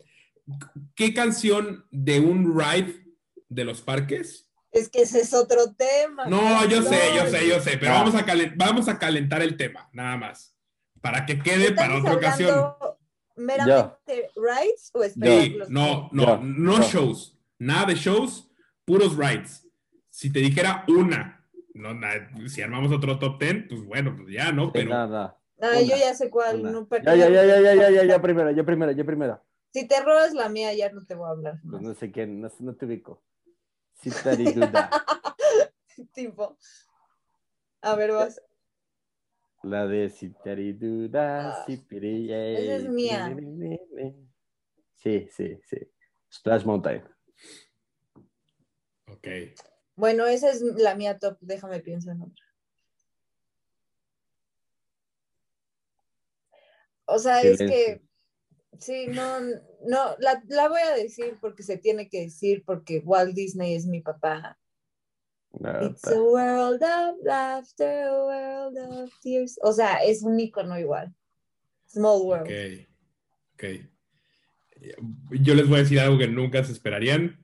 ¿qué 0.96 1.14
canción 1.14 1.86
de 1.92 2.22
un 2.22 2.58
ride 2.58 3.06
de 3.50 3.66
los 3.66 3.82
parques? 3.82 4.50
Es 4.72 4.88
que 4.90 5.02
ese 5.02 5.20
es 5.20 5.34
otro 5.34 5.74
tema. 5.74 6.26
No, 6.26 6.66
yo 6.68 6.82
sé, 6.82 7.00
yo 7.16 7.28
sé, 7.28 7.48
yo 7.48 7.60
sé, 7.60 7.78
pero 7.78 7.92
vamos, 7.92 8.16
a 8.16 8.26
vamos 8.56 8.88
a 8.88 8.98
calentar 8.98 9.42
el 9.42 9.56
tema, 9.56 9.90
nada 9.92 10.18
más. 10.18 10.53
Para 11.04 11.26
que 11.26 11.38
quede 11.38 11.74
para 11.74 11.98
otra 11.98 12.14
ocasión. 12.14 12.76
¿Meramente 13.36 14.32
rides 14.38 14.90
o 14.94 15.04
espectáculos? 15.04 15.70
no, 15.70 16.10
no, 16.14 16.38
no 16.38 16.82
shows. 16.82 17.38
Nada 17.60 17.88
de 17.88 17.96
shows, 17.96 18.50
puros 18.86 19.18
rides. 19.18 19.68
Si 20.10 20.32
te 20.32 20.40
dijera 20.40 20.86
una, 20.88 21.46
no, 21.74 21.90
si 22.48 22.62
armamos 22.62 22.94
otro 22.94 23.20
top 23.20 23.38
ten, 23.38 23.68
pues 23.68 23.84
bueno, 23.84 24.16
pues 24.16 24.30
ya, 24.34 24.54
¿no? 24.54 24.72
Pero. 24.72 24.92
Nada. 24.92 25.38
Ah, 25.60 25.82
yo 25.82 25.98
ya 25.98 26.14
sé 26.14 26.30
cuál. 26.30 26.64
No, 26.64 26.88
ya, 26.90 27.16
ya, 27.16 27.30
ya, 27.30 27.44
ya, 27.44 27.74
ya, 27.74 27.90
ya, 27.90 28.04
ya, 28.06 28.22
primero, 28.22 28.52
ya 28.52 28.64
primero, 28.64 28.92
ya 28.94 29.04
primero. 29.04 29.44
Si 29.74 29.86
te 29.86 30.02
robas 30.02 30.34
la 30.34 30.48
mía, 30.48 30.74
ya 30.74 30.90
no 30.92 31.04
te 31.04 31.16
voy 31.16 31.28
a 31.28 31.32
hablar. 31.32 31.60
Pues 31.70 31.82
no 31.82 31.94
sé 31.96 32.12
quién, 32.12 32.40
no, 32.40 32.50
no 32.60 32.76
te 32.76 32.86
ubico. 32.86 33.22
Citariduda. 34.02 34.90
tipo. 36.14 36.58
A 37.82 37.96
ver, 37.96 38.14
vas. 38.14 38.42
La 39.64 39.88
de 39.88 40.10
Citariduda, 40.10 41.52
ah, 41.52 41.66
Esa 41.68 42.76
es 42.76 42.90
mía. 42.90 43.36
Sí, 44.96 45.28
sí, 45.32 45.60
sí. 45.66 45.78
Splash 46.32 46.66
Mountain. 46.66 47.04
Ok. 49.08 49.28
Bueno, 49.96 50.26
esa 50.26 50.50
es 50.50 50.62
la 50.62 50.96
mía 50.96 51.18
top. 51.18 51.38
Déjame 51.42 51.80
pensar 51.80 52.16
en 52.16 52.24
otra. 52.24 52.46
O 57.06 57.20
sea, 57.20 57.42
es 57.42 57.58
que 57.58 58.02
Sí, 58.80 59.08
no, 59.08 59.40
no, 59.40 60.16
la, 60.20 60.44
la, 60.48 60.68
voy 60.68 60.82
a 60.82 60.96
decir 60.96 61.38
porque 61.40 61.64
se 61.64 61.78
tiene 61.78 62.10
que 62.10 62.22
decir, 62.22 62.64
porque 62.66 63.00
Walt 63.06 63.36
Disney 63.36 63.76
es 63.76 63.86
mi 63.86 64.02
papá. 64.02 64.58
It's 65.60 66.08
a 66.08 66.22
world 66.22 66.82
of 66.82 67.18
laughter, 67.24 68.08
a 68.08 68.26
world 68.26 68.78
of 68.78 69.12
tears. 69.22 69.60
O 69.62 69.72
sea, 69.72 70.04
es 70.04 70.24
un 70.24 70.40
icono 70.40 70.80
igual. 70.80 71.14
Small 71.88 72.24
world. 72.24 72.48
Ok, 72.48 72.88
ok. 73.54 73.64
Yo 75.42 75.54
les 75.54 75.68
voy 75.68 75.76
a 75.78 75.84
decir 75.84 76.00
algo 76.00 76.18
que 76.18 76.28
nunca 76.28 76.64
se 76.64 76.72
esperarían. 76.72 77.40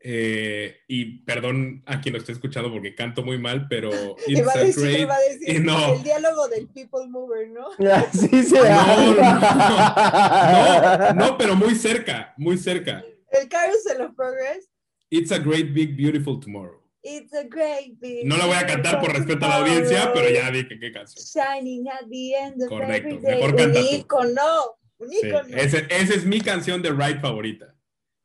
Eh, 0.00 0.76
y 0.86 1.24
perdón 1.24 1.82
a 1.84 2.00
quien 2.00 2.12
lo 2.12 2.20
esté 2.20 2.30
escuchando 2.30 2.70
porque 2.70 2.94
canto 2.94 3.24
muy 3.24 3.36
mal, 3.36 3.66
pero 3.68 3.90
it's 4.28 4.48
a, 4.48 4.60
decir, 4.60 4.84
great... 4.84 5.10
a 5.10 5.18
decir, 5.18 5.56
el 5.56 6.02
diálogo 6.04 6.46
del 6.46 6.68
People 6.68 7.08
Mover, 7.08 7.48
¿no? 7.48 7.66
sí, 8.12 8.44
sí. 8.44 8.54
No, 8.54 9.14
no, 11.14 11.14
no, 11.14 11.36
pero 11.36 11.56
muy 11.56 11.74
cerca, 11.74 12.32
muy 12.36 12.56
cerca. 12.56 13.04
El 13.32 13.48
Carousel 13.48 14.02
of 14.02 14.14
Progress. 14.14 14.68
It's 15.10 15.32
a 15.32 15.38
great, 15.38 15.74
big, 15.74 15.96
beautiful 15.96 16.38
tomorrow. 16.38 16.80
It's 17.10 17.32
a 17.32 17.44
great, 17.44 17.98
big, 17.98 18.26
No 18.26 18.36
la 18.36 18.44
voy 18.44 18.56
a 18.56 18.66
cantar 18.66 19.00
por 19.00 19.10
respeto 19.10 19.46
a 19.46 19.48
la 19.48 19.56
audiencia, 19.56 20.12
pero 20.12 20.28
ya 20.28 20.50
dije 20.50 20.78
qué 20.78 20.92
canción. 20.92 21.24
Shining 21.24 21.88
at 21.88 22.06
the 22.10 22.34
end 22.34 22.62
of 22.62 22.68
Correcto, 22.68 23.08
every 23.08 23.18
day. 23.18 23.34
mejor 23.36 23.56
canta 23.56 23.80
Un 23.80 23.86
icono, 23.86 24.78
un 24.98 25.12
icono. 25.12 25.44
Sí, 25.44 25.54
esa 25.56 26.14
es 26.14 26.26
mi 26.26 26.40
canción 26.42 26.82
de 26.82 26.90
Ride 26.90 27.20
favorita. 27.20 27.74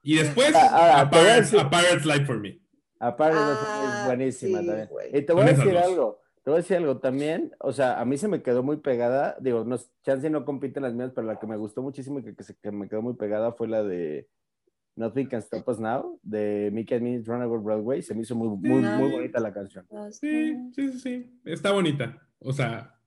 Y 0.01 0.17
después, 0.17 0.53
ah, 0.53 0.99
a, 0.99 1.09
Pirates, 1.09 2.05
Life 2.05 2.25
for 2.25 2.39
Me. 2.39 2.59
A 2.99 3.15
Pirates 3.15 3.39
Life 3.39 3.55
for 3.55 3.77
Me 3.77 3.85
es 3.85 3.93
ah, 3.93 4.03
buenísima 4.05 4.57
también. 4.57 4.89
Y 5.13 5.21
te 5.21 5.33
voy 5.33 5.43
a 5.43 5.53
decir 5.53 5.77
algo. 5.77 6.19
Te 6.43 6.51
voy 6.51 6.57
a 6.57 6.61
decir 6.61 6.75
algo 6.75 6.97
también. 6.99 7.55
O 7.59 7.71
sea, 7.71 8.01
a 8.01 8.03
mí 8.03 8.17
se 8.17 8.27
me 8.27 8.43
quedó 8.43 8.63
muy 8.63 8.77
pegada. 8.77 9.37
Digo, 9.39 9.63
no, 9.63 9.77
chance 10.03 10.29
no 10.29 10.43
compiten 10.43 10.83
las 10.83 10.93
mías, 10.93 11.13
pero 11.15 11.25
la 11.25 11.39
que 11.39 11.47
me 11.47 11.55
gustó 11.55 11.81
muchísimo 11.81 12.19
y 12.19 12.23
que, 12.23 12.35
que, 12.35 12.71
me 12.71 12.89
quedó 12.89 13.01
muy 13.01 13.13
pegada 13.13 13.53
fue 13.53 13.69
la 13.69 13.81
de 13.81 14.27
Nothing 14.95 15.27
Can 15.27 15.41
Stop 15.41 15.67
Us 15.67 15.79
Now, 15.79 16.19
de 16.21 16.69
Mickey 16.71 16.95
and 16.95 17.03
Minnie's 17.03 17.27
Run 17.27 17.41
Over 17.41 17.59
Broadway. 17.59 18.01
Se 18.01 18.13
me 18.13 18.21
hizo 18.21 18.35
muy, 18.35 18.49
muy, 18.49 18.81
muy 18.81 19.11
bonita 19.11 19.39
la 19.39 19.53
canción. 19.53 19.87
Sí, 20.11 20.55
sí, 20.75 20.91
sí, 20.91 20.99
sí. 20.99 21.39
Está 21.45 21.71
bonita. 21.71 22.21
O 22.39 22.53
sea, 22.53 22.99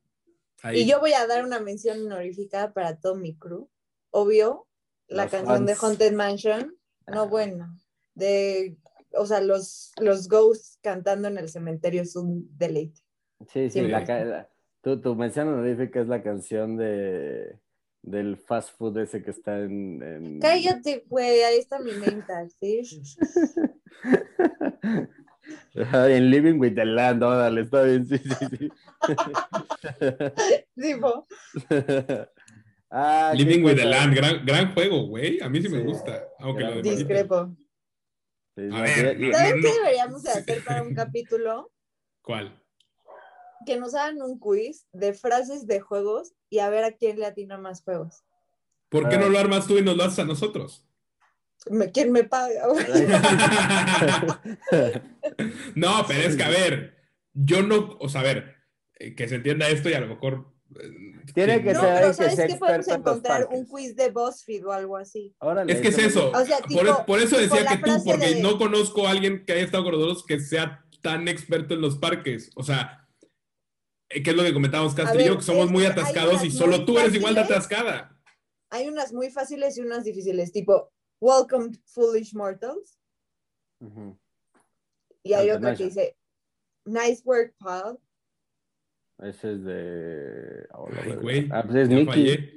ahí. 0.62 0.80
Y 0.80 0.86
yo 0.86 0.98
voy 1.00 1.12
a 1.12 1.26
dar 1.26 1.44
una 1.44 1.60
mención 1.60 2.06
honorífica 2.06 2.72
para 2.72 2.98
todo 2.98 3.14
mi 3.14 3.36
crew. 3.36 3.68
Obvio, 4.10 4.66
la 5.08 5.28
canción 5.28 5.66
de 5.66 5.74
Haunted 5.80 6.12
Mansion 6.14 6.74
no, 7.06 7.28
bueno. 7.28 7.72
de, 8.14 8.76
o 9.12 9.26
sea, 9.26 9.40
los, 9.40 9.92
los 10.00 10.28
ghosts 10.28 10.78
cantando 10.82 11.28
en 11.28 11.38
el 11.38 11.48
cementerio 11.48 12.02
es 12.02 12.16
un 12.16 12.48
deleite. 12.56 13.00
Sí, 13.48 13.70
sí, 13.70 13.82
la, 13.82 14.48
tu, 14.80 15.00
tu 15.00 15.14
mención 15.14 15.48
honorífica 15.48 16.00
es 16.00 16.08
la 16.08 16.22
canción 16.22 16.76
de 16.76 17.60
del 18.07 18.37
fast 18.37 18.77
food 18.78 18.99
ese 18.99 19.23
que 19.23 19.33
está 19.33 19.59
en... 19.59 20.39
Cállate, 20.41 21.05
güey, 21.09 21.43
ahí 21.43 21.59
está 21.59 21.78
mi 21.78 21.93
menta, 21.93 22.49
¿sí? 22.49 22.83
en 25.74 26.31
Living 26.31 26.59
with 26.59 26.74
the 26.74 26.85
Land, 26.85 27.23
órale, 27.23 27.62
está 27.62 27.83
bien, 27.83 28.07
sí, 28.07 28.19
sí, 28.19 28.47
sí. 28.59 28.70
Tipo. 30.81 31.27
ah, 32.91 33.33
Living 33.35 33.65
with 33.65 33.77
the 33.77 33.85
Land, 33.85 34.15
gran, 34.15 34.47
gran 34.47 34.73
juego, 34.73 35.07
güey. 35.07 35.41
A 35.41 35.49
mí 35.49 35.61
sí, 35.61 35.69
me 35.69 35.81
gusta. 35.81 36.27
Aunque 36.39 36.62
lo 36.62 36.83
Discrepo. 36.83 37.37
a 37.37 38.83
ver, 38.83 39.33
¿sabes 39.33 39.55
qué 39.62 39.73
deberíamos 39.73 40.27
hacer 40.27 40.65
para 40.65 40.83
un 40.83 40.95
capítulo? 40.95 41.73
¿Cuál? 42.23 42.65
Que 43.66 43.78
nos 43.78 43.94
hagan 43.94 44.22
un 44.22 44.38
quiz 44.38 44.86
de 44.93 45.12
frases 45.12 45.66
de 45.66 45.80
juegos 45.80 46.32
y 46.48 46.60
a 46.60 46.70
ver 46.70 46.84
a 46.84 46.93
quién 46.93 47.18
le 47.18 47.26
atina 47.26 47.59
más 47.59 47.82
juegos. 47.82 48.24
¿Por 48.88 49.10
qué 49.10 49.18
no 49.18 49.28
lo 49.28 49.38
armas 49.38 49.66
tú 49.66 49.76
y 49.76 49.82
nos 49.82 49.97
lo 49.97 50.05
haces 50.05 50.20
a 50.20 50.24
nosotros? 50.24 50.86
¿Quién 51.93 52.12
me 52.12 52.24
paga? 52.24 52.68
no, 55.74 56.05
pero 56.06 56.28
es 56.28 56.36
que, 56.36 56.44
a 56.44 56.48
ver, 56.48 56.97
yo 57.34 57.62
no, 57.62 57.97
o 58.01 58.09
sea, 58.09 58.20
a 58.20 58.24
ver, 58.24 58.55
eh, 58.98 59.14
que 59.14 59.28
se 59.28 59.34
entienda 59.34 59.68
esto 59.68 59.90
y 59.90 59.94
a 59.94 60.01
lo 60.01 60.06
mejor... 60.06 60.47
Eh, 60.80 60.90
Tiene 61.34 61.64
que 61.64 61.72
no, 61.72 61.80
ser 61.80 61.94
pero 61.94 62.14
¿sabes 62.14 62.36
que 62.36 62.55
podemos 62.55 62.88
encontrar 62.88 63.48
un 63.51 63.66
quiz 63.66 63.97
de 63.97 64.10
BuzzFeed 64.10 64.66
o 64.66 64.72
algo 64.72 64.97
así? 64.97 65.34
es 65.66 65.80
que 65.80 65.88
es 65.88 65.98
eso. 65.98 66.30
por, 67.05 67.20
eso 67.20 67.36
decía 67.36 67.66
que 67.66 67.78
tú, 67.78 68.05
porque 68.05 68.40
no 68.40 68.59
conozco 68.59 69.09
a 69.09 69.10
alguien 69.10 69.44
que 69.44 69.55
haya 69.55 69.64
estado 69.64 69.82
con 69.84 69.94
nosotros 69.94 70.24
que 70.24 70.38
sea 70.38 70.84
tan 71.02 71.26
experto 71.26 71.74
en 71.74 71.80
los 71.80 71.97
parques. 71.97 72.52
O 72.55 72.62
sea, 72.62 73.06
eh, 74.09 74.23
¿Qué 74.23 74.31
es 74.31 74.37
lo 74.37 74.43
que 74.43 74.53
comentábamos 74.53 74.95
Castro 74.95 75.20
y 75.20 75.27
yo? 75.27 75.37
Que 75.37 75.43
somos 75.43 75.70
muy 75.70 75.85
atascados 75.85 76.45
y 76.45 76.51
solo 76.51 76.85
tú 76.85 76.99
eres 76.99 77.15
igual 77.15 77.35
de 77.35 77.41
atascada. 77.41 78.16
Hay 78.70 78.89
unas 78.89 79.12
muy 79.12 79.31
fáciles 79.31 79.77
y 79.78 79.81
unas 79.81 80.05
difíciles, 80.05 80.53
tipo 80.53 80.93
Welcome 81.20 81.70
Foolish 81.87 82.35
Mortals. 82.35 82.99
Y 85.23 85.33
hay 85.33 85.51
otra 85.51 85.74
que 85.74 85.85
dice 85.85 86.16
Nice 86.85 87.23
Work, 87.24 87.55
Paul. 87.59 87.99
Ese 89.19 89.55
es 89.55 89.65
de. 89.65 90.69
güey. 91.20 91.49
Ah, 91.51 91.65
pues 91.66 91.89
es. 91.89 92.57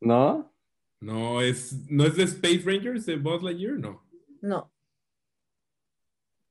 ¿No? 0.00 0.52
No, 1.00 1.42
es, 1.42 1.72
¿no 1.88 2.04
es 2.04 2.16
de 2.16 2.24
Space 2.24 2.62
Rangers 2.64 3.06
de 3.06 3.16
Buzz 3.16 3.42
Lightyear? 3.42 3.78
No. 3.78 4.02
No. 4.40 4.72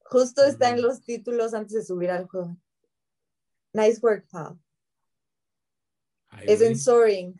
Justo 0.05 0.43
está 0.43 0.69
en 0.69 0.81
los 0.81 1.01
títulos 1.03 1.53
antes 1.53 1.73
de 1.73 1.83
subir 1.83 2.11
al 2.11 2.27
juego. 2.27 2.57
Nice 3.75 3.99
work, 4.01 4.25
pal. 4.31 4.57
es 6.43 6.61
en 6.61 6.77
Soaring. 6.77 7.35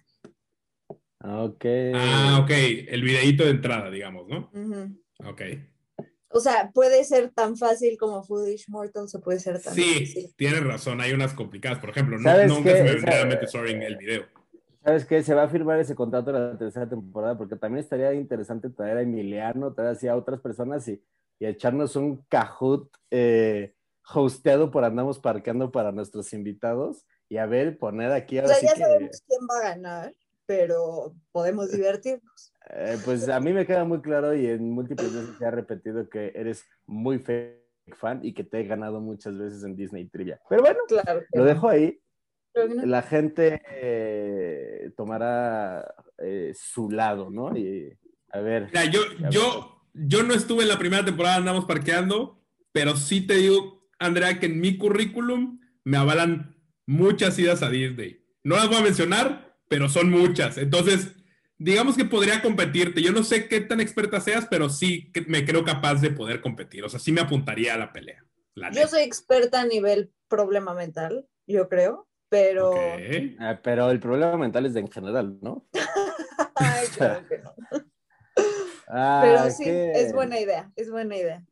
Ok. 1.24 1.66
Ah, 1.96 2.40
ok. 2.44 2.52
El 2.52 3.02
videíto 3.04 3.46
de 3.46 3.52
entrada, 3.52 3.90
digamos, 3.90 4.28
¿no? 4.28 4.52
Ok. 5.26 5.42
O 6.28 6.42
sea, 6.42 6.72
puede 6.74 7.06
ser 7.06 7.32
tan 7.32 7.56
fácil 7.56 7.98
como 7.98 8.22
Foolish 8.22 8.68
Mortals 8.68 9.16
o 9.16 9.22
puede 9.22 9.40
ser 9.40 9.62
tan 9.62 9.74
Sí, 9.74 10.34
tienes 10.36 10.62
razón. 10.62 11.00
Hay 11.00 11.14
unas 11.14 11.34
complicadas. 11.34 11.80
Por 11.80 11.92
ejemplo, 11.92 12.20
no, 12.20 12.48
nunca 12.48 12.76
se 12.76 12.84
me 12.84 12.94
vendría 12.96 13.22
a 13.22 13.26
mente 13.26 13.48
Soaring 13.48 13.82
el 13.82 13.96
video. 13.96 14.26
¿Sabes 14.84 15.06
qué? 15.06 15.24
Se 15.24 15.34
va 15.34 15.44
a 15.44 15.50
firmar 15.50 15.80
ese 15.80 15.96
contrato 15.96 16.34
de 16.34 16.40
la 16.40 16.58
tercera 16.58 16.88
temporada 16.88 17.38
porque 17.38 17.56
también 17.56 17.84
estaría 17.84 18.14
interesante 18.14 18.70
traer 18.70 18.98
a 18.98 19.02
Emiliano, 19.02 19.74
traer 19.74 19.92
así 19.92 20.08
a 20.10 20.16
otras 20.18 20.42
personas 20.42 20.86
y, 20.90 21.02
y 21.40 21.46
echarnos 21.46 21.96
un 21.96 22.24
cajut 22.28 22.94
eh, 23.10 23.74
hosteado 24.14 24.72
por 24.72 24.84
Andamos 24.84 25.20
Parqueando 25.20 25.72
para 25.72 25.92
nuestros 25.92 26.32
invitados 26.34 27.06
y 27.30 27.38
a 27.38 27.46
ver, 27.46 27.78
poner 27.78 28.12
aquí 28.12 28.38
ahora 28.38 28.54
o 28.54 28.60
sea, 28.60 28.76
ya 28.76 28.86
sabemos 28.86 29.24
quién 29.28 29.42
va 29.50 29.58
a 29.58 29.70
ganar, 29.72 30.16
pero 30.46 31.16
podemos 31.32 31.72
divertirnos. 31.72 32.54
Eh, 32.70 32.98
pues 33.04 33.28
a 33.30 33.40
mí 33.40 33.54
me 33.54 33.66
queda 33.66 33.84
muy 33.84 34.02
claro 34.02 34.36
y 34.36 34.48
en 34.48 34.72
múltiples 34.72 35.14
veces 35.14 35.38
se 35.38 35.46
ha 35.46 35.52
repetido 35.52 36.08
que 36.10 36.32
eres 36.36 36.66
muy 36.86 37.20
fan 37.20 38.20
y 38.22 38.34
que 38.34 38.44
te 38.44 38.60
he 38.60 38.64
ganado 38.64 39.00
muchas 39.00 39.38
veces 39.38 39.64
en 39.64 39.76
Disney 39.76 40.06
Trivia. 40.06 40.40
Pero 40.50 40.62
bueno, 40.62 40.80
lo 41.34 41.46
dejo 41.46 41.70
ahí. 41.70 42.00
La 42.54 43.02
gente 43.02 43.62
eh, 43.70 44.92
tomará 44.96 45.94
eh, 46.20 46.54
su 46.56 46.90
lado, 46.90 47.30
¿no? 47.30 47.56
Y 47.58 47.98
a 48.32 48.40
ver. 48.40 48.72
yo, 48.92 49.02
yo, 49.30 49.82
yo 49.94 50.24
no 50.24 50.34
estuve 50.34 50.64
en 50.64 50.70
la 50.70 50.80
primera 50.80 51.04
temporada, 51.04 51.36
andamos 51.36 51.66
parqueando, 51.66 52.42
pero 52.72 52.96
sí 52.96 53.28
te 53.28 53.34
digo 53.36 53.75
Andrea, 54.00 54.40
que 54.40 54.48
en 54.48 54.60
mi 54.60 54.78
currículum 54.78 55.60
me 55.84 55.98
avalan 55.98 56.56
muchas 56.86 57.38
idas 57.40 57.64
a 57.64 57.70
Disney. 57.70 58.24
No 58.44 58.56
las 58.56 58.68
voy 58.68 58.78
a 58.78 58.82
mencionar, 58.82 59.58
pero 59.70 59.90
son 59.90 60.10
muchas. 60.10 60.58
Entonces, 60.58 61.16
digamos 61.58 61.96
que 61.98 62.06
podría 62.06 62.42
competirte. 62.42 63.02
Yo 63.02 63.12
no 63.12 63.24
sé 63.24 63.48
qué 63.48 63.62
tan 63.62 63.80
experta 63.80 64.20
seas, 64.20 64.48
pero 64.50 64.70
sí 64.70 65.12
me 65.28 65.46
creo 65.46 65.64
capaz 65.64 65.96
de 65.96 66.12
poder 66.12 66.42
competir. 66.42 66.84
O 66.84 66.90
sea, 66.90 67.00
sí 67.00 67.12
me 67.12 67.22
apuntaría 67.22 67.74
a 67.74 67.78
la 67.78 67.94
pelea. 67.94 68.24
yo 68.72 68.88
soy 68.88 69.04
experta 69.04 69.62
a 69.62 69.66
nivel 69.66 70.12
problema 70.28 70.74
mental, 70.74 71.26
yo 71.48 71.70
creo, 71.70 72.08
pero... 72.30 72.74
Ah, 73.40 73.60
pero 73.64 73.92
el 73.92 74.00
problema 74.00 74.38
mental 74.38 74.66
es 74.66 74.74
de 74.74 74.82
en 74.82 74.92
general, 74.92 75.38
¿no? 75.42 75.68
Ay, 76.56 76.88
claro 76.96 77.28
que 77.28 77.38
no. 77.40 77.54
pero 79.22 79.50
sí, 79.50 79.64
es 79.68 80.14
buena 80.14 80.40
idea, 80.40 80.72
es 80.76 80.90
buena 80.92 81.16
idea 81.16 81.44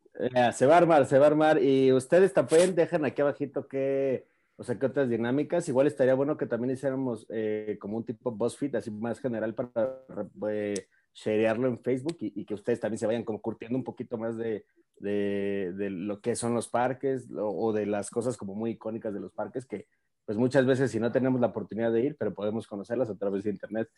se 0.52 0.66
va 0.66 0.74
a 0.74 0.78
armar, 0.78 1.06
se 1.06 1.18
va 1.18 1.26
a 1.26 1.28
armar. 1.28 1.62
Y 1.62 1.92
ustedes 1.92 2.32
también 2.32 2.74
dejan 2.74 3.04
aquí 3.04 3.22
abajito 3.22 3.66
que, 3.66 4.26
o 4.56 4.64
sea, 4.64 4.78
qué 4.78 4.86
otras 4.86 5.08
dinámicas. 5.08 5.68
Igual 5.68 5.86
estaría 5.86 6.14
bueno 6.14 6.36
que 6.36 6.46
también 6.46 6.74
hiciéramos 6.74 7.26
eh, 7.30 7.76
como 7.80 7.96
un 7.96 8.04
tipo 8.04 8.30
BuzzFeed, 8.30 8.76
así 8.76 8.90
más 8.90 9.20
general 9.20 9.54
para 9.54 10.04
eh, 10.50 10.86
sharearlo 11.12 11.68
en 11.68 11.78
Facebook 11.78 12.16
y, 12.20 12.44
que 12.44 12.54
ustedes 12.54 12.80
también 12.80 12.98
se 12.98 13.06
vayan 13.06 13.24
como 13.24 13.40
curtiendo 13.40 13.78
un 13.78 13.84
poquito 13.84 14.18
más 14.18 14.36
de, 14.36 14.64
de 14.98 15.90
lo 15.90 16.20
que 16.20 16.34
son 16.36 16.54
los 16.54 16.68
parques 16.68 17.28
o, 17.36 17.72
de 17.72 17.86
las 17.86 18.10
cosas 18.10 18.36
como 18.36 18.54
muy 18.54 18.72
icónicas 18.72 19.14
de 19.14 19.20
los 19.20 19.32
parques 19.32 19.66
que 19.66 19.86
pues 20.24 20.38
muchas 20.38 20.64
veces 20.64 20.90
si 20.90 20.98
no 20.98 21.12
tenemos 21.12 21.40
la 21.40 21.48
oportunidad 21.48 21.92
de 21.92 22.00
ir, 22.00 22.16
pero 22.18 22.32
podemos 22.32 22.66
conocerlas 22.66 23.10
a 23.10 23.16
través 23.16 23.44
de 23.44 23.50
internet. 23.50 23.88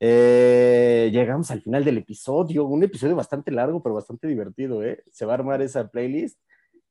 Eh, 0.00 1.10
llegamos 1.12 1.50
al 1.50 1.62
final 1.62 1.84
del 1.84 1.98
episodio, 1.98 2.64
un 2.64 2.82
episodio 2.82 3.16
bastante 3.16 3.50
largo, 3.50 3.82
pero 3.82 3.94
bastante 3.94 4.26
divertido, 4.26 4.82
¿eh? 4.82 5.02
Se 5.12 5.24
va 5.24 5.32
a 5.32 5.36
armar 5.36 5.62
esa 5.62 5.88
playlist. 5.88 6.38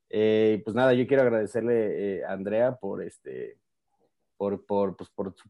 Eh, 0.10 0.62
pues 0.64 0.76
nada, 0.76 0.94
yo 0.94 1.08
quiero 1.08 1.24
agradecerle 1.24 2.18
eh, 2.18 2.24
a 2.24 2.34
Andrea 2.34 2.76
por 2.76 3.02
este, 3.02 3.58
por, 4.38 4.66
por, 4.66 4.96
pues 4.96 5.10
por 5.10 5.36
su 5.36 5.50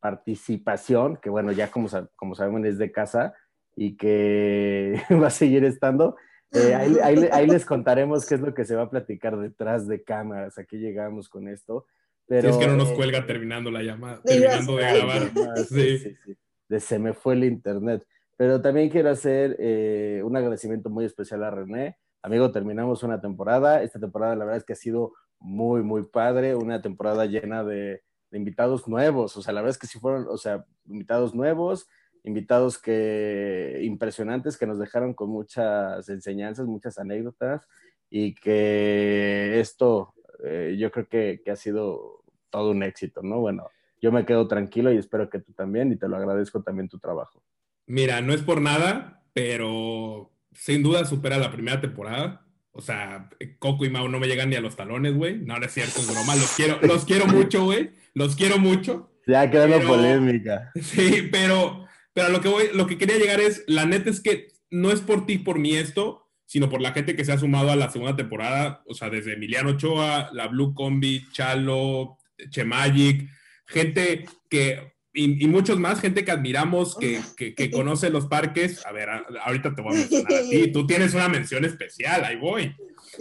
participación, 0.00 1.16
que 1.16 1.30
bueno, 1.30 1.52
ya 1.52 1.70
como, 1.70 1.88
como 2.16 2.34
sabemos 2.34 2.64
es 2.64 2.78
de 2.78 2.92
casa 2.92 3.34
y 3.74 3.96
que 3.96 5.00
va 5.10 5.28
a 5.28 5.30
seguir 5.30 5.64
estando. 5.64 6.16
Ahí, 6.54 6.98
ahí, 7.32 7.46
les 7.46 7.64
contaremos 7.64 8.26
qué 8.26 8.34
es 8.34 8.42
lo 8.42 8.52
que 8.52 8.66
se 8.66 8.76
va 8.76 8.82
a 8.82 8.90
platicar 8.90 9.38
detrás 9.38 9.88
de 9.88 10.02
cámaras. 10.02 10.58
Aquí 10.58 10.76
llegamos 10.76 11.30
con 11.30 11.48
esto. 11.48 11.86
Pero, 12.26 12.42
si 12.42 12.48
es 12.48 12.56
que 12.58 12.66
no 12.66 12.76
nos 12.76 12.92
cuelga 12.92 13.24
terminando 13.24 13.70
la 13.70 13.82
llamada, 13.82 14.20
terminando 14.22 14.76
de 14.76 14.82
grabar. 14.82 15.30
sí. 15.68 15.98
sí, 15.98 16.16
sí 16.26 16.36
se 16.80 16.98
me 16.98 17.12
fue 17.12 17.34
el 17.34 17.44
internet. 17.44 18.06
Pero 18.36 18.60
también 18.60 18.88
quiero 18.88 19.10
hacer 19.10 19.56
eh, 19.58 20.22
un 20.24 20.36
agradecimiento 20.36 20.90
muy 20.90 21.04
especial 21.04 21.44
a 21.44 21.50
René. 21.50 21.98
Amigo, 22.22 22.50
terminamos 22.50 23.02
una 23.02 23.20
temporada. 23.20 23.82
Esta 23.82 24.00
temporada 24.00 24.34
la 24.36 24.44
verdad 24.44 24.58
es 24.58 24.64
que 24.64 24.72
ha 24.72 24.76
sido 24.76 25.12
muy, 25.38 25.82
muy 25.82 26.04
padre. 26.04 26.56
Una 26.56 26.80
temporada 26.82 27.26
llena 27.26 27.62
de, 27.64 28.02
invitados 28.32 28.88
nuevos. 28.88 29.36
O 29.36 29.42
sea, 29.42 29.52
la 29.52 29.60
verdad 29.60 29.76
es 29.76 29.78
que 29.78 29.86
sí 29.86 29.98
fueron, 29.98 30.26
o 30.28 30.38
sea, 30.38 30.64
invitados 30.86 31.34
nuevos, 31.34 31.86
invitados 32.24 32.78
que 32.78 33.80
impresionantes 33.82 34.56
que 34.56 34.66
nos 34.66 34.78
dejaron 34.78 35.14
con 35.14 35.30
muchas 35.30 36.08
enseñanzas, 36.08 36.66
muchas 36.66 36.98
anécdotas 36.98 37.68
y 38.08 38.34
que 38.34 39.60
esto 39.60 40.14
eh, 40.44 40.76
yo 40.78 40.90
creo 40.90 41.08
que, 41.08 41.42
que 41.44 41.50
ha 41.50 41.56
sido 41.56 42.22
todo 42.50 42.70
un 42.70 42.82
éxito, 42.82 43.22
¿no? 43.22 43.40
Bueno, 43.40 43.68
yo 44.02 44.10
me 44.10 44.26
quedo 44.26 44.48
tranquilo 44.48 44.92
y 44.92 44.98
espero 44.98 45.30
que 45.30 45.38
tú 45.38 45.52
también 45.52 45.92
y 45.92 45.96
te 45.96 46.08
lo 46.08 46.16
agradezco 46.16 46.62
también 46.62 46.88
tu 46.88 46.98
trabajo. 46.98 47.42
Mira, 47.86 48.20
no 48.20 48.34
es 48.34 48.42
por 48.42 48.60
nada, 48.60 49.22
pero 49.32 50.32
sin 50.52 50.82
duda 50.82 51.04
supera 51.04 51.38
la 51.38 51.52
primera 51.52 51.80
temporada. 51.80 52.44
O 52.72 52.80
sea, 52.80 53.30
Coco 53.58 53.84
y 53.84 53.90
Mau 53.90 54.08
no 54.08 54.18
me 54.18 54.26
llegan 54.26 54.50
ni 54.50 54.56
a 54.56 54.60
los 54.60 54.76
talones, 54.76 55.14
güey. 55.14 55.38
No, 55.38 55.58
no 55.58 55.64
es 55.64 55.72
cierto, 55.72 56.00
es 56.00 56.10
broma. 56.10 56.34
Los 56.34 56.52
quiero, 56.56 56.80
los 56.82 57.04
quiero 57.04 57.26
mucho, 57.26 57.64
güey. 57.64 57.92
Los 58.14 58.34
quiero 58.34 58.58
mucho. 58.58 59.12
Ya 59.26 59.48
quedó 59.50 59.68
la 59.68 59.80
polémica. 59.80 60.72
Sí, 60.80 61.28
pero, 61.30 61.86
pero 62.12 62.30
lo 62.30 62.40
que 62.40 62.48
voy, 62.48 62.64
lo 62.74 62.86
que 62.86 62.98
quería 62.98 63.18
llegar 63.18 63.40
es, 63.40 63.62
la 63.68 63.86
neta 63.86 64.10
es 64.10 64.20
que 64.20 64.48
no 64.70 64.90
es 64.90 65.00
por 65.00 65.26
ti, 65.26 65.38
por 65.38 65.58
mí 65.58 65.74
esto, 65.74 66.28
sino 66.46 66.68
por 66.68 66.80
la 66.80 66.92
gente 66.92 67.14
que 67.14 67.24
se 67.24 67.32
ha 67.32 67.38
sumado 67.38 67.70
a 67.70 67.76
la 67.76 67.90
segunda 67.90 68.16
temporada. 68.16 68.82
O 68.86 68.94
sea, 68.94 69.10
desde 69.10 69.34
Emiliano 69.34 69.70
Ochoa, 69.70 70.30
la 70.32 70.48
Blue 70.48 70.74
Combi, 70.74 71.24
Chalo, 71.32 72.16
Chemagic, 72.50 73.28
gente 73.72 74.26
que 74.48 74.92
y, 75.14 75.46
muchos 75.46 75.78
más, 75.78 76.00
gente 76.00 76.24
que 76.24 76.30
admiramos, 76.30 76.96
que, 76.96 77.20
que, 77.36 77.70
conoce 77.70 78.08
los 78.08 78.26
parques. 78.26 78.84
A 78.86 78.92
ver, 78.92 79.08
ahorita 79.44 79.74
te 79.74 79.82
voy 79.82 79.94
a 79.94 79.98
mencionar 79.98 80.32
a 80.32 80.48
ti. 80.48 80.72
Tú 80.72 80.86
tienes 80.86 81.12
una 81.14 81.28
mención 81.28 81.64
especial, 81.64 82.24
ahí 82.24 82.36
voy. 82.36 82.74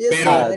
Pero 0.09 0.49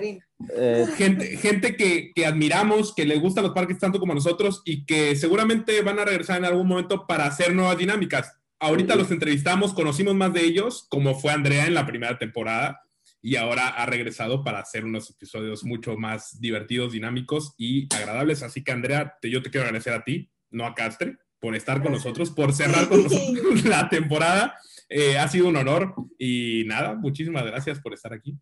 eh, 0.57 0.87
gente, 0.97 1.37
gente 1.37 1.77
que, 1.77 2.13
que, 2.15 2.27
admiramos, 2.27 2.95
que 2.95 3.05
le 3.05 3.17
gustan 3.17 3.45
los 3.45 3.53
parques 3.53 3.79
tanto 3.79 3.99
como 3.99 4.15
nosotros 4.15 4.63
y 4.65 4.87
que 4.87 5.17
seguramente 5.17 5.81
van 5.83 5.99
a 5.99 6.05
regresar 6.05 6.39
en 6.39 6.45
algún 6.45 6.69
momento 6.69 7.07
para 7.07 7.27
hacer 7.27 7.53
nuevas 7.53 7.79
dinámicas. 7.79 8.33
Ahorita 8.61 8.95
los 8.95 9.11
entrevistamos, 9.11 9.75
conocimos 9.75 10.15
más 10.15 10.33
de 10.33 10.43
ellos, 10.43 10.87
como 10.89 11.19
fue 11.19 11.33
Andrea 11.33 11.67
en 11.67 11.75
la 11.75 11.87
primera 11.87 12.17
temporada 12.17 12.84
y 13.25 13.37
ahora 13.37 13.69
ha 13.69 13.87
regresado 13.87 14.45
para 14.45 14.59
hacer 14.59 14.85
unos 14.85 15.09
episodios 15.09 15.65
mucho 15.65 15.97
más 15.97 16.39
divertidos, 16.43 16.93
dinámicos 16.93 17.55
y 17.57 17.89
agradables. 17.95 18.43
Así 18.43 18.63
que 18.63 18.71
Andrea, 18.71 19.17
te, 19.19 19.31
yo 19.31 19.43
te 19.43 19.51
quiero 19.51 19.65
agradecer 19.65 19.95
a 19.95 20.05
ti, 20.05 20.31
no 20.51 20.67
a 20.67 20.75
Castre, 20.75 21.17
por 21.41 21.57
estar 21.57 21.83
con 21.83 21.93
nosotros, 21.93 22.31
por 22.31 22.53
cerrar 22.53 22.87
con 22.87 23.03
nosotros 23.05 23.65
la 23.65 23.89
temporada. 23.89 24.55
Eh, 24.91 25.17
ha 25.17 25.27
sido 25.27 25.49
un 25.49 25.57
honor 25.57 25.95
y 26.19 26.65
nada, 26.67 26.97
muchísimas 26.97 27.47
gracias 27.47 27.81
por 27.81 27.95
estar 27.95 28.13
aquí. 28.13 28.39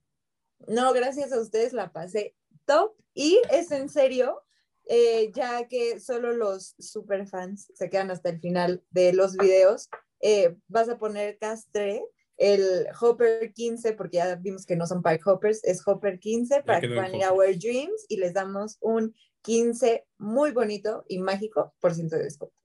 No, 0.67 0.93
gracias 0.93 1.33
a 1.33 1.41
ustedes, 1.41 1.73
la 1.73 1.93
pasé 1.93 2.35
top 2.65 2.91
y 3.15 3.41
es 3.53 3.71
en 3.71 3.89
serio, 3.89 4.43
eh, 4.89 5.31
ya 5.33 5.69
que 5.69 6.01
solo 6.01 6.33
los 6.33 6.75
superfans 6.81 7.71
se 7.73 7.89
quedan 7.89 8.11
hasta 8.11 8.31
el 8.31 8.41
final 8.41 8.83
de 8.91 9.13
los 9.13 9.37
videos, 9.37 9.89
eh, 10.21 10.57
vas 10.67 10.89
a 10.89 10.99
poner 10.99 11.39
Castre 11.39 12.03
el 12.37 12.87
Hopper 13.01 13.53
15, 13.53 13.93
porque 13.93 14.17
ya 14.17 14.37
vimos 14.37 14.67
que 14.67 14.77
no 14.77 14.87
son 14.87 15.03
Park 15.03 15.27
Hoppers, 15.27 15.63
es 15.65 15.87
Hopper 15.87 16.19
15 16.19 16.63
para 16.63 16.81
que 16.81 16.89
puedan 16.89 17.15
ir 17.15 17.25
a 17.25 17.33
Our 17.33 17.57
Dreams 17.59 18.07
y 18.09 18.17
les 18.17 18.33
damos 18.35 18.79
un 18.81 19.15
15 19.43 20.07
muy 20.19 20.53
bonito 20.53 21.05
y 21.09 21.19
mágico 21.19 21.75
por 21.81 21.95
ciento 21.95 22.17
de 22.17 22.25
descuento. 22.25 22.57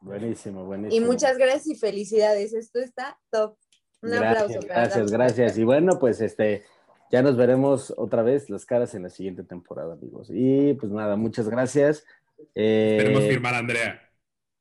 Buenísimo, 0.00 0.64
buenísimo. 0.64 1.04
Y 1.04 1.06
muchas 1.06 1.36
gracias 1.36 1.66
y 1.66 1.74
felicidades. 1.74 2.54
Esto 2.54 2.80
está 2.80 3.18
top. 3.30 3.56
Un 4.02 4.14
aplauso. 4.14 4.60
Gracias, 4.60 5.10
gracias. 5.10 5.58
Y 5.58 5.64
bueno, 5.64 5.98
pues 5.98 6.22
este, 6.22 6.64
ya 7.10 7.22
nos 7.22 7.36
veremos 7.36 7.92
otra 7.96 8.22
vez 8.22 8.48
las 8.48 8.64
caras 8.64 8.94
en 8.94 9.02
la 9.02 9.10
siguiente 9.10 9.44
temporada, 9.44 9.92
amigos. 9.94 10.28
Y 10.30 10.74
pues 10.74 10.90
nada, 10.90 11.16
muchas 11.16 11.48
gracias. 11.48 12.04
Eh, 12.54 12.96
Esperemos 12.98 13.24
firmar 13.24 13.54
a 13.54 13.58
Andrea. 13.58 14.09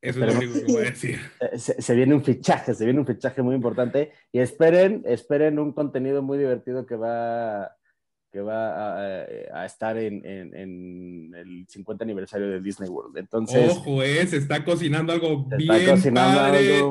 Eso 0.01 0.23
es 0.23 0.33
lo 0.33 0.39
único 0.39 0.65
que 0.65 0.71
voy 0.71 0.81
a 0.81 0.89
decir. 0.89 1.19
Se, 1.57 1.93
viene 1.93 2.15
un 2.15 2.23
fichaje, 2.23 2.73
se 2.73 2.85
viene 2.85 2.99
un 2.99 3.05
fichaje 3.05 3.41
muy 3.41 3.55
importante 3.55 4.11
y 4.31 4.39
esperen, 4.39 5.03
esperen 5.05 5.59
un 5.59 5.73
contenido 5.73 6.21
muy 6.21 6.37
divertido 6.37 6.85
que 6.85 6.95
va, 6.95 7.75
que 8.31 8.39
va 8.39 9.23
a, 9.53 9.65
estar 9.65 9.97
en, 9.97 10.23
el 11.35 11.65
50 11.67 12.03
aniversario 12.03 12.47
de 12.49 12.61
Disney 12.61 12.89
World. 12.89 13.17
Entonces, 13.17 13.71
ojo, 13.71 14.01
eh, 14.01 14.25
se 14.25 14.37
está 14.37 14.63
cocinando 14.63 15.11
algo 15.11 15.45
bien 15.57 16.13
padre. 16.13 16.81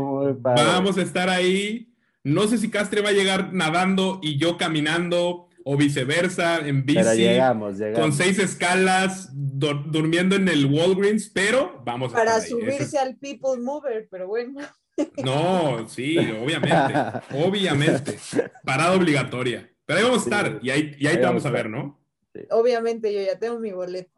Vamos 0.43 0.99
a 0.99 1.03
estar 1.03 1.31
ahí. 1.31 1.95
No 2.25 2.47
sé 2.47 2.59
si 2.59 2.71
Castre 2.71 3.01
va 3.01 3.09
a 3.09 3.13
llegar 3.13 3.55
nadando 3.55 4.19
y 4.23 4.37
yo 4.37 4.59
caminando 4.59 5.48
o 5.71 5.77
viceversa, 5.77 6.67
en 6.67 6.83
bici, 6.87 7.39
con 7.95 8.15
seis 8.15 8.39
escalas, 8.39 9.29
durmiendo 9.35 10.35
en 10.35 10.49
el 10.49 10.65
Walgreens, 10.65 11.29
pero 11.29 11.83
vamos 11.85 12.11
Para 12.15 12.37
a 12.37 12.41
subirse 12.41 12.99
al 12.99 13.17
People 13.17 13.61
Mover, 13.63 14.09
pero 14.11 14.29
bueno. 14.29 14.61
No, 15.23 15.87
sí, 15.87 16.17
obviamente, 16.19 16.95
obviamente, 17.47 18.19
parada 18.65 18.97
obligatoria. 18.97 19.71
Pero 19.85 19.99
ahí 19.99 20.05
vamos 20.07 20.23
a 20.23 20.25
estar 20.25 20.59
y 20.63 20.71
ahí, 20.71 20.97
y 20.99 21.07
ahí, 21.07 21.17
te 21.17 21.23
vamos 21.23 21.45
a 21.45 21.51
ver, 21.51 21.69
¿no? 21.69 22.01
Obviamente, 22.51 23.13
yo 23.13 23.21
ya 23.21 23.39
tengo 23.39 23.61
mi 23.61 23.71
boleto. 23.71 24.11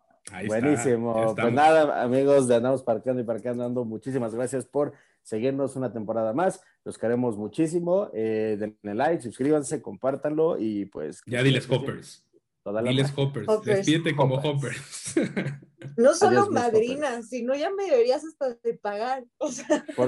Buenísimo. 0.47 1.35
pues 1.35 1.53
nada, 1.53 2.01
amigos 2.01 2.47
de 2.47 2.55
Andamos 2.55 2.85
Parqueando 2.85 3.23
y 3.23 3.25
Parqueando 3.27 3.67
Ando, 3.67 3.85
muchísimas 3.85 4.37
gracias 4.37 4.67
por 4.67 4.93
seguirnos 5.23 5.77
una 5.77 5.93
temporada 5.93 6.33
más. 6.33 6.61
Los 6.85 6.99
queremos 6.99 7.37
muchísimo. 7.37 8.11
Eh, 8.13 8.57
denle 8.59 8.95
like, 8.95 9.23
suscríbanse, 9.23 9.83
compártanlo 9.83 10.59
y 10.59 10.87
pues. 10.87 11.23
Ya 11.27 11.43
diles 11.43 11.69
Hoppers. 11.71 12.25
Diles 12.65 13.13
Hoppers. 13.17 13.47
Despídete 13.65 14.15
como 14.15 14.37
Hoppers. 14.37 15.15
No 15.97 16.15
solo 16.15 16.51
madrinas, 16.51 17.29
sino 17.29 17.55
ya 17.55 17.71
me 17.71 17.85
deberías 17.85 18.23
hasta 18.23 18.55
de 18.63 18.75
pagar. 18.75 19.25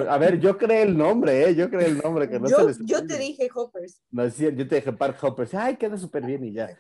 a 0.09 0.19
ver, 0.19 0.39
yo 0.39 0.59
creé 0.59 0.83
el 0.83 0.97
nombre, 0.97 1.49
¿eh? 1.49 1.55
Yo 1.55 1.71
creé 1.71 1.89
el 1.89 1.99
nombre. 1.99 2.29
Que 2.29 2.39
no 2.39 2.49
yo, 2.49 2.69
yo 2.81 3.07
te 3.07 3.19
dije 3.19 3.49
Hoppers. 3.55 4.03
No, 4.11 4.29
sí, 4.29 4.45
yo 4.55 4.69
te 4.69 4.77
dije 4.77 4.93
Park 4.93 5.17
Hoppers. 5.23 5.55
Ay, 5.55 5.77
queda 5.77 5.97
súper 5.97 6.27
bien 6.27 6.45
y 6.45 6.53
ya. 6.53 6.79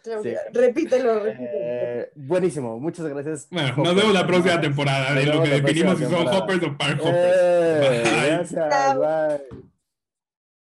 repítelo, 0.52 1.20
repítelo. 1.20 1.38
Eh, 1.40 2.10
buenísimo, 2.16 2.78
muchas 2.78 3.06
gracias. 3.06 3.48
Bueno, 3.50 3.76
nos 3.82 3.94
vemos 3.94 4.12
la 4.12 4.26
próxima 4.26 4.60
temporada 4.60 5.14
de 5.14 5.26
lo 5.26 5.42
que 5.42 5.48
definimos 5.48 5.98
si 5.98 6.04
son 6.04 6.28
Hoppers 6.28 6.62
o 6.62 6.76
Park 6.76 7.00
Hoppers. 7.00 7.34
Eh, 7.34 8.02
gracias, 8.04 8.98
bye. 8.98 9.71